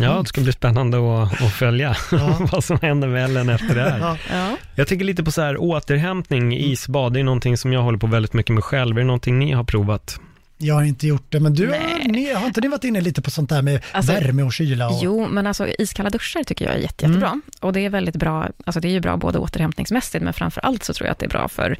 ja, 0.00 0.18
det 0.22 0.28
ska 0.28 0.40
bli 0.40 0.52
spännande 0.52 0.98
att, 1.22 1.42
att 1.42 1.52
följa 1.52 1.96
vad 2.52 2.64
som 2.64 2.78
händer 2.82 3.08
med 3.08 3.24
Ellen 3.24 3.48
efter 3.48 3.74
det 3.74 3.82
här. 3.90 3.98
Ja. 3.98 4.16
Ja. 4.32 4.56
Jag 4.74 4.88
tänker 4.88 5.04
lite 5.04 5.22
på 5.24 5.32
så 5.32 5.42
här 5.42 5.56
återhämtning, 5.72 6.56
isbad, 6.56 7.12
det 7.12 7.20
är 7.20 7.24
någonting 7.24 7.56
som 7.56 7.72
jag 7.72 7.82
håller 7.82 7.98
på 7.98 8.06
väldigt 8.06 8.32
mycket 8.32 8.54
med 8.54 8.64
själv. 8.64 8.96
Är 8.96 9.00
det 9.00 9.06
någonting 9.06 9.38
ni 9.38 9.52
har 9.52 9.64
provat? 9.64 10.20
Jag 10.58 10.74
har 10.74 10.82
inte 10.82 11.06
gjort 11.06 11.26
det, 11.28 11.40
men 11.40 11.54
du 11.54 11.68
har, 11.68 12.08
ni, 12.08 12.32
har 12.32 12.46
inte 12.46 12.60
ni 12.60 12.68
varit 12.68 12.84
inne 12.84 13.00
lite 13.00 13.22
på 13.22 13.30
sånt 13.30 13.50
där 13.50 13.62
med 13.62 13.82
Alltså, 13.92 14.12
värme 14.12 14.42
och 14.42 14.52
kyla? 14.52 14.88
Och, 14.88 15.00
Jo, 15.02 15.28
men 15.28 15.46
alltså 15.46 15.68
iskalla 15.68 16.10
duschar 16.10 16.42
tycker 16.42 16.64
jag 16.64 16.74
är 16.74 16.78
jätte, 16.78 17.04
jättebra. 17.04 17.28
Mm. 17.28 17.42
Och 17.60 17.72
det 17.72 17.80
är 17.80 17.90
väldigt 17.90 18.16
bra, 18.16 18.48
alltså 18.64 18.80
det 18.80 18.88
är 18.88 18.92
ju 18.92 19.00
bra 19.00 19.16
både 19.16 19.38
återhämtningsmässigt, 19.38 20.24
men 20.24 20.32
framför 20.32 20.60
allt 20.60 20.84
så 20.84 20.94
tror 20.94 21.06
jag 21.06 21.12
att 21.12 21.18
det 21.18 21.26
är 21.26 21.30
bra 21.30 21.48
för 21.48 21.76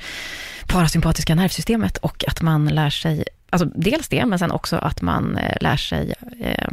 parasympatiska 0.66 1.34
nervsystemet 1.34 1.96
och 1.96 2.24
att 2.28 2.42
man 2.42 2.68
lär 2.68 2.90
sig, 2.90 3.24
alltså 3.50 3.68
dels 3.74 4.08
det, 4.08 4.26
men 4.26 4.38
sen 4.38 4.50
också 4.50 4.76
att 4.76 5.02
man 5.02 5.36
eh, 5.36 5.56
lär 5.60 5.76
sig 5.76 6.14
eh, 6.40 6.72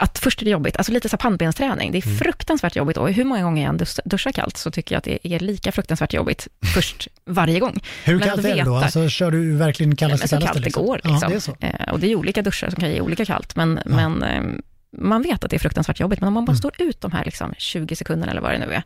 att 0.00 0.18
först 0.18 0.40
är 0.40 0.44
det 0.44 0.50
jobbigt, 0.50 0.76
alltså 0.76 0.92
lite 0.92 1.08
så 1.08 1.12
här 1.16 1.18
pannbensträning. 1.18 1.92
Det 1.92 2.04
Mm. 2.04 2.14
är 2.14 2.18
fruktansvärt 2.18 2.76
jobbigt 2.76 2.96
och 2.96 3.12
hur 3.12 3.24
många 3.24 3.42
gånger 3.42 3.62
jag 3.62 3.68
än 3.68 3.76
dus- 3.76 4.00
duschar 4.04 4.32
kallt 4.32 4.56
så 4.56 4.70
tycker 4.70 4.94
jag 4.94 4.98
att 4.98 5.04
det 5.04 5.34
är 5.34 5.38
lika 5.40 5.72
fruktansvärt 5.72 6.12
jobbigt 6.14 6.48
först 6.74 7.08
varje 7.26 7.60
gång. 7.60 7.80
Hur 8.04 8.18
men 8.18 8.28
kallt 8.28 8.44
är 8.44 8.56
det 8.56 8.62
då? 8.62 8.76
Alltså, 8.76 9.08
kör 9.08 9.30
du 9.30 9.56
verkligen 9.56 9.96
kallaste 9.96 10.22
men 10.22 10.28
så 10.28 10.36
kallaste? 10.36 10.62
kallt 10.62 10.74
det 10.74 10.80
går. 10.80 11.00
Liksom. 11.04 11.32
Ja, 11.32 11.66
det. 11.68 11.84
Eh, 11.86 11.92
och 11.92 12.00
det 12.00 12.06
är 12.12 12.16
olika 12.16 12.42
duschar 12.42 12.70
som 12.70 12.80
kan 12.80 12.90
ge 12.90 13.00
olika 13.00 13.24
kallt, 13.24 13.56
men, 13.56 13.80
men 13.86 14.22
eh, 14.22 14.42
man 14.92 15.22
vet 15.22 15.44
att 15.44 15.50
det 15.50 15.56
är 15.56 15.58
fruktansvärt 15.58 16.00
jobbigt, 16.00 16.20
men 16.20 16.28
om 16.28 16.34
man 16.34 16.40
Mm. 16.42 16.46
bara 16.46 16.56
står 16.56 16.72
ut 16.78 17.00
de 17.00 17.12
här 17.12 17.24
liksom, 17.24 17.54
20 17.58 17.96
sekunderna 17.96 18.32
eller 18.32 18.40
vad 18.40 18.50
det 18.52 18.58
nu 18.58 18.72
är, 18.72 18.82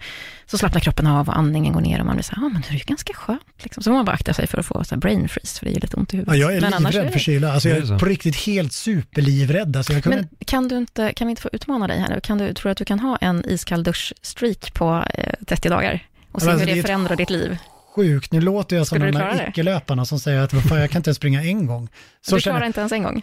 så 0.47 0.59
slappnar 0.59 0.81
kroppen 0.81 1.07
av 1.07 1.29
och 1.29 1.37
andningen 1.39 1.73
går 1.73 1.81
ner 1.81 2.01
och 2.01 2.07
man 2.07 2.17
blir 2.17 2.23
så 2.25 2.35
här, 2.35 2.47
ah, 2.47 2.49
men 2.49 2.63
det 2.63 2.69
är 2.69 2.79
ju 2.79 2.85
ganska 2.85 3.13
skönt. 3.15 3.41
Liksom. 3.63 3.83
Så 3.83 3.91
får 3.91 3.95
man 3.95 4.05
bara 4.05 4.13
akta 4.13 4.35
sig 4.35 4.47
för 4.47 4.59
att 4.59 4.67
få 4.67 4.85
så 4.85 4.95
här, 4.95 5.01
brain 5.01 5.29
freeze, 5.29 5.59
för 5.59 5.65
det 5.67 5.71
är 5.71 5.75
ju 5.75 5.81
lite 5.81 5.97
ont 5.97 6.15
i 6.15 6.17
huvudet. 6.17 6.39
Ja, 6.41 6.41
jag 6.51 6.57
är 6.57 6.61
men 6.61 6.75
annars 6.75 6.95
livrädd 6.95 7.07
är 7.07 7.11
för 7.13 7.19
det- 7.19 7.25
kyla. 7.25 7.53
Alltså, 7.53 7.69
jag 7.69 7.79
Är 7.91 7.99
på 7.99 8.07
riktigt 8.07 8.37
helt 8.37 8.73
superlivrädd. 8.73 9.77
Alltså, 9.77 9.93
jag 9.93 10.03
kunde... 10.03 10.17
Men 10.17 10.29
kan 10.47 10.69
du 10.69 10.77
inte, 10.79 11.13
kan 11.13 11.27
vi 11.27 11.31
inte 11.31 11.43
få 11.43 11.49
utmana 11.53 11.87
dig 11.87 11.99
här 12.01 12.09
nu? 12.09 12.21
Kan 12.21 12.39
du, 12.39 12.53
tror 12.55 12.69
du 12.69 12.73
att 12.73 12.79
du 12.79 12.85
kan 12.85 13.01
ha 13.01 13.17
en 13.17 13.45
iskall 13.49 13.83
duschstreak 13.83 14.75
på 14.75 15.05
eh, 15.15 15.33
30 15.47 15.69
dagar? 15.69 16.07
Och 16.33 16.43
se 16.43 16.49
alltså, 16.51 16.61
hur 16.61 16.67
det 16.67 16.73
det 16.75 16.79
ett 16.81 16.87
förändrar 16.87 17.17
ditt 17.17 17.31
liv? 17.31 17.57
Sjukt, 17.97 18.33
nu 18.33 18.41
låter 18.41 18.77
jag 18.77 18.87
som 18.87 18.99
de 19.01 19.17
här 19.17 19.49
icke-löparna 19.49 20.05
som 20.05 20.19
säger 20.21 20.41
att 20.41 20.53
"Vad 20.53 20.63
fan, 20.63 20.81
jag 20.81 20.91
kan 20.91 20.99
inte 20.99 21.09
ens 21.11 21.17
springa 21.17 21.43
en 21.45 21.67
gång. 21.67 21.89
Så 22.21 22.35
du 22.35 22.41
känner 22.41 22.53
klarar 22.53 22.65
jag. 22.65 22.69
inte 22.69 22.81
ens 22.81 22.93
en 22.93 23.03
gång? 23.03 23.23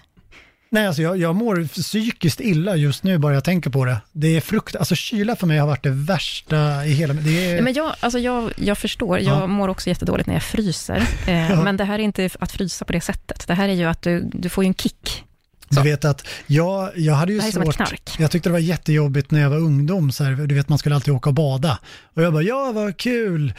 Nej, 0.74 0.88
alltså 0.88 1.02
jag, 1.02 1.18
jag 1.18 1.36
mår 1.36 1.68
psykiskt 1.68 2.40
illa 2.40 2.76
just 2.76 3.04
nu 3.04 3.18
bara 3.18 3.34
jag 3.34 3.44
tänker 3.44 3.70
på 3.70 3.86
det. 3.86 3.98
Det 4.12 4.38
är 4.38 4.42
frukt, 4.42 4.76
alltså 4.76 4.96
kyla 4.96 5.36
för 5.36 5.48
mig 5.48 5.58
har 5.58 5.68
varit 5.68 5.84
det 5.84 5.90
värsta 5.90 6.86
i 6.86 6.92
hela... 6.94 7.14
Det 7.14 7.46
är... 7.52 7.62
Men 7.62 7.74
jag, 7.74 7.96
alltså 8.00 8.20
jag, 8.20 8.52
jag 8.56 8.78
förstår, 8.78 9.20
jag 9.20 9.42
Ja. 9.42 9.48
mår 9.48 9.68
också 9.68 9.90
jättedåligt 9.90 10.28
när 10.28 10.36
jag 10.36 10.44
fryser. 10.44 11.08
Eh, 11.28 11.52
Ja. 11.52 11.64
Men 11.64 11.78
det 11.78 11.84
här 11.84 12.00
är 12.00 12.04
inte 12.04 12.30
att 12.40 12.52
frysa 12.52 12.86
på 12.86 12.94
det 12.94 13.02
sättet. 13.02 13.48
Det 13.48 13.54
här 13.54 13.70
är 13.70 13.74
ju 13.74 13.86
att 13.86 14.02
du, 14.02 14.30
du 14.34 14.50
får 14.50 14.64
ju 14.64 14.68
en 14.68 14.74
kick. 14.74 15.24
Du 15.70 15.82
vet 15.82 16.06
att 16.06 16.28
jag, 16.48 16.92
jag 16.96 17.14
hade 17.14 17.34
ju 17.34 17.40
Det 17.40 17.52
svårt, 17.52 17.80
jag 18.20 18.32
tyckte 18.32 18.50
det 18.50 18.54
var 18.54 18.60
jättejobbigt 18.60 19.32
när 19.32 19.42
jag 19.42 19.50
var 19.50 19.58
ungdom, 19.58 20.12
så 20.12 20.24
här, 20.24 20.32
du 20.32 20.56
vet 20.56 20.70
man 20.70 20.78
skulle 20.78 20.96
alltid 20.96 21.14
åka 21.14 21.30
och 21.30 21.34
bada. 21.34 21.80
Och 22.14 22.22
jag 22.24 22.34
bara, 22.34 22.44
ja 22.44 22.72
vad 22.76 22.98
kul. 22.98 23.54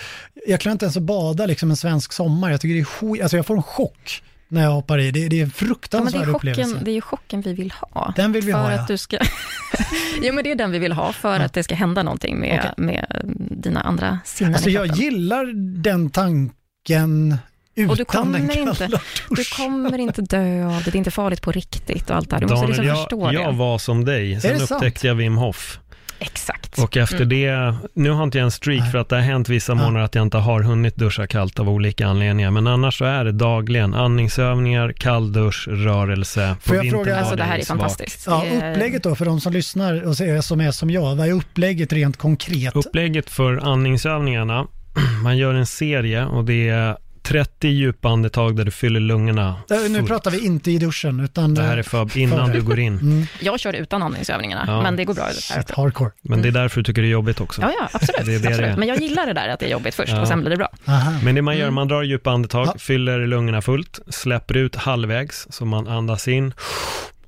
Jag 0.47 0.61
klarar 0.61 0.73
inte 0.73 0.85
ens 0.85 0.97
att 0.97 1.03
bada 1.03 1.47
liksom 1.47 1.71
en 1.71 1.77
svensk 1.77 2.13
sommar, 2.13 2.51
jag 2.51 2.61
tycker 2.61 2.75
det 2.75 2.81
är 2.81 2.85
skit, 2.85 3.23
alltså 3.23 3.37
jag 3.37 3.47
får 3.47 3.57
en 3.57 3.63
chock 3.63 4.23
när 4.53 4.63
jag 4.63 4.71
hoppar 4.71 4.99
i, 4.99 5.11
det, 5.11 5.29
det 5.29 5.41
är 5.41 5.43
en 5.43 5.43
Ja, 5.43 5.45
men 5.45 5.49
det, 5.49 5.53
fruktansvärd 5.55 6.29
är 6.29 6.35
upplevelse. 6.35 6.63
chocken, 6.71 6.85
det 6.85 6.91
är 6.91 6.95
ju 6.95 7.01
chocken 7.01 7.41
vi 7.41 7.53
vill 7.53 7.73
ha. 7.81 8.13
Den 8.17 8.33
vill 8.33 8.45
vi 8.45 8.53
för 8.53 8.59
ha, 8.59 8.73
ja. 8.73 8.81
att 8.81 8.89
du 8.89 8.97
ska... 8.99 9.17
ja, 10.23 10.33
men 10.33 10.45
det 10.45 10.51
är 10.51 10.55
den 10.55 10.71
vi 10.71 10.79
vill 10.79 10.93
ha 10.93 11.13
för 11.13 11.41
att 11.41 11.53
det 11.53 11.63
ska 11.63 11.75
hända 11.75 12.03
någonting 12.03 12.41
med, 12.41 12.59
Okej. 12.59 12.73
med 12.77 13.23
dina 13.51 13.81
andra 13.81 14.19
sinnen 14.25 14.55
Alltså 14.55 14.71
jag 14.71 14.87
gillar 14.87 15.53
den 15.83 16.11
tanken 16.11 17.37
utan 17.75 17.91
Och 17.91 17.97
du 17.97 18.05
den 18.05 18.07
kommer, 18.07 18.39
kalla 18.39 18.71
inte, 18.71 19.01
du 19.31 19.45
kommer 19.45 19.99
inte 19.99 20.23
dö 20.23 20.67
av 20.67 20.83
det, 20.85 20.91
det 20.91 20.97
är 20.97 20.99
inte 20.99 21.11
farligt 21.11 21.43
på 21.43 21.53
riktigt 21.53 22.11
och 22.11 22.17
allt 22.17 22.31
det 22.31 22.37
här. 22.37 22.41
Du 22.41 22.47
måste 22.47 22.67
liksom 22.67 22.87
jag, 22.87 22.97
förstå 22.97 23.33
jag 23.33 23.53
det. 23.55 23.59
var 23.59 23.79
som 23.79 24.05
dig, 24.05 24.41
sen 24.41 24.53
det 24.59 24.67
sant? 24.67 24.71
upptäckte 24.83 25.07
jag 25.07 25.15
Wim 25.15 25.37
Hof. 25.37 25.79
Exakt. 26.23 26.79
Och 26.79 26.97
efter 26.97 27.25
det, 27.25 27.75
nu 27.95 28.11
har 28.11 28.25
inte 28.25 28.39
jag 28.39 28.45
en 28.45 28.51
streak 28.51 28.81
Nej. 28.81 28.91
för 28.91 28.99
att 28.99 29.09
det 29.09 29.17
har 29.17 29.23
hänt 29.23 29.49
vissa 29.49 29.73
Ja. 29.73 29.77
månader 29.77 30.05
att 30.05 30.15
jag 30.15 30.23
inte 30.23 30.37
har 30.39 30.63
hunnit 30.63 30.97
duscha 30.97 31.27
kallt 31.27 31.59
av 31.61 31.69
olika 31.69 32.07
anledningar. 32.07 32.51
Men 32.51 32.67
annars 32.67 32.99
så 32.99 33.05
är 33.05 33.25
det 33.25 33.33
dagligen 33.33 33.95
andningsövningar, 33.95 34.93
kalldusch, 34.93 35.69
rörelse. 35.69 36.57
Får 36.61 36.77
jag 36.77 36.91
fråga- 36.91 37.19
Alltså 37.19 37.37
det 37.37 37.43
här 37.43 37.59
är 37.59 37.63
svagt. 37.65 37.81
fantastiskt. 37.81 38.25
Ja, 38.27 38.45
upplägget 38.57 39.03
då 39.03 39.15
för 39.15 39.25
de 39.25 39.41
som 39.41 39.53
lyssnar 39.53 40.03
och 40.03 40.17
ser 40.17 40.41
som 40.41 40.61
är 40.61 40.71
som 40.71 40.91
jag, 40.91 41.15
vad 41.17 41.29
är 41.29 41.33
upplägget 41.33 41.93
rent 41.93 42.17
konkret? 42.17 42.77
Upplägget 42.77 43.31
för 43.31 43.73
andningsövningarna, 43.73 44.67
man 45.23 45.37
gör 45.39 45.55
en 45.55 45.67
serie 45.67 46.25
och 46.25 46.45
det 46.45 46.69
är 46.69 46.97
30 47.23 47.69
djupa 47.69 48.09
andetag 48.09 48.57
där 48.57 48.65
du 48.65 48.71
fyller 48.71 49.01
lungorna. 49.01 49.57
Äh, 49.71 49.91
Nu 49.91 50.03
pratar 50.03 50.31
vi 50.31 50.45
inte 50.47 50.71
i 50.71 50.79
duschen 50.79 51.21
utan... 51.21 51.55
Det 51.55 51.63
här 51.63 51.77
är 51.77 51.83
för 51.83 52.19
innan 52.19 52.47
för- 52.47 52.55
du 52.55 52.63
går 52.63 52.79
in. 52.79 52.99
Mm, 52.99 53.27
Jag 53.41 53.61
kör 53.61 53.73
utan 53.73 54.03
andningsövningarna, 54.03 54.65
Ja. 54.67 54.83
men 54.83 54.97
det 54.97 55.05
går 55.05 55.15
bra 55.15 55.25
här 55.25 55.33
shit, 55.33 55.71
hardcore. 55.71 56.11
Men 56.23 56.43
det 56.43 56.49
är 56.49 56.53
därför 56.53 56.81
du 56.81 56.85
tycker 56.85 57.03
det 57.03 57.09
är 57.09 57.11
jobbigt 57.13 57.41
också. 57.41 57.63
Ja, 57.63 57.73
ja, 57.81 57.89
absolut. 57.93 58.27
Det 58.27 58.35
är 58.35 58.39
det 58.39 58.43
det 58.43 58.49
är. 58.49 58.51
absolut. 58.53 58.79
Men 58.79 58.89
jag 58.89 59.01
gillar 59.01 59.27
det 59.27 59.33
där 59.33 59.49
att 59.49 59.61
det 59.61 59.67
är 59.67 59.71
jobbigt 59.71 59.95
först 59.95 60.13
Ja. 60.13 60.21
och 60.21 60.29
sen 60.29 60.41
blir 60.41 60.51
det 60.51 60.57
bra. 60.57 60.69
Aha. 60.87 61.13
Men 61.25 61.35
det 61.35 61.43
man 61.43 61.57
gör, 61.57 61.71
man 61.71 61.89
drar 61.89 62.03
djupa 62.03 62.31
andetag, 62.31 62.67
Ja. 62.67 62.75
fyller 62.79 63.27
lungorna 63.27 63.63
fullt, 63.63 64.01
släpper 64.09 64.57
ut 64.57 64.77
halvvägs, 64.77 65.47
så 65.51 65.65
man 65.65 65.89
andas 65.89 66.29
in 66.29 66.53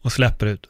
och 0.03 0.13
släpper 0.13 0.47
ut. 0.47 0.67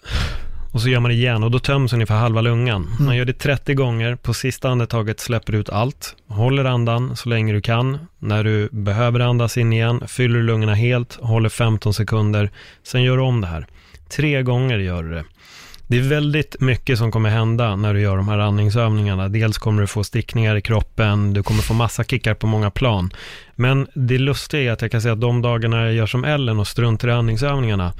Och 0.74 0.80
så 0.80 0.88
gör 0.88 1.00
man 1.00 1.08
det 1.08 1.14
igen 1.14 1.42
och 1.44 1.50
då 1.50 1.58
töms 1.58 1.92
ungefär 1.92 2.14
halva 2.14 2.40
lungan. 2.40 2.82
Mm. 2.82 3.06
Man 3.06 3.16
gör 3.16 3.24
det 3.24 3.32
30 3.32 3.74
gånger, 3.74 4.16
på 4.16 4.34
sista 4.34 4.68
andetaget 4.68 5.20
släpper 5.20 5.52
du 5.52 5.58
ut 5.58 5.70
allt, 5.70 6.16
håller 6.28 6.64
andan 6.64 7.16
så 7.16 7.28
länge 7.28 7.52
du 7.52 7.60
kan. 7.60 7.98
När 8.18 8.44
du 8.44 8.68
behöver 8.72 9.20
andas 9.20 9.58
in 9.58 9.72
igen, 9.72 10.02
fyller 10.06 10.38
du 10.38 10.42
lungorna 10.42 10.74
helt, 10.74 11.14
håller 11.14 11.48
15 11.48 11.94
sekunder, 11.94 12.50
sen 12.82 13.02
gör 13.02 13.16
du 13.16 13.22
om 13.22 13.40
det 13.40 13.46
här. 13.46 13.66
Tre 14.08 14.42
gånger 14.42 14.78
gör 14.78 15.02
du 15.02 15.10
det. 15.10 15.24
Det 15.86 15.98
är 15.98 16.02
väldigt 16.02 16.60
mycket 16.60 16.98
som 16.98 17.12
kommer 17.12 17.30
hända 17.30 17.76
när 17.76 17.94
du 17.94 18.00
gör 18.00 18.16
de 18.16 18.28
här 18.28 18.38
andningsövningarna. 18.38 19.28
Dels 19.28 19.58
kommer 19.58 19.80
du 19.80 19.86
få 19.86 20.04
stickningar 20.04 20.56
i 20.56 20.60
kroppen, 20.60 21.32
du 21.32 21.42
kommer 21.42 21.62
få 21.62 21.74
massa 21.74 22.04
kickar 22.04 22.34
på 22.34 22.46
många 22.46 22.70
plan. 22.70 23.10
Men 23.54 23.86
det 23.94 24.18
lustiga 24.18 24.70
är 24.70 24.72
att 24.72 24.82
jag 24.82 24.90
kan 24.90 25.02
säga 25.02 25.12
att 25.12 25.20
de 25.20 25.42
dagarna 25.42 25.82
jag 25.84 25.94
gör 25.94 26.06
som 26.06 26.24
Ellen 26.24 26.60
och 26.60 26.66
struntar 26.66 27.08
i 27.08 27.12
andningsövningarna, 27.12 27.92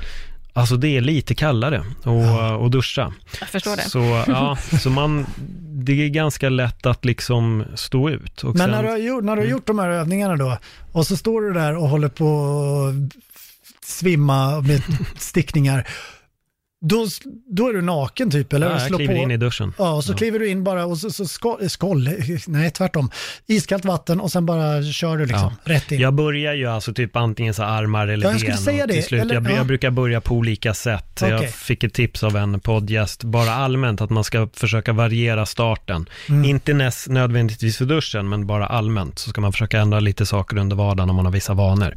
alltså 0.54 0.76
det 0.76 0.96
är 0.96 1.00
lite 1.00 1.34
kallare 1.34 1.78
att 1.78 2.04
Ja. 2.04 2.66
att 2.66 2.72
duscha. 2.72 3.12
Jag 3.40 3.48
förstår 3.48 3.76
det. 3.76 3.82
Så, 3.82 4.24
ja, 4.26 4.58
så 4.80 4.90
man, 4.90 5.26
det 5.84 5.92
är 6.04 6.08
ganska 6.08 6.48
lätt 6.48 6.86
att 6.86 7.04
liksom 7.04 7.64
stå 7.74 8.10
ut. 8.10 8.44
Och 8.44 8.56
Men 8.56 8.58
sen, 8.58 8.70
när 8.70 8.82
du, 8.82 8.88
har 8.88 8.98
gjort, 8.98 9.24
när 9.24 9.36
du 9.36 9.42
har 9.42 9.48
gjort 9.48 9.66
de 9.66 9.78
här 9.78 9.88
övningarna 9.88 10.36
då, 10.36 10.58
och 10.92 11.06
så 11.06 11.16
står 11.16 11.40
du 11.42 11.52
där 11.52 11.76
och 11.76 11.88
håller 11.88 12.08
på 12.08 12.26
att 12.88 13.22
svimma 13.84 14.60
med 14.60 14.82
stickningar, 15.18 15.88
då, 16.88 17.06
då 17.50 17.68
är 17.68 17.72
du 17.72 17.82
naken 17.82 18.30
typ, 18.30 18.52
eller? 18.52 18.70
ja, 18.70 18.78
jag 18.80 18.96
kliver 18.96 19.14
på- 19.14 19.20
in 19.20 19.30
i 19.30 19.36
duschen. 19.36 19.72
Ja, 19.78 19.92
och 19.94 20.04
så 20.04 20.12
Ja. 20.12 20.16
kliver 20.16 20.38
du 20.38 20.48
in 20.48 20.64
bara 20.64 20.86
och 20.86 20.98
så, 20.98 21.10
så 21.10 21.24
skåll, 21.26 21.68
skåll, 21.70 22.08
nej 22.46 22.70
tvärtom, 22.70 23.10
iskallt 23.46 23.84
vatten 23.84 24.20
och 24.20 24.32
sen 24.32 24.46
bara 24.46 24.82
kör 24.82 25.16
du 25.16 25.26
liksom 25.26 25.52
rätt 25.64 25.92
in. 25.92 26.00
Jag 26.00 26.14
börjar 26.14 26.54
ju 26.54 26.66
alltså 26.66 26.94
typ 26.94 27.16
antingen 27.16 27.54
så 27.54 27.62
armar 27.62 28.08
eller 28.08 28.26
Ja, 28.26 28.30
jag 28.30 28.40
skulle 28.40 28.52
ben 28.54 28.62
säga 28.62 28.82
och 28.82 28.88
det, 28.88 28.94
till 28.94 29.04
slut. 29.04 29.22
eller- 29.22 29.34
jag, 29.34 29.50
ja. 29.50 29.56
jag 29.56 29.66
brukar 29.66 29.90
börja 29.90 30.20
på 30.20 30.34
olika 30.34 30.74
sätt. 30.74 31.20
Okej. 31.22 31.30
Jag 31.30 31.50
fick 31.50 31.84
ett 31.84 31.94
tips 31.94 32.22
av 32.24 32.36
en 32.36 32.60
poddgäst, 32.60 33.24
bara 33.24 33.50
allmänt, 33.54 34.00
att 34.00 34.10
man 34.10 34.24
ska 34.24 34.48
försöka 34.54 34.92
variera 34.92 35.46
starten. 35.46 36.06
Mm. 36.28 36.44
Inte 36.44 36.74
näs, 36.74 37.08
nödvändigtvis 37.08 37.76
för 37.78 37.84
duschen, 37.84 38.28
men 38.28 38.46
bara 38.46 38.66
allmänt. 38.66 39.18
Så 39.18 39.30
ska 39.30 39.40
man 39.40 39.52
försöka 39.52 39.80
ändra 39.80 40.00
lite 40.00 40.26
saker 40.26 40.56
under 40.58 40.76
vardagen 40.76 41.10
om 41.10 41.16
man 41.16 41.24
har 41.24 41.32
vissa 41.32 41.54
vanor. 41.54 41.94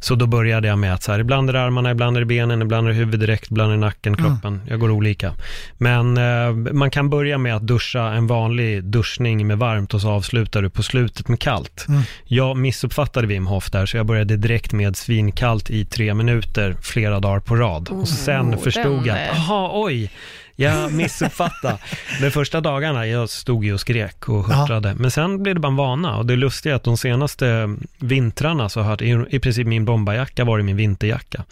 Så 0.00 0.14
då 0.14 0.26
började 0.26 0.68
jag 0.68 0.78
med 0.78 0.94
att 0.94 1.02
så 1.02 1.12
här, 1.12 1.18
ibland 1.18 1.48
är 1.48 1.52
det 1.52 1.60
armarna, 1.62 1.90
ibland 1.90 2.16
är 2.16 2.20
det 2.20 2.26
benen, 2.26 2.62
ibland 2.62 2.86
är 2.86 2.92
det 2.92 2.96
huvudet 2.98 3.20
direkt, 3.20 3.50
ibland 3.50 3.72
är 3.72 3.76
det 3.76 3.80
nacken, 3.80 4.14
Mm. 4.14 4.29
Kroppen. 4.32 4.60
Jag 4.68 4.80
går 4.80 4.90
olika. 4.90 5.32
Men 5.78 6.16
eh, 6.16 6.52
man 6.72 6.90
kan 6.90 7.10
börja 7.10 7.38
med 7.38 7.56
att 7.56 7.62
duscha 7.66 8.02
en 8.12 8.26
vanlig 8.26 8.84
duschning 8.84 9.46
med 9.46 9.58
varmt 9.58 9.94
och 9.94 10.00
så 10.00 10.10
avslutar 10.10 10.62
du 10.62 10.70
på 10.70 10.82
slutet 10.82 11.28
med 11.28 11.40
kallt. 11.40 11.84
Mm. 11.88 12.02
Jag 12.24 12.56
missuppfattade 12.56 13.26
Wim 13.26 13.46
Hof 13.46 13.70
där, 13.70 13.86
så 13.86 13.96
jag 13.96 14.06
började 14.06 14.36
direkt 14.36 14.72
med 14.72 14.96
svinkallt 14.96 15.70
i 15.70 15.84
tre 15.84 16.14
minuter 16.14 16.76
flera 16.82 17.20
dagar 17.20 17.40
på 17.40 17.56
rad. 17.56 17.88
och 17.88 18.08
sen 18.08 18.54
Oh, 18.54 18.58
förstod 18.62 19.06
jag 19.06 19.18
är- 19.18 19.30
att, 19.30 19.36
aha, 19.36 19.70
oj, 19.74 20.10
jag 20.56 20.92
missuppfattade. 20.92 21.78
De 22.20 22.30
första 22.30 22.60
dagarna, 22.60 23.06
jag 23.06 23.30
stod 23.30 23.64
ju 23.64 23.74
och 23.74 23.80
skrek 23.80 24.28
och 24.28 24.46
Ja. 24.50 24.54
huttrade. 24.54 24.94
Men 24.94 25.10
sen 25.10 25.42
blev 25.42 25.54
det 25.54 25.60
bara 25.60 25.68
en 25.68 25.76
vana. 25.76 26.16
Och 26.16 26.26
det 26.26 26.36
lustiga 26.36 26.72
är 26.72 26.76
att 26.76 26.84
de 26.84 26.96
senaste 26.96 27.76
vintrarna 27.98 28.68
så 28.68 28.80
har 28.80 29.02
i, 29.02 29.24
i 29.30 29.38
princip 29.38 29.66
min 29.66 29.84
bombarjacka 29.84 30.44
varit 30.44 30.64
min 30.64 30.76
vinterjacka. 30.76 31.44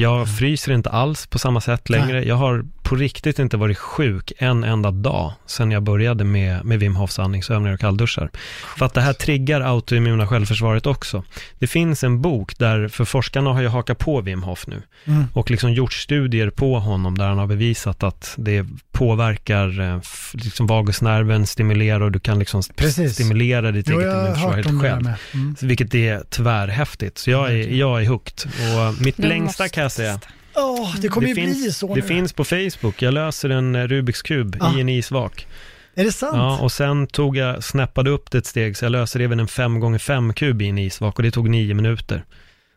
Jag 0.00 0.36
fryser 0.38 0.72
inte 0.72 0.90
alls 0.90 1.26
på 1.26 1.38
samma 1.38 1.60
sätt 1.60 1.90
längre. 1.90 2.24
Jag 2.24 2.34
har 2.34 2.64
på 2.82 2.96
riktigt 2.96 3.38
inte 3.38 3.56
varit 3.56 3.78
sjuk 3.78 4.32
en 4.38 4.64
enda 4.64 4.90
dag 4.90 5.32
sedan 5.46 5.70
jag 5.70 5.82
började 5.82 6.24
med, 6.24 6.64
med 6.64 6.80
Wim 6.80 6.96
Hofs 6.96 7.18
andningsövningar 7.18 7.74
och 7.74 7.80
kallduschar. 7.80 8.30
För 8.76 8.86
att 8.86 8.94
det 8.94 9.00
här 9.00 9.12
triggar 9.12 9.60
autoimmuna 9.60 10.26
självförsvaret 10.26 10.86
också. 10.86 11.24
Det 11.58 11.66
finns 11.66 12.04
en 12.04 12.22
bok 12.22 12.58
där, 12.58 12.88
för 12.88 13.04
forskarna 13.04 13.52
har 13.52 13.60
ju 13.62 13.68
hakat 13.68 13.98
på 13.98 14.20
Wim 14.20 14.42
Hof 14.42 14.66
nu 14.66 14.82
Mm. 15.04 15.24
och 15.34 15.50
liksom 15.50 15.72
gjort 15.72 15.92
studier 15.92 16.50
på 16.50 16.78
honom 16.78 17.18
där 17.18 17.26
han 17.28 17.38
har 17.38 17.46
bevisat 17.46 18.02
att 18.02 18.34
det 18.38 18.66
påverkar 18.92 19.80
eh, 19.80 20.00
liksom 20.32 20.66
vagusnerven, 20.66 21.46
stimulerar 21.46 22.00
och 22.00 22.12
du 22.12 22.20
kan 22.20 22.38
liksom 22.38 22.62
Precis. 22.76 23.14
stimulera 23.14 23.70
ditt 23.72 23.88
Jo, 23.88 23.98
eget 24.00 24.06
jag 24.08 24.14
har 24.14 24.20
immunförsvar 24.20 24.48
hört 24.48 24.56
helt 24.56 24.68
om 24.68 24.78
det 24.78 24.88
där 24.88 24.94
själv. 24.94 25.08
Mm. 25.34 25.56
Vilket 25.60 25.94
är 25.94 26.22
tvärhäftigt. 26.30 27.18
Så 27.18 27.30
jag 27.30 27.50
är, 27.52 27.68
jag 27.68 28.02
är 28.02 28.08
hooked. 28.08 28.50
Och 28.50 29.02
mitt 29.02 29.18
längsta 29.18 29.68
kan 29.68 29.87
jag 29.96 30.20
säga. 30.20 30.20
Åh, 30.56 30.94
det 31.00 31.08
kommer 31.08 31.26
det, 31.26 31.28
ju 31.28 31.34
bli 31.34 31.54
finns, 31.54 31.78
så 31.78 31.94
det 31.94 32.00
nu. 32.00 32.06
finns 32.06 32.32
på 32.32 32.44
Facebook. 32.44 33.02
Jag 33.02 33.14
löser 33.14 33.50
en 33.50 33.74
eh, 33.74 33.86
Rubiks 33.86 34.22
kub 34.22 34.56
Ah. 34.60 34.76
i 34.76 34.80
en 34.80 34.88
isvak. 34.88 35.46
Är 35.94 36.04
det 36.04 36.12
sant? 36.12 36.36
Ja, 36.36 36.58
och 36.58 36.72
sen 36.72 37.06
tog 37.06 37.36
jag, 37.36 37.64
snappade 37.64 38.10
upp 38.10 38.30
det 38.30 38.38
ett 38.38 38.46
steg, 38.46 38.76
så 38.76 38.84
jag 38.84 38.92
löser 38.92 39.20
även 39.20 39.40
en 39.40 39.46
5x5 39.46 40.32
kub 40.32 40.62
i 40.62 40.68
en 40.68 40.78
isvak 40.78 41.16
och 41.16 41.22
det 41.22 41.30
tog 41.30 41.50
nio 41.50 41.74
minuter. 41.74 42.24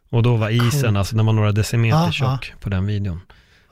Och 0.10 0.24
då 0.24 0.36
var 0.36 0.50
isen, 0.50 0.82
Coolt. 0.82 0.98
alltså 0.98 1.16
den 1.16 1.26
var 1.26 1.34
några 1.34 1.52
decimeter 1.52 2.08
Ah, 2.08 2.12
tjock 2.12 2.54
på 2.60 2.70
den 2.70 2.86
videon. 2.86 3.22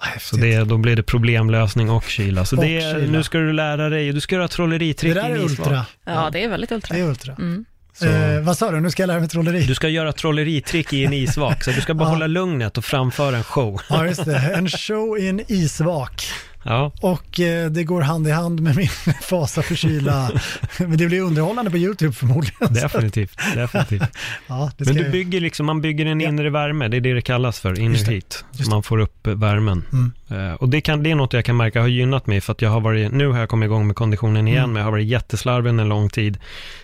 Häftigt. 0.01 0.23
Så 0.29 0.37
det, 0.37 0.63
då 0.63 0.77
blir 0.77 0.95
det 0.95 1.03
problemlösning 1.03 1.89
och 1.89 2.03
kyla. 2.03 2.45
Så 2.45 2.57
Och 2.57 2.63
det, 2.63 2.81
kyla. 2.81 3.11
nu 3.11 3.23
ska 3.23 3.37
du 3.37 3.53
lära 3.53 3.89
dig, 3.89 4.11
du 4.11 4.19
ska 4.21 4.35
göra 4.35 4.47
trolleritrick 4.47 5.15
i 5.15 5.19
är 5.19 5.23
en 5.35 5.45
isvak. 5.45 5.67
ultra. 5.67 5.85
Ja, 6.05 6.29
det 6.33 6.43
är 6.43 6.49
väldigt 6.49 6.71
ultra. 6.71 6.95
Det 6.95 7.01
är 7.01 7.05
ultra. 7.09 7.33
Mm. 7.35 7.65
Eh, 8.03 8.41
vad 8.41 8.57
sa 8.57 8.71
du? 8.71 8.79
Nu 8.79 8.91
ska 8.91 9.03
jag 9.03 9.07
lära 9.07 9.19
mig 9.19 9.29
trolleri. 9.29 9.63
Du 9.65 9.75
ska 9.75 9.89
göra 9.89 10.13
trolleritrick 10.13 10.93
i 10.93 11.05
en 11.05 11.13
isvak, 11.13 11.63
så 11.63 11.71
du 11.71 11.81
ska 11.81 11.93
bara 11.93 12.03
Ja. 12.09 12.09
hålla 12.13 12.27
lugnet 12.27 12.77
och 12.77 12.85
framföra 12.85 13.37
en 13.37 13.43
show. 13.43 13.81
Ja, 13.89 14.05
just 14.05 14.25
det. 14.25 14.37
En 14.37 14.69
show 14.69 15.17
i 15.19 15.27
en 15.27 15.41
isvak. 15.51 16.25
Ja, 16.63 16.91
Och 17.01 17.39
eh, 17.39 17.69
det 17.69 17.83
går 17.83 18.01
hand 18.01 18.27
i 18.27 18.31
hand 18.31 18.59
med 18.61 18.75
min 18.75 18.87
fasa 19.21 19.61
för 19.61 19.75
kyla. 19.75 20.31
Men 20.77 20.97
det 20.97 21.05
blir 21.07 21.21
underhållande 21.21 21.71
på 21.71 21.77
YouTube 21.77 22.13
förmodligen. 22.13 22.73
definitivt. 22.73 23.39
definitivt. 23.55 24.01
Ja, 24.47 24.71
det 24.77 24.85
Men 24.85 24.95
du 24.95 25.09
bygger 25.09 25.41
liksom, 25.41 25.65
man 25.65 25.81
bygger 25.81 26.05
en 26.05 26.21
Ja. 26.21 26.29
inre 26.29 26.49
värme, 26.49 26.87
det 26.87 26.97
är 26.97 27.01
det 27.01 27.13
det 27.13 27.21
kallas 27.21 27.59
för, 27.59 27.79
inner 27.79 28.11
heat. 28.11 28.45
Man 28.69 28.83
får 28.83 28.99
upp 28.99 29.27
eh, 29.27 29.33
värmen. 29.33 29.83
Mm. 29.93 30.11
Eh, 30.49 30.53
och 30.53 30.69
det, 30.69 30.81
kan, 30.81 31.03
det 31.03 31.11
är 31.11 31.15
något 31.15 31.33
jag 31.33 31.45
kan 31.45 31.57
märka 31.57 31.81
har 31.81 31.87
gynnat 31.87 32.27
mig, 32.27 32.41
för 32.41 32.51
att 32.51 32.61
jag 32.61 32.69
har 32.69 32.79
varit, 32.81 33.11
nu 33.11 33.27
har 33.27 33.39
jag 33.39 33.49
kommit 33.49 33.67
igång 33.67 33.87
med 33.87 33.95
konditionen 33.95 34.47
igen, 34.47 34.59
Mm. 34.59 34.71
men 34.73 34.79
jag 34.79 34.85
har 34.85 34.91
varit 34.91 35.07
jätteslarvig 35.07 35.69
en 35.69 35.89
lång 35.89 36.09
tid. 36.09 36.37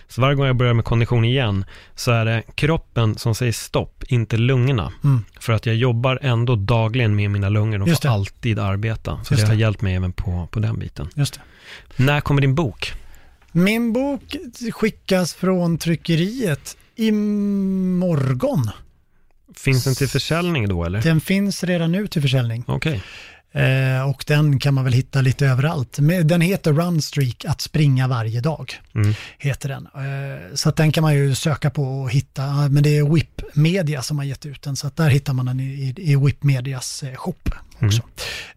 Så 0.08 0.20
varje 0.20 0.34
gång 0.34 0.46
jag 0.46 0.56
börjar 0.56 0.74
med 0.74 0.84
kondition 0.84 1.24
igen, 1.24 1.64
så 1.94 2.10
är 2.10 2.24
det 2.24 2.42
kroppen 2.54 3.18
som 3.18 3.34
säger 3.34 3.52
stopp, 3.52 4.04
inte 4.08 4.36
lungorna. 4.36 4.92
Mm. 5.04 5.24
För 5.40 5.52
att 5.52 5.66
jag 5.66 5.76
jobbar 5.76 6.18
ändå 6.22 6.56
dagligen 6.56 7.16
med 7.16 7.30
mina 7.30 7.48
lungor, 7.48 7.78
de 7.78 7.96
får 7.96 8.08
alltid 8.08 8.58
arbeta. 8.58 9.20
Så 9.24 9.34
Just 9.34 9.46
det 9.46 9.52
har 9.52 9.60
hjälpt 9.60 9.82
mig 9.82 9.94
även 9.94 10.12
på, 10.12 10.48
på 10.50 10.60
den 10.60 10.78
biten. 10.78 11.08
När 11.96 12.20
kommer 12.20 12.40
din 12.40 12.54
bok? 12.54 12.92
Min 13.52 13.92
bok 13.92 14.36
skickas 14.72 15.34
från 15.34 15.78
tryckeriet 15.78 16.76
imorgon. 16.96 18.70
Finns 19.54 19.84
den 19.84 19.94
till 19.94 20.08
försäljning 20.08 20.68
då 20.68 20.84
eller? 20.84 21.02
Den 21.02 21.20
finns 21.20 21.64
redan 21.64 21.92
nu 21.92 22.06
till 22.06 22.22
försäljning. 22.22 22.64
Okej. 22.66 23.02
Eh, 23.56 24.08
och 24.08 24.24
den 24.26 24.58
kan 24.58 24.74
man 24.74 24.84
väl 24.84 24.92
hitta 24.92 25.20
lite 25.20 25.46
överallt. 25.46 25.98
Den 26.24 26.40
heter 26.40 26.72
Runstreak, 26.72 27.44
att 27.44 27.60
springa 27.60 28.08
varje 28.08 28.40
dag. 28.40 28.74
Mm. 28.94 29.14
Heter 29.38 29.68
den. 29.68 29.86
Eh, 29.94 30.54
så 30.54 30.68
att 30.68 30.76
den 30.76 30.92
kan 30.92 31.02
man 31.02 31.14
ju 31.14 31.34
söka 31.34 31.70
på 31.70 31.82
och 31.82 32.10
hitta. 32.10 32.68
Men 32.70 32.82
det 32.82 32.98
är 32.98 33.14
Whip 33.14 33.42
Media 33.54 34.02
som 34.02 34.18
har 34.18 34.24
gett 34.24 34.46
ut 34.46 34.62
den. 34.62 34.76
Så 34.76 34.86
att 34.86 34.96
där 34.96 35.08
hittar 35.08 35.32
man 35.32 35.46
den 35.46 35.60
i, 35.60 35.64
i, 35.64 36.12
i 36.12 36.16
Whip 36.16 36.42
Medias 36.42 37.02
eh, 37.02 37.14
shop 37.14 37.34
också. 37.82 38.02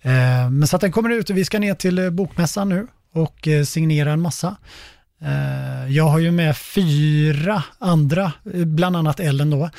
Eh, 0.02 0.50
men 0.50 0.68
så 0.68 0.76
att 0.76 0.82
den 0.82 0.92
kommer 0.92 1.10
ut 1.10 1.30
och 1.30 1.38
vi 1.38 1.46
ska 1.46 1.60
ner 1.60 1.76
till 1.76 2.00
eh, 2.00 2.10
bokmässan 2.10 2.70
nu 2.70 2.88
och 3.14 3.48
eh, 3.48 3.64
signera 3.64 4.12
en 4.12 4.22
massa. 4.22 4.56
Jag 5.88 6.08
har 6.08 6.20
ju 6.20 6.32
med 6.32 6.58
fyra 6.58 7.64
andra, 7.80 8.32
bland 8.66 8.96
annat 8.96 9.20
Ellen 9.20 9.50
då, 9.50 9.70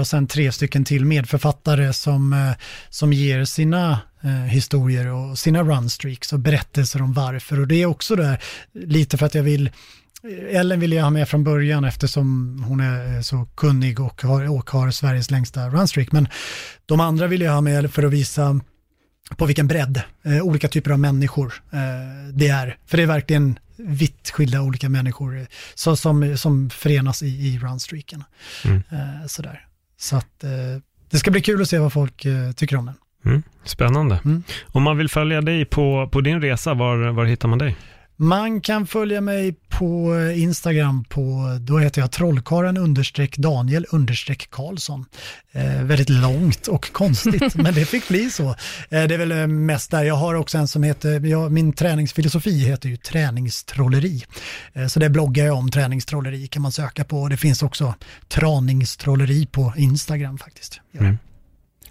och 0.00 0.06
sen 0.06 0.26
tre 0.26 0.52
stycken 0.52 0.84
till 0.84 1.04
medförfattare 1.04 1.92
som, 1.92 2.52
som 2.90 3.12
ger 3.12 3.44
sina 3.44 3.98
eh, 4.24 4.30
historier 4.30 5.06
och 5.06 5.38
sina 5.38 5.62
runstreaks 5.62 6.32
och 6.32 6.38
berättelser 6.38 7.02
om 7.02 7.12
varför. 7.12 7.60
Och 7.60 7.68
det 7.68 7.82
är 7.82 7.86
också 7.86 8.16
där 8.16 8.42
lite 8.72 9.16
för 9.16 9.26
att 9.26 9.34
jag 9.34 9.42
vill 9.42 9.66
eh, 9.66 10.60
Ellen 10.60 10.80
vill 10.80 10.92
jag 10.92 11.02
ha 11.02 11.10
med 11.10 11.28
från 11.28 11.44
början 11.44 11.84
eftersom 11.84 12.64
hon 12.68 12.80
är 12.80 13.22
så 13.22 13.48
kunnig 13.56 14.00
och 14.00 14.22
har, 14.22 14.50
och 14.50 14.70
har 14.70 14.90
Sveriges 14.90 15.30
längsta 15.30 15.68
runstreak. 15.68 16.12
Men 16.12 16.28
de 16.86 17.00
andra 17.00 17.26
vill 17.26 17.40
jag 17.40 17.52
ha 17.52 17.60
med 17.60 17.92
för 17.92 18.02
att 18.02 18.12
visa 18.12 18.60
på 19.36 19.46
vilken 19.46 19.66
bredd 19.66 20.02
eh, 20.22 20.42
olika 20.42 20.68
typer 20.68 20.90
av 20.90 20.98
människor 20.98 21.54
eh, 21.72 22.32
det 22.32 22.48
är. 22.48 22.78
För 22.86 22.96
det 22.96 23.02
är 23.02 23.06
verkligen 23.06 23.58
vitt 23.76 24.30
skilda 24.30 24.62
olika 24.62 24.88
människor 24.88 25.38
eh, 25.38 25.46
så, 25.74 25.96
som, 25.96 26.38
som 26.38 26.70
förenas 26.70 27.22
i, 27.22 27.26
i 27.26 27.58
runstreaken. 27.58 28.24
Mm. 28.64 28.82
Eh, 28.90 29.26
sådär. 29.26 29.66
Så 29.98 30.16
att 30.16 30.44
eh, 30.44 30.50
det 31.10 31.18
ska 31.18 31.30
bli 31.30 31.40
kul 31.40 31.62
att 31.62 31.68
se 31.68 31.78
vad 31.78 31.92
folk 31.92 32.24
eh, 32.24 32.52
tycker 32.52 32.76
om 32.76 32.86
den. 32.86 32.94
Mm. 33.24 33.42
Spännande. 33.64 34.20
Mm. 34.24 34.42
Om 34.66 34.82
man 34.82 34.96
vill 34.98 35.08
följa 35.08 35.40
dig 35.40 35.64
på, 35.64 36.08
på 36.12 36.20
din 36.20 36.40
resa, 36.40 36.74
var, 36.74 37.10
var 37.10 37.24
hittar 37.24 37.48
man 37.48 37.58
dig? 37.58 37.76
Man 38.16 38.60
kan 38.60 38.86
följa 38.86 39.20
mig 39.20 39.54
på 39.68 40.14
eh, 40.14 40.42
Instagram 40.42 41.04
på, 41.04 41.58
då 41.60 41.78
heter 41.78 42.00
jag 42.00 42.10
trollkaren 42.10 42.76
understreck 42.76 43.36
Daniel 43.36 43.86
understreck 43.90 44.50
Karlsson. 44.50 45.04
Eh, 45.52 45.82
väldigt 45.82 46.08
långt 46.08 46.66
och 46.66 46.92
konstigt, 46.92 47.54
men 47.54 47.74
det 47.74 47.84
fick 47.84 48.08
bli 48.08 48.30
så. 48.30 48.48
Eh, 48.48 48.54
det 48.88 49.14
är 49.14 49.18
väl 49.18 49.32
eh, 49.32 49.46
mest 49.46 49.90
där. 49.90 50.04
Jag 50.04 50.14
har 50.14 50.34
också 50.34 50.58
en 50.58 50.68
som 50.68 50.82
heter, 50.82 51.26
jag, 51.26 51.52
min 51.52 51.72
träningsfilosofi 51.72 52.58
heter 52.58 52.88
ju 52.88 52.96
träningstrolleri. 52.96 54.24
Eh, 54.72 54.86
så 54.86 55.00
det 55.00 55.10
bloggar 55.10 55.46
jag 55.46 55.56
om, 55.56 55.70
träningstrolleri 55.70 56.46
kan 56.46 56.62
man 56.62 56.72
söka 56.72 57.04
på. 57.04 57.22
Och 57.22 57.30
det 57.30 57.36
finns 57.36 57.62
också 57.62 57.94
traningstrolleri 58.28 59.46
på 59.46 59.72
Instagram 59.76 60.38
faktiskt. 60.38 60.80
Ja. 60.92 61.00
Mm. 61.00 61.18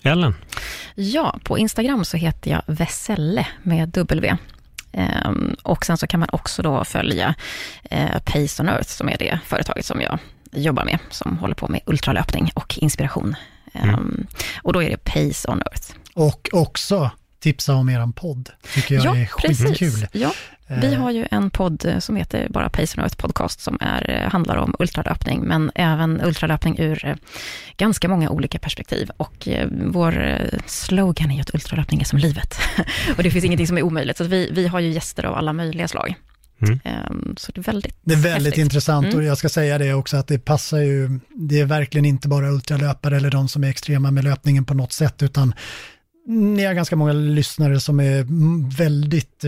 Ellen? 0.03 0.35
Ja, 0.95 1.39
på 1.43 1.57
Instagram 1.57 2.05
så 2.05 2.17
heter 2.17 2.51
jag 2.51 2.61
Veselle 2.67 3.47
med 3.63 3.89
W. 3.89 4.35
Ehm, 4.91 5.55
och 5.63 5.85
sen 5.85 5.97
så 5.97 6.07
kan 6.07 6.19
man 6.19 6.29
också 6.31 6.61
då 6.61 6.85
följa 6.85 7.35
eh, 7.83 8.19
Pace 8.25 8.63
on 8.63 8.69
Earth, 8.69 8.89
som 8.89 9.09
är 9.09 9.17
det 9.17 9.39
företaget 9.45 9.85
som 9.85 10.01
jag 10.01 10.19
jobbar 10.51 10.85
med, 10.85 10.99
som 11.09 11.37
håller 11.37 11.55
på 11.55 11.67
med 11.67 11.81
ultralöpning 11.85 12.51
och 12.55 12.77
inspiration. 12.77 13.35
Ehm, 13.73 14.27
Och 14.63 14.73
då 14.73 14.83
är 14.83 14.89
det 14.89 14.97
Pace 15.03 15.51
on 15.51 15.61
Earth. 15.61 15.91
Och 16.13 16.49
också 16.51 17.11
tipsa 17.39 17.73
om 17.75 17.89
eran 17.89 18.13
podd, 18.13 18.49
tycker 18.73 18.95
jag 18.95 19.17
är 19.21 19.25
skitkul. 19.25 20.07
Ja, 20.11 20.33
vi 20.82 20.93
Eh, 20.93 21.01
har 21.01 21.11
ju 21.11 21.26
en 21.32 21.49
podd 21.49 21.86
eh, 21.86 21.99
som 21.99 22.15
heter 22.15 22.47
bara 22.49 22.69
Pace 22.69 22.97
on 22.97 23.03
Earth 23.03 23.15
Podcast, 23.17 23.59
som 23.61 23.78
är, 23.82 24.09
eh, 24.09 24.32
handlar 24.32 24.55
om 24.57 24.76
ultralöpning, 24.80 25.41
men 25.41 25.71
även 25.76 26.21
ultralöpning 26.21 26.80
ur 26.80 27.17
ganska 27.78 28.07
många 28.09 28.30
olika 28.30 28.59
perspektiv. 28.59 29.09
Och 29.17 29.47
vår 29.86 30.39
slogan 30.65 31.32
är 31.32 31.36
ju 31.36 31.41
att 31.41 31.53
ultralöpning 31.53 32.01
är 32.01 32.05
som 32.05 32.19
livet. 32.19 32.55
och 33.17 33.24
det 33.24 33.32
finns 33.32 33.45
ingenting 33.45 33.67
som 33.67 33.78
är 33.78 33.82
omöjligt, 33.84 34.17
så 34.17 34.24
vi, 34.24 34.49
vi 34.51 34.67
har 34.67 34.80
ju 34.80 34.89
gäster 34.91 35.24
av 35.26 35.36
alla 35.36 35.53
möjliga 35.53 35.88
slag. 35.88 36.15
Mm. 36.61 36.80
Ehm, 36.84 37.36
så 37.38 37.51
det 37.51 37.61
är 37.61 37.63
väldigt 37.63 37.95
Det 38.03 38.13
är 38.13 38.17
väldigt 38.17 38.45
häftigt. 38.45 38.61
intressant 38.63 39.05
Mm. 39.05 39.17
och 39.17 39.24
jag 39.24 39.38
ska 39.38 39.49
säga 39.49 39.78
det 39.78 39.93
också 39.93 40.17
att 40.17 40.28
det 40.28 40.39
passar 40.39 40.78
ju, 40.78 41.19
det 41.36 41.59
är 41.59 41.65
verkligen 41.65 42.05
inte 42.05 42.28
bara 42.28 42.49
ultralöpare 42.51 43.17
eller 43.17 43.32
de 43.32 43.47
som 43.47 43.63
är 43.63 43.69
extrema 43.69 44.11
med 44.11 44.24
löpningen 44.24 44.65
på 44.65 44.74
något 44.74 44.93
sätt 44.93 45.24
utan 45.24 45.53
ni 46.28 46.63
har 46.65 46.74
ganska 46.74 46.95
många 46.95 47.13
lyssnare 47.13 47.80
som 47.80 47.99
är 47.99 48.26
väldigt 48.78 49.43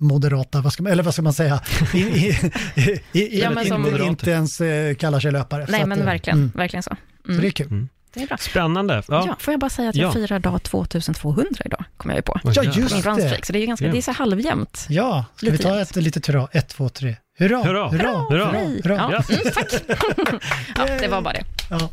moderata, 0.00 0.60
vad 0.60 0.72
ska 0.72 0.82
man, 0.82 0.92
eller 0.92 1.02
vad 1.02 1.12
ska 1.14 1.22
man 1.22 1.32
säga, 1.32 1.60
I, 1.94 1.98
i, 1.98 2.36
i, 2.74 3.20
i, 3.20 3.40
Ja, 3.40 3.50
men 3.50 3.66
som- 3.66 3.86
inte, 3.86 4.02
inte 4.04 4.30
ens 4.30 4.60
eh, 4.60 4.94
kallar 4.94 5.20
sig 5.20 5.32
löpare. 5.32 5.66
Så 5.66 5.72
Nej, 5.72 5.82
att, 5.82 5.88
men 5.88 5.98
eh, 6.00 6.04
verkligen, 6.06 6.38
mm, 6.38 6.52
verkligen 6.54 6.82
så. 6.82 6.96
Så 7.24 7.30
Mm. 7.30 7.40
det 7.42 7.48
är 7.48 7.50
kul. 7.50 7.86
Det 8.14 8.22
är 8.22 8.26
bra. 8.26 8.36
Spännande. 8.36 9.02
Ja. 9.08 9.24
Ja. 9.26 9.36
får 9.40 9.52
jag 9.52 9.60
bara 9.60 9.70
säga 9.70 9.88
att 9.88 9.94
jag 9.96 10.08
Ja. 10.08 10.12
firar 10.12 10.38
dag 10.38 10.62
2200 10.62 11.44
idag, 11.64 11.84
kommer 11.96 12.14
jag 12.14 12.18
ju 12.18 12.22
på. 12.22 12.40
Ja, 12.44 12.62
just 12.64 12.76
Min 12.76 12.84
det. 13.16 13.38
så 13.46 13.52
det 13.52 13.58
är 13.62 13.66
ganska, 13.66 13.86
Ja. 13.86 13.92
det 13.92 13.98
är 13.98 14.02
så 14.02 14.12
halvjämnt. 14.12 14.86
Ja, 14.88 15.24
ska 15.36 15.46
vi 15.46 15.52
Lite 15.52 15.62
ta 15.64 15.76
jämnt. 15.76 15.90
ett 15.96 16.02
litet 16.02 16.26
hurra? 16.26 16.48
Ett, 16.52 16.68
två, 16.68 16.88
tre. 16.88 17.16
Hurra, 17.38 17.62
Hurra. 17.62 17.88
hurra, 17.88 18.18
Hurra. 18.30 18.50
Hej. 18.52 18.80
hurra. 18.84 18.94
Ja, 18.94 19.12
Ja. 19.28 19.34
mm, 19.34 19.52
tack. 19.54 19.72
ja, 20.76 20.86
det 21.00 21.08
var 21.08 21.20
bara 21.22 21.34
det. 21.34 21.44
Ja. 21.70 21.90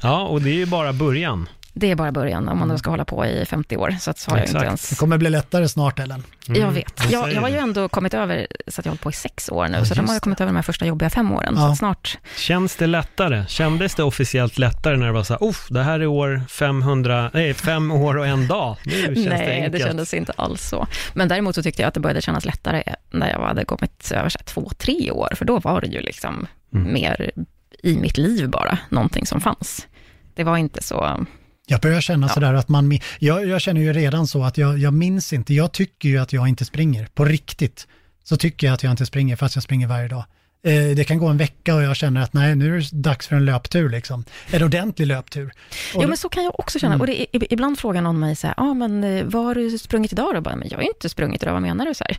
ja, 0.00 0.22
och 0.26 0.42
det 0.42 0.50
är 0.50 0.54
ju 0.54 0.66
bara 0.66 0.92
början. 0.92 1.48
Det 1.78 1.90
är 1.90 1.94
bara 1.94 2.12
början, 2.12 2.48
om 2.48 2.58
man 2.58 2.68
då 2.68 2.78
ska 2.78 2.90
hålla 2.90 3.04
på 3.04 3.26
i 3.26 3.44
50 3.44 3.76
år, 3.76 3.96
så 4.00 4.10
att 4.10 4.18
så 4.18 4.30
har 4.30 4.36
jag 4.38 4.42
Exakt. 4.44 4.56
inte 4.56 4.66
ens... 4.66 4.88
Det 4.90 4.96
kommer 4.96 5.18
bli 5.18 5.30
lättare 5.30 5.68
snart 5.68 5.98
Ellen. 5.98 6.22
Mm, 6.48 6.60
Jag 6.60 6.70
vet. 6.70 7.10
Jag, 7.10 7.32
jag 7.32 7.40
har 7.40 7.48
ju 7.48 7.56
ändå 7.56 7.88
kommit 7.88 8.14
över, 8.14 8.46
så 8.68 8.80
att 8.80 8.84
jag 8.86 8.90
har 8.90 8.92
hållit 8.92 9.00
på 9.02 9.10
i 9.10 9.12
sex 9.12 9.48
år 9.48 9.68
nu, 9.68 9.78
Ja, 9.78 9.84
så 9.84 9.94
de 9.94 10.06
har 10.08 10.14
ju 10.14 10.20
kommit 10.20 10.40
över 10.40 10.52
de 10.52 10.56
här 10.56 10.62
första 10.62 10.86
jobbiga 10.86 11.10
fem 11.10 11.32
åren. 11.32 11.54
Ja. 11.56 11.68
Så 11.70 11.76
snart, 11.76 12.18
Känns 12.36 12.76
det 12.76 12.86
lättare? 12.86 13.44
Kändes 13.48 13.94
det 13.94 14.02
officiellt 14.02 14.58
lättare 14.58 14.96
när 14.96 15.06
det 15.06 15.12
var 15.12 15.22
så 15.22 15.32
här, 15.34 15.44
Uff, 15.48 15.66
det 15.70 15.82
här 15.82 16.00
är 16.00 16.06
år 16.06 16.42
500, 16.48 17.30
nej, 17.34 17.54
fem 17.54 17.90
år 17.90 18.16
och 18.18 18.26
en 18.26 18.46
dag. 18.48 18.76
Nu 18.84 18.92
känns 18.92 19.14
det 19.14 19.28
nej, 19.28 19.50
enkelt. 19.50 19.72
det 19.72 19.78
kändes 19.78 20.14
inte 20.14 20.32
alls 20.36 20.68
så. 20.68 20.86
Men 21.14 21.28
däremot 21.28 21.54
så 21.54 21.62
tyckte 21.62 21.82
jag 21.82 21.88
att 21.88 21.94
det 21.94 22.00
började 22.00 22.22
kännas 22.22 22.44
lättare 22.44 22.82
när 23.10 23.30
jag 23.30 23.40
hade 23.40 23.64
kommit 23.64 24.12
över 24.14 24.28
så 24.28 24.38
här, 24.38 24.44
två, 24.44 24.70
tre 24.78 25.10
år, 25.10 25.28
för 25.34 25.44
då 25.44 25.58
var 25.58 25.80
det 25.80 25.86
ju 25.86 26.00
liksom 26.00 26.46
Mm. 26.74 26.92
mer 26.92 27.30
i 27.82 27.96
mitt 27.96 28.18
liv 28.18 28.48
bara, 28.50 28.78
någonting 28.88 29.26
som 29.26 29.40
fanns. 29.40 29.86
Det 30.34 30.44
var 30.44 30.56
inte 30.56 30.82
så, 30.82 31.26
Jag 31.68 31.80
börjar 31.80 32.00
känna 32.00 32.26
Ja. 32.26 32.34
sådär 32.34 32.54
att 32.54 32.68
man, 32.68 32.98
jag, 33.18 33.46
jag 33.46 33.60
känner 33.60 33.80
ju 33.80 33.92
redan 33.92 34.26
så 34.26 34.44
att 34.44 34.58
jag, 34.58 34.78
jag 34.78 34.92
minns 34.94 35.32
inte, 35.32 35.54
jag 35.54 35.72
tycker 35.72 36.08
ju 36.08 36.18
att 36.18 36.32
jag 36.32 36.48
inte 36.48 36.64
springer, 36.64 37.08
på 37.14 37.24
riktigt. 37.24 37.86
Så 38.24 38.36
tycker 38.36 38.66
jag 38.66 38.74
att 38.74 38.82
jag 38.82 38.90
inte 38.90 39.06
springer 39.06 39.36
fast 39.36 39.56
jag 39.56 39.62
springer 39.64 39.86
varje 39.86 40.08
dag. 40.08 40.24
Eh, 40.66 40.96
det 40.96 41.04
kan 41.04 41.18
gå 41.18 41.26
en 41.26 41.36
vecka 41.36 41.74
och 41.74 41.82
jag 41.82 41.96
känner 41.96 42.20
att 42.22 42.32
nej, 42.32 42.54
nu 42.56 42.76
är 42.76 42.80
det 42.80 42.90
dags 42.92 43.26
för 43.26 43.36
en 43.36 43.44
löptur 43.44 43.88
liksom. 43.88 44.24
En 44.50 44.62
ordentlig 44.62 45.06
löptur. 45.06 45.52
Och 45.94 46.02
Ja, 46.02 46.08
men 46.08 46.16
så 46.16 46.28
kan 46.28 46.44
jag 46.44 46.60
också 46.60 46.78
känna. 46.78 46.94
Mm. 46.94 47.00
Och 47.00 47.06
det 47.06 47.26
ibland 47.52 47.78
frågar 47.78 48.02
någon 48.02 48.18
mig 48.18 48.36
så 48.36 48.46
här, 48.46 48.54
ah, 48.56 48.74
men 48.74 49.04
eh, 49.04 49.24
vad 49.24 49.44
har 49.44 49.54
du 49.54 49.78
sprungit 49.78 50.12
idag 50.12 50.34
då? 50.34 50.40
Bara, 50.40 50.56
men 50.56 50.68
jag 50.68 50.78
har 50.78 50.82
ju 50.82 50.88
inte 50.88 51.08
sprungit 51.08 51.42
idag, 51.42 51.52
vad 51.52 51.62
menar 51.62 51.86
du? 51.86 51.94
Så 51.94 52.04
här, 52.04 52.18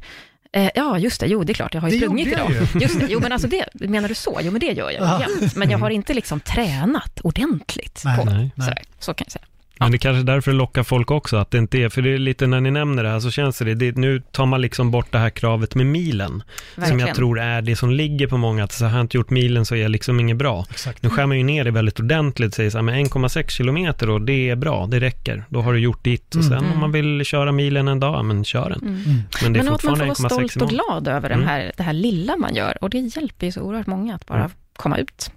eh, 0.58 0.70
ja, 0.76 0.98
just 0.98 1.20
det, 1.20 1.28
jo, 1.28 1.44
det 1.44 1.52
är 1.52 1.54
klart, 1.54 1.74
jag 1.74 1.82
har 1.82 1.90
ju 1.90 1.98
Det 2.00 2.06
sprungit 2.06 2.28
idag. 2.28 2.52
ju. 2.52 2.80
Just 2.82 3.00
det, 3.00 3.06
jo, 3.10 3.20
men 3.20 3.32
alltså 3.32 3.48
det, 3.48 3.66
menar 3.74 4.10
du 4.10 4.16
så? 4.16 4.40
Jo, 4.44 4.52
men 4.52 4.60
det 4.60 4.72
gör 4.72 4.92
jag 4.92 5.22
jämt. 5.22 5.56
Men 5.56 5.70
jag 5.70 5.78
har 5.78 5.90
inte 5.90 6.14
liksom 6.14 6.40
tränat 6.40 7.20
ordentligt 7.24 8.02
Nej, 8.06 8.18
på 8.18 8.26
nej, 8.26 8.52
där. 8.56 8.82
så 9.00 9.14
kan 9.14 9.26
jag 9.26 9.32
säga. 9.32 9.46
Men 9.80 9.92
det 9.92 9.96
är 9.96 10.00
kanske 10.00 10.20
är 10.22 10.24
därför 10.24 10.52
det 10.52 10.58
lockar 10.58 10.84
folk 10.84 11.12
också, 11.12 11.38
att 11.38 11.52
det 11.52 11.58
inte 11.58 11.78
är, 11.78 11.90
för 11.90 12.02
det 12.02 12.14
är 12.14 12.18
lite 12.18 12.48
när 12.48 12.62
ni 12.62 12.72
nämner 12.72 13.04
det 13.04 13.10
här 13.10 13.20
så 13.20 13.32
känns 13.32 13.58
det, 13.58 13.74
det 13.76 13.96
nu 13.98 14.22
tar 14.32 14.46
man 14.46 14.62
liksom 14.62 14.92
bort 14.92 15.12
det 15.12 15.18
här 15.18 15.30
kravet 15.30 15.76
med 15.76 15.86
milen, 15.86 16.30
som 16.74 16.82
Verkligen. 16.82 17.08
jag 17.08 17.16
tror 17.16 17.40
är 17.40 17.62
det 17.62 17.76
som 17.76 17.92
ligger 17.92 18.28
på 18.28 18.38
många, 18.38 18.64
att 18.64 18.72
så 18.72 18.86
har 18.86 18.92
jag 18.98 19.02
inte 19.02 19.18
gjort 19.18 19.30
milen 19.30 19.66
så 19.66 19.76
är 19.76 19.82
jag 19.82 19.92
liksom 19.92 20.20
inget 20.20 20.38
bra. 20.38 20.66
Exakt. 20.70 21.04
Nu 21.04 21.10
skär 21.10 21.26
man 21.26 21.38
ju 21.38 21.44
ner 21.44 21.64
det 21.64 21.72
väldigt 21.72 22.00
ordentligt, 22.00 22.54
säger 22.54 22.70
så 22.70 22.78
här, 22.78 22.84
men 22.84 23.06
1,6 23.06 23.48
kilometer 23.50 24.08
då, 24.08 24.20
det 24.20 24.50
är 24.50 24.56
bra, 24.56 24.86
det 24.88 25.00
räcker. 25.00 25.44
Då 25.50 25.62
har 25.62 25.74
du 25.74 25.80
gjort 25.80 26.04
ditt 26.04 26.36
och 26.36 26.44
Mm. 26.44 26.60
sen 26.60 26.72
om 26.74 26.80
man 26.80 26.92
vill 26.92 27.26
köra 27.26 27.52
milen 27.52 27.88
en 27.88 28.00
dag, 28.00 28.26
men 28.26 28.44
kör 28.44 28.70
den. 28.70 28.82
Mm. 28.82 29.04
Men 29.44 29.54
det 29.54 29.60
är 29.60 29.64
Men 29.64 29.74
att 29.74 29.84
man 29.84 29.96
fortfarande 29.96 30.16
får 30.16 30.24
vara 30.30 30.42
1,6 30.42 30.50
stolt 30.50 30.62
och 30.62 30.70
glad 30.70 31.08
över 31.08 31.30
Mm. 31.30 31.40
den 31.40 31.50
här, 31.50 31.72
det 31.78 31.84
här 31.84 31.94
lilla 31.94 32.38
man 32.38 32.56
gör. 32.56 32.78
Och 32.84 32.90
det 32.90 32.98
hjälper 33.00 33.46
ju 33.46 33.52
så 33.52 33.62
oerhört 33.62 33.88
många 33.88 34.16
att 34.16 34.26
bara 34.26 34.40
Mm. 34.40 34.52
komma 34.76 34.98
ut. 34.98 35.32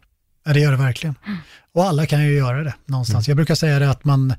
Ja, 0.45 0.53
det 0.53 0.61
gör 0.61 0.71
det 0.71 0.77
verkligen. 0.79 1.15
Och 1.75 1.85
alla 1.85 2.07
kan 2.07 2.25
ju 2.25 2.33
göra 2.33 2.65
det 2.65 2.75
någonstans. 2.87 3.29
Jag 3.29 3.37
brukar 3.37 3.55
säga 3.55 3.79
det 3.79 3.91
att 3.91 4.05
man 4.05 4.35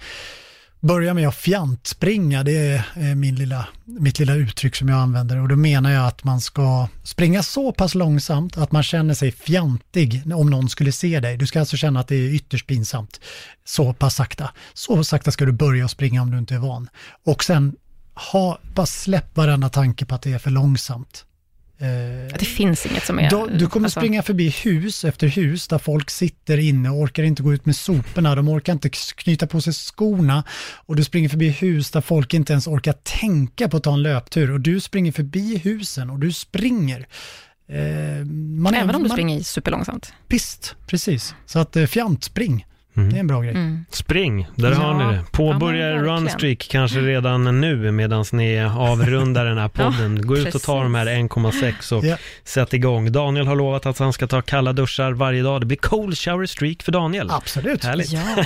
börjar 0.82 1.14
med 1.14 1.28
att 1.28 1.36
fjantspringa, 1.36 2.44
det 2.44 2.52
är 2.52 2.76
eh, 2.96 3.16
min 3.16 3.36
lilla, 3.36 3.68
mitt 3.86 4.20
lilla 4.20 4.36
uttryck 4.36 4.76
som 4.76 4.90
jag 4.90 5.00
använder. 5.00 5.38
Och 5.38 5.48
då 5.48 5.56
menar 5.56 5.92
jag 5.92 6.08
att 6.08 6.24
man 6.24 6.42
ska 6.42 6.88
springa 7.04 7.44
så 7.44 7.72
pass 7.72 7.96
långsamt 7.96 8.58
att 8.58 8.72
man 8.72 8.84
känner 8.84 9.14
sig 9.14 9.32
fjantig 9.32 10.24
om 10.36 10.50
någon 10.50 10.70
skulle 10.70 10.92
se 10.92 11.20
dig. 11.20 11.38
Du 11.38 11.48
ska 11.48 11.60
alltså 11.60 11.78
känna 11.78 12.00
att 12.00 12.08
det 12.08 12.16
är 12.16 12.34
ytterst 12.34 12.68
pinsamt. 12.68 13.20
Så 13.66 13.94
pass 13.94 14.16
sakta. 14.16 14.52
Så 14.74 15.04
sakta 15.04 15.32
ska 15.32 15.46
du 15.46 15.52
börja 15.52 15.88
springa 15.88 16.22
om 16.22 16.32
du 16.32 16.38
inte 16.38 16.56
är 16.56 16.60
van. 16.60 16.90
Och 17.26 17.44
sen 17.44 17.76
ha, 18.32 18.60
bara 18.76 18.86
släpp 18.86 19.38
varenda 19.38 19.70
tanke 19.70 20.06
på 20.06 20.16
att 20.16 20.22
det 20.22 20.34
är 20.34 20.40
för 20.40 20.52
långsamt. 20.52 21.26
Eh, 21.82 22.38
Det 22.40 22.46
finns 22.46 22.86
inget 22.86 23.06
som 23.06 23.20
är... 23.20 23.30
då, 23.30 23.48
du 23.48 23.68
kommer 23.68 23.86
alltså, 23.86 24.00
springa 24.00 24.24
förbi 24.24 24.50
hus 24.50 25.06
efter 25.06 25.28
hus 25.28 25.68
där 25.68 25.78
folk 25.78 26.10
sitter 26.10 26.58
inne 26.58 26.90
och 26.90 26.98
orkar 27.00 27.24
inte 27.24 27.44
gå 27.44 27.54
ut 27.54 27.66
med 27.66 27.76
soporna, 27.76 28.36
de 28.36 28.50
orkar 28.50 28.74
inte 28.74 28.90
knyta 28.90 29.48
på 29.48 29.62
sig 29.62 29.74
skorna 29.74 30.44
och 30.86 30.96
du 30.96 31.04
springer 31.04 31.30
förbi 31.30 31.50
hus 31.50 31.92
där 31.92 32.02
folk 32.02 32.34
inte 32.34 32.54
ens 32.54 32.68
orkar 32.68 32.94
tänka 32.94 33.70
på 33.70 33.78
att 33.78 33.84
ta 33.84 33.94
en 33.94 34.02
löptur 34.02 34.52
och 34.52 34.60
du 34.60 34.80
springer 34.80 35.12
förbi 35.12 35.58
husen 35.58 36.10
och 36.10 36.20
du 36.20 36.32
springer. 36.32 37.08
Eh, 37.68 38.26
man 38.56 38.74
Även 38.74 38.96
om 38.96 39.04
du 39.04 39.08
man, 39.08 39.18
springer 39.18 39.44
superlångsamt. 39.44 40.14
Visst, 40.28 40.76
precis. 40.88 41.36
Så 41.46 41.60
att 41.60 41.76
eh, 41.76 41.86
fjantspring, 41.86 42.66
det 42.94 43.16
är 43.16 43.20
en 43.20 43.28
bra 43.28 43.42
grej. 43.42 43.52
Mm. 43.52 43.86
Spring, 43.90 44.48
där 44.56 44.72
Ja. 44.72 44.78
har 44.78 44.94
ni 44.94 45.14
det. 45.18 45.24
Påbörja 45.32 45.90
Ja, 45.90 45.96
runstreak 46.02 46.68
kanske 46.72 47.00
redan 47.00 47.62
nu 47.62 47.92
medan 47.92 48.26
ni 48.32 48.60
avrundar 48.64 49.46
den 49.46 49.58
här 49.58 49.68
podden. 49.74 50.22
Gå 50.28 50.38
ut 50.38 50.56
och 50.56 50.62
ta 50.62 50.84
de 50.84 50.96
här 50.96 51.06
1,6 51.06 51.92
och 51.98 52.06
Ja. 52.06 52.18
sätt 52.44 52.74
igång. 52.74 53.12
Daniel 53.12 53.48
har 53.48 53.56
lovat 53.56 53.86
att 53.86 54.00
han 54.00 54.14
ska 54.14 54.28
ta 54.28 54.42
kalla 54.42 54.74
duschar 54.74 55.12
varje 55.12 55.44
dag. 55.44 55.62
Det 55.62 55.66
blir 55.66 55.78
cold 55.78 56.18
shower 56.18 56.46
streak 56.46 56.84
för 56.84 56.92
Daniel. 56.92 57.32
Absolut. 57.32 57.84
Härligt. 57.84 58.12
Ja, 58.12 58.22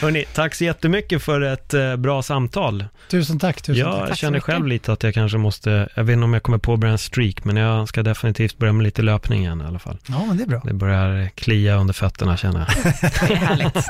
Hörni, 0.00 0.24
tack 0.34 0.54
så 0.54 0.64
jättemycket 0.64 1.22
för 1.22 1.40
ett 1.40 1.74
eh, 1.74 1.96
bra 1.96 2.22
samtal. 2.22 2.84
Tusen 3.10 3.38
tack. 3.38 3.62
Tusen 3.62 3.80
Jag 3.86 4.08
tack. 4.08 4.18
känner 4.18 4.40
själv 4.40 4.66
lite 4.66 4.92
att 4.92 5.02
jag 5.02 5.14
kanske 5.14 5.38
måste, 5.38 5.88
jag 5.94 6.04
vet 6.04 6.14
inte 6.14 6.24
om 6.24 6.32
jag 6.32 6.42
kommer 6.42 6.58
påbörja 6.58 6.92
en 6.92 6.98
streak, 6.98 7.44
men 7.44 7.56
jag 7.56 7.88
ska 7.88 8.02
definitivt 8.02 8.58
börja 8.58 8.72
med 8.72 8.84
lite 8.84 9.02
löpning 9.02 9.40
igen 9.42 9.60
i 9.60 9.64
alla 9.64 9.78
fall. 9.78 9.98
Ja, 10.06 10.24
men 10.28 10.36
det 10.36 10.42
är 10.42 10.48
bra. 10.48 10.60
Det 10.64 10.74
börjar 10.74 11.28
klia 11.34 11.76
under 11.76 11.89
fötterna 11.92 12.36
känner 12.36 12.58
jag. 12.58 12.68
det 13.28 13.34
är 13.34 13.36
härligt. 13.36 13.86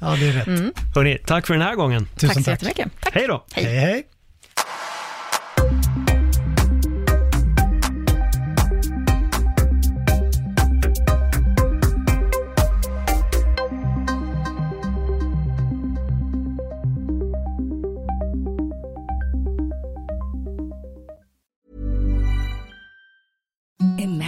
Ja, 0.00 0.16
det 0.20 0.28
är 0.28 0.32
rätt. 0.32 0.46
Mm. 0.46 0.72
Hörni, 0.94 1.18
tack 1.26 1.46
för 1.46 1.54
den 1.54 1.62
här 1.62 1.74
gången. 1.74 2.08
Tusen 2.16 2.28
Tack 2.28 2.44
så 2.44 2.44
tack. 2.44 2.48
jättemycket. 2.78 3.00
Tack. 3.00 3.14
Hej 3.14 3.26
då! 3.28 3.44
Hej. 3.52 3.64
Hej, 3.64 4.02